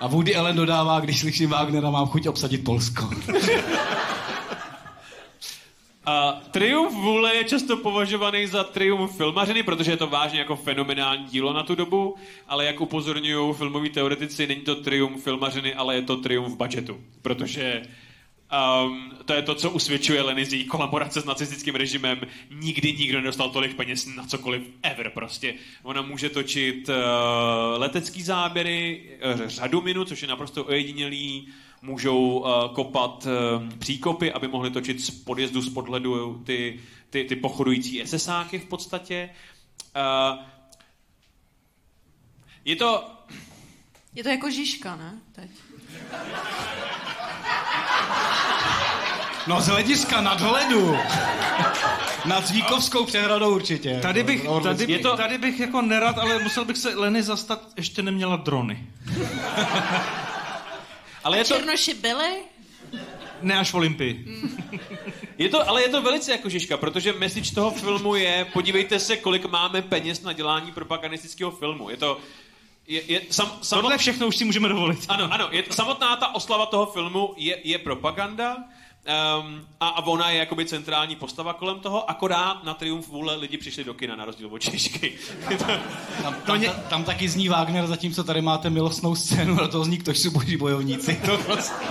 A 0.00 0.06
Woody 0.06 0.36
Allen 0.36 0.56
dodává, 0.56 1.00
když 1.00 1.20
slyším 1.20 1.50
Wagnera, 1.50 1.90
mám 1.90 2.06
chuť 2.06 2.26
obsadit 2.28 2.64
Polsko. 2.64 3.10
A 6.10 6.42
Triumf 6.50 6.92
vůle 6.92 7.34
je 7.34 7.44
často 7.44 7.76
považovaný 7.76 8.46
za 8.46 8.64
triumf 8.64 9.16
filmařiny, 9.16 9.62
protože 9.62 9.90
je 9.90 9.96
to 9.96 10.06
vážně 10.06 10.38
jako 10.38 10.56
fenomenální 10.56 11.24
dílo 11.24 11.52
na 11.52 11.62
tu 11.62 11.74
dobu, 11.74 12.16
ale 12.48 12.64
jak 12.64 12.80
upozorňují 12.80 13.54
filmoví 13.54 13.90
teoretici, 13.90 14.46
není 14.46 14.60
to 14.60 14.74
triumf 14.74 15.24
filmařiny, 15.24 15.74
ale 15.74 15.94
je 15.94 16.02
to 16.02 16.16
triumf 16.16 16.56
budgetu, 16.56 17.00
protože 17.22 17.82
Um, 18.84 19.12
to 19.24 19.32
je 19.32 19.42
to, 19.42 19.54
co 19.54 19.70
usvědčuje 19.70 20.24
její 20.50 20.64
kolaborace 20.64 21.20
s 21.20 21.24
nacistickým 21.24 21.74
režimem. 21.74 22.20
Nikdy 22.50 22.92
nikdo 22.92 23.20
nedostal 23.20 23.50
tolik 23.50 23.76
peněz 23.76 24.06
na 24.06 24.26
cokoliv 24.26 24.62
ever 24.82 25.10
prostě. 25.10 25.54
Ona 25.82 26.02
může 26.02 26.28
točit 26.28 26.88
uh, 26.88 26.94
letecký 27.76 28.22
záběry, 28.22 29.02
uh, 29.34 29.46
řadu 29.46 29.80
minut, 29.80 30.08
což 30.08 30.22
je 30.22 30.28
naprosto 30.28 30.64
ojedinělý. 30.64 31.48
Můžou 31.82 32.38
uh, 32.38 32.74
kopat 32.74 33.26
uh, 33.26 33.68
příkopy, 33.78 34.32
aby 34.32 34.48
mohli 34.48 34.70
točit 34.70 35.00
z 35.00 35.10
podjezdu, 35.10 35.60
z 35.62 35.68
podhledu 35.74 36.42
ty, 36.46 36.80
ty, 37.10 37.24
ty 37.24 37.36
pochodující 37.36 38.02
SSáky 38.06 38.58
v 38.58 38.64
podstatě. 38.64 39.30
Uh, 39.96 40.38
je 42.64 42.76
to... 42.76 43.10
Je 44.14 44.22
to 44.22 44.28
jako 44.28 44.50
Žižka, 44.50 44.96
ne? 44.96 45.18
Teď. 45.32 45.50
No 49.46 49.60
z 49.60 49.66
hlediska 49.68 50.20
nadhledu. 50.20 50.96
Nad 52.26 52.46
Zvíkovskou 52.46 53.04
přehradou 53.04 53.54
určitě. 53.54 53.98
Tady 54.02 54.22
bych, 54.22 54.44
No, 54.44 54.60
tady, 54.60 54.82
Je 54.82 54.86
bych, 54.86 55.02
to- 55.02 55.16
tady 55.16 55.38
bych 55.38 55.60
jako 55.60 55.82
nerad, 55.82 56.18
ale 56.18 56.42
musel 56.42 56.64
bych 56.64 56.76
se 56.76 56.88
Leny 56.94 57.22
zastat, 57.22 57.62
ještě 57.76 58.02
neměla 58.02 58.36
drony. 58.36 58.86
Ale 61.24 61.38
je 61.38 61.44
to, 61.44 61.54
Černoši 61.54 61.94
byli? 61.94 62.42
Ne 63.42 63.58
až 63.58 63.70
v 63.70 63.74
Olympii. 63.74 64.24
Je 65.38 65.48
to, 65.48 65.68
ale 65.68 65.82
je 65.82 65.88
to 65.88 66.02
velice 66.02 66.32
jako 66.32 66.48
Žižka, 66.48 66.76
protože 66.76 67.12
message 67.12 67.54
toho 67.54 67.70
filmu 67.70 68.14
je, 68.14 68.46
podívejte 68.52 68.98
se, 68.98 69.16
kolik 69.16 69.44
máme 69.46 69.82
peněz 69.82 70.22
na 70.22 70.32
dělání 70.32 70.72
propagandistického 70.72 71.50
filmu. 71.50 71.90
Je 71.90 71.96
to, 71.96 72.20
je, 72.86 73.02
je 73.12 73.20
sam, 73.30 73.58
samot, 73.62 73.82
Tohle 73.82 73.98
všechno 73.98 74.26
už 74.26 74.36
si 74.36 74.44
můžeme 74.44 74.68
dovolit. 74.68 75.04
ano, 75.08 75.28
ano, 75.32 75.48
je, 75.50 75.64
samotná 75.70 76.16
ta 76.16 76.34
oslava 76.34 76.66
toho 76.66 76.86
filmu 76.86 77.34
je, 77.36 77.58
je 77.64 77.78
propaganda 77.78 78.56
um, 79.06 79.66
a, 79.80 79.88
a 79.88 80.06
ona 80.06 80.30
je 80.30 80.38
jakoby 80.38 80.66
centrální 80.66 81.16
postava 81.16 81.52
kolem 81.52 81.80
toho, 81.80 82.10
akorát 82.10 82.64
na 82.64 82.74
Triumf 82.74 83.08
vůle 83.08 83.36
lidi 83.36 83.56
přišli 83.56 83.84
do 83.84 83.94
kina, 83.94 84.16
na 84.16 84.24
rozdíl 84.24 84.48
od 84.52 84.64
to, 85.58 85.64
Tam, 86.22 86.34
tam, 86.46 86.60
ta, 86.60 86.72
tam 86.72 87.04
taky 87.04 87.28
zní 87.28 87.48
Wagner, 87.48 87.86
zatímco 87.86 88.24
tady 88.24 88.42
máte 88.42 88.70
milostnou 88.70 89.14
scénu, 89.14 89.56
do 89.56 89.68
toho 89.68 89.84
zní 89.84 89.98
ktož 89.98 90.18
jsou 90.18 90.30
boží 90.30 90.56
bojovníci. 90.56 91.20
To 91.26 91.38
prostě... 91.38 91.86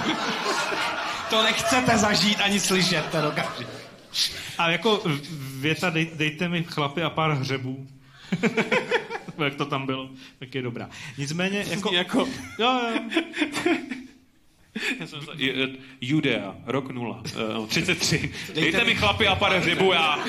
To 1.29 1.43
nechcete 1.43 1.97
zažít 1.97 2.41
ani 2.41 2.59
slyšet, 2.59 3.05
to 3.11 3.21
dokáže. 3.21 3.67
A 4.57 4.69
jako 4.69 5.01
věta, 5.59 5.89
dej, 5.89 6.11
dejte 6.15 6.49
mi 6.49 6.63
chlapy 6.63 7.03
a 7.03 7.09
pár 7.09 7.31
hřebů. 7.31 7.87
Jak 9.43 9.55
to 9.55 9.65
tam 9.65 9.85
bylo, 9.85 10.09
tak 10.39 10.55
je 10.55 10.61
dobrá. 10.61 10.89
Nicméně, 11.17 11.65
jako... 11.69 11.93
jako 11.93 12.27
Jo, 12.59 12.81
jo. 12.93 13.01
Já 14.99 15.07
jsem 15.07 15.21
se- 15.21 15.31
je- 15.35 15.53
je- 15.53 15.69
Judea, 16.01 16.55
rok 16.65 16.91
0, 16.91 17.23
uh, 17.59 17.67
33. 17.67 18.31
Dejte 18.55 18.83
mi 18.83 18.95
chlapi 18.95 19.27
a 19.27 19.35
pár 19.35 19.53
hřibů 19.57 19.91
já, 19.93 20.19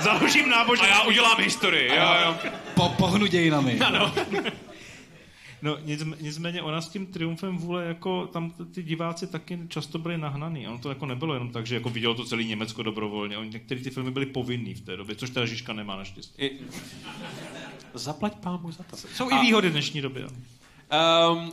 Založím 0.00 0.44
a 0.44 0.48
náboženství. 0.48 0.96
já 0.98 1.02
udělám 1.02 1.40
historii. 1.40 1.88
Jo, 1.88 2.14
jo. 2.24 2.36
Po, 2.74 2.88
pohnu 2.88 3.26
dějinami. 3.26 3.80
Ano. 3.80 4.14
No, 5.62 5.76
nicm- 5.76 6.16
nicméně 6.20 6.62
ona 6.62 6.80
s 6.80 6.88
tím 6.88 7.06
triumfem 7.06 7.58
vůle, 7.58 7.84
jako 7.84 8.26
tam 8.26 8.50
ty 8.74 8.82
diváci 8.82 9.26
taky 9.26 9.58
často 9.68 9.98
byli 9.98 10.18
nahnaný. 10.18 10.68
Ono 10.68 10.78
to 10.78 10.88
jako 10.88 11.06
nebylo 11.06 11.34
jenom 11.34 11.50
tak, 11.50 11.66
že 11.66 11.74
jako 11.74 11.90
vidělo 11.90 12.14
to 12.14 12.24
celý 12.24 12.44
Německo 12.44 12.82
dobrovolně. 12.82 13.38
Oni, 13.38 13.50
některé 13.50 13.80
ty 13.80 13.90
filmy 13.90 14.10
byly 14.10 14.26
povinný 14.26 14.74
v 14.74 14.80
té 14.80 14.96
době, 14.96 15.14
což 15.16 15.30
ta 15.30 15.46
Žižka 15.46 15.72
nemá 15.72 15.96
naštěstí. 15.96 16.42
I- 16.42 16.50
Zaplať 17.94 18.34
pámu 18.34 18.72
za 18.72 18.82
to. 18.90 18.96
Jsou 18.96 19.30
i 19.30 19.38
výhody 19.40 19.70
dnešní 19.70 20.00
doby. 20.00 20.20
jo. 20.20 20.28
Um, 20.92 21.52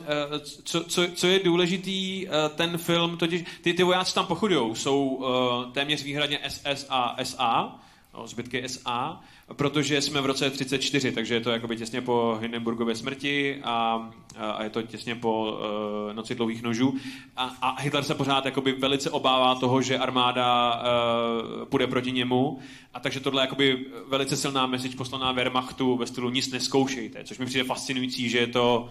co, 0.64 0.84
co, 0.84 1.08
co 1.14 1.26
je 1.26 1.38
důležitý, 1.38 2.26
eh, 2.28 2.30
ten 2.48 2.78
film, 2.78 3.16
totiž, 3.16 3.44
ty, 3.60 3.74
ty 3.74 3.82
vojáci 3.82 4.14
tam 4.14 4.26
pochodujou, 4.26 4.74
jsou 4.74 5.04
uh, 5.04 5.72
téměř 5.72 6.04
výhradně 6.04 6.40
SS 6.48 6.86
a 6.88 7.16
SA, 7.24 7.78
no, 8.14 8.26
zbytky 8.26 8.68
SA, 8.68 9.20
protože 9.56 10.02
jsme 10.02 10.20
v 10.20 10.26
roce 10.26 10.50
34, 10.50 11.12
takže 11.12 11.34
je 11.34 11.40
to 11.40 11.50
jakoby 11.50 11.76
těsně 11.76 12.00
po 12.00 12.38
Hindenburgově 12.40 12.94
smrti 12.94 13.60
a, 13.64 14.10
a 14.38 14.64
je 14.64 14.70
to 14.70 14.82
těsně 14.82 15.14
po 15.14 15.52
uh, 15.52 16.14
noci 16.14 16.34
dlouhých 16.34 16.62
nožů. 16.62 16.94
A, 17.36 17.44
a 17.44 17.80
Hitler 17.80 18.04
se 18.04 18.14
pořád 18.14 18.44
jakoby 18.44 18.72
velice 18.72 19.10
obává 19.10 19.54
toho, 19.54 19.82
že 19.82 19.98
armáda 19.98 20.74
uh, 20.74 21.64
půjde 21.64 21.86
proti 21.86 22.12
němu. 22.12 22.58
A 22.94 23.00
takže 23.00 23.20
tohle 23.20 23.48
je 23.58 23.76
velice 24.08 24.36
silná 24.36 24.66
message 24.66 24.96
poslaná 24.96 25.32
Wehrmachtu 25.32 25.96
ve 25.96 26.06
stylu 26.06 26.30
nic 26.30 26.52
neskoušejte, 26.52 27.24
což 27.24 27.38
mi 27.38 27.46
přijde 27.46 27.64
fascinující, 27.64 28.28
že 28.28 28.38
je 28.38 28.46
to 28.46 28.88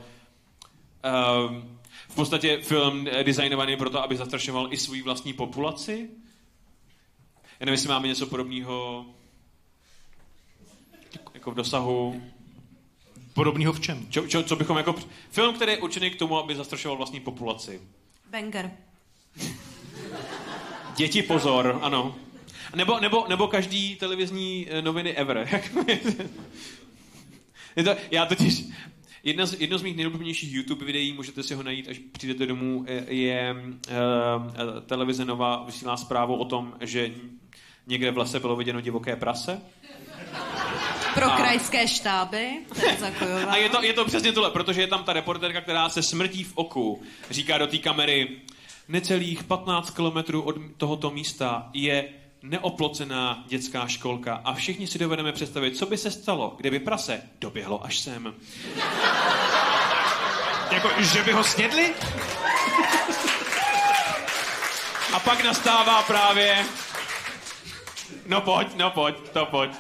um, 1.03 1.80
v 2.09 2.15
podstatě 2.15 2.57
film 2.61 3.07
eh, 3.07 3.23
designovaný 3.23 3.77
proto, 3.77 4.03
aby 4.03 4.17
zastrašoval 4.17 4.73
i 4.73 4.77
svou 4.77 5.03
vlastní 5.03 5.34
populaci. 5.34 6.09
Já 7.59 7.65
nevím, 7.65 7.73
jestli 7.73 7.89
máme 7.89 8.07
něco 8.07 8.27
podobného 8.27 9.05
jako 11.34 11.51
v 11.51 11.55
dosahu, 11.55 12.21
Podobného 13.34 13.73
v 13.73 13.80
čem? 13.80 14.07
čo, 14.09 14.27
čo, 14.27 14.43
co 14.43 14.55
bychom 14.55 14.77
jako... 14.77 14.95
Film, 15.31 15.55
který 15.55 15.71
je 15.71 15.77
určený 15.77 16.09
k 16.09 16.15
tomu, 16.15 16.38
aby 16.38 16.55
zastrašoval 16.55 16.97
vlastní 16.97 17.19
populaci. 17.19 17.81
Banger. 18.30 18.71
Děti 20.95 21.21
pozor, 21.23 21.80
ano. 21.81 22.15
Nebo, 22.76 22.99
nebo, 22.99 23.26
nebo 23.30 23.47
každý 23.47 23.95
televizní 23.95 24.67
eh, 24.69 24.81
noviny 24.81 25.13
ever. 25.13 25.47
je 27.76 27.84
to, 27.84 27.95
já 28.11 28.26
totiž, 28.26 28.63
jedna 29.23 29.45
z, 29.45 29.61
jedno 29.61 29.77
z 29.77 29.83
mých 29.83 29.95
nejoblíbenějších 29.95 30.53
YouTube 30.53 30.85
videí, 30.85 31.13
můžete 31.13 31.43
si 31.43 31.53
ho 31.53 31.63
najít, 31.63 31.87
až 31.89 31.99
přijdete 32.11 32.45
domů, 32.45 32.85
je, 32.87 33.05
je 33.07 33.55
uh, 33.55 34.81
televize 34.85 35.25
Nova 35.25 35.63
vysílá 35.65 35.97
zprávu 35.97 36.35
o 36.35 36.45
tom, 36.45 36.73
že 36.81 37.11
někde 37.87 38.11
v 38.11 38.17
lese 38.17 38.39
bylo 38.39 38.55
viděno 38.55 38.81
divoké 38.81 39.15
prase. 39.15 39.61
Pro 41.13 41.25
A- 41.25 41.37
krajské 41.37 41.87
štáby. 41.87 42.49
A 43.47 43.55
je 43.55 43.69
to, 43.69 43.83
je 43.83 43.93
to 43.93 44.05
přesně 44.05 44.31
tohle, 44.31 44.51
protože 44.51 44.81
je 44.81 44.87
tam 44.87 45.03
ta 45.03 45.13
reporterka, 45.13 45.61
která 45.61 45.89
se 45.89 46.03
smrtí 46.03 46.43
v 46.43 46.51
oku, 46.55 47.01
říká 47.29 47.57
do 47.57 47.67
té 47.67 47.77
kamery, 47.77 48.29
necelých 48.87 49.43
15 49.43 49.89
kilometrů 49.89 50.41
od 50.41 50.55
tohoto 50.77 51.09
místa 51.09 51.69
je 51.73 52.09
neoplocená 52.41 53.44
dětská 53.48 53.88
školka 53.88 54.41
a 54.44 54.53
všichni 54.53 54.88
si 54.88 54.99
dovedeme 54.99 55.32
představit, 55.32 55.78
co 55.78 55.86
by 55.86 55.98
se 55.98 56.11
stalo, 56.11 56.53
kdyby 56.57 56.80
prase 56.80 57.22
doběhlo 57.41 57.86
až 57.86 57.99
sem. 57.99 58.34
Jako, 60.72 60.90
že 61.02 61.24
by 61.24 61.32
ho 61.32 61.44
snědli? 61.44 61.94
A 65.14 65.20
pak 65.20 65.44
nastává 65.44 66.03
právě... 66.03 66.66
No 68.28 68.41
pojď, 68.41 68.76
no 68.76 68.91
pojď, 68.91 69.16
to 69.30 69.45
pojď. 69.45 69.72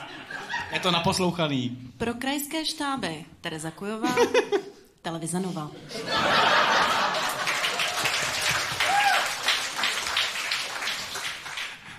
Je 0.73 0.79
to 0.79 0.91
naposlouchaný. 0.91 1.77
Pro 1.97 2.13
krajské 2.13 2.65
štáby. 2.65 3.25
Tereza 3.41 3.71
Kojová. 3.71 4.15
Televize 5.01 5.39
Nova. 5.39 5.61
O- 5.61 5.71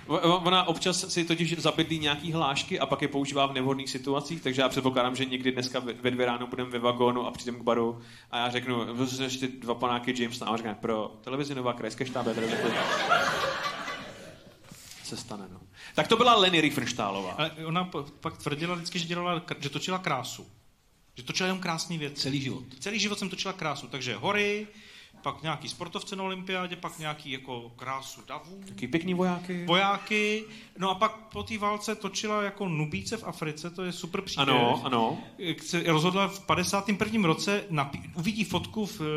Ona 0.19 0.63
občas 0.63 1.13
si 1.13 1.25
totiž 1.25 1.57
zabydlí 1.57 1.99
nějaký 1.99 2.31
hlášky 2.31 2.79
a 2.79 2.85
pak 2.85 3.01
je 3.01 3.07
používá 3.07 3.45
v 3.45 3.53
nevhodných 3.53 3.89
situacích, 3.89 4.41
takže 4.41 4.61
já 4.61 4.69
předpokládám, 4.69 5.15
že 5.15 5.25
někdy 5.25 5.51
dneska 5.51 5.79
ve 5.79 6.11
dvě 6.11 6.25
ráno 6.25 6.47
budeme 6.47 6.69
ve 6.69 6.79
vagónu 6.79 7.27
a 7.27 7.31
přijdeme 7.31 7.59
k 7.59 7.61
baru 7.61 8.01
a 8.31 8.37
já 8.37 8.49
řeknu, 8.49 8.87
ještě 9.23 9.47
dva 9.47 9.75
panáky 9.75 10.23
James 10.23 10.41
a 10.41 10.57
říká, 10.57 10.73
pro 10.73 11.11
televizi 11.23 11.55
Nová 11.55 11.73
krajské 11.73 12.05
štábe, 12.05 12.35
se 15.03 15.17
stane, 15.17 15.47
no. 15.51 15.59
Tak 15.95 16.07
to 16.07 16.17
byla 16.17 16.35
Leny 16.35 16.61
Riefenstahlová. 16.61 17.31
Ale 17.31 17.51
ona 17.65 17.89
pak 18.19 18.37
tvrdila 18.37 18.75
vždycky, 18.75 18.99
že, 18.99 19.05
dělala, 19.05 19.41
že 19.59 19.69
točila 19.69 19.99
krásu. 19.99 20.47
Že 21.15 21.23
točila 21.23 21.47
jenom 21.47 21.59
krásný 21.59 21.97
věci. 21.97 22.21
Celý 22.21 22.41
život. 22.41 22.63
Celý 22.79 22.99
život 22.99 23.19
jsem 23.19 23.29
točila 23.29 23.53
krásu, 23.53 23.87
takže 23.87 24.15
hory, 24.15 24.67
pak 25.21 25.41
nějaký 25.41 25.69
sportovce 25.69 26.15
na 26.15 26.23
olympiádě, 26.23 26.75
pak 26.75 26.99
nějaký 26.99 27.31
jako 27.31 27.71
krásu 27.75 28.21
davů, 28.27 28.61
Taky 28.67 28.87
pěkný 28.87 29.13
vojáky. 29.13 29.65
vojáky, 29.65 30.43
no 30.77 30.89
a 30.89 30.95
pak 30.95 31.15
po 31.15 31.43
té 31.43 31.57
válce 31.57 31.95
točila 31.95 32.43
jako 32.43 32.69
nubíce 32.69 33.17
v 33.17 33.23
Africe, 33.23 33.69
to 33.69 33.83
je 33.83 33.91
super 33.91 34.21
příběh. 34.21 34.47
Ano, 34.47 34.81
ano. 34.85 35.17
se 35.61 35.83
rozhodla 35.83 36.27
v 36.27 36.39
51. 36.45 37.27
roce, 37.27 37.63
napí- 37.69 38.11
uvidí 38.15 38.43
fotku 38.43 38.85
v 38.85 39.01
uh, 39.01 39.07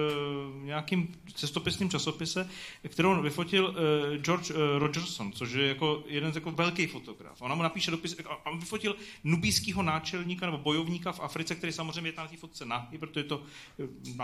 nějakým 0.65 1.15
cestopisným 1.35 1.91
časopise, 1.91 2.51
kterou 2.89 3.23
vyfotil 3.23 3.65
uh, 3.67 4.17
George 4.23 4.51
uh, 4.51 4.57
Rogerson, 4.79 5.33
což 5.33 5.53
je 5.53 5.69
jako 5.69 6.03
jeden 6.07 6.33
z 6.33 6.35
jako 6.35 6.51
velký 6.51 6.87
fotograf. 6.87 7.43
Ona 7.43 7.55
mu 7.55 7.63
napíše 7.63 7.91
dopis, 7.91 8.17
a 8.29 8.51
on 8.51 8.59
vyfotil 8.59 8.97
nubijského 9.25 9.83
náčelníka 9.83 10.47
nebo 10.47 10.59
bojovníka 10.59 11.13
v 11.13 11.21
Africe, 11.21 11.55
který 11.55 11.73
samozřejmě 11.73 12.11
je 12.11 12.15
na 12.17 12.27
té 12.29 12.37
fotce 12.37 12.65
nahý, 12.65 12.99
protože 12.99 13.21
je 13.21 13.25
to 13.25 13.43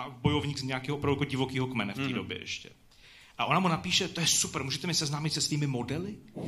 bojovník 0.09 0.59
z 0.59 0.63
nějakého 0.63 0.97
opravdu 0.99 1.15
jako 1.17 1.31
divokého 1.31 1.67
kmene 1.71 1.93
v 1.93 1.97
té 1.97 2.03
mm. 2.03 2.13
době 2.13 2.41
ještě. 2.41 2.71
A 3.39 3.45
ona 3.45 3.61
mu 3.61 3.69
napíše, 3.69 4.09
to 4.09 4.21
je 4.21 4.27
super, 4.27 4.65
můžete 4.65 4.87
mi 4.87 4.95
seznámit 4.95 5.33
se 5.33 5.41
svými 5.41 5.67
modely? 5.67 6.15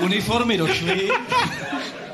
Uniformy 0.00 0.58
došly, 0.58 1.08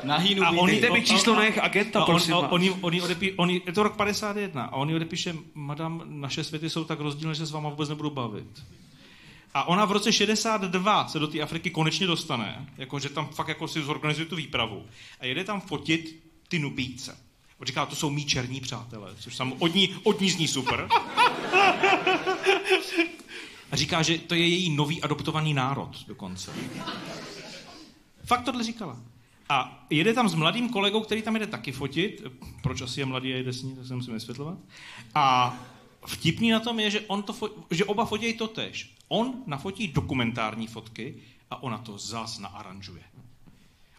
nahý 0.03 0.39
A 0.39 0.49
on 0.49 0.69
jí- 0.69 0.79
Dejte 0.79 0.93
mi 0.93 1.05
číslo 1.05 1.35
na 1.35 1.41
jejich 1.43 1.63
agenta, 1.63 1.99
a 1.99 2.05
on, 2.05 2.21
a 2.33 2.37
on, 2.37 2.61
on, 2.81 2.93
jí 2.93 3.01
odepí, 3.01 3.31
on 3.31 3.49
je 3.49 3.73
to 3.73 3.83
rok 3.83 3.95
51 3.95 4.63
a 4.63 4.75
on 4.75 4.89
jí 4.89 4.95
odepíše, 4.95 5.35
madam, 5.53 6.03
naše 6.05 6.43
světy 6.43 6.69
jsou 6.69 6.83
tak 6.83 6.99
rozdílné, 6.99 7.35
že 7.35 7.39
se 7.39 7.45
s 7.45 7.51
váma 7.51 7.69
vůbec 7.69 7.89
nebudu 7.89 8.09
bavit. 8.09 8.63
A 9.53 9.63
ona 9.63 9.85
v 9.85 9.91
roce 9.91 10.13
62 10.13 11.07
se 11.07 11.19
do 11.19 11.27
té 11.27 11.41
Afriky 11.41 11.69
konečně 11.69 12.07
dostane, 12.07 12.69
jako 12.77 12.99
že 12.99 13.09
tam 13.09 13.27
fakt 13.27 13.47
jako 13.47 13.67
si 13.67 13.81
zorganizuje 13.81 14.25
tu 14.25 14.35
výpravu 14.35 14.85
a 15.19 15.25
jede 15.25 15.43
tam 15.43 15.61
fotit 15.61 16.23
ty 16.47 16.59
nubíce. 16.59 17.17
On 17.59 17.65
říká, 17.65 17.85
to 17.85 17.95
jsou 17.95 18.09
mý 18.09 18.25
černí 18.25 18.61
přátelé, 18.61 19.15
což 19.19 19.35
sam 19.35 19.53
od 19.59 19.75
ní, 19.75 19.95
od 20.03 20.21
ní 20.21 20.29
zní 20.29 20.47
super. 20.47 20.89
A 23.71 23.75
říká, 23.75 24.01
že 24.01 24.17
to 24.17 24.35
je 24.35 24.47
její 24.47 24.75
nový 24.75 25.01
adoptovaný 25.01 25.53
národ 25.53 25.91
dokonce. 26.07 26.53
Fakt 28.25 28.43
tohle 28.43 28.63
říkala. 28.63 28.99
A 29.49 29.85
jede 29.89 30.13
tam 30.13 30.29
s 30.29 30.35
mladým 30.35 30.69
kolegou, 30.69 31.01
který 31.01 31.21
tam 31.21 31.35
jede 31.35 31.47
taky 31.47 31.71
fotit. 31.71 32.23
Proč 32.63 32.81
asi 32.81 32.99
je 32.99 33.05
mladý 33.05 33.33
a 33.33 33.37
jede 33.37 33.53
s 33.53 33.63
ní, 33.63 33.75
to 33.75 33.85
se 33.85 33.95
musím 33.95 34.13
vysvětlovat. 34.13 34.57
A 35.15 35.55
vtipný 36.05 36.49
na 36.49 36.59
tom 36.59 36.79
je, 36.79 36.91
že, 36.91 37.01
on 37.01 37.23
to 37.23 37.33
fo- 37.33 37.51
že 37.71 37.85
oba 37.85 38.05
fotí 38.05 38.33
to 38.33 38.47
tež. 38.47 38.95
On 39.07 39.43
nafotí 39.45 39.87
dokumentární 39.87 40.67
fotky 40.67 41.15
a 41.51 41.63
ona 41.63 41.77
to 41.77 41.97
zas 41.97 42.39
naaranžuje. 42.39 43.03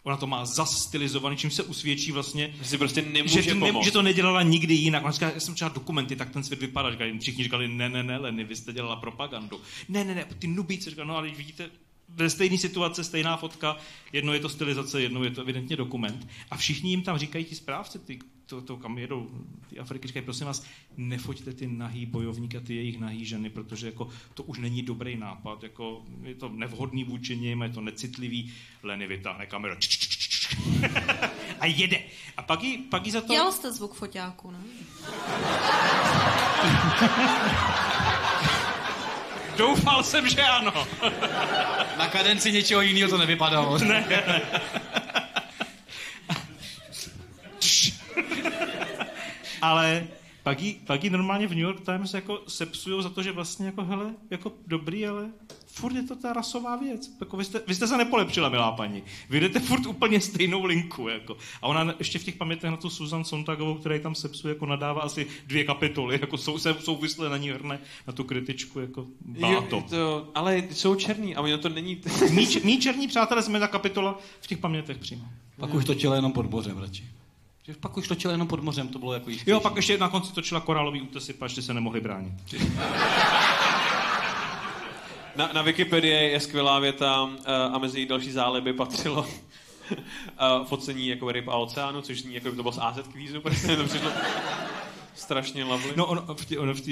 Ona 0.03 0.17
to 0.17 0.27
má 0.27 0.45
zas 0.45 0.77
stylizovaný, 0.83 1.37
čím 1.37 1.51
se 1.51 1.63
usvědčí 1.63 2.11
vlastně, 2.11 2.53
Že 2.61 2.69
si 2.69 2.77
prostě 2.77 3.01
nemůže 3.01 3.41
že, 3.41 3.53
to 3.53 3.59
pomoct. 3.59 3.85
že 3.85 3.91
to 3.91 4.01
nedělala 4.01 4.41
nikdy 4.41 4.73
jinak. 4.73 5.03
Ona 5.03 5.11
říká, 5.11 5.31
já 5.33 5.39
jsem 5.39 5.55
třeba 5.55 5.69
dokumenty, 5.69 6.15
tak 6.15 6.29
ten 6.29 6.43
svět 6.43 6.59
vypadá. 6.59 6.91
Říkali, 6.91 7.19
všichni 7.19 7.43
říkali, 7.43 7.67
ne, 7.67 7.89
ne, 7.89 8.03
ne, 8.03 8.17
Leny, 8.17 8.43
vy 8.43 8.55
jste 8.55 8.73
dělala 8.73 8.95
propagandu. 8.95 9.61
Ne, 9.89 10.03
ne, 10.03 10.15
ne, 10.15 10.25
ty 10.39 10.47
nubíci, 10.47 10.89
říkali, 10.89 11.07
no 11.07 11.17
ale 11.17 11.29
vidíte, 11.29 11.69
ve 12.09 12.29
stejné 12.29 12.57
situace, 12.57 13.03
stejná 13.03 13.37
fotka, 13.37 13.77
jedno 14.13 14.33
je 14.33 14.39
to 14.39 14.49
stylizace, 14.49 15.01
jedno 15.01 15.23
je 15.23 15.31
to 15.31 15.41
evidentně 15.41 15.75
dokument. 15.75 16.27
A 16.51 16.57
všichni 16.57 16.89
jim 16.89 17.01
tam 17.01 17.17
říkají 17.17 17.45
ti 17.45 17.55
správci, 17.55 17.99
ty, 17.99 18.19
to, 18.51 18.61
to, 18.61 18.77
kam 18.77 18.97
jedou, 18.97 19.29
ty 19.69 19.79
Afriky, 19.79 20.07
říkají, 20.07 20.25
prosím 20.25 20.47
vás, 20.47 20.63
nefoťte 20.97 21.53
ty 21.53 21.67
nahý 21.67 22.05
bojovníky 22.05 22.57
a 22.57 22.59
ty 22.59 22.75
jejich 22.75 22.99
nahý 22.99 23.25
ženy, 23.25 23.49
protože 23.49 23.85
jako, 23.85 24.09
to 24.33 24.43
už 24.43 24.59
není 24.59 24.81
dobrý 24.81 25.15
nápad, 25.15 25.63
jako, 25.63 26.01
je 26.23 26.35
to 26.35 26.49
nevhodný 26.49 27.03
vůči 27.03 27.37
nim, 27.37 27.61
je 27.61 27.69
to 27.69 27.81
necitlivý, 27.81 28.53
Leny 28.83 29.07
vytáhne 29.07 29.45
kameru 29.45 29.75
a 31.59 31.65
jede. 31.65 31.99
A 32.37 32.41
pak 32.41 32.63
jí, 32.63 32.77
pak 32.77 33.05
jí 33.05 33.11
za 33.11 33.21
to... 33.21 33.33
Dělal 33.33 33.51
jste 33.51 33.71
zvuk 33.71 33.93
foťáku, 33.93 34.51
ne? 34.51 34.57
Doufal 39.57 40.03
jsem, 40.03 40.29
že 40.29 40.41
ano. 40.41 40.87
Na 41.97 42.07
kadenci 42.07 42.51
něčeho 42.51 42.81
jiného 42.81 43.09
to 43.09 43.17
nevypadalo. 43.17 43.77
Ne. 43.77 44.05
Ale 49.61 50.07
pak 50.43 50.61
jí, 50.61 50.73
pak 50.85 51.03
jí 51.03 51.09
normálně 51.09 51.47
v 51.47 51.51
New 51.51 51.59
York 51.59 51.81
Times 51.81 52.13
jako 52.13 52.41
sepsujou 52.47 53.01
za 53.01 53.09
to, 53.09 53.23
že 53.23 53.31
vlastně 53.31 53.65
jako, 53.65 53.83
hele, 53.83 54.13
jako 54.29 54.51
dobrý, 54.67 55.07
ale 55.07 55.29
furt 55.67 55.95
je 55.95 56.03
to 56.03 56.15
ta 56.15 56.33
rasová 56.33 56.75
věc. 56.75 57.11
Jako 57.19 57.37
vy, 57.37 57.45
jste, 57.45 57.61
vy 57.67 57.75
jste 57.75 57.87
se 57.87 57.97
nepolepšila, 57.97 58.49
milá 58.49 58.71
paní. 58.71 59.03
Vy 59.29 59.39
jdete 59.39 59.59
furt 59.59 59.85
úplně 59.85 60.21
stejnou 60.21 60.65
linku. 60.65 61.07
Jako. 61.07 61.37
A 61.61 61.67
ona 61.67 61.93
ještě 61.99 62.19
v 62.19 62.23
těch 62.23 62.35
pamětech 62.35 62.71
na 62.71 62.77
tu 62.77 62.89
Susan 62.89 63.23
Sontagovou, 63.23 63.75
která 63.75 63.95
ji 63.95 64.01
tam 64.01 64.15
sepsuje, 64.15 64.53
jako 64.53 64.65
nadává 64.65 65.01
asi 65.01 65.27
dvě 65.47 65.63
kapitoly, 65.63 66.19
jako 66.21 66.37
jsou, 66.37 66.57
se 66.57 66.75
souvisle 66.79 67.29
na 67.29 67.37
ní 67.37 67.49
hrne 67.49 67.79
na 68.07 68.13
tu 68.13 68.23
kritičku, 68.23 68.79
jako 68.79 69.05
báto. 69.21 69.75
Jo, 69.75 69.83
to, 69.89 70.27
ale 70.35 70.63
jsou 70.71 70.95
černý 70.95 71.35
a 71.35 71.57
to 71.57 71.69
není... 71.69 72.01
Mí, 72.31 72.47
mí 72.63 72.79
černí 72.79 73.07
přátelé 73.07 73.43
jsme 73.43 73.59
ta 73.59 73.67
kapitola 73.67 74.19
v 74.41 74.47
těch 74.47 74.57
pamětech 74.57 74.97
přímo. 74.97 75.25
Pak 75.57 75.73
už 75.73 75.85
točila 75.85 76.15
jenom 76.15 76.31
pod 76.31 76.49
mořem 76.49 76.77
radši. 76.77 77.20
Že 77.63 77.73
Pak 77.79 77.97
už 77.97 78.07
točila 78.07 78.31
jenom 78.31 78.47
pod 78.47 78.63
mořem, 78.63 78.87
to 78.87 78.99
bylo 78.99 79.13
jako 79.13 79.29
jistý. 79.29 79.51
Jo, 79.51 79.59
pak 79.59 79.75
ještě 79.75 79.97
na 79.97 80.09
konci 80.09 80.33
točila 80.33 80.59
korálový 80.59 81.01
útesy, 81.01 81.33
pa 81.33 81.45
ještě 81.45 81.61
se 81.61 81.73
nemohli 81.73 82.01
bránit. 82.01 82.33
Na, 85.35 85.49
na 85.53 85.61
Wikipedii 85.61 86.13
je 86.31 86.39
skvělá 86.39 86.79
věta 86.79 87.23
uh, 87.23 87.31
a 87.47 87.77
mezi 87.77 87.99
její 87.99 88.05
další 88.05 88.31
záliby 88.31 88.73
patřilo 88.73 89.21
uh, 89.21 89.27
focení 90.65 91.07
jako 91.07 91.31
ryb 91.31 91.47
a 91.47 91.55
oceánu, 91.55 92.01
což 92.01 92.21
zní 92.21 92.35
jako 92.35 92.49
by 92.49 92.55
to 92.55 92.63
bylo 92.63 92.71
z 92.71 92.77
AZ 92.77 92.99
kvízu, 93.11 93.41
prostě 93.41 93.75
to 93.75 93.83
přišlo 93.83 94.11
strašně 95.15 95.63
lovely. 95.63 95.93
No, 95.97 96.05
on, 96.05 96.35
v, 96.35 96.45
tě, 96.45 96.59
on 96.59 96.73
v, 96.73 96.81
tě, 96.81 96.91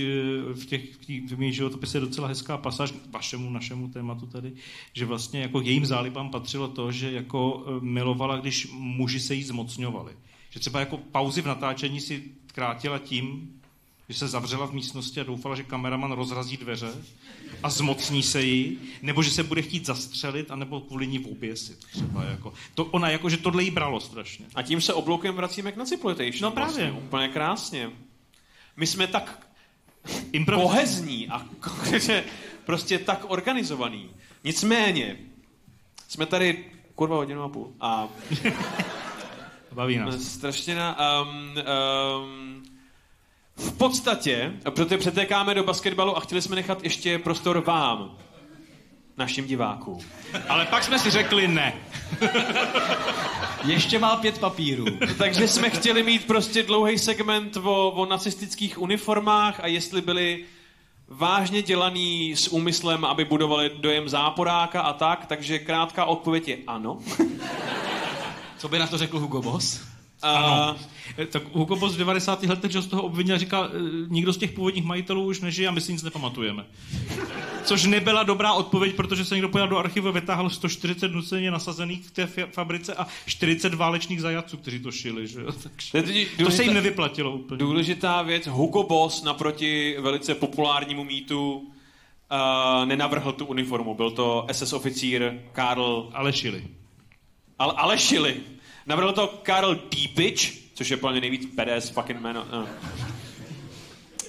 v 0.53 0.65
těch 0.65 0.95
v 0.95 1.05
těch- 1.05 1.23
v 1.23 1.37
mých 1.39 1.55
životopise 1.55 1.97
je 1.97 2.01
docela 2.01 2.27
hezká 2.27 2.57
pasáž 2.57 2.91
k 2.91 2.95
vašemu, 3.11 3.49
našemu 3.49 3.87
tématu 3.87 4.25
tady, 4.25 4.53
že 4.93 5.05
vlastně 5.05 5.41
jako 5.41 5.61
jejím 5.61 5.85
zálibám 5.85 6.29
patřilo 6.29 6.67
to, 6.67 6.91
že 6.91 7.11
jako 7.11 7.63
eh, 7.67 7.71
milovala, 7.85 8.37
když 8.37 8.67
muži 8.71 9.19
se 9.19 9.33
jí 9.33 9.43
zmocňovali. 9.43 10.13
Že 10.49 10.59
třeba 10.59 10.79
jako 10.79 10.97
pauzy 10.97 11.41
v 11.41 11.45
natáčení 11.47 12.01
si 12.01 12.23
krátila 12.53 12.99
tím, 12.99 13.53
že 14.09 14.17
se 14.17 14.27
zavřela 14.27 14.67
v 14.67 14.73
místnosti 14.73 15.19
a 15.21 15.23
doufala, 15.23 15.55
že 15.55 15.63
kameraman 15.63 16.11
rozrazí 16.11 16.57
dveře 16.57 16.93
a 17.63 17.69
zmocní 17.69 18.23
se 18.23 18.41
jí, 18.41 18.79
nebo 19.01 19.23
že 19.23 19.31
se 19.31 19.43
bude 19.43 19.61
chtít 19.61 19.85
zastřelit, 19.85 20.51
anebo 20.51 20.81
kvůli 20.81 21.07
ní 21.07 21.19
oběsit. 21.19 21.85
Třeba 21.91 22.23
jako. 22.23 22.53
To, 22.75 22.85
ona 22.85 23.09
jako, 23.09 23.29
že 23.29 23.37
tohle 23.37 23.63
jí 23.63 23.71
bralo 23.71 23.99
strašně. 23.99 24.45
A 24.55 24.61
tím 24.61 24.81
se 24.81 24.93
obloukem 24.93 25.35
vracíme 25.35 25.71
k 25.71 25.77
Naciploitation. 25.77 26.41
No 26.41 26.51
právě. 26.51 26.73
Vlastně, 26.73 26.91
úplně 26.91 27.27
krásně. 27.27 27.91
My 28.77 28.87
jsme 28.87 29.07
tak 29.07 29.47
Improviz- 30.31 30.61
kohezní 30.61 31.29
a 31.29 31.45
že 31.97 32.23
prostě 32.65 32.99
tak 32.99 33.25
organizovaný. 33.27 34.09
Nicméně, 34.43 35.17
jsme 36.07 36.25
tady 36.25 36.65
kurva 36.95 37.15
hodinu 37.15 37.43
a 37.43 37.49
půl 37.49 37.73
a 37.79 38.07
Baví 39.71 39.97
nás. 39.97 40.21
strašně 40.21 40.75
na... 40.75 40.97
Um, 41.21 41.53
um, 42.23 42.63
v 43.55 43.77
podstatě, 43.77 44.53
protože 44.69 44.97
přetékáme 44.97 45.53
do 45.53 45.63
basketbalu 45.63 46.17
a 46.17 46.19
chtěli 46.19 46.41
jsme 46.41 46.55
nechat 46.55 46.83
ještě 46.83 47.19
prostor 47.19 47.59
vám, 47.59 48.17
našim 49.17 49.45
divákům. 49.45 49.99
Ale 50.49 50.65
pak 50.65 50.83
jsme 50.83 50.99
si 50.99 51.09
řekli 51.09 51.47
ne. 51.47 51.73
Ještě 53.63 53.99
má 53.99 54.15
pět 54.15 54.39
papírů. 54.39 54.85
Takže 55.17 55.47
jsme 55.47 55.69
chtěli 55.69 56.03
mít 56.03 56.27
prostě 56.27 56.63
dlouhý 56.63 56.97
segment 56.97 57.57
o, 57.57 57.91
o 57.91 58.05
nacistických 58.05 58.81
uniformách 58.81 59.59
a 59.59 59.67
jestli 59.67 60.01
byli 60.01 60.45
vážně 61.07 61.61
dělaný 61.61 62.35
s 62.35 62.47
úmyslem, 62.47 63.05
aby 63.05 63.25
budovali 63.25 63.71
dojem 63.77 64.09
záporáka 64.09 64.81
a 64.81 64.93
tak, 64.93 65.25
takže 65.25 65.59
krátká 65.59 66.05
odpověď 66.05 66.47
je 66.47 66.57
ano. 66.67 66.99
Co 68.59 68.67
by 68.69 68.79
na 68.79 68.87
to 68.87 68.97
řekl 68.97 69.19
Hugo 69.19 69.41
Boss? 69.41 69.81
A, 70.21 70.75
Eh, 71.17 71.25
Tak 71.25 71.43
Hugo 71.53 71.75
Boss 71.75 71.95
v 71.95 71.97
90. 71.97 72.47
letech 72.47 72.71
z 72.73 72.87
toho 72.87 73.03
obvinil 73.03 73.35
a 73.35 73.37
říkal, 73.37 73.69
eh, 73.73 73.77
nikdo 74.07 74.33
z 74.33 74.37
těch 74.37 74.51
původních 74.51 74.83
majitelů 74.85 75.25
už 75.25 75.39
nežije 75.41 75.67
a 75.67 75.71
my 75.71 75.81
si 75.81 75.91
nic 75.91 76.03
nepamatujeme. 76.03 76.65
Což 77.63 77.85
nebyla 77.85 78.23
dobrá 78.23 78.53
odpověď, 78.53 78.95
protože 78.95 79.25
se 79.25 79.35
někdo 79.35 79.49
pojel 79.49 79.67
do 79.67 79.77
archivu 79.77 80.07
a 80.07 80.11
vytáhl 80.11 80.49
140 80.49 81.11
nuceně 81.11 81.51
nasazených 81.51 82.05
v 82.05 82.11
té 82.11 82.27
fabrice 82.51 82.93
a 82.95 83.07
40 83.25 83.73
válečných 83.73 84.21
zajatců, 84.21 84.57
kteří 84.57 84.79
to 84.79 84.91
šili. 84.91 85.27
Že? 85.27 85.39
Takže 85.91 86.25
To 86.25 86.43
to 86.43 86.51
se 86.51 86.57
důležitá- 86.57 86.63
jim 86.63 86.73
nevyplatilo 86.73 87.31
úplně. 87.31 87.57
důležitá 87.59 88.21
věc, 88.21 88.47
Hugo 88.47 88.83
Boss 88.83 89.23
naproti 89.23 89.95
velice 89.99 90.35
populárnímu 90.35 91.03
mýtu 91.03 91.53
uh, 91.53 92.85
nenavrhl 92.85 93.31
tu 93.31 93.45
uniformu. 93.45 93.93
Byl 93.95 94.11
to 94.11 94.45
SS 94.51 94.73
oficír 94.73 95.33
Karl 95.51 96.09
Ale 96.13 96.33
šili. 96.33 96.63
Ale, 97.59 97.73
ale 97.77 97.97
šili. 97.97 98.43
Navrhl 98.85 99.13
to 99.13 99.27
Karl 99.43 99.75
Diepič, 99.75 100.69
což 100.73 100.89
je 100.89 100.97
plně 100.97 101.21
nejvíc 101.21 101.45
PDS 101.45 101.89
fucking 101.89 102.19
jméno. 102.19 102.45
No. 102.51 102.61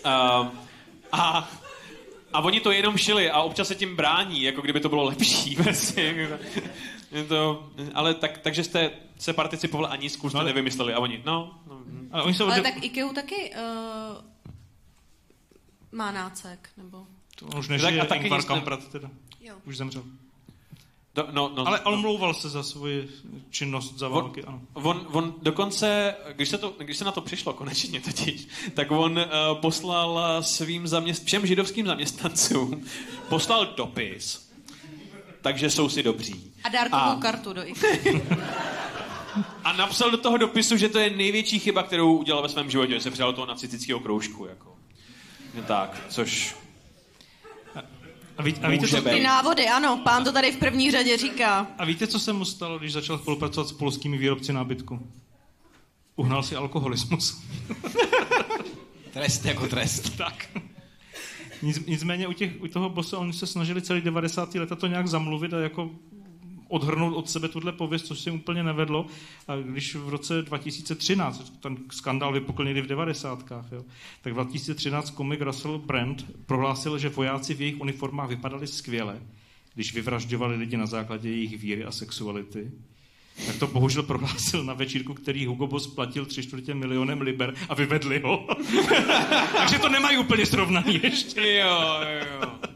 Uh, 0.04 0.48
a, 1.12 1.50
a 2.32 2.40
oni 2.40 2.60
to 2.60 2.70
jenom 2.72 2.96
šili 2.96 3.30
a 3.30 3.40
občas 3.42 3.68
se 3.68 3.74
tím 3.74 3.96
brání, 3.96 4.42
jako 4.42 4.60
kdyby 4.62 4.80
to 4.80 4.88
bylo 4.88 5.04
lepší. 5.04 5.56
Prostě. 5.62 6.38
Je 7.12 7.24
to, 7.24 7.70
ale 7.94 8.14
tak, 8.14 8.38
takže 8.38 8.64
jste 8.64 8.90
se 9.18 9.32
participovali 9.32 9.88
a 9.92 9.96
nic 9.96 10.12
jste 10.12 10.28
ale- 10.34 10.44
nevymysleli. 10.44 10.94
A 10.94 10.98
oni, 10.98 11.22
no, 11.26 11.60
no. 11.66 11.80
Ale 12.12 12.22
oni 12.22 12.34
se 12.34 12.42
Ale 12.42 12.52
odděl... 12.52 12.64
tak 12.72 12.84
IKEA 12.84 13.12
taky 13.14 13.50
uh, 13.54 14.24
má 15.92 16.10
nácek, 16.10 16.68
nebo... 16.76 17.06
To 17.36 17.46
už 17.46 17.68
Tak 17.68 17.80
nežije, 17.82 18.00
a 18.00 18.04
taky 18.04 18.22
Ingvar 18.22 18.40
nic 18.40 18.48
ne- 18.48 18.54
Kamprad 18.54 18.88
teda. 18.88 19.10
Jo. 19.40 19.54
Už 19.64 19.76
zemřel. 19.76 20.02
Do, 21.14 21.28
no, 21.30 21.52
no, 21.54 21.66
Ale 21.68 21.80
omlouval 21.80 22.34
se 22.34 22.48
za 22.48 22.62
svoji 22.62 23.08
činnost 23.50 23.98
za 23.98 24.08
války, 24.08 24.44
ano. 24.44 24.60
On, 24.72 25.06
on 25.12 25.34
dokonce, 25.42 26.14
když 26.32 26.48
se, 26.48 26.58
to, 26.58 26.74
když 26.78 26.96
se 26.96 27.04
na 27.04 27.12
to 27.12 27.20
přišlo 27.20 27.52
konečně 27.52 28.00
totiž, 28.00 28.48
tak 28.74 28.90
on 28.90 29.18
uh, 29.18 29.60
poslal 29.60 30.20
eh, 30.38 30.42
svým 30.42 30.86
zaměst, 30.86 31.24
všem 31.24 31.46
židovským 31.46 31.86
zaměstnancům, 31.86 32.84
poslal 33.28 33.66
dopis, 33.66 34.50
takže 35.40 35.70
jsou 35.70 35.88
si 35.88 36.02
dobří. 36.02 36.52
A 36.64 36.68
dárkovou 36.68 37.02
A- 37.02 37.18
kartu 37.22 37.52
do. 37.52 37.62
A 39.64 39.72
napsal 39.72 40.10
do 40.10 40.16
toho 40.16 40.36
dopisu, 40.36 40.76
že 40.76 40.88
to 40.88 40.98
je 40.98 41.10
největší 41.10 41.58
chyba, 41.58 41.82
kterou 41.82 42.16
udělal 42.16 42.42
ve 42.42 42.48
svém 42.48 42.70
životě, 42.70 42.94
že 42.94 43.00
se 43.00 43.10
přidal 43.10 43.32
do 43.32 43.36
toho 43.36 43.46
nacistického 43.46 44.00
kroužku. 44.00 44.46
Jako. 44.46 44.76
No 45.54 45.62
tak, 45.62 46.02
což 46.08 46.56
A, 48.40 48.42
ví, 48.42 48.54
a, 48.62 48.68
víte, 48.68 48.80
Může 48.82 48.96
co, 48.96 49.02
být. 49.02 49.10
Ty 49.10 49.22
návody, 49.22 49.68
ano, 49.68 50.00
pán 50.04 50.24
to 50.24 50.32
tady 50.32 50.52
v 50.52 50.56
první 50.56 50.90
řadě 50.90 51.16
říká. 51.16 51.66
a 51.78 51.84
víte, 51.84 52.06
co 52.06 52.18
se 52.18 52.32
mu 52.32 52.44
stalo, 52.44 52.78
když 52.78 52.92
začal 52.92 53.18
spolupracovat 53.18 53.68
s 53.68 53.72
polskými 53.72 54.18
výrobci 54.18 54.52
nábytku? 54.52 55.10
Uhnal 56.16 56.42
si 56.42 56.56
alkoholismus. 56.56 57.42
Trest 59.12 59.44
jako 59.44 59.66
trest. 59.66 60.16
tak. 60.16 60.46
Nic, 61.62 61.86
nicméně 61.86 62.28
u, 62.28 62.32
těch, 62.32 62.52
u 62.62 62.68
toho 62.68 62.88
bose 62.88 63.16
oni 63.16 63.32
se 63.32 63.46
snažili 63.46 63.82
celý 63.82 64.00
90. 64.00 64.54
leta 64.54 64.76
to 64.76 64.86
nějak 64.86 65.08
zamluvit 65.08 65.54
a 65.54 65.60
jako 65.60 65.90
odhrnout 66.70 67.16
od 67.16 67.30
sebe 67.30 67.48
tuhle 67.48 67.72
pověst, 67.72 68.06
což 68.06 68.20
se 68.20 68.30
úplně 68.30 68.62
nevedlo. 68.62 69.06
A 69.48 69.56
když 69.56 69.94
v 69.94 70.08
roce 70.08 70.42
2013, 70.42 71.52
ten 71.60 71.76
skandál 71.90 72.32
vypukl 72.32 72.64
někdy 72.64 72.82
v 72.82 72.86
90. 72.86 73.44
Jo, 73.72 73.84
tak 74.22 74.32
v 74.32 74.36
2013 74.36 75.10
komik 75.10 75.40
Russell 75.40 75.78
Brand 75.78 76.26
prohlásil, 76.46 76.98
že 76.98 77.08
vojáci 77.08 77.54
v 77.54 77.60
jejich 77.60 77.80
uniformách 77.80 78.28
vypadali 78.28 78.66
skvěle, 78.66 79.20
když 79.74 79.94
vyvražďovali 79.94 80.56
lidi 80.56 80.76
na 80.76 80.86
základě 80.86 81.30
jejich 81.30 81.58
víry 81.58 81.84
a 81.84 81.90
sexuality. 81.90 82.70
Tak 83.46 83.56
to 83.58 83.66
bohužel 83.66 84.02
prohlásil 84.02 84.64
na 84.64 84.74
večírku, 84.74 85.14
který 85.14 85.46
Hugo 85.46 85.66
Boss 85.66 85.86
platil 85.86 86.26
tři 86.26 86.42
čtvrtě 86.42 86.74
milionem 86.74 87.20
liber 87.20 87.54
a 87.68 87.74
vyvedli 87.74 88.20
ho. 88.20 88.46
Takže 89.56 89.78
to 89.78 89.88
nemají 89.88 90.18
úplně 90.18 90.46
srovnaný 90.46 91.00
ještě. 91.02 91.52
Jo, 91.52 92.00
jo. 92.20 92.69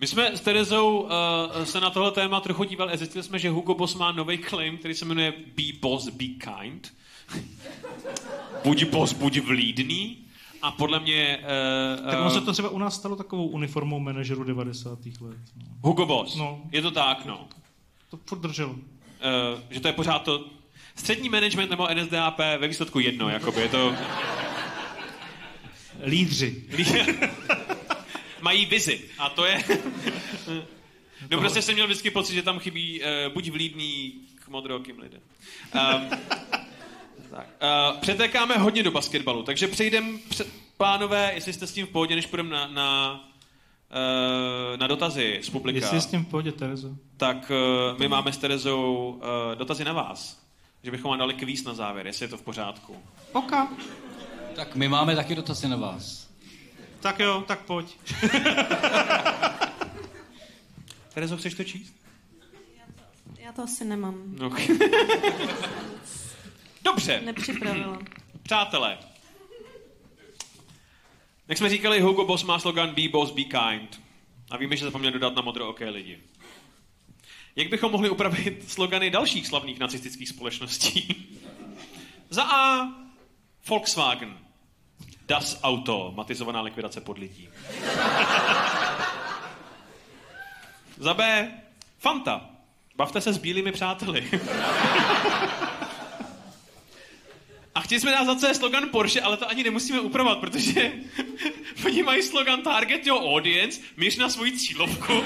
My 0.00 0.06
jsme 0.06 0.36
s 0.36 0.40
Terezou 0.40 1.00
uh, 1.00 1.64
se 1.64 1.80
na 1.80 1.90
tohle 1.90 2.10
téma 2.10 2.40
trochu 2.40 2.64
dívali 2.64 2.92
a 2.92 2.96
zjistili 2.96 3.24
jsme, 3.24 3.38
že 3.38 3.50
Hugo 3.50 3.74
Boss 3.74 3.94
má 3.94 4.12
nový 4.12 4.38
claim, 4.38 4.78
který 4.78 4.94
se 4.94 5.04
jmenuje 5.04 5.32
Be 5.56 5.62
Boss, 5.80 6.08
Be 6.08 6.24
Kind. 6.24 6.94
buď 8.64 8.84
boss, 8.84 9.12
buď 9.12 9.38
vlídný. 9.38 10.18
A 10.62 10.70
podle 10.70 11.00
mě... 11.00 11.38
Uh, 12.00 12.10
Tak 12.10 12.20
ono 12.20 12.30
se 12.30 12.40
to 12.40 12.52
třeba 12.52 12.68
u 12.68 12.78
nás 12.78 12.94
stalo 12.94 13.16
takovou 13.16 13.46
uniformou 13.46 14.00
manažeru 14.00 14.44
90. 14.44 14.98
let. 15.06 15.38
No. 15.56 15.64
Hugo 15.82 16.06
Boss. 16.06 16.36
No. 16.36 16.62
Je 16.72 16.82
to 16.82 16.90
tak, 16.90 17.24
no. 17.24 17.48
To 18.10 18.18
furt 18.26 18.38
drželo. 18.38 18.70
Uh, 18.72 18.78
že 19.70 19.80
to 19.80 19.88
je 19.88 19.92
pořád 19.92 20.18
to... 20.18 20.44
Střední 20.96 21.28
management 21.28 21.70
nebo 21.70 21.88
NSDAP 21.94 22.38
ve 22.38 22.68
výsledku 22.68 22.98
jedno, 23.00 23.28
jakoby. 23.28 23.60
Je 23.60 23.68
to... 23.68 23.94
Lídři. 26.04 26.64
Mají 28.40 28.66
vizi. 28.66 29.00
A 29.18 29.28
to 29.28 29.44
je... 29.44 29.64
no 31.30 31.38
prostě 31.38 31.62
jsem 31.62 31.74
měl 31.74 31.86
vždycky 31.86 32.10
pocit, 32.10 32.34
že 32.34 32.42
tam 32.42 32.58
chybí 32.58 33.00
uh, 33.00 33.32
buď 33.32 33.50
vlídný 33.50 34.12
k 34.34 34.48
modrookým 34.48 34.98
lidem. 34.98 35.20
Um, 35.74 36.08
tak. 37.30 37.46
Uh, 37.92 38.00
přetékáme 38.00 38.58
hodně 38.58 38.82
do 38.82 38.90
basketbalu, 38.90 39.42
takže 39.42 39.68
přejdem, 39.68 40.18
pře- 40.28 40.44
pánové, 40.76 41.30
jestli 41.34 41.52
jste 41.52 41.66
s 41.66 41.72
tím 41.72 41.86
v 41.86 41.90
pohodě, 41.90 42.14
než 42.16 42.26
půjdeme 42.26 42.50
na, 42.50 42.66
na, 42.66 43.20
uh, 44.70 44.76
na 44.76 44.86
dotazy 44.86 45.40
z 45.42 45.50
publika. 45.50 45.78
Jestli 45.78 45.96
je 45.96 46.00
s 46.00 46.06
tím 46.06 46.24
v 46.24 46.28
pohodě, 46.28 46.52
Terezo. 46.52 46.90
Tak 47.16 47.52
uh, 47.92 47.98
my 47.98 48.08
máme 48.08 48.32
s 48.32 48.38
Terezou 48.38 49.10
uh, 49.10 49.58
dotazy 49.58 49.84
na 49.84 49.92
vás. 49.92 50.48
Že 50.82 50.90
bychom 50.90 51.10
vám 51.10 51.18
dali 51.18 51.34
kvíz 51.34 51.64
na 51.64 51.74
závěr, 51.74 52.06
jestli 52.06 52.24
je 52.24 52.28
to 52.28 52.36
v 52.36 52.42
pořádku. 52.42 52.96
Oka. 53.32 53.68
Tak 54.56 54.74
my 54.74 54.88
máme 54.88 55.16
taky 55.16 55.34
dotazy 55.34 55.68
na 55.68 55.76
vás. 55.76 56.27
Tak 57.00 57.18
jo, 57.20 57.44
tak 57.46 57.60
pojď. 57.60 57.96
Terezo, 61.14 61.36
chceš 61.36 61.54
to 61.54 61.64
číst? 61.64 61.94
Já 63.38 63.52
to 63.52 63.62
asi 63.62 63.84
nemám. 63.84 64.22
No. 64.26 64.50
Dobře, 66.82 67.20
Nepřipravila. 67.24 67.98
přátelé. 68.42 68.98
Jak 71.48 71.58
jsme 71.58 71.68
říkali, 71.68 72.00
Hugo 72.00 72.24
Boss 72.24 72.42
má 72.44 72.58
slogan 72.58 72.94
Be 72.94 73.08
Boss, 73.08 73.32
Be 73.32 73.42
Kind. 73.44 74.00
A 74.50 74.56
víme, 74.56 74.76
že 74.76 74.84
zapomněl 74.84 75.12
dodat 75.12 75.34
na 75.34 75.42
modrooké 75.42 75.90
lidi. 75.90 76.18
Jak 77.56 77.68
bychom 77.68 77.92
mohli 77.92 78.10
upravit 78.10 78.70
slogany 78.70 79.10
dalších 79.10 79.46
slavných 79.46 79.78
nacistických 79.78 80.28
společností? 80.28 81.26
Za 82.30 82.42
A. 82.44 82.88
Volkswagen. 83.68 84.38
Das 85.28 85.60
Auto. 85.62 86.12
Matizovaná 86.16 86.60
likvidace 86.60 87.00
pod 87.00 87.18
lidí. 87.18 87.48
Za 90.96 91.14
B. 91.14 91.50
Fanta. 91.98 92.50
Bavte 92.96 93.20
se 93.20 93.32
s 93.32 93.38
bílými 93.38 93.72
přáteli. 93.72 94.30
A 97.74 97.80
chtěli 97.80 98.00
jsme 98.00 98.10
dát 98.10 98.24
za 98.24 98.34
C 98.34 98.54
slogan 98.54 98.88
Porsche, 98.88 99.20
ale 99.20 99.36
to 99.36 99.48
ani 99.48 99.64
nemusíme 99.64 100.00
upravovat, 100.00 100.38
protože 100.38 100.92
oni 101.84 102.02
mají 102.02 102.22
slogan 102.22 102.62
Target 102.62 103.06
Your 103.06 103.22
Audience, 103.22 103.80
míř 103.96 104.16
na 104.16 104.28
svoji 104.28 104.52
cílovku. 104.58 105.22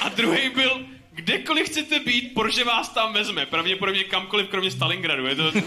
A 0.00 0.08
druhý 0.08 0.48
byl, 0.48 0.86
kdekoliv 1.16 1.66
chcete 1.66 2.00
být, 2.00 2.34
Porsche 2.34 2.64
vás 2.64 2.88
tam 2.88 3.12
vezme. 3.12 3.46
Pravděpodobně 3.46 4.04
kamkoliv, 4.04 4.48
kromě 4.48 4.70
Stalingradu. 4.70 5.26
Je 5.26 5.36
to... 5.36 5.52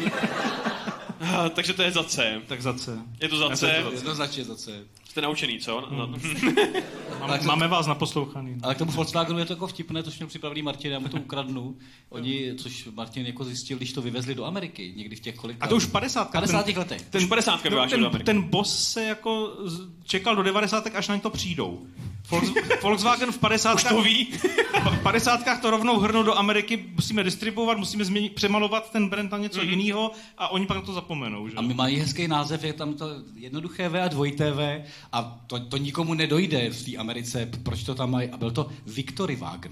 Ah, 1.22 1.50
Takže 1.50 1.74
to 1.74 1.82
je 1.82 1.92
za 1.92 2.04
C. 2.04 2.42
Tak 2.48 2.62
za 2.62 2.74
C. 2.74 3.00
Je 3.22 3.30
to 3.30 3.38
za 3.38 3.50
C. 3.50 3.84
Jednoznačně 3.92 4.44
za 4.44 4.56
C. 4.56 4.86
Jste 5.10 5.22
naučený, 5.22 5.60
co? 5.60 5.88
No. 5.92 6.08
Máme, 7.20 7.40
máme 7.44 7.68
vás 7.68 7.88
naposlouchaný. 7.88 8.58
Ale 8.64 8.76
k 8.76 8.78
tomu 8.78 8.92
Volkswagenu 8.92 9.40
je 9.40 9.46
to 9.46 9.54
jako 9.54 9.68
vtipné, 9.68 10.04
to 10.04 10.12
měl 10.18 10.28
připravený 10.28 10.62
Martin, 10.62 10.92
já 10.92 11.00
mu 11.00 11.08
to 11.08 11.18
ukradnu. 11.18 11.78
Oni, 12.10 12.54
což 12.58 12.88
Martin 12.94 13.26
jako 13.26 13.44
zjistil, 13.44 13.78
když 13.78 13.94
to 13.94 14.02
vyvezli 14.02 14.36
do 14.36 14.46
Ameriky, 14.46 14.94
někdy 14.96 15.16
v 15.16 15.20
těch 15.20 15.36
kolik... 15.36 15.58
A 15.62 15.68
to 15.68 15.76
už 15.76 15.86
50. 15.86 16.32
50. 16.32 16.68
letech. 16.68 17.02
Ten 17.02 17.28
50 17.28 17.64
no, 17.64 17.70
vyvážel 17.70 18.00
do 18.00 18.06
ten, 18.06 18.10
Ameriky. 18.10 18.26
ten 18.26 18.42
boss 18.42 18.92
se 18.92 19.04
jako 19.04 19.58
čekal 20.04 20.36
do 20.36 20.44
90. 20.44 20.88
až 20.96 21.08
na 21.08 21.16
ně 21.16 21.22
to 21.22 21.30
přijdou. 21.30 21.88
Volks- 22.32 22.82
Volkswagen 22.82 23.32
v 23.32 23.38
50. 23.38 23.74
Už 23.74 23.84
to 23.84 24.02
ví. 24.02 24.28
v 24.92 25.04
50. 25.04 25.62
to 25.62 25.72
rovnou 25.72 26.00
hrnou 26.00 26.24
do 26.24 26.38
Ameriky, 26.38 26.86
musíme 26.96 27.24
distribuovat, 27.24 27.78
musíme 27.78 28.06
změnit, 28.06 28.36
přemalovat 28.36 28.92
ten 28.92 29.10
brand 29.10 29.32
na 29.32 29.38
něco 29.38 29.64
mm. 29.64 29.70
jiného 29.70 30.12
a 30.38 30.48
oni 30.48 30.66
pak 30.66 30.78
na 30.78 30.84
to 30.84 30.94
zapomenou. 30.94 31.48
Že? 31.48 31.56
A 31.56 31.62
my 31.62 31.74
mají 31.74 32.00
hezký 32.00 32.28
název, 32.28 32.64
je 32.64 32.74
tam 32.74 32.94
to 32.94 33.10
jednoduché 33.36 33.90
V 33.90 34.02
a 34.04 34.08
dvojité 34.08 34.52
V 34.52 34.84
a 35.12 35.40
to, 35.48 35.60
to 35.60 35.78
nikomu 35.78 36.14
nedojde 36.14 36.70
v 36.70 36.86
té 36.86 36.98
Americe, 36.98 37.50
proč 37.64 37.84
to 37.84 37.96
tam 37.96 38.12
mají. 38.12 38.30
A 38.30 38.38
byl 38.38 38.52
to 38.52 38.70
Victory 38.86 39.36
Wagen. 39.36 39.72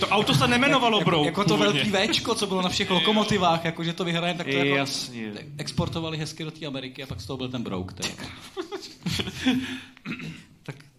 To 0.00 0.06
auto 0.06 0.34
se 0.34 0.48
nemenovalo, 0.48 0.98
jako, 0.98 1.10
bro. 1.10 1.24
jako 1.24 1.44
to 1.44 1.56
původně. 1.56 1.90
velký 1.90 2.12
Včko, 2.12 2.34
co 2.34 2.46
bylo 2.46 2.62
na 2.62 2.68
všech 2.68 2.90
lokomotivách, 2.90 3.64
jako 3.64 3.84
že 3.84 3.92
to 3.92 4.04
vyhrajeme, 4.04 4.38
tak 4.38 4.46
to 4.46 4.52
jako 4.52 4.76
Jasně. 4.76 5.32
exportovali 5.58 6.18
hezky 6.18 6.44
do 6.44 6.50
té 6.50 6.66
Ameriky 6.66 7.02
a 7.02 7.06
pak 7.06 7.20
z 7.20 7.26
toho 7.26 7.36
byl 7.36 7.48
ten 7.48 7.62
brouk. 7.62 7.94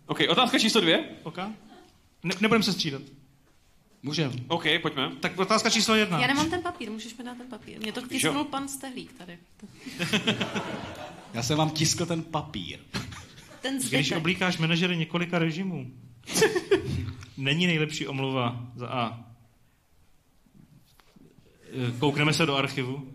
OK, 0.06 0.20
otázka 0.30 0.60
číslo 0.60 0.82
dvě. 0.82 1.06
okay. 1.24 1.50
ne, 2.24 2.36
nebudeme 2.42 2.64
se 2.64 2.74
střídat. 2.74 3.02
Můžeme. 4.04 4.34
OK, 4.48 4.64
pojďme. 4.82 5.12
Tak 5.20 5.40
otázka 5.40 5.70
číslo 5.70 5.96
jedna. 5.96 6.20
Já 6.22 6.28
nemám 6.28 6.50
ten 6.50 6.62
papír, 6.62 6.92
můžeš 6.92 7.18
mi 7.18 7.24
dát 7.24 7.38
ten 7.38 7.48
papír. 7.48 7.80
Mě 7.80 7.92
to 7.92 8.08
tisknul 8.08 8.44
pan 8.44 8.68
Stehlík 8.68 9.14
tady. 9.14 9.38
Já 11.34 11.44
jsem 11.44 11.58
vám 11.58 11.70
tiskl 11.70 12.06
ten 12.06 12.24
papír. 12.24 12.80
Ten 13.62 13.78
Když 13.78 13.88
zbytek. 13.88 14.18
oblíkáš 14.18 14.58
manažery 14.58 14.98
několika 14.98 15.40
režimů, 15.40 15.92
není 17.38 17.68
nejlepší 17.68 18.08
omluva 18.08 18.68
za 18.76 18.88
A. 18.88 19.26
Koukneme 22.00 22.34
se 22.34 22.46
do 22.46 22.56
archivu. 22.56 23.14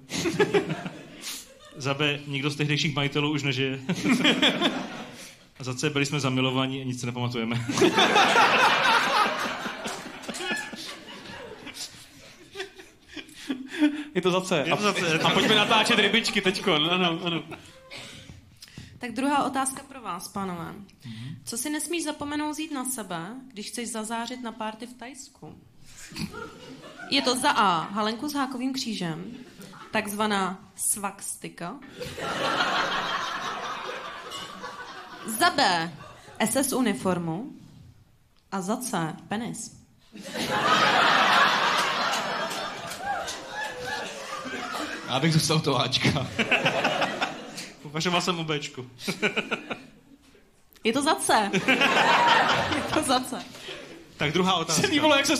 za 1.76 1.94
B. 1.94 2.20
Nikdo 2.26 2.50
z 2.50 2.56
tehdejších 2.56 2.94
majitelů 2.94 3.30
už 3.30 3.42
nežije. 3.42 3.80
A 5.58 5.64
za 5.64 5.74
C. 5.74 5.90
Byli 5.90 6.06
jsme 6.06 6.20
zamilovaní 6.20 6.80
a 6.80 6.84
nic 6.84 7.00
si 7.00 7.06
nepamatujeme. 7.06 7.66
Je 14.14 14.22
to 14.22 14.30
za 14.30 14.40
C. 14.40 14.64
Je 14.66 14.76
to 14.76 14.82
za 14.82 14.92
C. 14.92 15.18
A 15.18 15.30
pojďme 15.30 15.54
natáčet 15.54 15.98
rybičky 15.98 16.40
teďko. 16.40 16.74
Ano, 16.74 17.20
ano. 17.24 17.42
Tak 18.98 19.12
druhá 19.12 19.44
otázka 19.44 19.82
pro 19.88 20.00
vás, 20.00 20.28
pánové. 20.28 20.74
Co 21.44 21.58
si 21.58 21.70
nesmíš 21.70 22.04
zapomenout 22.04 22.52
vzít 22.52 22.72
na 22.72 22.84
sebe, 22.84 23.34
když 23.52 23.68
chceš 23.68 23.88
zazářit 23.88 24.42
na 24.42 24.52
párty 24.52 24.86
v 24.86 24.94
Tajsku? 24.94 25.54
Je 27.10 27.22
to 27.22 27.36
za 27.36 27.50
A. 27.50 27.80
Halenku 27.92 28.28
s 28.28 28.34
hákovým 28.34 28.72
křížem, 28.72 29.24
takzvaná 29.90 30.72
svakstika. 30.76 31.78
Za 35.26 35.50
B. 35.50 35.90
SS 36.46 36.72
uniformu. 36.72 37.50
A 38.52 38.60
za 38.60 38.76
C. 38.76 39.16
Penis. 39.28 39.76
Já 45.08 45.20
bych 45.20 45.32
zůstal 45.32 45.60
to 45.60 45.80
Ačka. 45.80 46.26
Uvažoval 47.82 48.20
jsem 48.20 48.38
o 48.38 48.44
Bčku. 48.44 48.90
Je 50.84 50.92
to 50.92 51.02
za 51.02 51.14
C. 51.14 51.50
Je 52.76 52.92
to 52.94 53.02
za 53.02 53.20
C. 53.20 53.44
Tak 54.16 54.32
druhá 54.32 54.54
otázka. 54.54 54.82
Celý 54.82 55.00
vole, 55.00 55.16
jak 55.16 55.26
se 55.26 55.34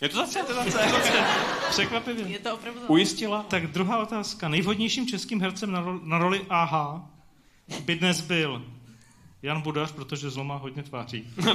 Je 0.00 0.08
to 0.08 0.16
zase, 0.16 0.38
je 0.38 0.44
to 0.44 0.54
zase. 0.54 0.78
Překvapivě. 1.70 2.26
Je 2.26 2.38
to 2.38 2.54
opravdu... 2.54 2.80
Ujistila? 2.88 3.42
Tak 3.48 3.66
druhá 3.66 3.98
otázka. 3.98 4.48
Nejvhodnějším 4.48 5.06
českým 5.06 5.40
hercem 5.40 5.72
na, 5.72 5.82
ro- 5.82 6.00
na 6.04 6.18
roli 6.18 6.46
AH 6.50 7.00
by 7.84 7.94
dnes 7.96 8.20
byl 8.20 8.62
Jan 9.46 9.60
Budař, 9.60 9.92
protože 9.92 10.30
zlo 10.30 10.44
má 10.44 10.56
hodně 10.56 10.82
tváří. 10.82 11.24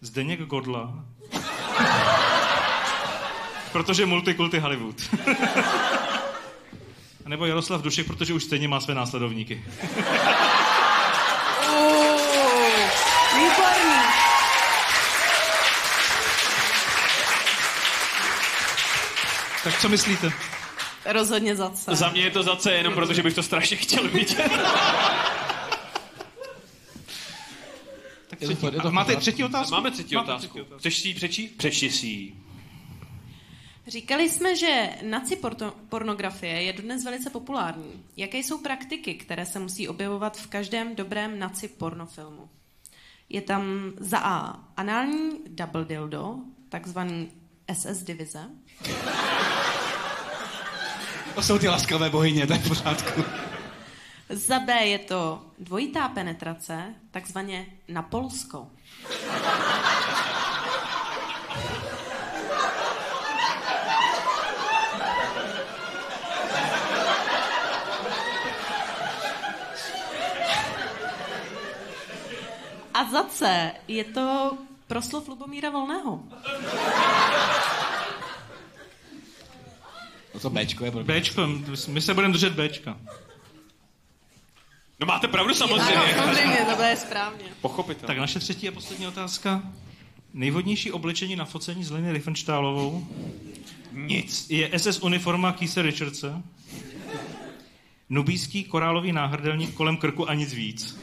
Zdeněk 0.00 0.40
Godla. 0.40 0.94
protože 3.72 4.06
multikulty 4.06 4.58
Hollywood. 4.58 4.96
A 7.24 7.28
nebo 7.28 7.46
Jaroslav 7.46 7.82
Dušek, 7.82 8.06
protože 8.06 8.34
už 8.34 8.44
stejně 8.44 8.68
má 8.68 8.80
své 8.80 8.94
následovníky. 8.94 9.64
Výborný. 13.34 14.02
Tak 19.64 19.80
co 19.80 19.88
myslíte? 19.88 20.32
Rozhodně 21.06 21.56
za 21.56 21.70
C. 21.70 21.96
Za 21.96 22.08
mě 22.08 22.22
je 22.22 22.30
to 22.30 22.42
za 22.42 22.56
C, 22.56 22.72
jenom 22.72 22.94
protože 22.94 23.22
bych 23.22 23.34
to 23.34 23.42
strašně 23.42 23.76
chtěl 23.76 24.08
vidět. 24.08 24.52
Tak 28.38 28.42
Je 28.42 28.48
to 28.48 28.54
třetí. 28.56 28.76
je 28.76 28.82
to 28.82 28.90
máte 28.92 29.16
třetí 29.16 29.44
otázku? 29.44 29.74
Máme 29.74 29.90
třetí 29.90 30.14
Máte 30.14 30.24
otázku. 30.32 30.48
třetí 30.48 30.60
otázku. 30.60 30.78
Chceš 30.78 30.98
si 30.98 31.08
ji 31.08 31.14
přečíst? 31.14 31.50
Přečti 31.56 31.90
si 31.90 32.06
ji. 32.06 32.34
Říkali 33.86 34.28
jsme, 34.30 34.56
že 34.56 34.90
naci 35.02 35.36
porto- 35.36 35.72
pornografie 35.88 36.62
je 36.62 36.72
dodnes 36.72 37.04
velice 37.04 37.30
populární. 37.30 38.04
Jaké 38.16 38.38
jsou 38.38 38.58
praktiky, 38.58 39.14
které 39.14 39.46
se 39.46 39.58
musí 39.58 39.88
objevovat 39.88 40.36
v 40.36 40.46
každém 40.46 40.96
dobrém 40.96 41.38
naci 41.38 41.68
pornofilmu? 41.68 42.48
Je 43.28 43.40
tam 43.42 43.92
za 43.96 44.18
A 44.18 44.58
anální 44.76 45.30
double 45.48 45.84
dildo, 45.84 46.34
takzvaný 46.68 47.28
SS 47.72 48.02
divize. 48.02 48.44
To 51.34 51.42
jsou 51.42 51.58
ty 51.58 51.68
laskavé 51.68 52.10
bohyně, 52.10 52.46
to 52.46 52.52
je 52.52 52.58
v 52.58 52.68
pořádku. 52.68 53.24
Za 54.30 54.58
B 54.58 54.72
je 54.72 54.98
to 54.98 55.40
dvojitá 55.58 56.08
penetrace, 56.08 56.94
takzvaně 57.10 57.66
na 57.88 58.02
Polsko. 58.02 58.68
A 72.94 73.04
za 73.10 73.24
C 73.24 73.72
je 73.88 74.04
to 74.04 74.58
proslov 74.86 75.28
Lubomíra 75.28 75.70
Volného. 75.70 76.22
No 80.34 80.40
to 80.40 80.50
Bčko 80.50 80.84
je 80.84 80.90
pro. 80.90 81.04
Bčko, 81.04 81.46
my 81.88 82.00
se 82.00 82.14
budeme 82.14 82.32
držet 82.32 82.52
Bčka. 82.52 82.96
No 85.00 85.06
máte 85.06 85.28
pravdu 85.28 85.48
Ano, 85.50 85.54
samozřejmě. 85.54 86.14
samozřejmě, 86.16 86.58
to 86.76 86.82
je 86.82 86.96
správně. 86.96 87.44
Pochopitelně. 87.60 88.06
Tak 88.06 88.18
naše 88.18 88.38
třetí 88.38 88.68
a 88.68 88.72
poslední 88.72 89.06
otázka. 89.06 89.62
Nejvhodnější 90.34 90.92
oblečení 90.92 91.36
na 91.36 91.44
focení 91.44 91.84
s 91.84 91.90
Leny 91.90 92.12
Riefenstahlovou 92.12 93.06
Nic. 93.92 94.46
je 94.50 94.78
SS 94.78 95.00
uniforma 95.02 95.52
Keise 95.52 95.82
Richardse, 95.82 96.42
nubijský 98.10 98.64
korálový 98.64 99.12
náhrdelník 99.12 99.74
kolem 99.74 99.96
krku 99.96 100.30
a 100.30 100.34
nic 100.34 100.52
víc. 100.52 101.00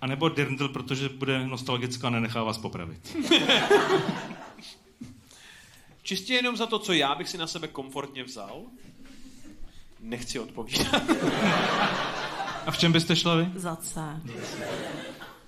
A 0.00 0.06
nebo 0.06 0.28
dirndl, 0.28 0.68
protože 0.68 1.08
bude 1.08 1.46
nostalgická 1.46 2.06
a 2.06 2.10
nenechá 2.10 2.42
vás 2.42 2.58
popravit. 2.58 3.16
Čistě 6.02 6.34
jenom 6.34 6.56
za 6.56 6.66
to, 6.66 6.78
co 6.78 6.92
já 6.92 7.14
bych 7.14 7.28
si 7.28 7.38
na 7.38 7.46
sebe 7.46 7.68
komfortně 7.68 8.24
vzal, 8.24 8.62
nechci 10.00 10.38
odpovídat. 10.38 11.02
A 12.66 12.70
v 12.70 12.78
čem 12.78 12.92
byste 12.92 13.16
šla 13.16 13.34
vy? 13.36 13.48
Za 13.56 13.76
C. 13.76 14.00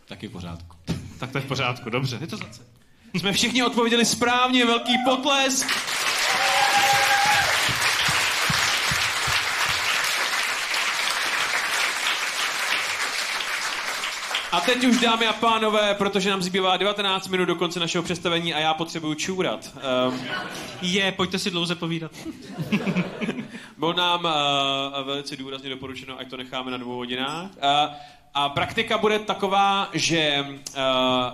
Taky 0.09 0.29
v 0.29 0.31
pořádku. 0.31 0.77
Tak 1.19 1.31
to 1.31 1.39
je 1.39 1.43
v 1.43 1.49
pořádku, 1.49 1.91
dobře. 1.91 2.19
Je 2.21 2.27
to 2.27 2.37
zase. 2.37 2.63
Jsme 3.15 3.33
všichni 3.33 3.63
odpověděli 3.63 4.05
správně, 4.05 4.67
velký 4.67 4.93
potlesk. 5.05 5.67
A 14.57 14.61
teď 14.61 14.85
už, 14.85 15.01
dámy 15.01 15.27
a 15.27 15.33
pánové, 15.33 15.95
protože 15.95 16.31
nám 16.31 16.43
zbývá 16.43 16.77
19 16.77 17.29
minut 17.29 17.45
do 17.45 17.55
konce 17.55 17.81
našeho 17.81 18.05
představení 18.05 18.55
a 18.55 18.59
já 18.59 18.75
potřebuju 18.75 19.15
čůrat. 19.15 19.77
Um, 20.09 20.21
Je, 20.83 21.13
pojďte 21.13 21.39
si 21.39 21.51
dlouze 21.51 21.75
povídat. 21.75 22.11
bylo 23.79 23.93
nám 23.93 24.25
uh, 24.25 25.07
velice 25.07 25.37
důrazně 25.37 25.71
doporučeno, 25.71 26.19
ať 26.19 26.31
to 26.31 26.37
necháme 26.37 26.71
na 26.71 26.77
dvou 26.77 26.97
hodinách. 26.97 27.45
Uh, 27.51 27.95
a 28.35 28.49
praktika 28.49 28.99
bude 28.99 29.19
taková, 29.19 29.89
že 29.93 30.47
uh, 30.49 30.55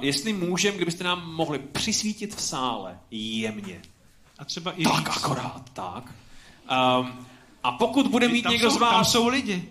jestli 0.01 0.33
můžem, 0.33 0.75
kdybyste 0.75 1.05
nám 1.05 1.35
mohli 1.35 1.59
přisvítit 1.59 2.35
v 2.35 2.43
sále 2.43 2.99
jemně. 3.11 3.81
A 4.39 4.45
třeba 4.45 4.73
i 4.73 4.85
Tak 4.85 4.99
víc. 5.09 5.17
akorát, 5.17 5.63
tak. 5.73 6.05
Um, 7.01 7.27
a 7.65 7.73
pokud 7.73 8.07
bude 8.07 8.29
mít 8.29 8.43
Tam 8.43 8.53
někdo 8.53 8.71
jsou, 8.71 8.77
z 8.77 8.81
tam 8.81 8.93
vás, 8.95 9.13
jsou 9.13 9.29
lidi. 9.29 9.69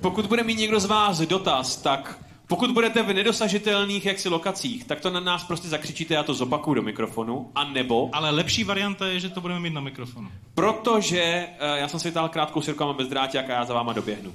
pokud 0.00 0.26
bude 0.26 0.42
mít 0.42 0.58
někdo 0.58 0.80
z 0.80 0.84
vás 0.84 1.20
dotaz, 1.20 1.76
tak 1.76 2.18
pokud 2.48 2.70
budete 2.70 3.02
v 3.02 3.12
nedosažitelných 3.12 4.06
jaksi 4.06 4.28
lokacích, 4.28 4.84
tak 4.84 5.00
to 5.00 5.10
na 5.10 5.20
nás 5.20 5.44
prostě 5.44 5.68
zakřičíte, 5.68 6.14
já 6.14 6.22
to 6.22 6.34
zopakuju 6.34 6.74
do 6.74 6.82
mikrofonu, 6.82 7.50
a 7.54 7.64
nebo, 7.64 8.10
Ale 8.12 8.30
lepší 8.30 8.64
varianta 8.64 9.06
je, 9.06 9.20
že 9.20 9.28
to 9.28 9.40
budeme 9.40 9.60
mít 9.60 9.74
na 9.74 9.80
mikrofonu. 9.80 10.30
protože 10.54 11.46
uh, 11.48 11.78
já 11.78 11.88
jsem 11.88 12.00
si 12.00 12.08
vytáhl 12.08 12.28
krátkou 12.28 12.60
sirku 12.60 12.82
a 12.82 12.86
mám 12.86 12.96
bez 12.96 13.08
dráťák 13.08 13.50
a 13.50 13.52
já 13.52 13.64
za 13.64 13.74
váma 13.74 13.92
doběhnu. 13.92 14.34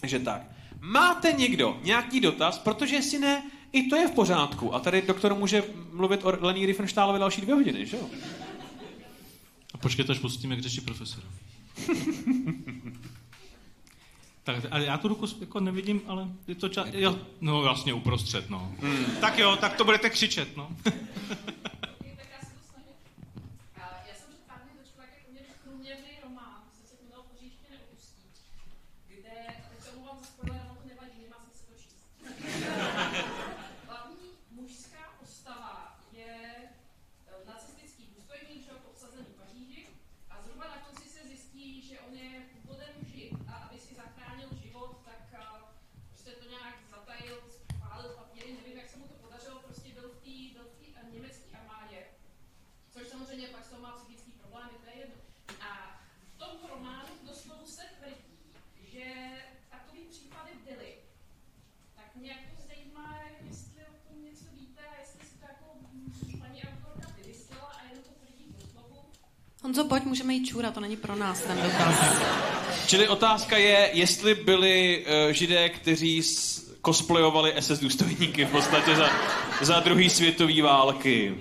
Takže 0.00 0.18
tak. 0.18 0.42
Máte 0.80 1.32
někdo 1.32 1.76
nějaký 1.82 2.20
dotaz, 2.20 2.58
protože 2.58 2.94
jestli 2.94 3.18
ne, 3.18 3.42
i 3.72 3.82
to 3.82 3.96
je 3.96 4.08
v 4.08 4.10
pořádku. 4.10 4.74
A 4.74 4.80
tady 4.80 5.02
doktor 5.02 5.34
může 5.34 5.62
mluvit 5.92 6.24
o 6.24 6.32
Lení 6.40 6.66
Riefenstahlovi 6.66 7.18
další 7.18 7.40
dvě 7.40 7.54
hodiny, 7.54 7.86
že 7.86 7.96
jo? 7.96 8.06
A 9.74 9.78
počkejte, 9.78 10.12
až 10.12 10.18
pustíme 10.18 10.56
k 10.56 10.62
řeči 10.62 10.80
profesora. 10.80 11.26
tak, 14.44 14.56
ale 14.70 14.84
já 14.84 14.98
tu 14.98 15.08
ruku 15.08 15.26
jako 15.40 15.60
nevidím, 15.60 16.02
ale 16.06 16.28
je 16.46 16.54
to 16.54 16.68
čas... 16.68 16.86
Jo, 16.92 17.18
no 17.40 17.60
vlastně 17.62 17.92
uprostřed, 17.94 18.50
no. 18.50 18.72
Hmm. 18.80 19.04
Tak 19.20 19.38
jo, 19.38 19.56
tak 19.56 19.76
to 19.76 19.84
budete 19.84 20.10
křičet, 20.10 20.56
no. 20.56 20.68
Tak 20.84 22.28
já 22.32 22.40
se 22.40 22.52
to 22.54 22.62
snažím. 22.70 22.96
A 23.76 23.80
Já 24.08 24.14
jsem 24.14 24.28
před 24.28 24.44
pár 24.46 24.58
dny 24.64 24.72
dočkala 24.82 25.08
jak 25.08 25.24
poměrně 25.26 25.54
průměrný 25.64 26.10
román, 26.22 26.62
jsem 26.74 26.84
se 26.88 26.94
jmenoval 27.02 27.24
Poříště 27.32 27.66
neopustí, 27.70 28.26
kde, 29.08 29.36
teď 29.70 29.78
se 29.84 29.90
omlouvám 29.90 30.18
za 30.20 30.26
spoiler, 30.26 30.60
ale 30.68 30.76
to 30.82 30.88
nevadí, 30.88 31.18
nemá 31.24 31.38
smysl 31.44 31.64
to 31.68 31.74
číst. 31.82 32.02
Hlavní 33.88 34.26
mužská 34.58 35.02
postava 35.20 35.98
je 36.20 36.34
eh, 37.26 37.48
nacistický 37.50 38.02
důstojník, 38.16 38.60
že 38.64 38.70
jo, 38.72 38.76
obsazený 38.90 39.26
v 39.34 39.38
Paříži 39.42 39.82
a 40.30 40.34
zhruba 40.44 40.64
na 40.74 40.78
konci 40.86 41.06
se 41.14 41.20
zjistí, 41.28 41.66
že 41.88 41.94
on 42.08 42.12
je 42.24 42.30
původem 42.52 42.94
žid 43.14 43.32
a 43.48 43.52
aby 43.64 43.76
si 43.84 43.94
zachránil 43.94 44.48
život, 44.64 44.90
tak 45.08 45.20
eh, 45.32 45.46
prostě 46.08 46.30
to 46.30 46.44
nějak 46.54 46.74
zatajil, 46.96 47.36
spálil 47.76 48.08
papíry, 48.20 48.48
nevím, 48.58 48.78
jak 48.78 48.88
se 48.90 48.98
mu 48.98 49.06
to 49.08 49.14
podařilo, 49.24 49.56
prostě 49.66 49.88
byl 49.98 50.08
v 50.08 50.18
té 50.24 50.34
byl 50.56 50.64
v 50.70 50.74
té, 50.78 50.86
eh, 51.00 51.10
německé 51.14 51.44
armádě, 51.58 51.98
což 52.92 53.04
samozřejmě 53.08 53.46
pak 53.48 53.64
z 53.64 53.68
toho 53.70 53.82
má 53.82 53.92
psychický 53.98 54.30
problémy, 54.40 54.74
to 54.84 54.86
je 54.90 54.96
jedno. 55.02 55.16
A 55.68 55.70
v 56.34 56.38
tom 56.38 56.54
románu 56.74 57.12
doslova 57.26 57.66
se 57.66 57.82
tvrdí, 57.98 58.34
že 58.92 59.06
takový 59.70 60.00
případy 60.10 60.52
byly. 60.64 60.92
Tak 61.96 62.16
mě 62.16 62.30
jako 62.30 62.62
zajímá, 62.68 63.18
jestli 63.48 63.80
o 63.84 64.08
tom 64.08 64.24
něco 64.24 64.44
víte 64.60 64.80
a 64.92 65.00
jestli 65.00 65.26
si 65.26 65.34
to 65.38 65.44
jako 65.52 65.64
mm, 65.92 66.40
paní 66.40 66.62
autorka 66.62 67.08
vymyslela 67.16 67.66
a 67.78 67.82
jenom 67.88 68.04
to 68.04 68.10
tvrdí 68.10 68.44
doslovu. 68.58 68.98
Honzo, 69.72 69.84
pojď, 69.88 70.04
můžeme 70.04 70.34
jít 70.34 70.46
čůra, 70.46 70.70
to 70.70 70.80
není 70.80 70.96
pro 70.96 71.16
nás 71.16 71.40
ten 71.40 71.56
dotaz. 71.62 72.20
Čili 72.86 73.08
otázka 73.08 73.56
je, 73.56 73.90
jestli 73.92 74.34
byli 74.34 75.04
uh, 75.06 75.32
židé, 75.32 75.68
kteří 75.68 76.22
s- 76.22 76.72
cosplayovali 76.86 77.54
SS 77.60 77.78
důstojníky 77.80 78.44
v 78.44 78.50
podstatě 78.50 78.96
za, 78.96 79.08
za 79.62 79.80
druhý 79.80 80.10
světový 80.10 80.60
války. 80.60 81.34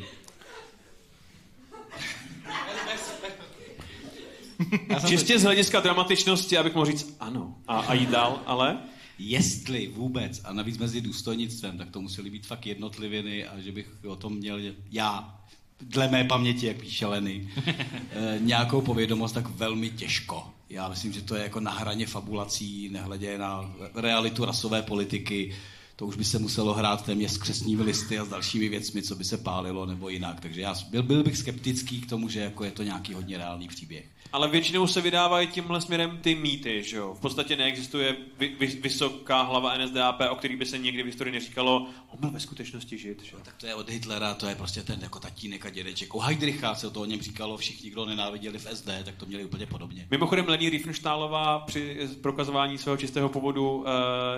Čistě 5.07 5.39
z 5.39 5.43
hlediska 5.43 5.79
dramatičnosti, 5.79 6.57
abych 6.57 6.73
mohl 6.73 6.85
říct 6.85 7.15
ano 7.19 7.55
a, 7.67 7.79
a 7.79 7.93
jít 7.93 8.09
dál, 8.09 8.41
ale... 8.45 8.77
Jestli 9.23 9.87
vůbec, 9.87 10.41
a 10.43 10.53
navíc 10.53 10.77
mezi 10.77 11.01
důstojnictvem, 11.01 11.77
tak 11.77 11.89
to 11.91 12.01
museli 12.01 12.29
být 12.29 12.45
fakt 12.45 12.65
jednotliviny 12.65 13.47
a 13.47 13.59
že 13.59 13.71
bych 13.71 13.89
o 14.07 14.15
tom 14.15 14.33
měl 14.33 14.59
já, 14.91 15.40
dle 15.81 16.07
mé 16.07 16.23
paměti, 16.23 16.67
jak 16.67 16.77
Leny, 17.01 17.49
eh, 17.65 18.37
nějakou 18.39 18.81
povědomost, 18.81 19.31
tak 19.31 19.47
velmi 19.47 19.89
těžko. 19.89 20.43
Já 20.69 20.89
myslím, 20.89 21.13
že 21.13 21.21
to 21.21 21.35
je 21.35 21.43
jako 21.43 21.59
na 21.59 21.71
hraně 21.71 22.05
fabulací, 22.05 22.89
nehledě 22.89 23.37
na 23.37 23.73
realitu 23.95 24.45
rasové 24.45 24.81
politiky. 24.81 25.55
To 25.95 26.05
už 26.05 26.15
by 26.15 26.25
se 26.25 26.39
muselo 26.39 26.73
hrát 26.73 27.05
téměř 27.05 27.31
s 27.31 27.37
křesními 27.37 27.83
listy 27.83 28.19
a 28.19 28.25
s 28.25 28.29
dalšími 28.29 28.69
věcmi, 28.69 29.03
co 29.03 29.15
by 29.15 29.23
se 29.23 29.37
pálilo 29.37 29.85
nebo 29.85 30.09
jinak. 30.09 30.39
Takže 30.39 30.61
já 30.61 30.75
byl, 30.89 31.03
byl 31.03 31.23
bych 31.23 31.37
skeptický 31.37 32.01
k 32.01 32.09
tomu, 32.09 32.29
že 32.29 32.39
jako 32.39 32.63
je 32.63 32.71
to 32.71 32.83
nějaký 32.83 33.13
hodně 33.13 33.37
reálný 33.37 33.67
příběh. 33.67 34.05
Ale 34.33 34.47
většinou 34.47 34.87
se 34.87 35.01
vydávají 35.01 35.47
tímhle 35.47 35.81
směrem 35.81 36.19
ty 36.21 36.35
mýty, 36.35 36.83
že 36.83 36.97
jo? 36.97 37.13
V 37.13 37.19
podstatě 37.19 37.55
neexistuje 37.55 38.15
vy, 38.39 38.55
vy, 38.59 38.67
vysoká 38.67 39.41
hlava 39.41 39.77
NSDAP, 39.77 40.21
o 40.29 40.35
který 40.35 40.55
by 40.55 40.65
se 40.65 40.77
někdy 40.77 41.03
v 41.03 41.05
historii 41.05 41.33
neříkalo, 41.33 41.87
on 42.07 42.19
byl 42.19 42.31
ve 42.31 42.39
skutečnosti 42.39 42.97
žid, 42.97 43.23
že 43.23 43.35
jo? 43.35 43.41
Tak 43.43 43.55
to 43.57 43.65
je 43.65 43.75
od 43.75 43.89
Hitlera, 43.89 44.33
to 44.33 44.47
je 44.47 44.55
prostě 44.55 44.83
ten 44.83 44.99
jako 45.01 45.19
tatínek 45.19 45.65
a 45.65 45.69
dědeček. 45.69 46.15
U 46.15 46.19
Heidricha 46.19 46.75
se 46.75 46.89
to 46.89 47.01
o 47.01 47.05
něm 47.05 47.21
říkalo, 47.21 47.57
všichni, 47.57 47.89
kdo 47.89 48.05
nenáviděli 48.05 48.59
v 48.59 48.67
SD, 48.73 48.89
tak 49.05 49.15
to 49.15 49.25
měli 49.25 49.45
úplně 49.45 49.65
podobně. 49.65 50.07
Mimochodem 50.11 50.47
Lení 50.47 50.69
Riefenstahlová 50.69 51.59
při 51.59 51.97
prokazování 52.21 52.77
svého 52.77 52.97
čistého 52.97 53.29
původu 53.29 53.75
uh, 53.75 53.85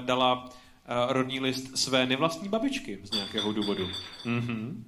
dala 0.02 0.50
rodný 1.08 1.40
list 1.40 1.78
své 1.78 2.06
nevlastní 2.06 2.50
babičky 2.50 3.00
z 3.04 3.12
nějakého 3.12 3.54
důvodu. 3.54 3.88
Mhm. 4.26 4.86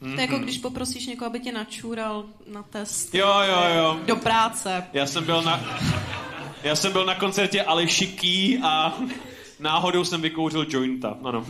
To 0.00 0.08
je 0.08 0.20
jako 0.20 0.38
když 0.38 0.58
poprosíš 0.58 1.06
někoho, 1.06 1.26
aby 1.26 1.40
tě 1.40 1.52
načůral 1.52 2.24
na 2.52 2.62
test 2.62 3.14
Jo, 3.14 3.34
jo, 3.46 3.62
jo. 3.76 4.00
do 4.06 4.16
práce. 4.16 4.84
Já 4.92 5.06
jsem 5.06 5.24
byl 5.24 5.42
na, 5.42 5.78
já 6.62 6.76
jsem 6.76 6.92
byl 6.92 7.04
na 7.04 7.14
koncertě 7.14 7.62
Alešiký 7.62 8.58
a 8.62 8.98
náhodou 9.60 10.04
jsem 10.04 10.20
vykouřil 10.20 10.66
jointa. 10.68 11.18
Ano. 11.24 11.46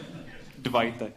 Dvajte. 0.58 1.12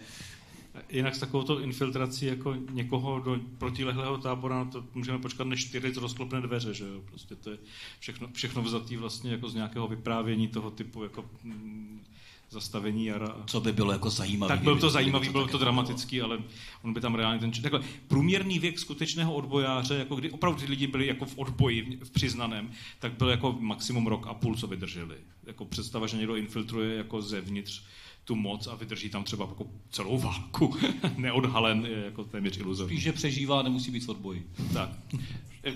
Jinak 0.90 1.16
s 1.16 1.20
takovouto 1.20 1.60
infiltrací 1.60 2.26
jako 2.26 2.56
někoho 2.70 3.20
do 3.20 3.40
protilehlého 3.58 4.18
tábora, 4.18 4.64
no 4.64 4.72
to 4.72 4.86
můžeme 4.94 5.20
počkat, 5.20 5.44
než 5.44 5.66
čtyřic 5.66 5.98
rozklopne 5.98 6.42
dveře, 6.42 6.74
že 6.74 6.86
jo? 6.86 7.02
Prostě 7.06 7.36
to 7.36 7.50
je 7.52 7.58
všechno, 8.00 8.28
všechno 8.34 8.62
vzatý 8.62 8.98
vlastně 8.98 9.32
jako 9.32 9.50
z 9.50 9.56
nějakého 9.56 9.88
vyprávění 9.88 10.48
toho 10.48 10.72
typu 10.72 11.04
jako 11.04 11.26
mm, 11.44 12.04
zastavení 12.50 13.06
jara. 13.06 13.36
Co 13.46 13.62
by 13.62 13.72
bylo 13.74 13.92
jako 13.92 14.10
zajímavé. 14.10 14.56
Tak 14.56 14.64
byl 14.64 14.80
to 14.80 14.90
zajímavý, 14.90 15.30
bylo 15.30 15.44
tak 15.44 15.50
jako 15.50 15.58
to 15.58 15.64
dramatický, 15.64 16.22
ale 16.22 16.40
on 16.82 16.94
by 16.94 17.02
tam 17.02 17.16
reálně 17.16 17.40
ten... 17.40 17.52
Takhle, 17.52 17.82
průměrný 18.08 18.60
věk 18.60 18.80
skutečného 18.80 19.34
odbojáře, 19.34 19.96
jako 19.96 20.16
kdy 20.16 20.32
opravdu 20.32 20.60
ty 20.60 20.66
lidi 20.66 20.88
byli 20.88 21.08
jako 21.08 21.26
v 21.26 21.38
odboji, 21.38 22.00
v 22.04 22.12
přiznaném, 22.12 22.72
tak 23.00 23.14
byl 23.14 23.30
jako 23.30 23.58
maximum 23.60 24.08
rok 24.08 24.28
a 24.28 24.34
půl, 24.34 24.56
co 24.56 24.68
vydrželi. 24.68 25.16
Jako 25.46 25.66
představa, 25.66 26.08
že 26.08 26.18
někdo 26.18 26.36
infiltruje 26.36 26.96
jako 26.96 27.22
zevnitř 27.22 27.84
tu 28.24 28.36
moc 28.36 28.68
a 28.68 28.76
vydrží 28.76 29.10
tam 29.10 29.24
třeba 29.24 29.46
jako 29.46 29.66
celou 29.90 30.18
válku 30.18 30.76
neodhalen, 31.18 31.86
je 31.86 32.06
jako 32.06 32.24
téměř 32.24 32.58
iluzorní. 32.58 32.96
Spíš, 32.96 33.04
že 33.04 33.14
přežívá, 33.14 33.62
nemusí 33.62 33.92
být 33.92 34.06
v 34.06 34.10
odboji. 34.10 34.48
Tak. 34.74 34.90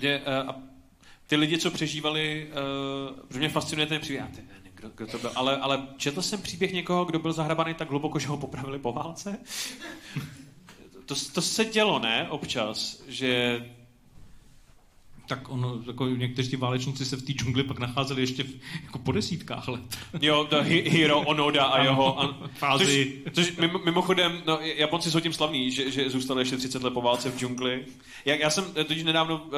Mě, 0.00 0.18
uh, 0.18 0.50
a 0.50 0.62
ty 1.26 1.36
lidi, 1.36 1.58
co 1.58 1.70
přežívali, 1.70 2.50
uh, 3.10 3.20
protože 3.20 3.38
mě 3.38 3.48
fascinuje 3.48 3.86
ten 3.86 4.00
příběh, 4.00 4.20
já 4.20 4.26
ty, 4.26 4.42
nevím, 4.54 4.72
kdo, 4.74 4.90
kdo 4.96 5.06
to 5.06 5.18
byl, 5.18 5.30
ale, 5.34 5.56
ale 5.56 5.86
četl 5.96 6.22
jsem 6.22 6.42
příběh 6.42 6.72
někoho, 6.72 7.04
kdo 7.04 7.18
byl 7.18 7.32
zahrabaný 7.32 7.74
tak 7.74 7.90
hluboko, 7.90 8.18
že 8.18 8.28
ho 8.28 8.36
popravili 8.36 8.78
po 8.78 8.92
válce? 8.92 9.38
To, 11.06 11.14
to 11.32 11.42
se 11.42 11.64
dělo, 11.64 11.98
ne? 11.98 12.26
Občas, 12.30 13.02
že 13.06 13.60
Tak 15.28 15.48
ono, 15.48 15.78
jako 15.86 16.06
někteří 16.06 16.56
válečníci 16.56 17.04
se 17.04 17.16
v 17.16 17.22
té 17.22 17.32
džungli 17.32 17.64
pak 17.64 17.78
nacházeli 17.78 18.22
ještě 18.22 18.42
v, 18.42 18.48
jako 18.84 18.98
po 18.98 19.12
desítkách 19.12 19.68
let. 19.68 19.98
Jo, 20.20 20.46
to 20.50 20.62
Hi- 20.62 20.90
Hiro 20.90 21.20
Onoda 21.20 21.64
a 21.64 21.82
jeho... 21.82 22.20
A, 22.22 22.38
Fázi. 22.54 23.12
Což, 23.24 23.46
což 23.46 23.56
mimo- 23.58 23.84
mimochodem, 23.84 24.42
no, 24.46 24.58
Japonci 24.60 25.10
jsou 25.10 25.20
tím 25.20 25.32
slavní, 25.32 25.70
že, 25.70 25.90
že 25.90 26.10
zůstali 26.10 26.40
ještě 26.40 26.56
30 26.56 26.82
let 26.82 26.94
po 26.94 27.02
válce 27.02 27.30
v 27.30 27.38
džungli. 27.38 27.84
Já, 28.24 28.34
já 28.34 28.50
jsem 28.50 28.64
eh, 28.76 28.84
totiž 28.84 29.04
nedávno 29.04 29.36
uh, 29.36 29.50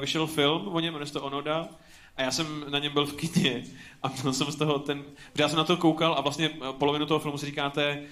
vyšel 0.00 0.26
film 0.26 0.68
o 0.68 0.80
něm, 0.80 0.92
jmenuje 0.92 1.06
se 1.06 1.12
to 1.12 1.22
Onoda, 1.22 1.68
a 2.16 2.22
já 2.22 2.30
jsem 2.30 2.64
na 2.70 2.78
něm 2.78 2.92
byl 2.92 3.06
v 3.06 3.12
kyně 3.12 3.64
a 4.02 4.12
měl 4.22 4.32
jsem 4.32 4.50
z 4.52 4.56
toho 4.56 4.78
ten... 4.78 5.02
Protože 5.32 5.42
já 5.42 5.48
jsem 5.48 5.58
na 5.58 5.64
to 5.64 5.76
koukal 5.76 6.14
a 6.18 6.20
vlastně 6.20 6.50
eh, 6.54 6.72
polovinu 6.78 7.06
toho 7.06 7.20
filmu 7.20 7.38
si 7.38 7.46
říkáte, 7.46 8.02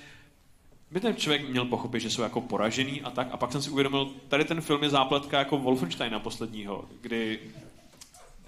by 0.91 1.01
ten 1.01 1.17
člověk 1.17 1.49
měl 1.49 1.65
pochopit, 1.65 2.01
že 2.01 2.11
jsou 2.11 2.23
jako 2.23 2.41
poražený 2.41 3.03
a 3.03 3.11
tak. 3.11 3.29
A 3.33 3.37
pak 3.37 3.53
jsem 3.53 3.63
si 3.63 3.71
uvědomil, 3.71 4.11
tady 4.29 4.45
ten 4.45 4.61
film 4.61 4.83
je 4.83 4.91
zápletka 4.91 5.39
jako 5.39 5.59
Wolfensteina 5.59 6.19
posledního, 6.19 6.85
kdy 7.01 7.41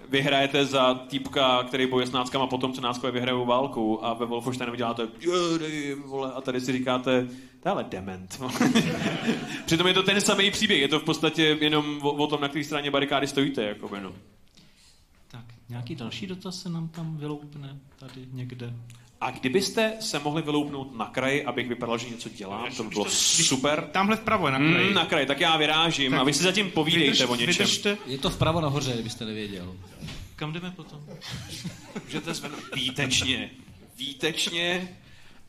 vyhrajete 0.08 0.66
za 0.66 0.94
týpka, 0.94 1.62
který 1.62 1.86
bojuje 1.86 2.06
s 2.06 2.12
náckama 2.12 2.46
potom, 2.46 2.72
co 2.72 2.80
náckové 2.80 3.12
vyhrajou 3.12 3.46
válku 3.46 4.06
a 4.06 4.14
ve 4.14 4.26
Wolfensteinu 4.26 4.74
děláte 4.74 5.08
"Jedy, 5.20 5.94
vole, 5.94 6.32
a 6.32 6.40
tady 6.40 6.60
si 6.60 6.72
říkáte, 6.72 7.26
to 7.62 7.68
je 7.68 7.72
ale 7.72 7.84
dement. 7.84 8.40
Přitom 9.66 9.86
je 9.86 9.94
to 9.94 10.02
ten 10.02 10.20
samý 10.20 10.50
příběh, 10.50 10.80
je 10.80 10.88
to 10.88 11.00
v 11.00 11.04
podstatě 11.04 11.42
jenom 11.60 11.98
o, 12.02 12.10
o 12.12 12.26
tom, 12.26 12.40
na 12.40 12.48
které 12.48 12.64
straně 12.64 12.90
barikády 12.90 13.26
stojíte. 13.26 13.62
Jako, 13.62 13.90
no. 14.02 14.12
Tak, 15.28 15.44
nějaký 15.68 15.94
další 15.94 16.26
dotaz 16.26 16.62
se 16.62 16.68
nám 16.68 16.88
tam 16.88 17.16
vyloupne 17.16 17.78
tady 17.96 18.26
někde. 18.32 18.74
A 19.20 19.30
kdybyste 19.30 19.92
se 20.00 20.18
mohli 20.18 20.42
vyloupnout 20.42 20.96
na 20.96 21.06
kraji, 21.06 21.44
abych 21.44 21.68
vypadal, 21.68 21.98
že 21.98 22.08
něco 22.08 22.28
dělám, 22.28 22.72
to 22.76 22.82
by 22.82 22.88
bylo 22.88 23.04
super. 23.10 23.88
Tamhle 23.92 24.16
vpravo 24.16 24.46
je 24.46 24.52
na 24.52 24.58
kraji. 24.58 24.88
Mm, 24.88 24.94
na 24.94 25.06
kraji, 25.06 25.26
tak 25.26 25.40
já 25.40 25.56
vyrážím 25.56 26.14
a 26.14 26.24
vy 26.24 26.32
si 26.32 26.42
zatím 26.42 26.70
povídejte 26.70 27.26
o 27.26 27.34
něčem. 27.34 27.46
Vydržte. 27.46 27.98
Je 28.06 28.18
to 28.18 28.30
vpravo 28.30 28.60
nahoře, 28.60 28.92
kdybyste 28.92 29.24
nevěděl. 29.24 29.76
Kam 30.36 30.52
jdeme 30.52 30.70
potom? 30.70 31.00
Můžete 32.04 32.34
zvednout 32.34 32.60
výtečně. 32.74 33.50
Výtečně. 33.96 34.88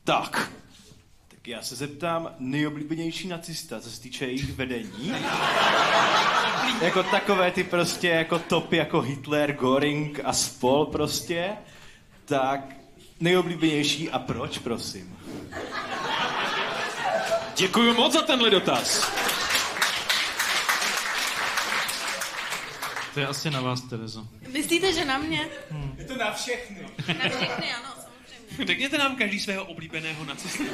Tak. 0.04 0.52
Tak 1.28 1.48
já 1.48 1.62
se 1.62 1.76
zeptám, 1.76 2.30
nejoblíbenější 2.38 3.28
nacista, 3.28 3.80
co 3.80 3.90
se 3.90 4.00
týče 4.00 4.24
jejich 4.24 4.52
vedení? 4.52 5.12
jako 6.82 7.02
takové 7.02 7.50
ty 7.50 7.64
prostě 7.64 8.08
jako 8.08 8.38
topy 8.38 8.76
jako 8.76 9.00
Hitler, 9.00 9.52
Göring 9.52 10.20
a 10.24 10.32
spol 10.32 10.86
prostě. 10.86 11.52
Tak 12.24 12.79
nejoblíbenější 13.20 14.10
a 14.10 14.18
proč, 14.18 14.58
prosím? 14.58 15.18
Děkuji 17.56 17.94
moc 17.94 18.12
za 18.12 18.22
tenhle 18.22 18.50
dotaz. 18.50 19.12
To 23.14 23.20
je 23.20 23.26
asi 23.26 23.50
na 23.50 23.60
vás, 23.60 23.80
Terezo. 23.80 24.28
Myslíte, 24.48 24.92
že 24.92 25.04
na 25.04 25.18
mě? 25.18 25.48
Je 25.98 26.04
to 26.04 26.16
na 26.16 26.32
všechny. 26.32 26.86
Na 27.08 27.28
všechny, 27.28 27.72
ano, 27.72 27.94
samozřejmě. 27.94 28.66
Řekněte 28.66 28.98
nám 28.98 29.16
každý 29.16 29.40
svého 29.40 29.64
oblíbeného 29.64 30.24
nacistu. 30.24 30.64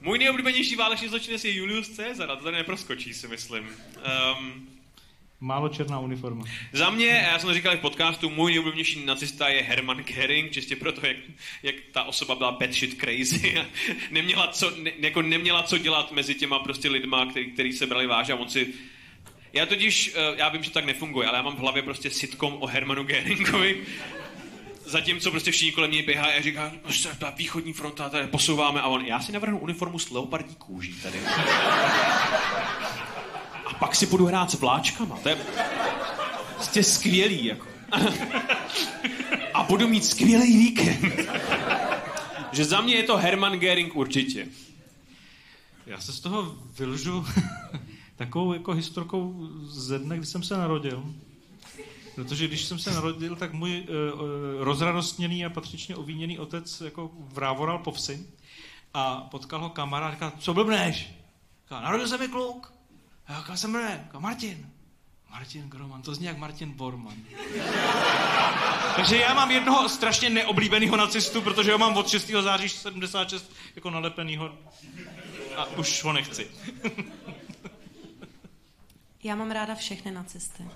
Můj 0.00 0.18
nejoblíbenější 0.18 0.76
válečný 0.76 1.08
zločinec 1.08 1.44
je 1.44 1.54
Julius 1.54 1.88
Caesar, 1.88 2.30
a 2.30 2.36
to 2.36 2.44
tady 2.44 2.56
neproskočí, 2.56 3.14
si 3.14 3.28
myslím. 3.28 3.68
Um, 3.68 4.68
Málo 5.40 5.68
černá 5.68 6.00
uniforma. 6.00 6.44
za 6.72 6.90
mě, 6.90 7.06
já 7.06 7.38
jsem 7.38 7.54
říkal 7.54 7.76
v 7.76 7.80
podcastu, 7.80 8.30
můj 8.30 8.50
nejoblíbenější 8.50 9.04
nacista 9.04 9.48
je 9.48 9.62
Hermann 9.62 10.02
Göring, 10.02 10.52
čistě 10.52 10.76
proto, 10.76 11.06
jak, 11.06 11.16
jak 11.62 11.74
ta 11.92 12.02
osoba 12.02 12.34
byla 12.34 12.52
batshit 12.52 13.00
crazy 13.00 13.58
a 13.58 13.66
neměla 14.10 14.46
co, 14.46 14.72
ne, 14.76 14.92
jako 14.98 15.22
neměla 15.22 15.62
co 15.62 15.78
dělat 15.78 16.12
mezi 16.12 16.34
těma 16.34 16.58
prostě 16.58 16.88
lidma, 16.88 17.26
který, 17.26 17.52
který 17.52 17.72
se 17.72 17.86
brali 17.86 18.06
vážně 18.06 18.34
a 18.34 18.36
on 18.36 18.48
si 18.48 18.74
já 19.52 19.66
totiž, 19.66 20.12
eh, 20.14 20.34
já 20.36 20.48
vím, 20.48 20.62
že 20.62 20.70
tak 20.70 20.84
nefunguje, 20.84 21.28
ale 21.28 21.38
já 21.38 21.42
mám 21.42 21.56
v 21.56 21.58
hlavě 21.58 21.82
prostě 21.82 22.10
sitcom 22.10 22.56
o 22.60 22.66
Hermanu 22.66 23.02
Göringovi, 23.02 23.76
Zatímco 24.84 25.30
prostě 25.30 25.50
všichni 25.50 25.72
kolem 25.72 25.90
něj 25.90 26.02
běhají 26.02 26.34
a 26.34 26.42
říká, 26.42 26.72
prostě 26.82 27.08
ta 27.18 27.30
východní 27.30 27.72
fronta, 27.72 28.08
tady 28.08 28.26
posouváme 28.26 28.80
a 28.80 28.86
on, 28.86 29.04
já 29.04 29.20
si 29.20 29.32
navrhnu 29.32 29.58
uniformu 29.58 29.98
s 29.98 30.10
leopardí 30.10 30.54
kůží 30.54 30.92
tady. 30.92 31.18
Pak 33.78 33.96
si 33.96 34.06
budu 34.06 34.26
hrát 34.26 34.50
s 34.50 34.54
vláčkama, 34.54 35.18
to 35.22 35.28
je 35.28 35.38
prostě 36.54 36.84
skvělý, 36.84 37.44
jako. 37.44 37.66
A 39.54 39.62
budu 39.62 39.88
mít 39.88 40.04
skvělý 40.04 40.58
víkend. 40.58 41.14
Že 42.52 42.64
za 42.64 42.80
mě 42.80 42.94
je 42.94 43.02
to 43.02 43.16
Hermann 43.16 43.58
Göring 43.58 43.96
určitě. 43.96 44.48
Já 45.86 46.00
se 46.00 46.12
z 46.12 46.20
toho 46.20 46.56
vylžu 46.78 47.26
takovou 48.16 48.52
jako 48.52 48.72
historkou 48.72 49.48
ze 49.64 49.98
dne, 49.98 50.16
kdy 50.16 50.26
jsem 50.26 50.42
se 50.42 50.56
narodil. 50.56 51.14
Protože 52.14 52.48
když 52.48 52.64
jsem 52.64 52.78
se 52.78 52.90
narodil, 52.90 53.36
tak 53.36 53.52
můj 53.52 53.80
uh, 53.80 54.20
rozradostněný 54.64 55.44
a 55.44 55.50
patřičně 55.50 55.96
ovíněný 55.96 56.38
otec 56.38 56.80
jako 56.80 57.10
vrávoral 57.14 57.78
po 57.78 57.92
vsi 57.92 58.26
a 58.94 59.16
potkal 59.16 59.60
ho 59.60 59.70
kamarád 59.70 60.08
a 60.08 60.14
říkal, 60.14 60.32
co 60.38 60.54
blbneš? 60.54 61.10
Říkal, 61.62 61.82
narodil 61.82 62.08
se 62.08 62.18
mi 62.18 62.28
kluk. 62.28 62.77
A 63.28 63.32
já 63.32 63.38
říkal, 63.40 63.56
se 63.56 63.68
jmenuje, 63.68 64.00
říkal, 64.04 64.20
Martin. 64.20 64.70
Martin 65.30 65.68
Groman, 65.70 66.02
to 66.02 66.14
zní 66.14 66.26
jak 66.26 66.38
Martin 66.38 66.72
Borman. 66.72 67.16
Takže 68.96 69.16
já 69.16 69.34
mám 69.34 69.50
jednoho 69.50 69.88
strašně 69.88 70.30
neoblíbeného 70.30 70.96
nacistu, 70.96 71.42
protože 71.42 71.72
ho 71.72 71.78
mám 71.78 71.96
od 71.96 72.08
6. 72.08 72.30
září 72.42 72.68
76 72.68 73.52
jako 73.76 73.90
nalepenýho 73.90 74.58
a 75.56 75.64
už 75.64 76.04
ho 76.04 76.12
nechci. 76.12 76.50
Já 79.24 79.34
mám 79.34 79.50
ráda 79.50 79.74
všechny 79.74 80.10
nacisty. 80.10 80.62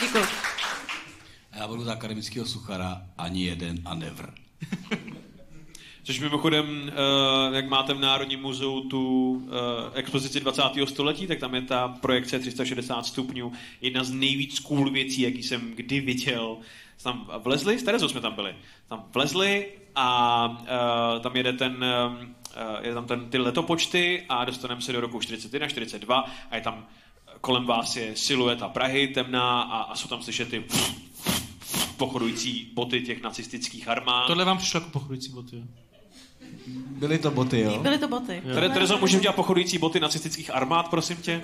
Děkuji. 0.00 0.24
A 1.52 1.56
já 1.56 1.68
budu 1.68 1.84
za 1.84 1.92
akademického 1.92 2.46
suchara 2.46 3.02
ani 3.18 3.44
jeden 3.44 3.78
a 3.84 3.94
never. 3.94 4.34
Což 6.06 6.20
mimochodem, 6.20 6.92
uh, 7.48 7.54
jak 7.54 7.68
máte 7.68 7.94
v 7.94 8.00
Národním 8.00 8.40
muzeu 8.40 8.80
tu 8.80 9.30
uh, 9.30 9.50
expozici 9.94 10.40
20. 10.40 10.62
století, 10.84 11.26
tak 11.26 11.38
tam 11.38 11.54
je 11.54 11.62
ta 11.62 11.88
projekce 11.88 12.38
360 12.38 13.06
stupňů. 13.06 13.52
Jedna 13.80 14.04
z 14.04 14.10
nejvíc 14.10 14.58
cool 14.58 14.90
věcí, 14.90 15.22
jaký 15.22 15.42
jsem 15.42 15.72
kdy 15.74 16.00
viděl. 16.00 16.56
Tam 17.02 17.30
vlezli, 17.38 17.78
s 17.78 17.82
Terezou 17.82 18.08
jsme 18.08 18.20
tam 18.20 18.34
byli. 18.34 18.54
Tam 18.88 19.04
vlezli 19.14 19.68
a 19.94 20.48
uh, 20.60 21.22
tam 21.22 21.36
jede 21.36 21.52
ten, 21.52 21.84
je 22.80 22.94
tam 22.94 23.06
ten, 23.06 23.30
ty 23.30 23.38
letopočty 23.38 24.22
a 24.28 24.44
dostaneme 24.44 24.80
se 24.80 24.92
do 24.92 25.00
roku 25.00 25.20
41, 25.20 25.68
42 25.68 26.24
a 26.50 26.56
je 26.56 26.62
tam 26.62 26.86
kolem 27.40 27.64
vás 27.64 27.96
je 27.96 28.16
silueta 28.16 28.68
Prahy 28.68 29.08
temná 29.08 29.62
a, 29.62 29.82
a 29.82 29.94
jsou 29.94 30.08
tam 30.08 30.22
slyšet 30.22 30.48
ty 30.48 30.64
pochodující 31.96 32.70
boty 32.74 33.00
těch 33.00 33.22
nacistických 33.22 33.88
armád. 33.88 34.26
Tohle 34.26 34.44
vám 34.44 34.58
přišlo 34.58 34.80
jako 34.80 34.90
pochodující 34.90 35.32
boty, 35.32 35.56
jo? 35.56 35.62
Byly 36.66 37.18
to 37.18 37.30
boty, 37.30 37.60
jo? 37.60 37.78
Byly 37.78 37.98
to 37.98 38.08
boty. 38.08 38.42
Tere, 38.54 38.68
Terezo, 38.68 38.98
můžeme 38.98 39.22
dělat 39.22 39.36
pochodující 39.36 39.78
boty 39.78 40.00
nacistických 40.00 40.54
armád, 40.54 40.88
prosím 40.88 41.16
tě? 41.16 41.42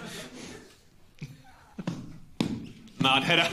Nádhera. 3.00 3.48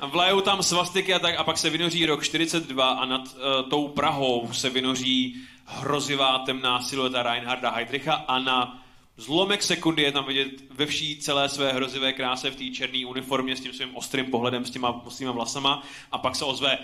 A 0.00 0.06
vlajou 0.06 0.40
tam 0.40 0.62
svastiky 0.62 1.14
a 1.14 1.18
tak 1.18 1.34
a 1.38 1.44
pak 1.44 1.58
se 1.58 1.70
vynoří 1.70 2.06
rok 2.06 2.24
42 2.24 2.90
a 2.90 3.04
nad 3.04 3.20
uh, 3.20 3.68
tou 3.70 3.88
Prahou 3.88 4.48
se 4.52 4.70
vynoří 4.70 5.36
hrozivá 5.64 6.38
temná 6.38 6.82
silueta 6.82 7.22
Reinharda 7.22 7.70
Heydricha 7.70 8.12
a 8.12 8.38
na 8.38 8.84
zlomek 9.16 9.62
sekundy 9.62 10.02
je 10.02 10.12
tam 10.12 10.24
vidět 10.24 10.48
ve 10.70 10.86
vší 10.86 11.16
celé 11.16 11.48
své 11.48 11.72
hrozivé 11.72 12.12
kráse 12.12 12.50
v 12.50 12.56
té 12.56 12.64
černé 12.64 13.06
uniformě 13.06 13.56
s 13.56 13.60
tím 13.60 13.72
svým 13.72 13.96
ostrým 13.96 14.26
pohledem, 14.26 14.64
s 14.64 14.70
těma, 14.70 15.02
s 15.08 15.18
těma 15.18 15.32
vlasama 15.32 15.82
a 16.12 16.18
pak 16.18 16.36
se 16.36 16.44
ozve 16.44 16.78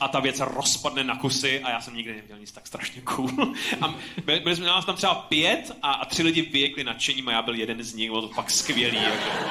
a 0.00 0.08
ta 0.08 0.20
věc 0.20 0.40
rozpadne 0.40 1.04
na 1.04 1.16
kusy 1.16 1.60
a 1.60 1.70
já 1.70 1.80
jsem 1.80 1.94
nikdy 1.94 2.14
neviděl 2.14 2.38
nic 2.38 2.52
tak 2.52 2.66
strašně 2.66 3.00
cool. 3.00 3.30
A 3.80 3.94
byli, 4.24 4.40
byli 4.40 4.56
jsme 4.56 4.66
nás 4.66 4.84
tam 4.84 4.96
třeba 4.96 5.14
pět 5.14 5.76
a, 5.82 5.92
a 5.92 6.04
tři 6.04 6.22
lidi 6.22 6.42
vyjekli 6.42 6.84
nadšením 6.84 7.28
a 7.28 7.32
já 7.32 7.42
byl 7.42 7.54
jeden 7.54 7.82
z 7.82 7.94
nich, 7.94 8.10
bylo 8.10 8.28
to 8.28 8.34
fakt 8.34 8.50
skvělý. 8.50 8.96
Jako. 9.02 9.50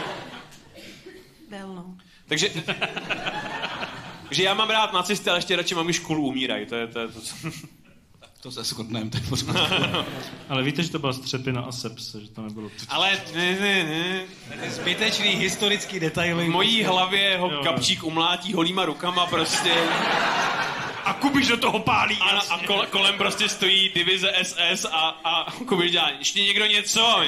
Byl, 1.50 1.76
no. 1.76 1.98
Takže, 2.28 2.50
takže 4.28 4.44
já 4.44 4.54
mám 4.54 4.70
rád 4.70 4.94
nacisty, 4.94 5.30
ale 5.30 5.40
ještě 5.40 5.56
radši 5.56 5.76
mám, 5.76 5.86
když 5.86 6.00
cool 6.00 6.26
umírají. 6.26 6.66
To 6.66 6.76
je, 6.76 6.88
to 6.88 7.00
je 7.00 7.08
to, 7.08 7.22
co... 7.22 7.36
To 8.46 8.52
se 8.52 8.64
shodneme, 8.64 9.10
to 9.10 9.18
je 9.18 9.24
pořád. 9.30 9.72
Ale 10.50 10.64
víte, 10.64 10.84
že 10.84 10.92
to 10.92 11.00
byla 11.00 11.14
střepina 11.14 11.62
a 11.62 11.72
sepse, 11.72 12.22
že 12.22 12.30
to 12.30 12.42
nebylo... 12.42 12.70
Ale 12.90 13.12
ne, 13.36 13.60
ne, 13.60 13.84
ne. 13.84 14.26
Zbytečný 14.70 15.30
historický 15.30 16.00
detaily. 16.00 16.46
V 16.46 16.50
mojí 16.50 16.84
hlavě 16.84 17.38
ho 17.38 17.50
kapčík 17.50 18.04
umlátí 18.04 18.54
holýma 18.54 18.86
rukama 18.86 19.26
prostě. 19.26 19.74
A 21.06 21.14
Kubiš 21.14 21.48
do 21.48 21.58
toho 21.58 21.80
pálí! 21.80 22.18
A, 22.22 22.40
a 22.40 22.60
kole, 22.66 22.88
kolem 22.88 23.18
prostě 23.18 23.50
stojí 23.50 23.92
divize 23.96 24.34
SS 24.44 24.86
a, 24.92 25.10
a 25.24 25.52
Kubiš 25.52 25.92
dělá, 25.92 26.10
ještě 26.20 26.42
někdo 26.42 26.66
něco? 26.66 27.22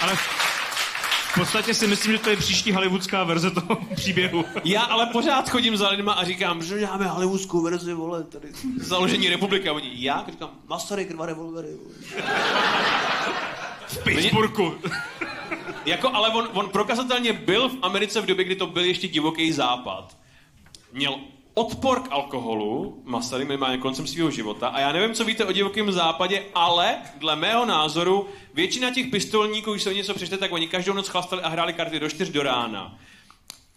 Ale 0.00 0.16
v 0.16 0.29
podstatě 1.34 1.74
si 1.74 1.86
myslím, 1.86 2.12
že 2.12 2.18
to 2.18 2.30
je 2.30 2.36
příští 2.36 2.72
hollywoodská 2.72 3.24
verze 3.24 3.50
toho 3.50 3.76
příběhu. 3.94 4.44
Já 4.64 4.82
ale 4.82 5.06
pořád 5.06 5.50
chodím 5.50 5.76
za 5.76 5.88
lidma 5.88 6.12
a 6.12 6.24
říkám, 6.24 6.62
že 6.62 6.78
děláme 6.78 7.06
hollywoodskou 7.06 7.62
verzi, 7.62 7.94
vole, 7.94 8.24
tady 8.24 8.48
založení 8.80 9.28
republiky. 9.28 9.68
A 9.68 9.72
oni, 9.72 9.90
já? 9.94 10.24
Říkám, 10.30 10.50
Masaryk, 10.68 11.12
dva 11.12 11.26
revolvery. 11.26 11.68
Vole. 11.68 12.24
V 13.86 14.04
Pittsburghu. 14.04 14.74
Jako, 15.86 16.10
ale 16.14 16.28
on, 16.28 16.48
on 16.52 16.68
prokazatelně 16.68 17.32
byl 17.32 17.68
v 17.68 17.76
Americe 17.82 18.20
v 18.20 18.26
době, 18.26 18.44
kdy 18.44 18.56
to 18.56 18.66
byl 18.66 18.84
ještě 18.84 19.08
divoký 19.08 19.52
západ. 19.52 20.16
Měl 20.92 21.14
odpor 21.54 22.00
k 22.00 22.12
alkoholu, 22.12 23.02
Masaryk 23.04 23.48
minimálně 23.48 23.78
koncem 23.78 24.06
svého 24.06 24.30
života. 24.30 24.68
A 24.68 24.80
já 24.80 24.92
nevím, 24.92 25.14
co 25.14 25.24
víte 25.24 25.44
o 25.44 25.52
divokém 25.52 25.92
západě, 25.92 26.44
ale 26.54 26.96
dle 27.18 27.36
mého 27.36 27.66
názoru 27.66 28.26
většina 28.54 28.90
těch 28.90 29.06
pistolníků, 29.06 29.70
když 29.70 29.82
se 29.82 29.90
o 29.90 29.92
něco 29.92 30.14
přečte, 30.14 30.38
tak 30.38 30.52
oni 30.52 30.68
každou 30.68 30.92
noc 30.92 31.08
chlastali 31.08 31.42
a 31.42 31.48
hráli 31.48 31.72
karty 31.72 32.00
do 32.00 32.08
čtyř 32.08 32.28
do 32.28 32.42
rána. 32.42 32.98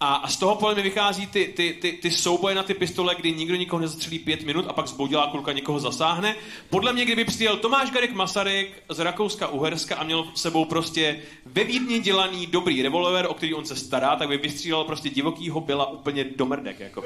A, 0.03 0.15
a 0.15 0.27
z 0.27 0.37
toho 0.37 0.55
podle 0.55 0.73
mě 0.73 0.83
vychází 0.83 1.27
ty, 1.27 1.53
ty, 1.55 1.77
ty, 1.81 1.91
ty 1.91 2.11
souboje 2.11 2.55
na 2.55 2.63
ty 2.63 2.73
pistole, 2.73 3.15
kdy 3.15 3.31
nikdo 3.31 3.55
nikoho 3.55 3.79
nezastřelí 3.79 4.19
pět 4.19 4.43
minut 4.43 4.65
a 4.67 4.73
pak 4.73 4.87
zboudilá 4.87 5.27
kulka 5.27 5.51
někoho 5.51 5.79
zasáhne. 5.79 6.35
Podle 6.69 6.93
mě, 6.93 7.05
kdyby 7.05 7.25
přijel 7.25 7.57
Tomáš 7.57 7.91
Garek 7.91 8.13
Masaryk 8.13 8.83
z 8.89 8.99
Rakouska 8.99 9.47
Uherska 9.47 9.95
a 9.95 10.03
měl 10.03 10.27
s 10.35 10.41
sebou 10.41 10.65
prostě 10.65 11.19
ve 11.45 11.63
Vídni 11.63 11.99
dělaný 11.99 12.47
dobrý 12.47 12.81
revolver, 12.81 13.27
o 13.29 13.33
který 13.33 13.53
on 13.53 13.65
se 13.65 13.75
stará, 13.75 14.15
tak 14.15 14.27
by 14.27 14.37
vystřílel 14.37 14.83
prostě 14.83 15.09
divokýho 15.09 15.61
byla 15.61 15.91
úplně 15.91 16.23
do 16.23 16.45
mrdek. 16.45 16.79
Jako. 16.79 17.03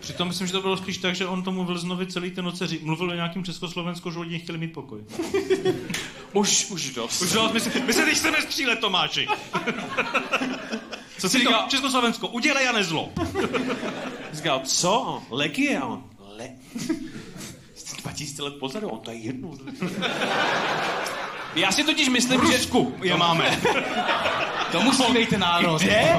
Přitom 0.00 0.28
myslím, 0.28 0.46
že 0.46 0.52
to 0.52 0.60
bylo 0.60 0.76
spíš 0.76 0.98
tak, 0.98 1.14
že 1.14 1.26
on 1.26 1.42
tomu 1.42 1.64
Vlznovi 1.64 2.06
celý 2.06 2.30
ten 2.30 2.44
noce 2.44 2.66
mluvil 2.82 3.10
o 3.10 3.14
nějakým 3.14 3.44
Československu, 3.44 4.10
že 4.10 4.18
oni 4.18 4.38
chtěli 4.38 4.58
mít 4.58 4.72
pokoj. 4.72 5.00
Už, 6.32 6.70
už 6.70 6.94
dost. 6.94 7.22
Už 7.22 7.32
jo, 7.32 7.50
my, 7.52 7.60
se, 7.60 7.80
my 7.80 7.92
se 7.92 8.04
teď 8.04 8.16
chceme 8.16 8.42
střílet, 8.42 8.78
Tomáši. 8.78 9.28
Co 11.18 11.28
si 11.28 11.38
Říkal? 11.38 11.66
Československo, 11.68 12.28
udělej 12.28 12.68
a 12.68 12.72
nezlo. 12.72 13.12
Říkal, 14.32 14.60
co? 14.64 15.22
Legie? 15.30 15.78
A 15.78 15.84
on, 15.84 16.04
le... 16.36 16.48
2000 17.98 18.42
let 18.42 18.54
pozadu, 18.54 18.88
on 18.88 19.00
to 19.00 19.10
je 19.10 19.16
jedno. 19.16 19.50
Já 21.54 21.72
si 21.72 21.84
totiž 21.84 22.08
myslím, 22.08 22.40
že... 22.46 22.56
Rusku 22.56 22.94
je 23.02 23.16
máme. 23.16 23.60
To 24.72 24.80
musí 24.80 25.12
být 25.12 25.32
národ. 25.32 25.82
Kde? 25.82 26.16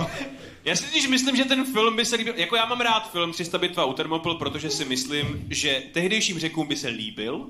Já 0.65 0.76
si 0.76 0.84
totiž 0.84 1.07
myslím, 1.07 1.36
že 1.36 1.45
ten 1.45 1.65
film 1.65 1.95
by 1.95 2.06
se 2.06 2.15
líbil, 2.15 2.34
jako 2.38 2.56
já 2.56 2.65
mám 2.65 2.81
rád 2.81 3.11
film 3.11 3.31
300 3.31 3.57
bitva 3.57 3.86
u 3.86 3.94
Thermopyl, 3.94 4.36
protože 4.36 4.69
si 4.69 4.86
myslím, 4.86 5.45
že 5.49 5.84
tehdejším 5.91 6.40
řekům 6.40 6.68
by 6.68 6.76
se 6.76 6.88
líbil. 6.88 7.45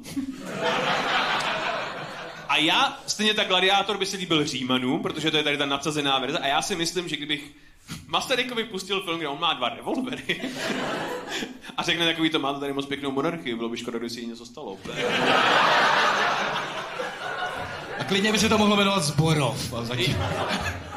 A 2.50 2.58
já, 2.58 3.00
stejně 3.08 3.34
tak 3.34 3.48
Gladiátor 3.48 3.98
by 3.98 4.06
se 4.06 4.18
líbil 4.18 4.46
Římanům, 4.46 5.02
protože 5.02 5.32
to 5.32 5.38
je 5.38 5.44
tady 5.44 5.58
ta 5.58 5.66
nadsazená 5.66 6.20
verze. 6.20 6.38
A 6.38 6.48
já 6.48 6.62
si 6.62 6.76
myslím, 6.76 7.10
že 7.10 7.18
kdybych 7.18 7.52
Masarykovi 8.08 8.64
pustil 8.64 9.04
film, 9.04 9.18
kde 9.18 9.28
on 9.28 9.40
má 9.40 9.54
dva 9.54 9.70
revolvery 9.70 10.42
a 11.78 11.84
řekne 11.84 12.06
takový 12.06 12.30
to, 12.30 12.40
máte 12.40 12.60
tady 12.60 12.74
moc 12.74 12.86
pěknou 12.86 13.12
monarchii, 13.12 13.56
bylo 13.56 13.70
by 13.70 13.78
škoda, 13.78 13.98
kdyby 13.98 14.10
si 14.10 14.20
jí 14.20 14.28
něco 14.28 14.46
stalo. 14.46 14.78
A 18.00 18.04
klidně 18.04 18.32
by 18.32 18.40
se 18.40 18.50
to 18.50 18.58
mohlo 18.58 18.76
jmenovat 18.76 19.04
Zborov. 19.04 19.74
A 19.74 19.84
zatím... 19.84 20.18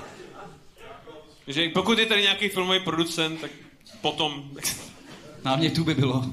Že 1.47 1.69
pokud 1.69 1.99
je 1.99 2.07
tady 2.07 2.23
nějaký 2.23 2.49
filmový 2.49 2.81
producent, 2.81 3.41
tak 3.41 3.51
potom... 4.01 4.51
Námětů 5.45 5.85
by 5.85 5.95
bylo. 5.95 6.25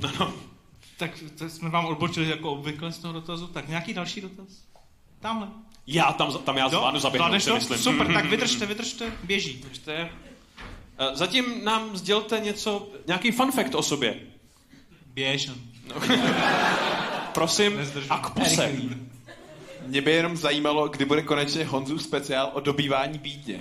Tak 0.97 1.11
to 1.37 1.49
jsme 1.49 1.69
vám 1.69 1.85
odbočili 1.85 2.29
jako 2.29 2.51
obvykle 2.51 2.91
z 2.91 2.97
toho 2.99 3.13
dotazu. 3.13 3.47
Tak 3.47 3.67
nějaký 3.67 3.93
další 3.93 4.21
dotaz? 4.21 4.47
Tamhle. 5.19 5.47
Já 5.87 6.13
tam, 6.13 6.33
tam 6.37 6.57
já 6.57 6.69
zvládnu 6.69 6.99
zaběhnout, 6.99 7.45
to? 7.45 7.55
myslím. 7.55 7.77
Super, 7.77 8.13
tak 8.13 8.25
vydržte, 8.25 8.65
vydržte, 8.65 9.11
běží. 9.23 9.53
Držte. 9.53 10.09
Eh, 10.99 11.15
Zatím 11.15 11.63
nám 11.63 11.97
sdělte 11.97 12.39
něco, 12.39 12.89
nějaký 13.07 13.31
fun 13.31 13.51
fact 13.51 13.75
o 13.75 13.83
sobě. 13.83 14.19
Běž. 15.05 15.49
Prosím, 17.33 17.77
Nezdržím. 17.77 18.11
a 18.11 18.17
k 18.17 18.29
puse. 18.29 18.71
Mě 19.85 20.01
by 20.01 20.11
jenom 20.11 20.37
zajímalo, 20.37 20.87
kdy 20.87 21.05
bude 21.05 21.21
konečně 21.21 21.65
Honzův 21.65 22.03
speciál 22.03 22.51
o 22.53 22.59
dobývání 22.59 23.17
bídně. 23.17 23.59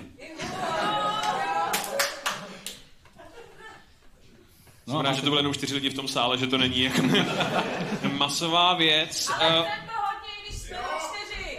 No, 4.89 4.93
Znamená, 4.93 5.13
že 5.15 5.21
to 5.21 5.29
byly 5.29 5.39
jenom 5.39 5.53
čtyři 5.53 5.73
lidi 5.73 5.89
v 5.89 5.93
tom 5.93 6.07
sále, 6.07 6.37
že 6.37 6.47
to 6.47 6.57
není 6.57 6.83
jako 6.83 7.01
masová 8.17 8.73
věc. 8.73 9.29
Ale 9.39 9.47
eh, 9.49 9.63
to 9.87 9.93
hodně, 10.01 10.31
když 10.47 10.55
jste 10.57 10.75
čtyři. 10.99 11.57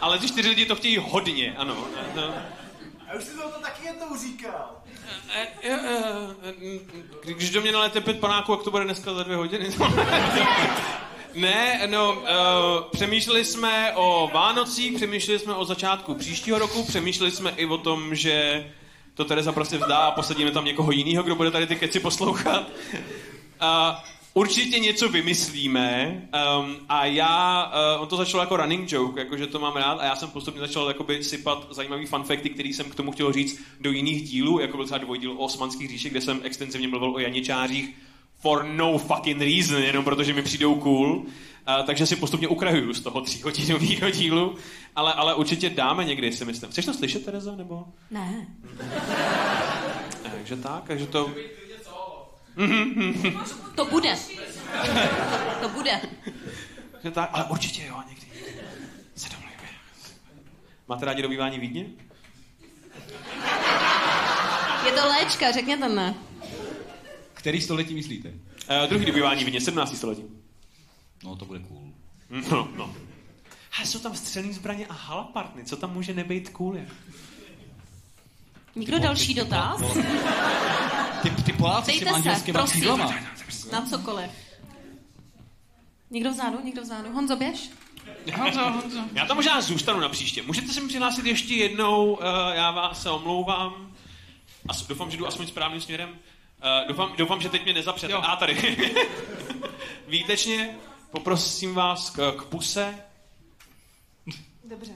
Ale 0.00 0.18
ty 0.18 0.28
čtyři 0.28 0.48
lidi 0.48 0.66
to 0.66 0.76
chtějí 0.76 0.96
hodně, 0.96 1.54
ano. 1.56 1.76
No. 2.14 2.22
A 3.08 3.14
už 3.18 3.24
jsem 3.24 3.38
to 3.38 3.60
taky 3.60 3.86
jednou 3.86 4.16
říkal. 4.22 4.70
Eh, 5.34 5.46
eh, 5.62 5.78
Když 7.24 7.50
do 7.50 7.60
mě 7.60 7.72
nalete 7.72 8.00
pět 8.00 8.20
panáků, 8.20 8.52
jak 8.52 8.62
to 8.62 8.70
bude 8.70 8.84
dneska 8.84 9.14
za 9.14 9.22
dvě 9.22 9.36
hodiny? 9.36 9.68
Ne, 11.34 11.80
no, 11.86 12.12
uh, 12.12 12.24
přemýšleli 12.92 13.44
jsme 13.44 13.92
o 13.94 14.30
Vánocích, 14.34 14.96
přemýšleli 14.96 15.38
jsme 15.38 15.54
o 15.54 15.64
začátku 15.64 16.14
příštího 16.14 16.58
roku, 16.58 16.84
přemýšleli 16.84 17.30
jsme 17.30 17.50
i 17.56 17.66
o 17.66 17.78
tom, 17.78 18.14
že 18.14 18.66
to 19.16 19.24
Tereza 19.24 19.52
prostě 19.52 19.78
vzdá 19.78 19.96
a 19.96 20.10
posadíme 20.10 20.50
tam 20.50 20.64
někoho 20.64 20.92
jiného, 20.92 21.22
kdo 21.22 21.34
bude 21.34 21.50
tady 21.50 21.66
ty 21.66 21.76
keci 21.76 22.00
poslouchat. 22.00 22.70
Uh, 23.62 23.96
určitě 24.34 24.78
něco 24.78 25.08
vymyslíme 25.08 26.22
um, 26.60 26.76
a 26.88 27.06
já, 27.06 27.64
uh, 27.96 28.02
on 28.02 28.08
to 28.08 28.16
začalo 28.16 28.42
jako 28.42 28.56
running 28.56 28.92
joke, 28.92 29.20
jakože 29.20 29.46
to 29.46 29.58
mám 29.58 29.76
rád 29.76 30.00
a 30.00 30.04
já 30.04 30.16
jsem 30.16 30.30
postupně 30.30 30.60
začal 30.60 30.88
jakoby 30.88 31.24
sypat 31.24 31.66
zajímavý 31.70 32.06
fun 32.06 32.22
facty, 32.22 32.50
který 32.50 32.72
jsem 32.72 32.90
k 32.90 32.94
tomu 32.94 33.12
chtěl 33.12 33.32
říct 33.32 33.60
do 33.80 33.92
jiných 33.92 34.22
dílů, 34.22 34.60
jako 34.60 34.76
byl 34.76 34.86
třeba 34.86 34.98
dvojdíl 34.98 35.32
o 35.32 35.44
osmanských 35.44 35.90
říši, 35.90 36.10
kde 36.10 36.20
jsem 36.20 36.40
extenzivně 36.44 36.88
mluvil 36.88 37.10
o 37.10 37.18
janičářích 37.18 37.94
for 38.40 38.64
no 38.64 38.98
fucking 38.98 39.40
reason, 39.40 39.82
jenom 39.82 40.04
protože 40.04 40.32
mi 40.32 40.42
přijdou 40.42 40.74
cool. 40.74 41.26
A, 41.66 41.82
takže 41.82 42.06
si 42.06 42.16
postupně 42.16 42.48
ukrajuju 42.48 42.94
z 42.94 43.00
toho 43.00 43.20
tříhodinového 43.20 44.10
dílu, 44.10 44.56
ale, 44.96 45.12
ale 45.12 45.34
určitě 45.34 45.70
dáme 45.70 46.04
někdy, 46.04 46.32
si 46.32 46.44
myslím. 46.44 46.70
Chceš 46.70 46.84
to 46.84 46.94
slyšet, 46.94 47.24
Tereza, 47.24 47.56
nebo? 47.56 47.84
Ne. 48.10 48.46
Takže 50.32 50.56
tak, 50.56 50.84
takže 50.86 51.06
to... 51.06 51.30
To 53.74 53.84
bude. 53.84 54.16
To 55.60 55.68
bude. 55.68 56.00
Takže 56.92 57.10
tak, 57.10 57.30
ale 57.32 57.44
určitě 57.44 57.86
jo, 57.86 58.02
někdy. 58.08 58.26
Se 59.14 59.28
domluvíme. 59.28 59.68
Máte 60.88 61.06
rádi 61.06 61.22
dobývání 61.22 61.58
Vídně? 61.58 61.86
Je 64.86 64.92
to 64.92 65.08
léčka, 65.08 65.52
řekněte 65.52 65.88
ne. 65.88 66.14
Který 67.34 67.60
století 67.60 67.94
myslíte? 67.94 68.28
Uh, 68.28 68.88
druhý 68.88 69.04
dobývání 69.04 69.44
Vídně, 69.44 69.60
17. 69.60 69.96
století. 69.96 70.45
No, 71.24 71.36
to 71.36 71.44
bude 71.44 71.60
cool. 71.60 71.92
No, 72.50 72.68
no. 72.76 72.94
A 73.80 73.84
jsou 73.86 73.98
tam 73.98 74.14
střelní 74.16 74.52
zbraně 74.52 74.86
a 74.86 74.92
halapartny, 74.92 75.64
co 75.64 75.76
tam 75.76 75.92
může 75.92 76.14
nebejt 76.14 76.48
cool? 76.48 76.76
jak? 76.76 76.88
Nikdo 78.76 78.98
další 78.98 79.34
dotaz? 79.34 79.80
Ty, 81.22 81.30
ty 81.30 81.52
Poláci 81.52 81.92
s 81.92 81.98
těma 81.98 82.10
se, 82.10 82.16
andělskýma 82.16 82.58
prosím. 82.58 82.80
křídlama. 82.80 83.14
Na 83.72 83.86
cokoliv. 83.86 84.30
Někdo 86.10 86.30
vzadu, 86.30 86.58
někdo 86.64 86.82
vzadu. 86.82 87.12
Honzo, 87.12 87.36
běž. 87.36 87.70
Honzo, 88.38 88.70
Honzo. 88.70 88.98
Já 89.12 89.26
tam 89.26 89.36
možná 89.36 89.60
zůstanu 89.60 90.00
na 90.00 90.08
příště. 90.08 90.42
Můžete 90.42 90.72
se 90.72 90.80
mi 90.80 90.88
přihlásit 90.88 91.26
ještě 91.26 91.54
jednou, 91.54 92.12
uh, 92.12 92.20
já 92.54 92.70
vás 92.70 93.02
se 93.02 93.10
omlouvám. 93.10 93.94
A 94.68 94.72
doufám, 94.88 95.10
že 95.10 95.16
jdu 95.16 95.26
aspoň 95.26 95.46
správným 95.46 95.80
směrem. 95.80 96.08
Uh, 96.10 96.88
doufám, 96.88 97.12
doufám, 97.18 97.40
že 97.40 97.48
teď 97.48 97.64
mě 97.64 97.74
nezapřete. 97.74 98.12
Jo. 98.12 98.20
A 98.24 98.36
tady. 98.36 98.76
Výtečně, 100.08 100.76
poprosím 101.16 101.74
vás 101.74 102.10
k, 102.10 102.32
k 102.32 102.44
puse. 102.44 102.94
Dobře. 104.64 104.92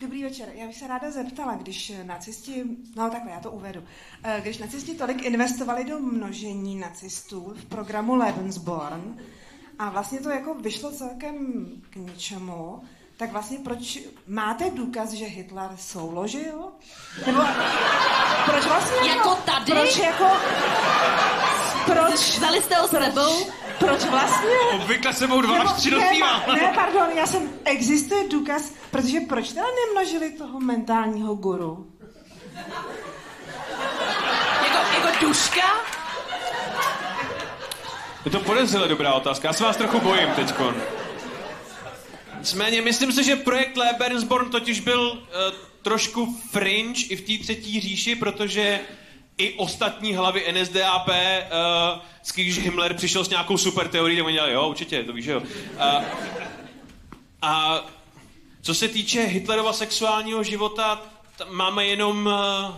Dobrý 0.00 0.22
večer. 0.24 0.48
Já 0.54 0.66
bych 0.66 0.76
se 0.76 0.86
ráda 0.86 1.10
zeptala, 1.10 1.54
když 1.54 1.92
nacisti, 2.02 2.64
no 2.96 3.10
takhle, 3.10 3.32
já 3.32 3.40
to 3.40 3.50
uvedu. 3.50 3.82
Eh, 4.24 4.40
Když 4.40 4.58
nacisti 4.58 4.94
tolik 4.94 5.22
investovali 5.22 5.84
do 5.84 5.98
množení 5.98 6.76
nacistů 6.76 7.52
v 7.56 7.64
programu 7.64 8.14
Lebensborn 8.14 9.18
a 9.78 9.90
vlastně 9.90 10.20
to 10.20 10.30
jako 10.30 10.54
vyšlo 10.54 10.92
celkem 10.92 11.66
k 11.90 11.96
ničemu, 11.96 12.82
tak 13.16 13.32
vlastně 13.32 13.58
proč 13.58 13.98
máte 14.26 14.70
důkaz, 14.70 15.12
že 15.12 15.24
Hitler 15.24 15.70
souložil? 15.78 16.64
Nebo 17.26 17.40
proč 18.46 18.64
vlastně 18.66 19.08
Jako 19.08 19.34
tady? 19.34 19.72
Proč 19.72 19.96
jako... 19.98 20.24
Proč? 21.86 22.36
Vzali 22.36 22.62
jste 22.62 22.74
ho 22.74 22.88
s 22.88 22.90
sebou? 22.90 23.46
Proč 23.78 24.04
vlastně? 24.04 24.50
Obvykle 24.74 25.12
sebou 25.12 25.40
dva 25.40 25.58
Nebo- 25.58 25.70
až 25.70 25.76
tři 25.76 25.90
ne, 25.90 26.10
pa- 26.20 26.54
ne, 26.54 26.72
pardon, 26.74 27.06
já 27.16 27.26
jsem, 27.26 27.50
existuje 27.64 28.28
důkaz, 28.28 28.72
protože 28.90 29.20
proč 29.20 29.48
teda 29.48 29.66
nemnožili 29.86 30.30
toho 30.30 30.60
mentálního 30.60 31.34
guru? 31.34 31.86
Jako, 34.62 34.78
jako 34.94 35.26
duška? 35.26 35.60
Je 38.24 38.30
to 38.30 38.40
podezřele 38.40 38.88
dobrá 38.88 39.12
otázka. 39.12 39.48
Já 39.48 39.52
se 39.52 39.64
vás 39.64 39.76
trochu 39.76 40.00
bojím 40.00 40.28
teďkon. 40.36 40.74
Nicméně, 42.38 42.82
myslím 42.82 43.12
si, 43.12 43.24
že 43.24 43.36
projekt 43.36 43.76
Lebensborn 43.76 44.50
totiž 44.50 44.80
byl 44.80 45.10
uh, 45.10 45.18
trošku 45.82 46.36
fringe 46.50 47.02
i 47.08 47.16
v 47.16 47.20
té 47.38 47.44
třetí 47.44 47.80
říši, 47.80 48.16
protože 48.16 48.80
i 49.38 49.52
ostatní 49.52 50.14
hlavy 50.14 50.44
NSDAP, 50.52 51.08
uh, 51.08 51.14
když 52.34 52.58
Himmler 52.58 52.94
přišel 52.94 53.24
s 53.24 53.28
nějakou 53.28 53.56
super 53.56 53.88
teorií, 53.88 54.16
tak 54.16 54.26
oni 54.26 54.34
dělali, 54.34 54.52
jo, 54.52 54.68
určitě, 54.68 55.04
to 55.04 55.12
víš, 55.12 55.26
jo. 55.26 55.40
Uh, 55.40 56.04
a 57.42 57.84
co 58.62 58.74
se 58.74 58.88
týče 58.88 59.22
Hitlerova 59.22 59.72
sexuálního 59.72 60.42
života, 60.42 61.02
máme 61.50 61.86
jenom 61.86 62.26
uh, 62.26 62.76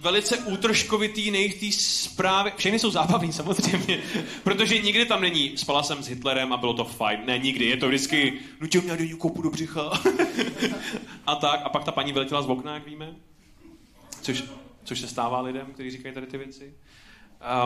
velice 0.00 0.38
útržkovitý, 0.38 1.30
nejistý 1.30 1.72
zprávy. 1.72 2.52
Všechny 2.56 2.78
jsou 2.78 2.90
zábavní 2.90 3.32
samozřejmě, 3.42 4.02
protože 4.44 4.78
nikdy 4.78 5.06
tam 5.06 5.20
není 5.20 5.56
spala 5.56 5.82
jsem 5.82 6.02
s 6.02 6.08
Hitlerem 6.08 6.52
a 6.52 6.56
bylo 6.56 6.74
to 6.74 6.84
fajn. 6.84 7.20
Ne, 7.26 7.38
nikdy. 7.38 7.64
Je 7.64 7.76
to 7.76 7.88
vždycky 7.88 8.32
nutil 8.60 8.82
mě 8.82 8.96
denní 8.96 9.16
kopu 9.16 9.42
do 9.42 9.50
břicha. 9.50 9.82
a 11.26 11.34
tak. 11.34 11.60
A 11.64 11.68
pak 11.68 11.84
ta 11.84 11.92
paní 11.92 12.12
vyletěla 12.12 12.42
z 12.42 12.46
okna, 12.46 12.74
jak 12.74 12.86
víme. 12.86 13.14
Což, 14.22 14.44
což 14.84 15.00
se 15.00 15.08
stává 15.08 15.40
lidem, 15.40 15.66
kteří 15.66 15.90
říkají 15.90 16.14
tady 16.14 16.26
ty 16.26 16.38
věci. 16.38 16.74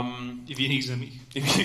Um, 0.01 0.45
I 0.49 0.55
v 0.55 0.61
jiných 0.61 0.85
zemích. 0.85 1.21
i 1.35 1.41
v, 1.41 1.59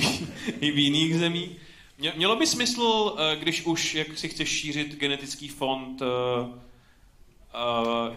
i 0.64 0.72
v 0.72 0.78
jiných 0.78 1.16
zemích. 1.16 1.52
Mě- 1.98 2.14
Mělo 2.16 2.36
by 2.36 2.48
smysl, 2.48 3.16
eh, 3.20 3.36
když 3.36 3.66
už, 3.66 3.96
jak 3.96 4.18
si 4.18 4.30
chceš 4.30 4.50
šířit 4.50 4.96
genetický 5.00 5.48
fond, 5.48 6.02
uh, 6.02 6.08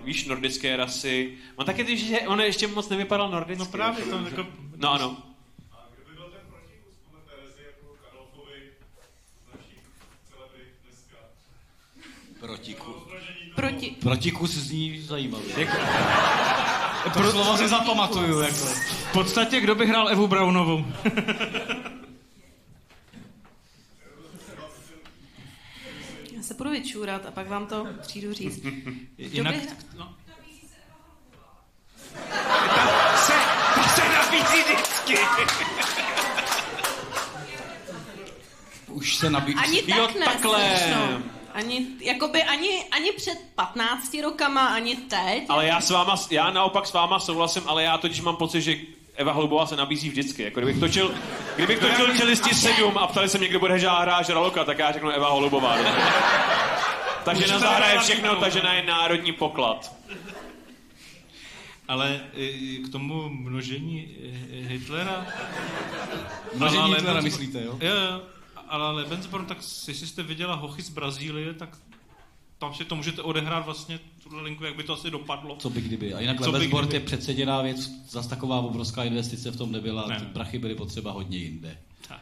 víš, 0.04 0.24
nordické 0.24 0.76
rasy. 0.76 1.38
On 1.56 1.66
taky, 1.66 1.84
když 1.84 2.06
že 2.06 2.20
on 2.20 2.40
ještě 2.40 2.66
moc 2.66 2.88
nevypadal 2.88 3.30
nordicky. 3.30 3.58
No 3.58 3.66
právě 3.66 4.04
to 4.04 4.16
jako... 4.18 4.46
No 4.76 4.92
ano. 4.92 5.22
Protiku. 12.40 12.94
Proti. 13.54 13.90
Protikus 14.00 14.50
zní 14.50 15.00
zajímavě. 15.00 15.68
Pro 17.12 17.30
slovo 17.30 17.56
si 17.56 17.68
zapamatuju. 17.68 18.40
Jako. 18.40 18.56
V 19.08 19.12
podstatě, 19.12 19.60
kdo 19.60 19.74
by 19.74 19.86
hrál 19.86 20.08
Evu 20.08 20.26
Brownovou? 20.26 20.84
Já 26.36 26.42
se 26.42 26.54
budu 26.54 26.70
vyčůrat 26.70 27.26
a 27.26 27.30
pak 27.30 27.48
vám 27.48 27.66
to 27.66 27.86
přijdu 28.02 28.32
říct. 28.32 28.64
Jinak... 29.18 29.54
by- 29.54 29.68
No. 29.98 30.14
Ta 32.30 33.16
se, 33.16 33.32
ta 33.74 33.82
se 33.82 34.02
nabízí 34.08 34.62
vždycky. 34.62 35.16
Už 38.88 39.16
se 39.16 39.30
nabízí. 39.30 39.58
Ani 39.58 39.82
Jo, 39.86 40.06
tak 40.06 40.14
ne, 40.18 40.24
takhle. 40.26 40.76
slečno. 40.78 41.22
Ani, 41.54 41.86
jakoby 42.00 42.42
ani, 42.42 42.84
ani 42.90 43.12
před 43.12 43.38
15 43.54 44.16
rokama, 44.22 44.66
ani 44.66 44.96
teď. 44.96 45.44
Ale 45.48 45.66
já 45.66 45.80
s 45.80 45.90
váma, 45.90 46.16
já 46.30 46.50
naopak 46.50 46.86
s 46.86 46.92
váma 46.92 47.20
souhlasím, 47.20 47.62
ale 47.66 47.82
já 47.82 47.98
totiž 47.98 48.20
mám 48.20 48.36
pocit, 48.36 48.60
že 48.62 48.76
Eva 49.14 49.32
Holubová 49.32 49.66
se 49.66 49.76
nabízí 49.76 50.08
vždycky. 50.08 50.42
Jako 50.42 50.60
kdybych 50.60 50.80
točil, 50.80 51.14
kdybych 51.56 51.78
točil 51.78 52.16
čelisti 52.16 52.54
7 52.54 52.98
a 52.98 53.06
ptali 53.06 53.28
se 53.28 53.38
mě, 53.38 53.48
kdo 53.48 53.58
bude 53.58 53.74
hrát 53.74 54.26
žraloka, 54.26 54.64
tak 54.64 54.78
já 54.78 54.92
řeknu 54.92 55.10
Eva 55.10 55.30
Holubová. 55.30 55.76
dobře. 55.76 55.92
Ta 57.24 57.34
žena 57.34 57.58
zahraje 57.58 57.98
všechno, 57.98 58.36
ta 58.36 58.48
žena 58.48 58.72
je 58.72 58.82
národní 58.82 59.32
poklad. 59.32 59.92
Ale 61.88 62.20
e, 62.34 62.78
k 62.78 62.92
tomu 62.92 63.28
množení 63.28 64.16
e, 64.52 64.56
Hitlera... 64.68 65.26
Množení 66.54 66.94
Hitlera 66.94 67.20
myslíte, 67.20 67.62
jo? 67.64 67.78
Jo, 67.80 67.94
jo. 67.94 68.20
Ale 68.72 68.92
Lebensborn, 68.92 69.46
tak 69.46 69.58
jestli 69.88 70.06
jste 70.06 70.22
viděla 70.22 70.54
hochy 70.54 70.82
z 70.82 70.88
Brazílie, 70.88 71.54
tak 71.54 71.78
tam 72.58 72.74
si 72.74 72.84
to 72.84 72.96
můžete 72.96 73.22
odehrát 73.22 73.64
vlastně 73.64 74.00
tuhle 74.22 74.42
linku, 74.42 74.64
jak 74.64 74.76
by 74.76 74.82
to 74.82 74.92
asi 74.92 75.10
dopadlo. 75.10 75.56
Co 75.56 75.70
by 75.70 75.80
kdyby. 75.80 76.14
A 76.14 76.20
jinak 76.20 76.40
Co 76.40 76.50
Lebensborn 76.50 76.90
je 76.92 77.00
přeceděná 77.00 77.62
věc, 77.62 77.90
zas 78.08 78.26
taková 78.26 78.60
obrovská 78.60 79.04
investice 79.04 79.50
v 79.50 79.56
tom 79.56 79.72
nebyla, 79.72 80.06
Ne. 80.06 80.20
ty 80.20 80.24
prachy 80.26 80.58
byly 80.58 80.74
potřeba 80.74 81.12
hodně 81.12 81.38
jinde. 81.38 81.78
Tak. 82.08 82.20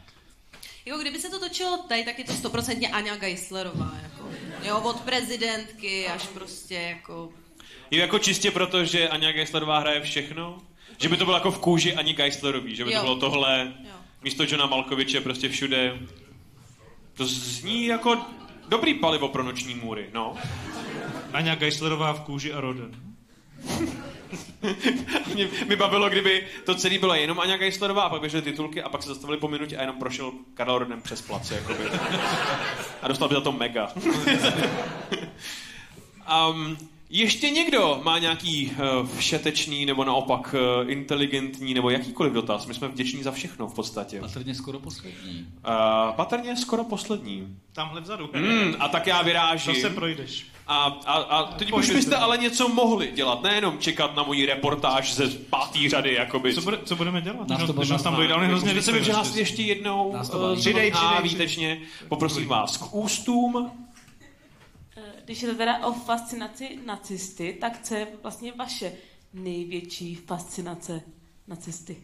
Jako 0.87 0.99
kdyby 1.01 1.19
se 1.19 1.31
to 1.31 1.39
točilo 1.41 1.79
tady, 1.89 2.05
tak 2.05 2.19
je 2.19 2.25
to 2.25 2.33
stoprocentně 2.33 2.89
Aňa 2.89 3.17
Geislerová. 3.17 3.93
Jako. 4.03 4.29
Jo, 4.65 4.81
od 4.81 5.01
prezidentky 5.01 6.07
až 6.07 6.27
prostě 6.27 6.75
jako... 6.75 7.33
Je 7.91 8.01
jako 8.01 8.19
čistě 8.19 8.51
proto, 8.51 8.85
že 8.85 9.09
Anja 9.09 9.33
Geislerová 9.33 9.79
hraje 9.79 10.01
všechno? 10.01 10.59
Že 11.03 11.09
by 11.09 11.17
to 11.17 11.25
bylo 11.25 11.37
jako 11.37 11.51
v 11.51 11.59
kůži 11.59 11.95
Ani 11.95 12.15
Geislerový, 12.15 12.77
že 12.77 12.85
by 12.85 12.91
to 12.91 12.97
Jo. 12.97 13.03
bylo 13.03 13.17
tohle 13.17 13.73
Jo. 13.85 13.91
místo 14.23 14.43
Johna 14.45 14.67
Malkoviče 14.67 15.21
prostě 15.21 15.49
všude. 15.49 15.99
To 17.15 17.27
zní 17.27 17.87
jako 17.87 18.19
dobrý 18.69 18.95
palivo 18.95 19.29
pro 19.29 19.43
noční 19.43 19.75
můry, 19.75 20.11
no. 20.15 20.37
Aňa 21.33 21.55
Geislerová 21.55 22.13
v 22.13 22.21
kůži 22.21 22.53
a 22.53 22.61
Roden. 22.61 22.91
Mě, 25.35 25.49
mi 25.69 25.77
bavilo, 25.77 26.11
kdyby 26.11 26.47
to 26.65 26.75
celé 26.75 26.99
bylo 26.99 27.15
jenom 27.15 27.41
Aňa 27.41 27.57
Geislerová 27.57 28.03
a 28.03 28.09
pak 28.09 28.21
běžely 28.21 28.43
titulky 28.43 28.83
a 28.83 28.89
pak 28.89 29.03
se 29.03 29.09
zastavili 29.09 29.39
po 29.39 29.49
minutě 29.49 29.77
a 29.77 29.81
jenom 29.81 29.99
prošel 29.99 30.33
Karel 30.55 30.79
Rodem 30.79 31.03
přes 31.03 31.23
plac, 31.23 31.51
jakoby. 31.51 31.85
A 33.03 33.09
dostal 33.09 33.29
by 33.29 33.35
za 33.35 33.41
to 33.41 33.53
mega. 33.53 33.93
um, 36.51 36.77
ještě 37.11 37.51
někdo 37.51 38.01
má 38.05 38.19
nějaký 38.19 38.73
uh, 39.03 39.09
všetečný 39.19 39.87
nebo 39.87 40.05
naopak 40.05 40.55
uh, 40.83 40.91
inteligentní 40.91 41.75
nebo 41.75 41.91
jakýkoliv 41.91 42.33
dotaz? 42.33 42.67
My 42.67 42.75
jsme 42.75 42.89
vděční 42.89 43.23
za 43.23 43.33
všechno 43.33 43.67
v 43.69 43.75
podstatě. 43.75 44.21
Patrně 44.21 44.55
skoro 44.55 44.79
poslední. 44.79 45.47
Uh, 45.69 46.13
patrně 46.17 46.57
skoro 46.57 46.85
poslední. 46.85 47.57
Tamhle 47.73 48.01
vzadu. 48.01 48.31
Mm, 48.35 48.75
a 48.79 48.89
tak 48.89 49.07
já 49.07 49.19
To 49.19 49.25
vyrážím. 49.25 49.75
se 49.75 49.91
projdeš. 49.91 50.47
A, 50.67 50.85
a, 51.07 51.13
a 51.13 51.43
teď 51.53 51.73
už 51.73 51.91
byste 51.91 52.17
ale 52.17 52.39
něco 52.39 52.69
mohli 52.69 53.11
dělat, 53.15 53.43
nejenom 53.43 53.79
čekat 53.79 54.17
na 54.17 54.23
můj 54.23 54.47
reportáž 54.47 55.15
ze 55.15 55.29
pátý 55.29 55.89
řady, 55.89 56.15
jakoby. 56.15 56.55
Co, 56.55 56.61
bude, 56.61 56.79
co 56.85 56.97
budeme 56.97 57.21
dělat? 57.21 57.49
Nás 57.49 57.67
to 57.67 57.85
nás 57.85 58.03
tam 58.03 58.17
dojde, 58.17 58.35
ale 58.35 58.47
hrozně 58.47 58.69
Můžete 58.69 58.93
se 58.93 59.01
přihlásit 59.01 59.37
ještě. 59.37 59.63
jednou 59.63 60.17
to 60.31 60.57
z 60.57 60.61
Přidej, 60.61 60.93
a 60.95 60.99
přidej, 60.99 61.31
výtečně. 61.31 61.81
Poprosím 62.09 62.49
vás 62.49 62.77
k 62.77 62.95
ústům. 62.95 63.71
Když 65.25 65.43
je 65.43 65.49
to 65.49 65.55
teda 65.55 65.87
o 65.87 65.93
fascinaci 65.93 66.79
nacisty, 66.87 67.57
tak 67.61 67.83
co 67.83 67.95
je 67.95 68.09
vlastně 68.23 68.53
vaše 68.53 68.93
největší 69.35 70.15
fascinace 70.15 71.03
nacisty? 71.47 71.97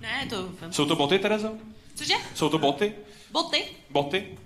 Ne, 0.00 0.26
to... 0.30 0.52
Jsou 0.70 0.86
to 0.86 0.96
boty, 0.96 1.18
Terezo? 1.18 1.54
Cože? 1.94 2.14
Jsou 2.34 2.48
to 2.48 2.58
boty? 2.58 2.94
Boty? 3.30 3.64
Boty? 3.90 4.38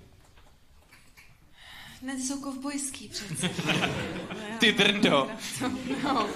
Ne, 2.01 2.15
ty 2.15 2.21
jsou 2.21 2.41
kovbojský 2.41 3.07
přece. 3.07 3.49
Ty 4.59 4.71
drndo. 4.71 5.27
No. 6.03 6.27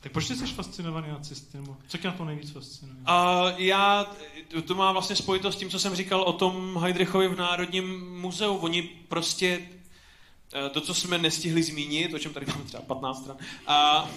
Tak 0.00 0.12
proč 0.12 0.28
ty 0.28 0.36
jsi 0.36 0.46
fascinovaný 0.46 1.08
nacisty? 1.08 1.58
Nebo 1.58 1.76
co 1.88 1.98
tě 1.98 2.08
na 2.08 2.14
to 2.14 2.24
nejvíc 2.24 2.50
fascinuje? 2.50 2.98
A 3.06 3.44
já, 3.56 4.06
to 4.66 4.74
má 4.74 4.92
vlastně 4.92 5.16
spojitost 5.16 5.56
s 5.56 5.60
tím, 5.60 5.70
co 5.70 5.78
jsem 5.78 5.94
říkal 5.94 6.22
o 6.22 6.32
tom 6.32 6.78
Heidrichovi 6.80 7.28
v 7.28 7.36
Národním 7.36 8.16
muzeu. 8.20 8.56
Oni 8.56 8.82
prostě, 8.82 9.60
eh, 10.54 10.70
to, 10.70 10.80
co 10.80 10.94
jsme 10.94 11.18
nestihli 11.18 11.62
zmínit, 11.62 12.14
o 12.14 12.18
čem 12.18 12.32
tady 12.32 12.46
máme 12.46 12.64
třeba 12.64 12.82
15 12.82 13.20
stran, 13.20 13.36
a 13.66 14.08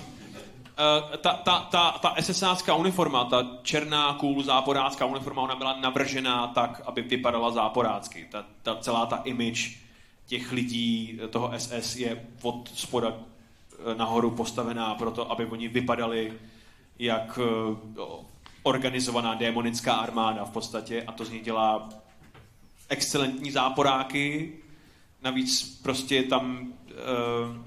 eh, 1.13 1.17
ta, 1.17 1.33
ta, 1.33 1.59
ta, 1.59 1.91
ta 1.91 2.15
SSácká 2.21 2.75
uniforma, 2.75 3.23
ta 3.23 3.47
černá 3.63 4.13
cool 4.13 4.43
záporácká 4.43 5.05
uniforma, 5.05 5.41
ona 5.41 5.55
byla 5.55 5.79
navržená 5.79 6.47
tak, 6.47 6.81
aby 6.85 7.01
vypadala 7.01 7.51
záporácky. 7.51 8.27
Ta, 8.31 8.45
ta 8.63 8.75
celá 8.75 9.05
ta 9.05 9.21
image 9.23 9.77
těch 10.25 10.51
lidí, 10.51 11.19
eh, 11.23 11.27
toho 11.27 11.51
SS 11.57 11.95
je 11.95 12.25
od 12.41 12.71
spoda 12.75 13.13
nahoru 13.97 14.31
postavená 14.31 14.95
proto, 14.95 15.31
aby 15.31 15.45
oni 15.45 15.67
vypadali 15.67 16.33
jak 16.99 17.39
organizovaná 18.69 19.35
démonická 19.35 19.93
armáda 19.93 20.45
v 20.45 20.51
podstatě 20.51 21.03
a 21.07 21.11
to 21.11 21.25
z 21.25 21.29
nich 21.29 21.41
dělá 21.43 21.89
excelentní 22.89 23.51
záporáky. 23.51 24.53
Navíc 25.21 25.79
prostě 25.83 26.23
tam 26.23 26.73
uh, 26.89 27.65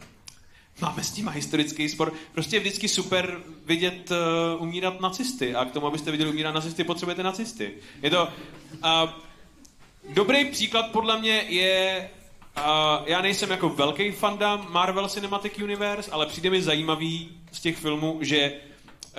máme 0.80 1.04
s 1.04 1.10
tím 1.10 1.28
historický 1.28 1.88
spor. 1.88 2.12
Prostě 2.32 2.56
je 2.56 2.60
vždycky 2.60 2.88
super 2.88 3.40
vidět 3.64 4.10
uh, 4.10 4.62
umírat 4.62 5.00
nacisty 5.00 5.54
a 5.54 5.64
k 5.64 5.72
tomu, 5.72 5.86
abyste 5.86 6.10
viděli 6.10 6.30
umírat 6.30 6.54
nacisty, 6.54 6.84
potřebujete 6.84 7.22
nacisty. 7.22 7.74
Je 8.02 8.10
to... 8.10 8.28
Uh, 8.84 9.10
dobrý 10.14 10.44
příklad 10.44 10.90
podle 10.92 11.20
mě 11.20 11.44
je 11.48 12.10
Uh, 12.56 13.08
já 13.08 13.22
nejsem 13.22 13.50
jako 13.50 13.68
velký 13.68 14.10
fanda 14.10 14.56
Marvel 14.56 15.08
Cinematic 15.08 15.58
Universe, 15.58 16.10
ale 16.10 16.26
přijde 16.26 16.50
mi 16.50 16.62
zajímavý 16.62 17.40
z 17.52 17.60
těch 17.60 17.76
filmů, 17.76 18.18
že 18.20 18.52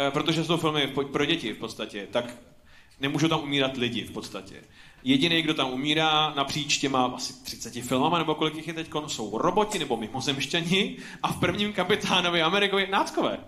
protože 0.10 0.44
jsou 0.44 0.58
filmy 0.58 0.88
pro 1.12 1.26
děti 1.26 1.54
v 1.54 1.58
podstatě, 1.58 2.08
tak 2.12 2.36
nemůžou 3.00 3.28
tam 3.28 3.44
umírat 3.44 3.78
lidi 3.78 4.04
v 4.04 4.12
podstatě. 4.12 4.56
Jediný, 5.04 5.42
kdo 5.42 5.54
tam 5.54 5.74
umírá 5.74 6.34
napříč 6.36 6.78
těma 6.78 7.06
asi 7.06 7.34
30 7.44 7.74
filmama, 7.74 8.18
nebo 8.18 8.36
kolik 8.36 8.56
jich 8.56 8.68
je 8.68 8.74
teď, 8.74 8.90
jsou 9.08 9.38
roboti 9.38 9.80
nebo 9.80 9.98
mimozemšťani 9.98 10.98
a 11.24 11.34
v 11.34 11.40
prvním 11.40 11.74
kapitánovi 11.74 12.42
Amerikovi 12.42 12.88
náckové. 12.92 13.40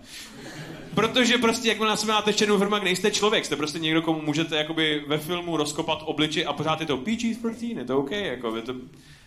Protože 0.94 1.38
prostě, 1.38 1.68
jak 1.68 1.80
na 1.80 1.96
sebe 1.96 2.12
máte 2.12 2.32
černou 2.32 2.58
firma, 2.58 2.78
nejste 2.78 3.10
člověk, 3.10 3.44
jste 3.44 3.56
prostě 3.56 3.78
někdo, 3.78 4.02
komu 4.02 4.22
můžete 4.22 4.56
jakoby 4.56 5.04
ve 5.06 5.18
filmu 5.18 5.56
rozkopat 5.56 6.02
obliči 6.04 6.46
a 6.46 6.52
pořád 6.52 6.80
je 6.80 6.86
to 6.86 6.96
PG-13, 6.96 7.78
je 7.78 7.84
to 7.84 7.98
OK, 7.98 8.10
jako, 8.10 8.62
to... 8.62 8.74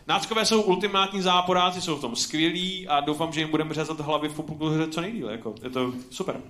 Náckové 0.08 0.46
jsou 0.46 0.62
ultimátní 0.62 1.22
záporáci, 1.22 1.82
jsou 1.82 1.96
v 1.96 2.02
tom 2.02 2.16
skvělí 2.16 2.88
a 2.88 3.00
doufám, 3.00 3.34
že 3.34 3.40
jim 3.40 3.50
budeme 3.50 3.74
řezat 3.74 4.00
hlavy 4.00 4.30
v 4.30 4.34
populkuře 4.34 4.88
co 4.88 5.02
nejdíle, 5.02 5.32
jako, 5.32 5.56
je 5.64 5.70
to 5.70 5.94
super. 6.10 6.42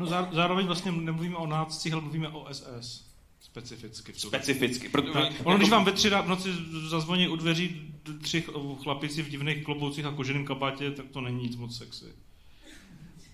No 0.00 0.06
zá, 0.06 0.28
zároveň 0.32 0.66
vlastně 0.66 0.92
nemluvíme 0.92 1.36
o 1.36 1.46
nácích, 1.46 1.92
ale 1.92 2.02
mluvíme 2.02 2.28
o 2.28 2.46
SS. 2.54 3.04
Specificky. 3.40 4.12
Specificky. 4.16 4.88
Proto, 4.88 5.12
Tak, 5.12 5.32
ono, 5.44 5.56
když 5.56 5.70
vám 5.70 5.84
ve 5.84 5.92
tři 5.92 6.10
v 6.10 6.26
noci 6.26 6.48
zazvoní 6.88 7.28
u 7.28 7.36
dveří 7.36 7.92
tři 8.22 8.42
ch- 8.42 8.82
chlapici 8.82 9.22
v 9.22 9.28
divných 9.28 9.64
kloboucích 9.64 10.04
a 10.04 10.12
koženém 10.12 10.44
kabátě, 10.44 10.90
tak 10.90 11.06
to 11.12 11.20
není 11.20 11.42
nic 11.42 11.56
moc 11.56 11.78
sexy. 11.78 12.04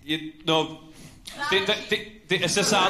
Je, 0.03 0.19
no, 0.45 0.83
ty, 1.49 1.59
ty, 1.59 1.73
ty, 1.89 2.11
ty 2.27 2.49
SSA... 2.49 2.89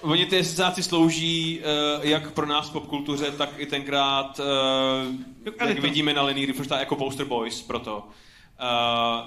Oni 0.00 0.26
ty 0.26 0.44
SSáci 0.44 0.82
slouží 0.82 1.60
uh, 1.60 2.04
jak 2.06 2.30
pro 2.32 2.46
nás 2.46 2.68
v 2.68 2.72
popkultuře, 2.72 3.30
tak 3.30 3.50
i 3.56 3.66
tenkrát, 3.66 4.40
uh, 4.40 5.66
jak 5.68 5.78
vidíme 5.78 6.14
na 6.14 6.22
Lenny 6.22 6.46
Riefenstahl 6.46 6.80
jako 6.80 6.96
poster 6.96 7.26
boys 7.26 7.62
proto. 7.62 8.08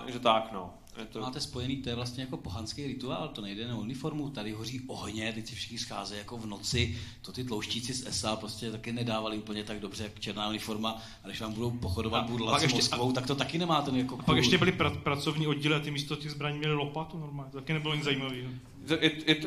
Uh, 0.01 0.09
že 0.09 0.19
tak, 0.19 0.51
no. 0.51 0.73
Je 1.01 1.07
to... 1.07 1.19
Máte 1.19 1.39
spojený, 1.39 1.75
to 1.77 1.89
je 1.89 1.95
vlastně 1.95 2.23
jako 2.23 2.37
pohanský 2.37 2.87
rituál, 2.87 3.27
to 3.27 3.41
nejde 3.41 3.67
na 3.67 3.75
uniformu, 3.75 4.29
tady 4.29 4.51
hoří 4.51 4.81
ohně, 4.87 5.33
teď 5.33 5.47
si 5.47 5.55
všichni 5.55 5.77
scházejí 5.77 6.19
jako 6.19 6.37
v 6.37 6.45
noci, 6.45 6.97
to 7.21 7.31
ty 7.31 7.43
tlouštíci 7.43 7.93
z 7.93 8.07
SA 8.19 8.35
prostě 8.35 8.71
taky 8.71 8.91
nedávali 8.91 9.37
úplně 9.37 9.63
tak 9.63 9.79
dobře, 9.79 10.03
jak 10.03 10.19
černá 10.19 10.49
uniforma, 10.49 11.01
a 11.23 11.27
když 11.27 11.41
vám 11.41 11.53
budou 11.53 11.71
pochodovat 11.71 12.19
A 12.19 12.21
pak 12.23 12.31
budlaci 12.31 12.65
ještě- 12.65 12.77
Moskvou, 12.77 13.11
tak 13.11 13.27
to 13.27 13.35
taky 13.35 13.57
nemá 13.57 13.81
ten 13.81 13.95
jako 13.95 14.17
A 14.19 14.23
pak 14.23 14.37
ještě 14.37 14.57
byly 14.57 14.71
pra, 14.71 14.89
pracovní 14.89 15.47
oddíly 15.47 15.75
a 15.75 15.79
ty 15.79 15.91
místo 15.91 16.15
těch 16.15 16.31
zbraní 16.31 16.57
měli 16.57 16.73
lopatu 16.73 17.17
normálně. 17.19 17.51
To 17.51 17.57
taky 17.57 17.73
nebylo 17.73 17.95
nic 17.95 18.03
zajímavého. 18.03 18.49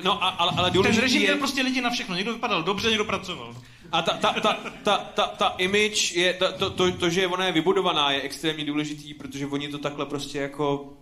No, 0.05 0.25
a- 0.25 0.29
ale, 0.29 0.53
ale 0.57 0.71
Ten 0.71 0.97
režim 0.97 1.23
je... 1.23 1.29
měl 1.29 1.39
prostě 1.39 1.63
lidi 1.63 1.81
na 1.81 1.91
všechno. 1.91 2.15
Někdo 2.17 2.33
vypadal 2.33 2.63
dobře, 2.63 2.89
někdo 2.89 3.05
pracoval. 3.05 3.57
A 3.93 4.03
ta, 4.03 4.13
ta, 4.17 4.33
ta, 4.33 4.53
ta, 4.83 4.97
ta, 4.99 5.27
ta 5.27 5.49
image, 5.59 6.13
je, 6.13 6.35
ta, 6.35 6.53
to, 6.53 6.71
to, 6.71 6.93
to, 6.93 7.11
že 7.11 7.27
ona 7.27 7.47
je 7.47 7.53
vybudovaná, 7.53 8.11
je 8.13 8.21
extrémně 8.23 8.65
důležitý, 8.65 9.15
protože 9.15 9.47
oni 9.47 9.69
to 9.69 9.79
takhle 9.79 10.07
prostě 10.07 10.39
jako... 10.39 10.93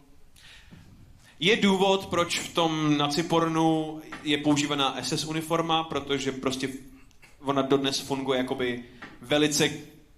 Je 1.45 1.57
důvod, 1.57 2.07
proč 2.07 2.39
v 2.39 2.55
tom 2.55 2.99
nacipornu 2.99 4.01
je 4.25 4.39
používaná 4.39 4.97
SS 5.03 5.25
uniforma, 5.25 5.85
protože 5.85 6.33
prostě 6.33 6.69
ona 7.41 7.63
dodnes 7.63 7.99
funguje 7.99 8.39
jakoby 8.39 8.85
velice 9.21 9.71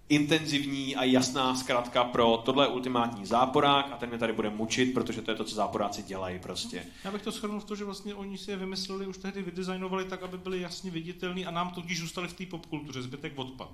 intenzivní 0.08 0.96
a 0.96 1.04
jasná 1.04 1.54
zkratka 1.54 2.04
pro 2.04 2.42
tohle 2.44 2.68
ultimátní 2.68 3.26
záporák 3.26 3.88
a 3.92 3.96
ten 3.96 4.08
mě 4.08 4.18
tady 4.18 4.32
bude 4.32 4.50
mučit, 4.50 4.94
protože 4.94 5.22
to 5.22 5.30
je 5.30 5.36
to, 5.36 5.44
co 5.44 5.54
záporáci 5.54 6.02
dělají 6.02 6.38
prostě. 6.38 6.86
Já 7.04 7.10
bych 7.12 7.22
to 7.22 7.30
shrnul 7.30 7.60
v 7.60 7.64
to, 7.64 7.76
že 7.76 7.84
vlastně 7.84 8.14
oni 8.14 8.38
si 8.38 8.50
je 8.50 8.56
vymysleli, 8.56 9.06
už 9.06 9.18
tehdy 9.18 9.42
vydizajnovali 9.42 10.04
tak, 10.04 10.22
aby 10.22 10.38
byli 10.38 10.60
jasně 10.60 10.90
viditelní 10.90 11.46
a 11.46 11.50
nám 11.50 11.70
totiž 11.70 12.00
zůstali 12.00 12.28
v 12.28 12.32
té 12.32 12.46
popkultuře, 12.46 13.02
zbytek 13.02 13.32
odpad. 13.36 13.70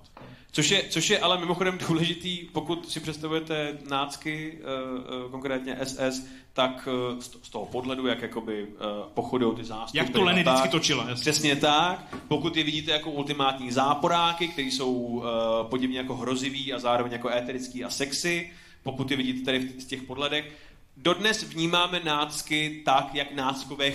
Což 0.52 0.70
je, 0.70 0.85
což 0.90 1.11
je 1.11 1.19
ale 1.19 1.39
mimochodem 1.39 1.78
důležitý, 1.89 2.39
pokud 2.52 2.90
si 2.90 3.01
představujete 3.01 3.78
nácky, 3.90 4.59
uh, 4.61 5.24
uh, 5.24 5.31
konkrétně 5.31 5.78
SS, 5.85 6.27
tak 6.52 6.89
uh, 7.12 7.20
z 7.20 7.28
to- 7.28 7.39
z 7.43 7.48
toho 7.48 7.66
podhledu, 7.66 8.07
jak 8.07 8.23
jakoby 8.23 8.69
pochodují 9.15 9.57
ty 9.57 9.65
zástupy. 9.65 9.98
Jak 9.98 10.11
to 10.11 10.23
Leny 10.23 10.43
vždycky 10.43 10.69
točila, 10.69 11.09
jasně. 11.09 11.20
Přesně 11.20 11.57
tak. 11.57 12.16
Pokud 12.28 12.57
je 12.57 12.65
vidíte 12.65 12.93
jako 12.93 13.11
ultimátní 13.11 13.73
záporáky, 13.73 14.48
kteří 14.48 14.70
jsou 14.70 15.24
podivně 15.62 15.98
jako 15.98 16.15
hrozivý 16.20 16.72
a 16.72 16.78
zároveň 16.78 17.12
jako 17.12 17.28
éterický 17.28 17.84
a 17.84 17.90
sexy, 17.90 18.51
pokud 18.82 19.10
je 19.10 19.16
vidíte 19.16 19.44
tady 19.44 19.59
v 19.59 19.80
z 19.80 19.84
těch 19.84 20.02
podhledech, 20.02 20.52
dodnes 20.97 21.42
vnímáme 21.42 22.01
nácky 22.05 22.82
tak, 22.84 23.14
jak 23.14 23.32
náckové 23.32 23.92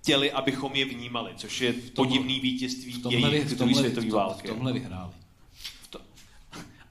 chtěli, 0.00 0.32
abychom 0.32 0.74
je 0.74 0.84
vnímali, 0.84 1.32
což 1.36 1.60
je 1.60 1.72
podivný 1.72 2.40
vítězství 2.40 2.92
v 2.92 3.02
tomhle, 3.02 3.30
jejich 3.30 3.46
v 3.46 3.56
druhé 3.56 3.90
tomhle, 3.90 4.00
v 4.00 4.10
války. 4.10 4.48
v 4.48 4.50
tomhle 4.50 4.72
vyhráli. 4.72 5.12
To... 5.90 6.00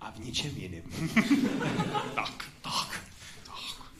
A 0.01 0.11
v 0.11 0.19
ničem 0.19 0.51
jiném. 0.57 0.83
Tak, 2.15 2.45
tak, 2.61 3.03
tak. 3.45 3.91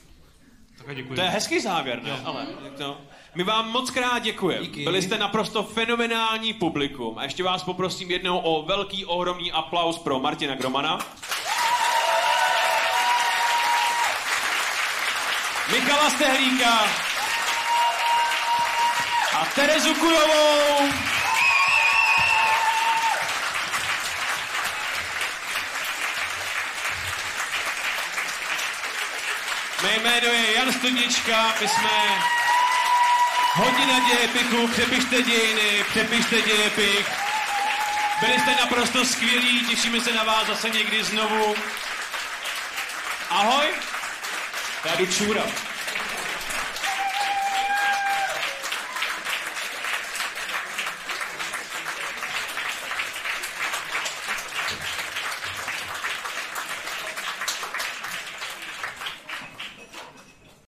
Tak 0.77 0.89
a 0.89 0.93
děkuji. 0.93 1.15
To 1.15 1.21
je 1.21 1.29
hezký 1.29 1.59
závěr, 1.59 2.03
ne? 2.03 2.11
Ale 2.11 2.47
to... 2.77 3.01
My 3.37 3.43
vám 3.43 3.71
moc 3.71 3.89
krát 3.89 4.19
děkujeme. 4.19 4.67
Byli 4.67 5.01
jste 5.01 5.17
naprosto 5.17 5.63
fenomenální 5.63 6.53
publikum. 6.53 7.17
A 7.17 7.23
ještě 7.23 7.43
vás 7.43 7.63
poprosím 7.63 8.11
jednou 8.11 8.39
o 8.39 8.63
velký, 8.65 9.05
ohromný 9.05 9.51
aplaus 9.51 9.97
pro 9.97 10.19
Martina 10.19 10.55
Gromana. 10.55 10.99
Michala 15.71 16.09
Stehlíka 16.09 16.87
a 19.39 19.45
Terezu 19.55 19.93
Kurovou. 19.93 20.89
Mé 29.83 29.99
jméno 29.99 30.27
je 30.27 30.53
Jan 30.53 30.73
Studnička, 30.73 31.53
my 31.61 31.67
jsme 31.67 32.36
Hodina 33.57 33.99
dějepichu, 33.99 34.67
přepište 34.67 35.21
dějiny, 35.21 35.85
přepište 35.89 36.41
dějepich. 36.41 37.07
Byli 38.19 38.39
jste 38.39 38.55
naprosto 38.55 39.05
skvělí, 39.05 39.65
těšíme 39.65 40.01
se 40.01 40.13
na 40.13 40.23
vás 40.23 40.47
zase 40.47 40.69
někdy 40.69 41.03
znovu. 41.03 41.55
Ahoj, 43.29 43.65
já 44.85 44.95
jdu 44.95 45.05
čůrat. 45.05 45.76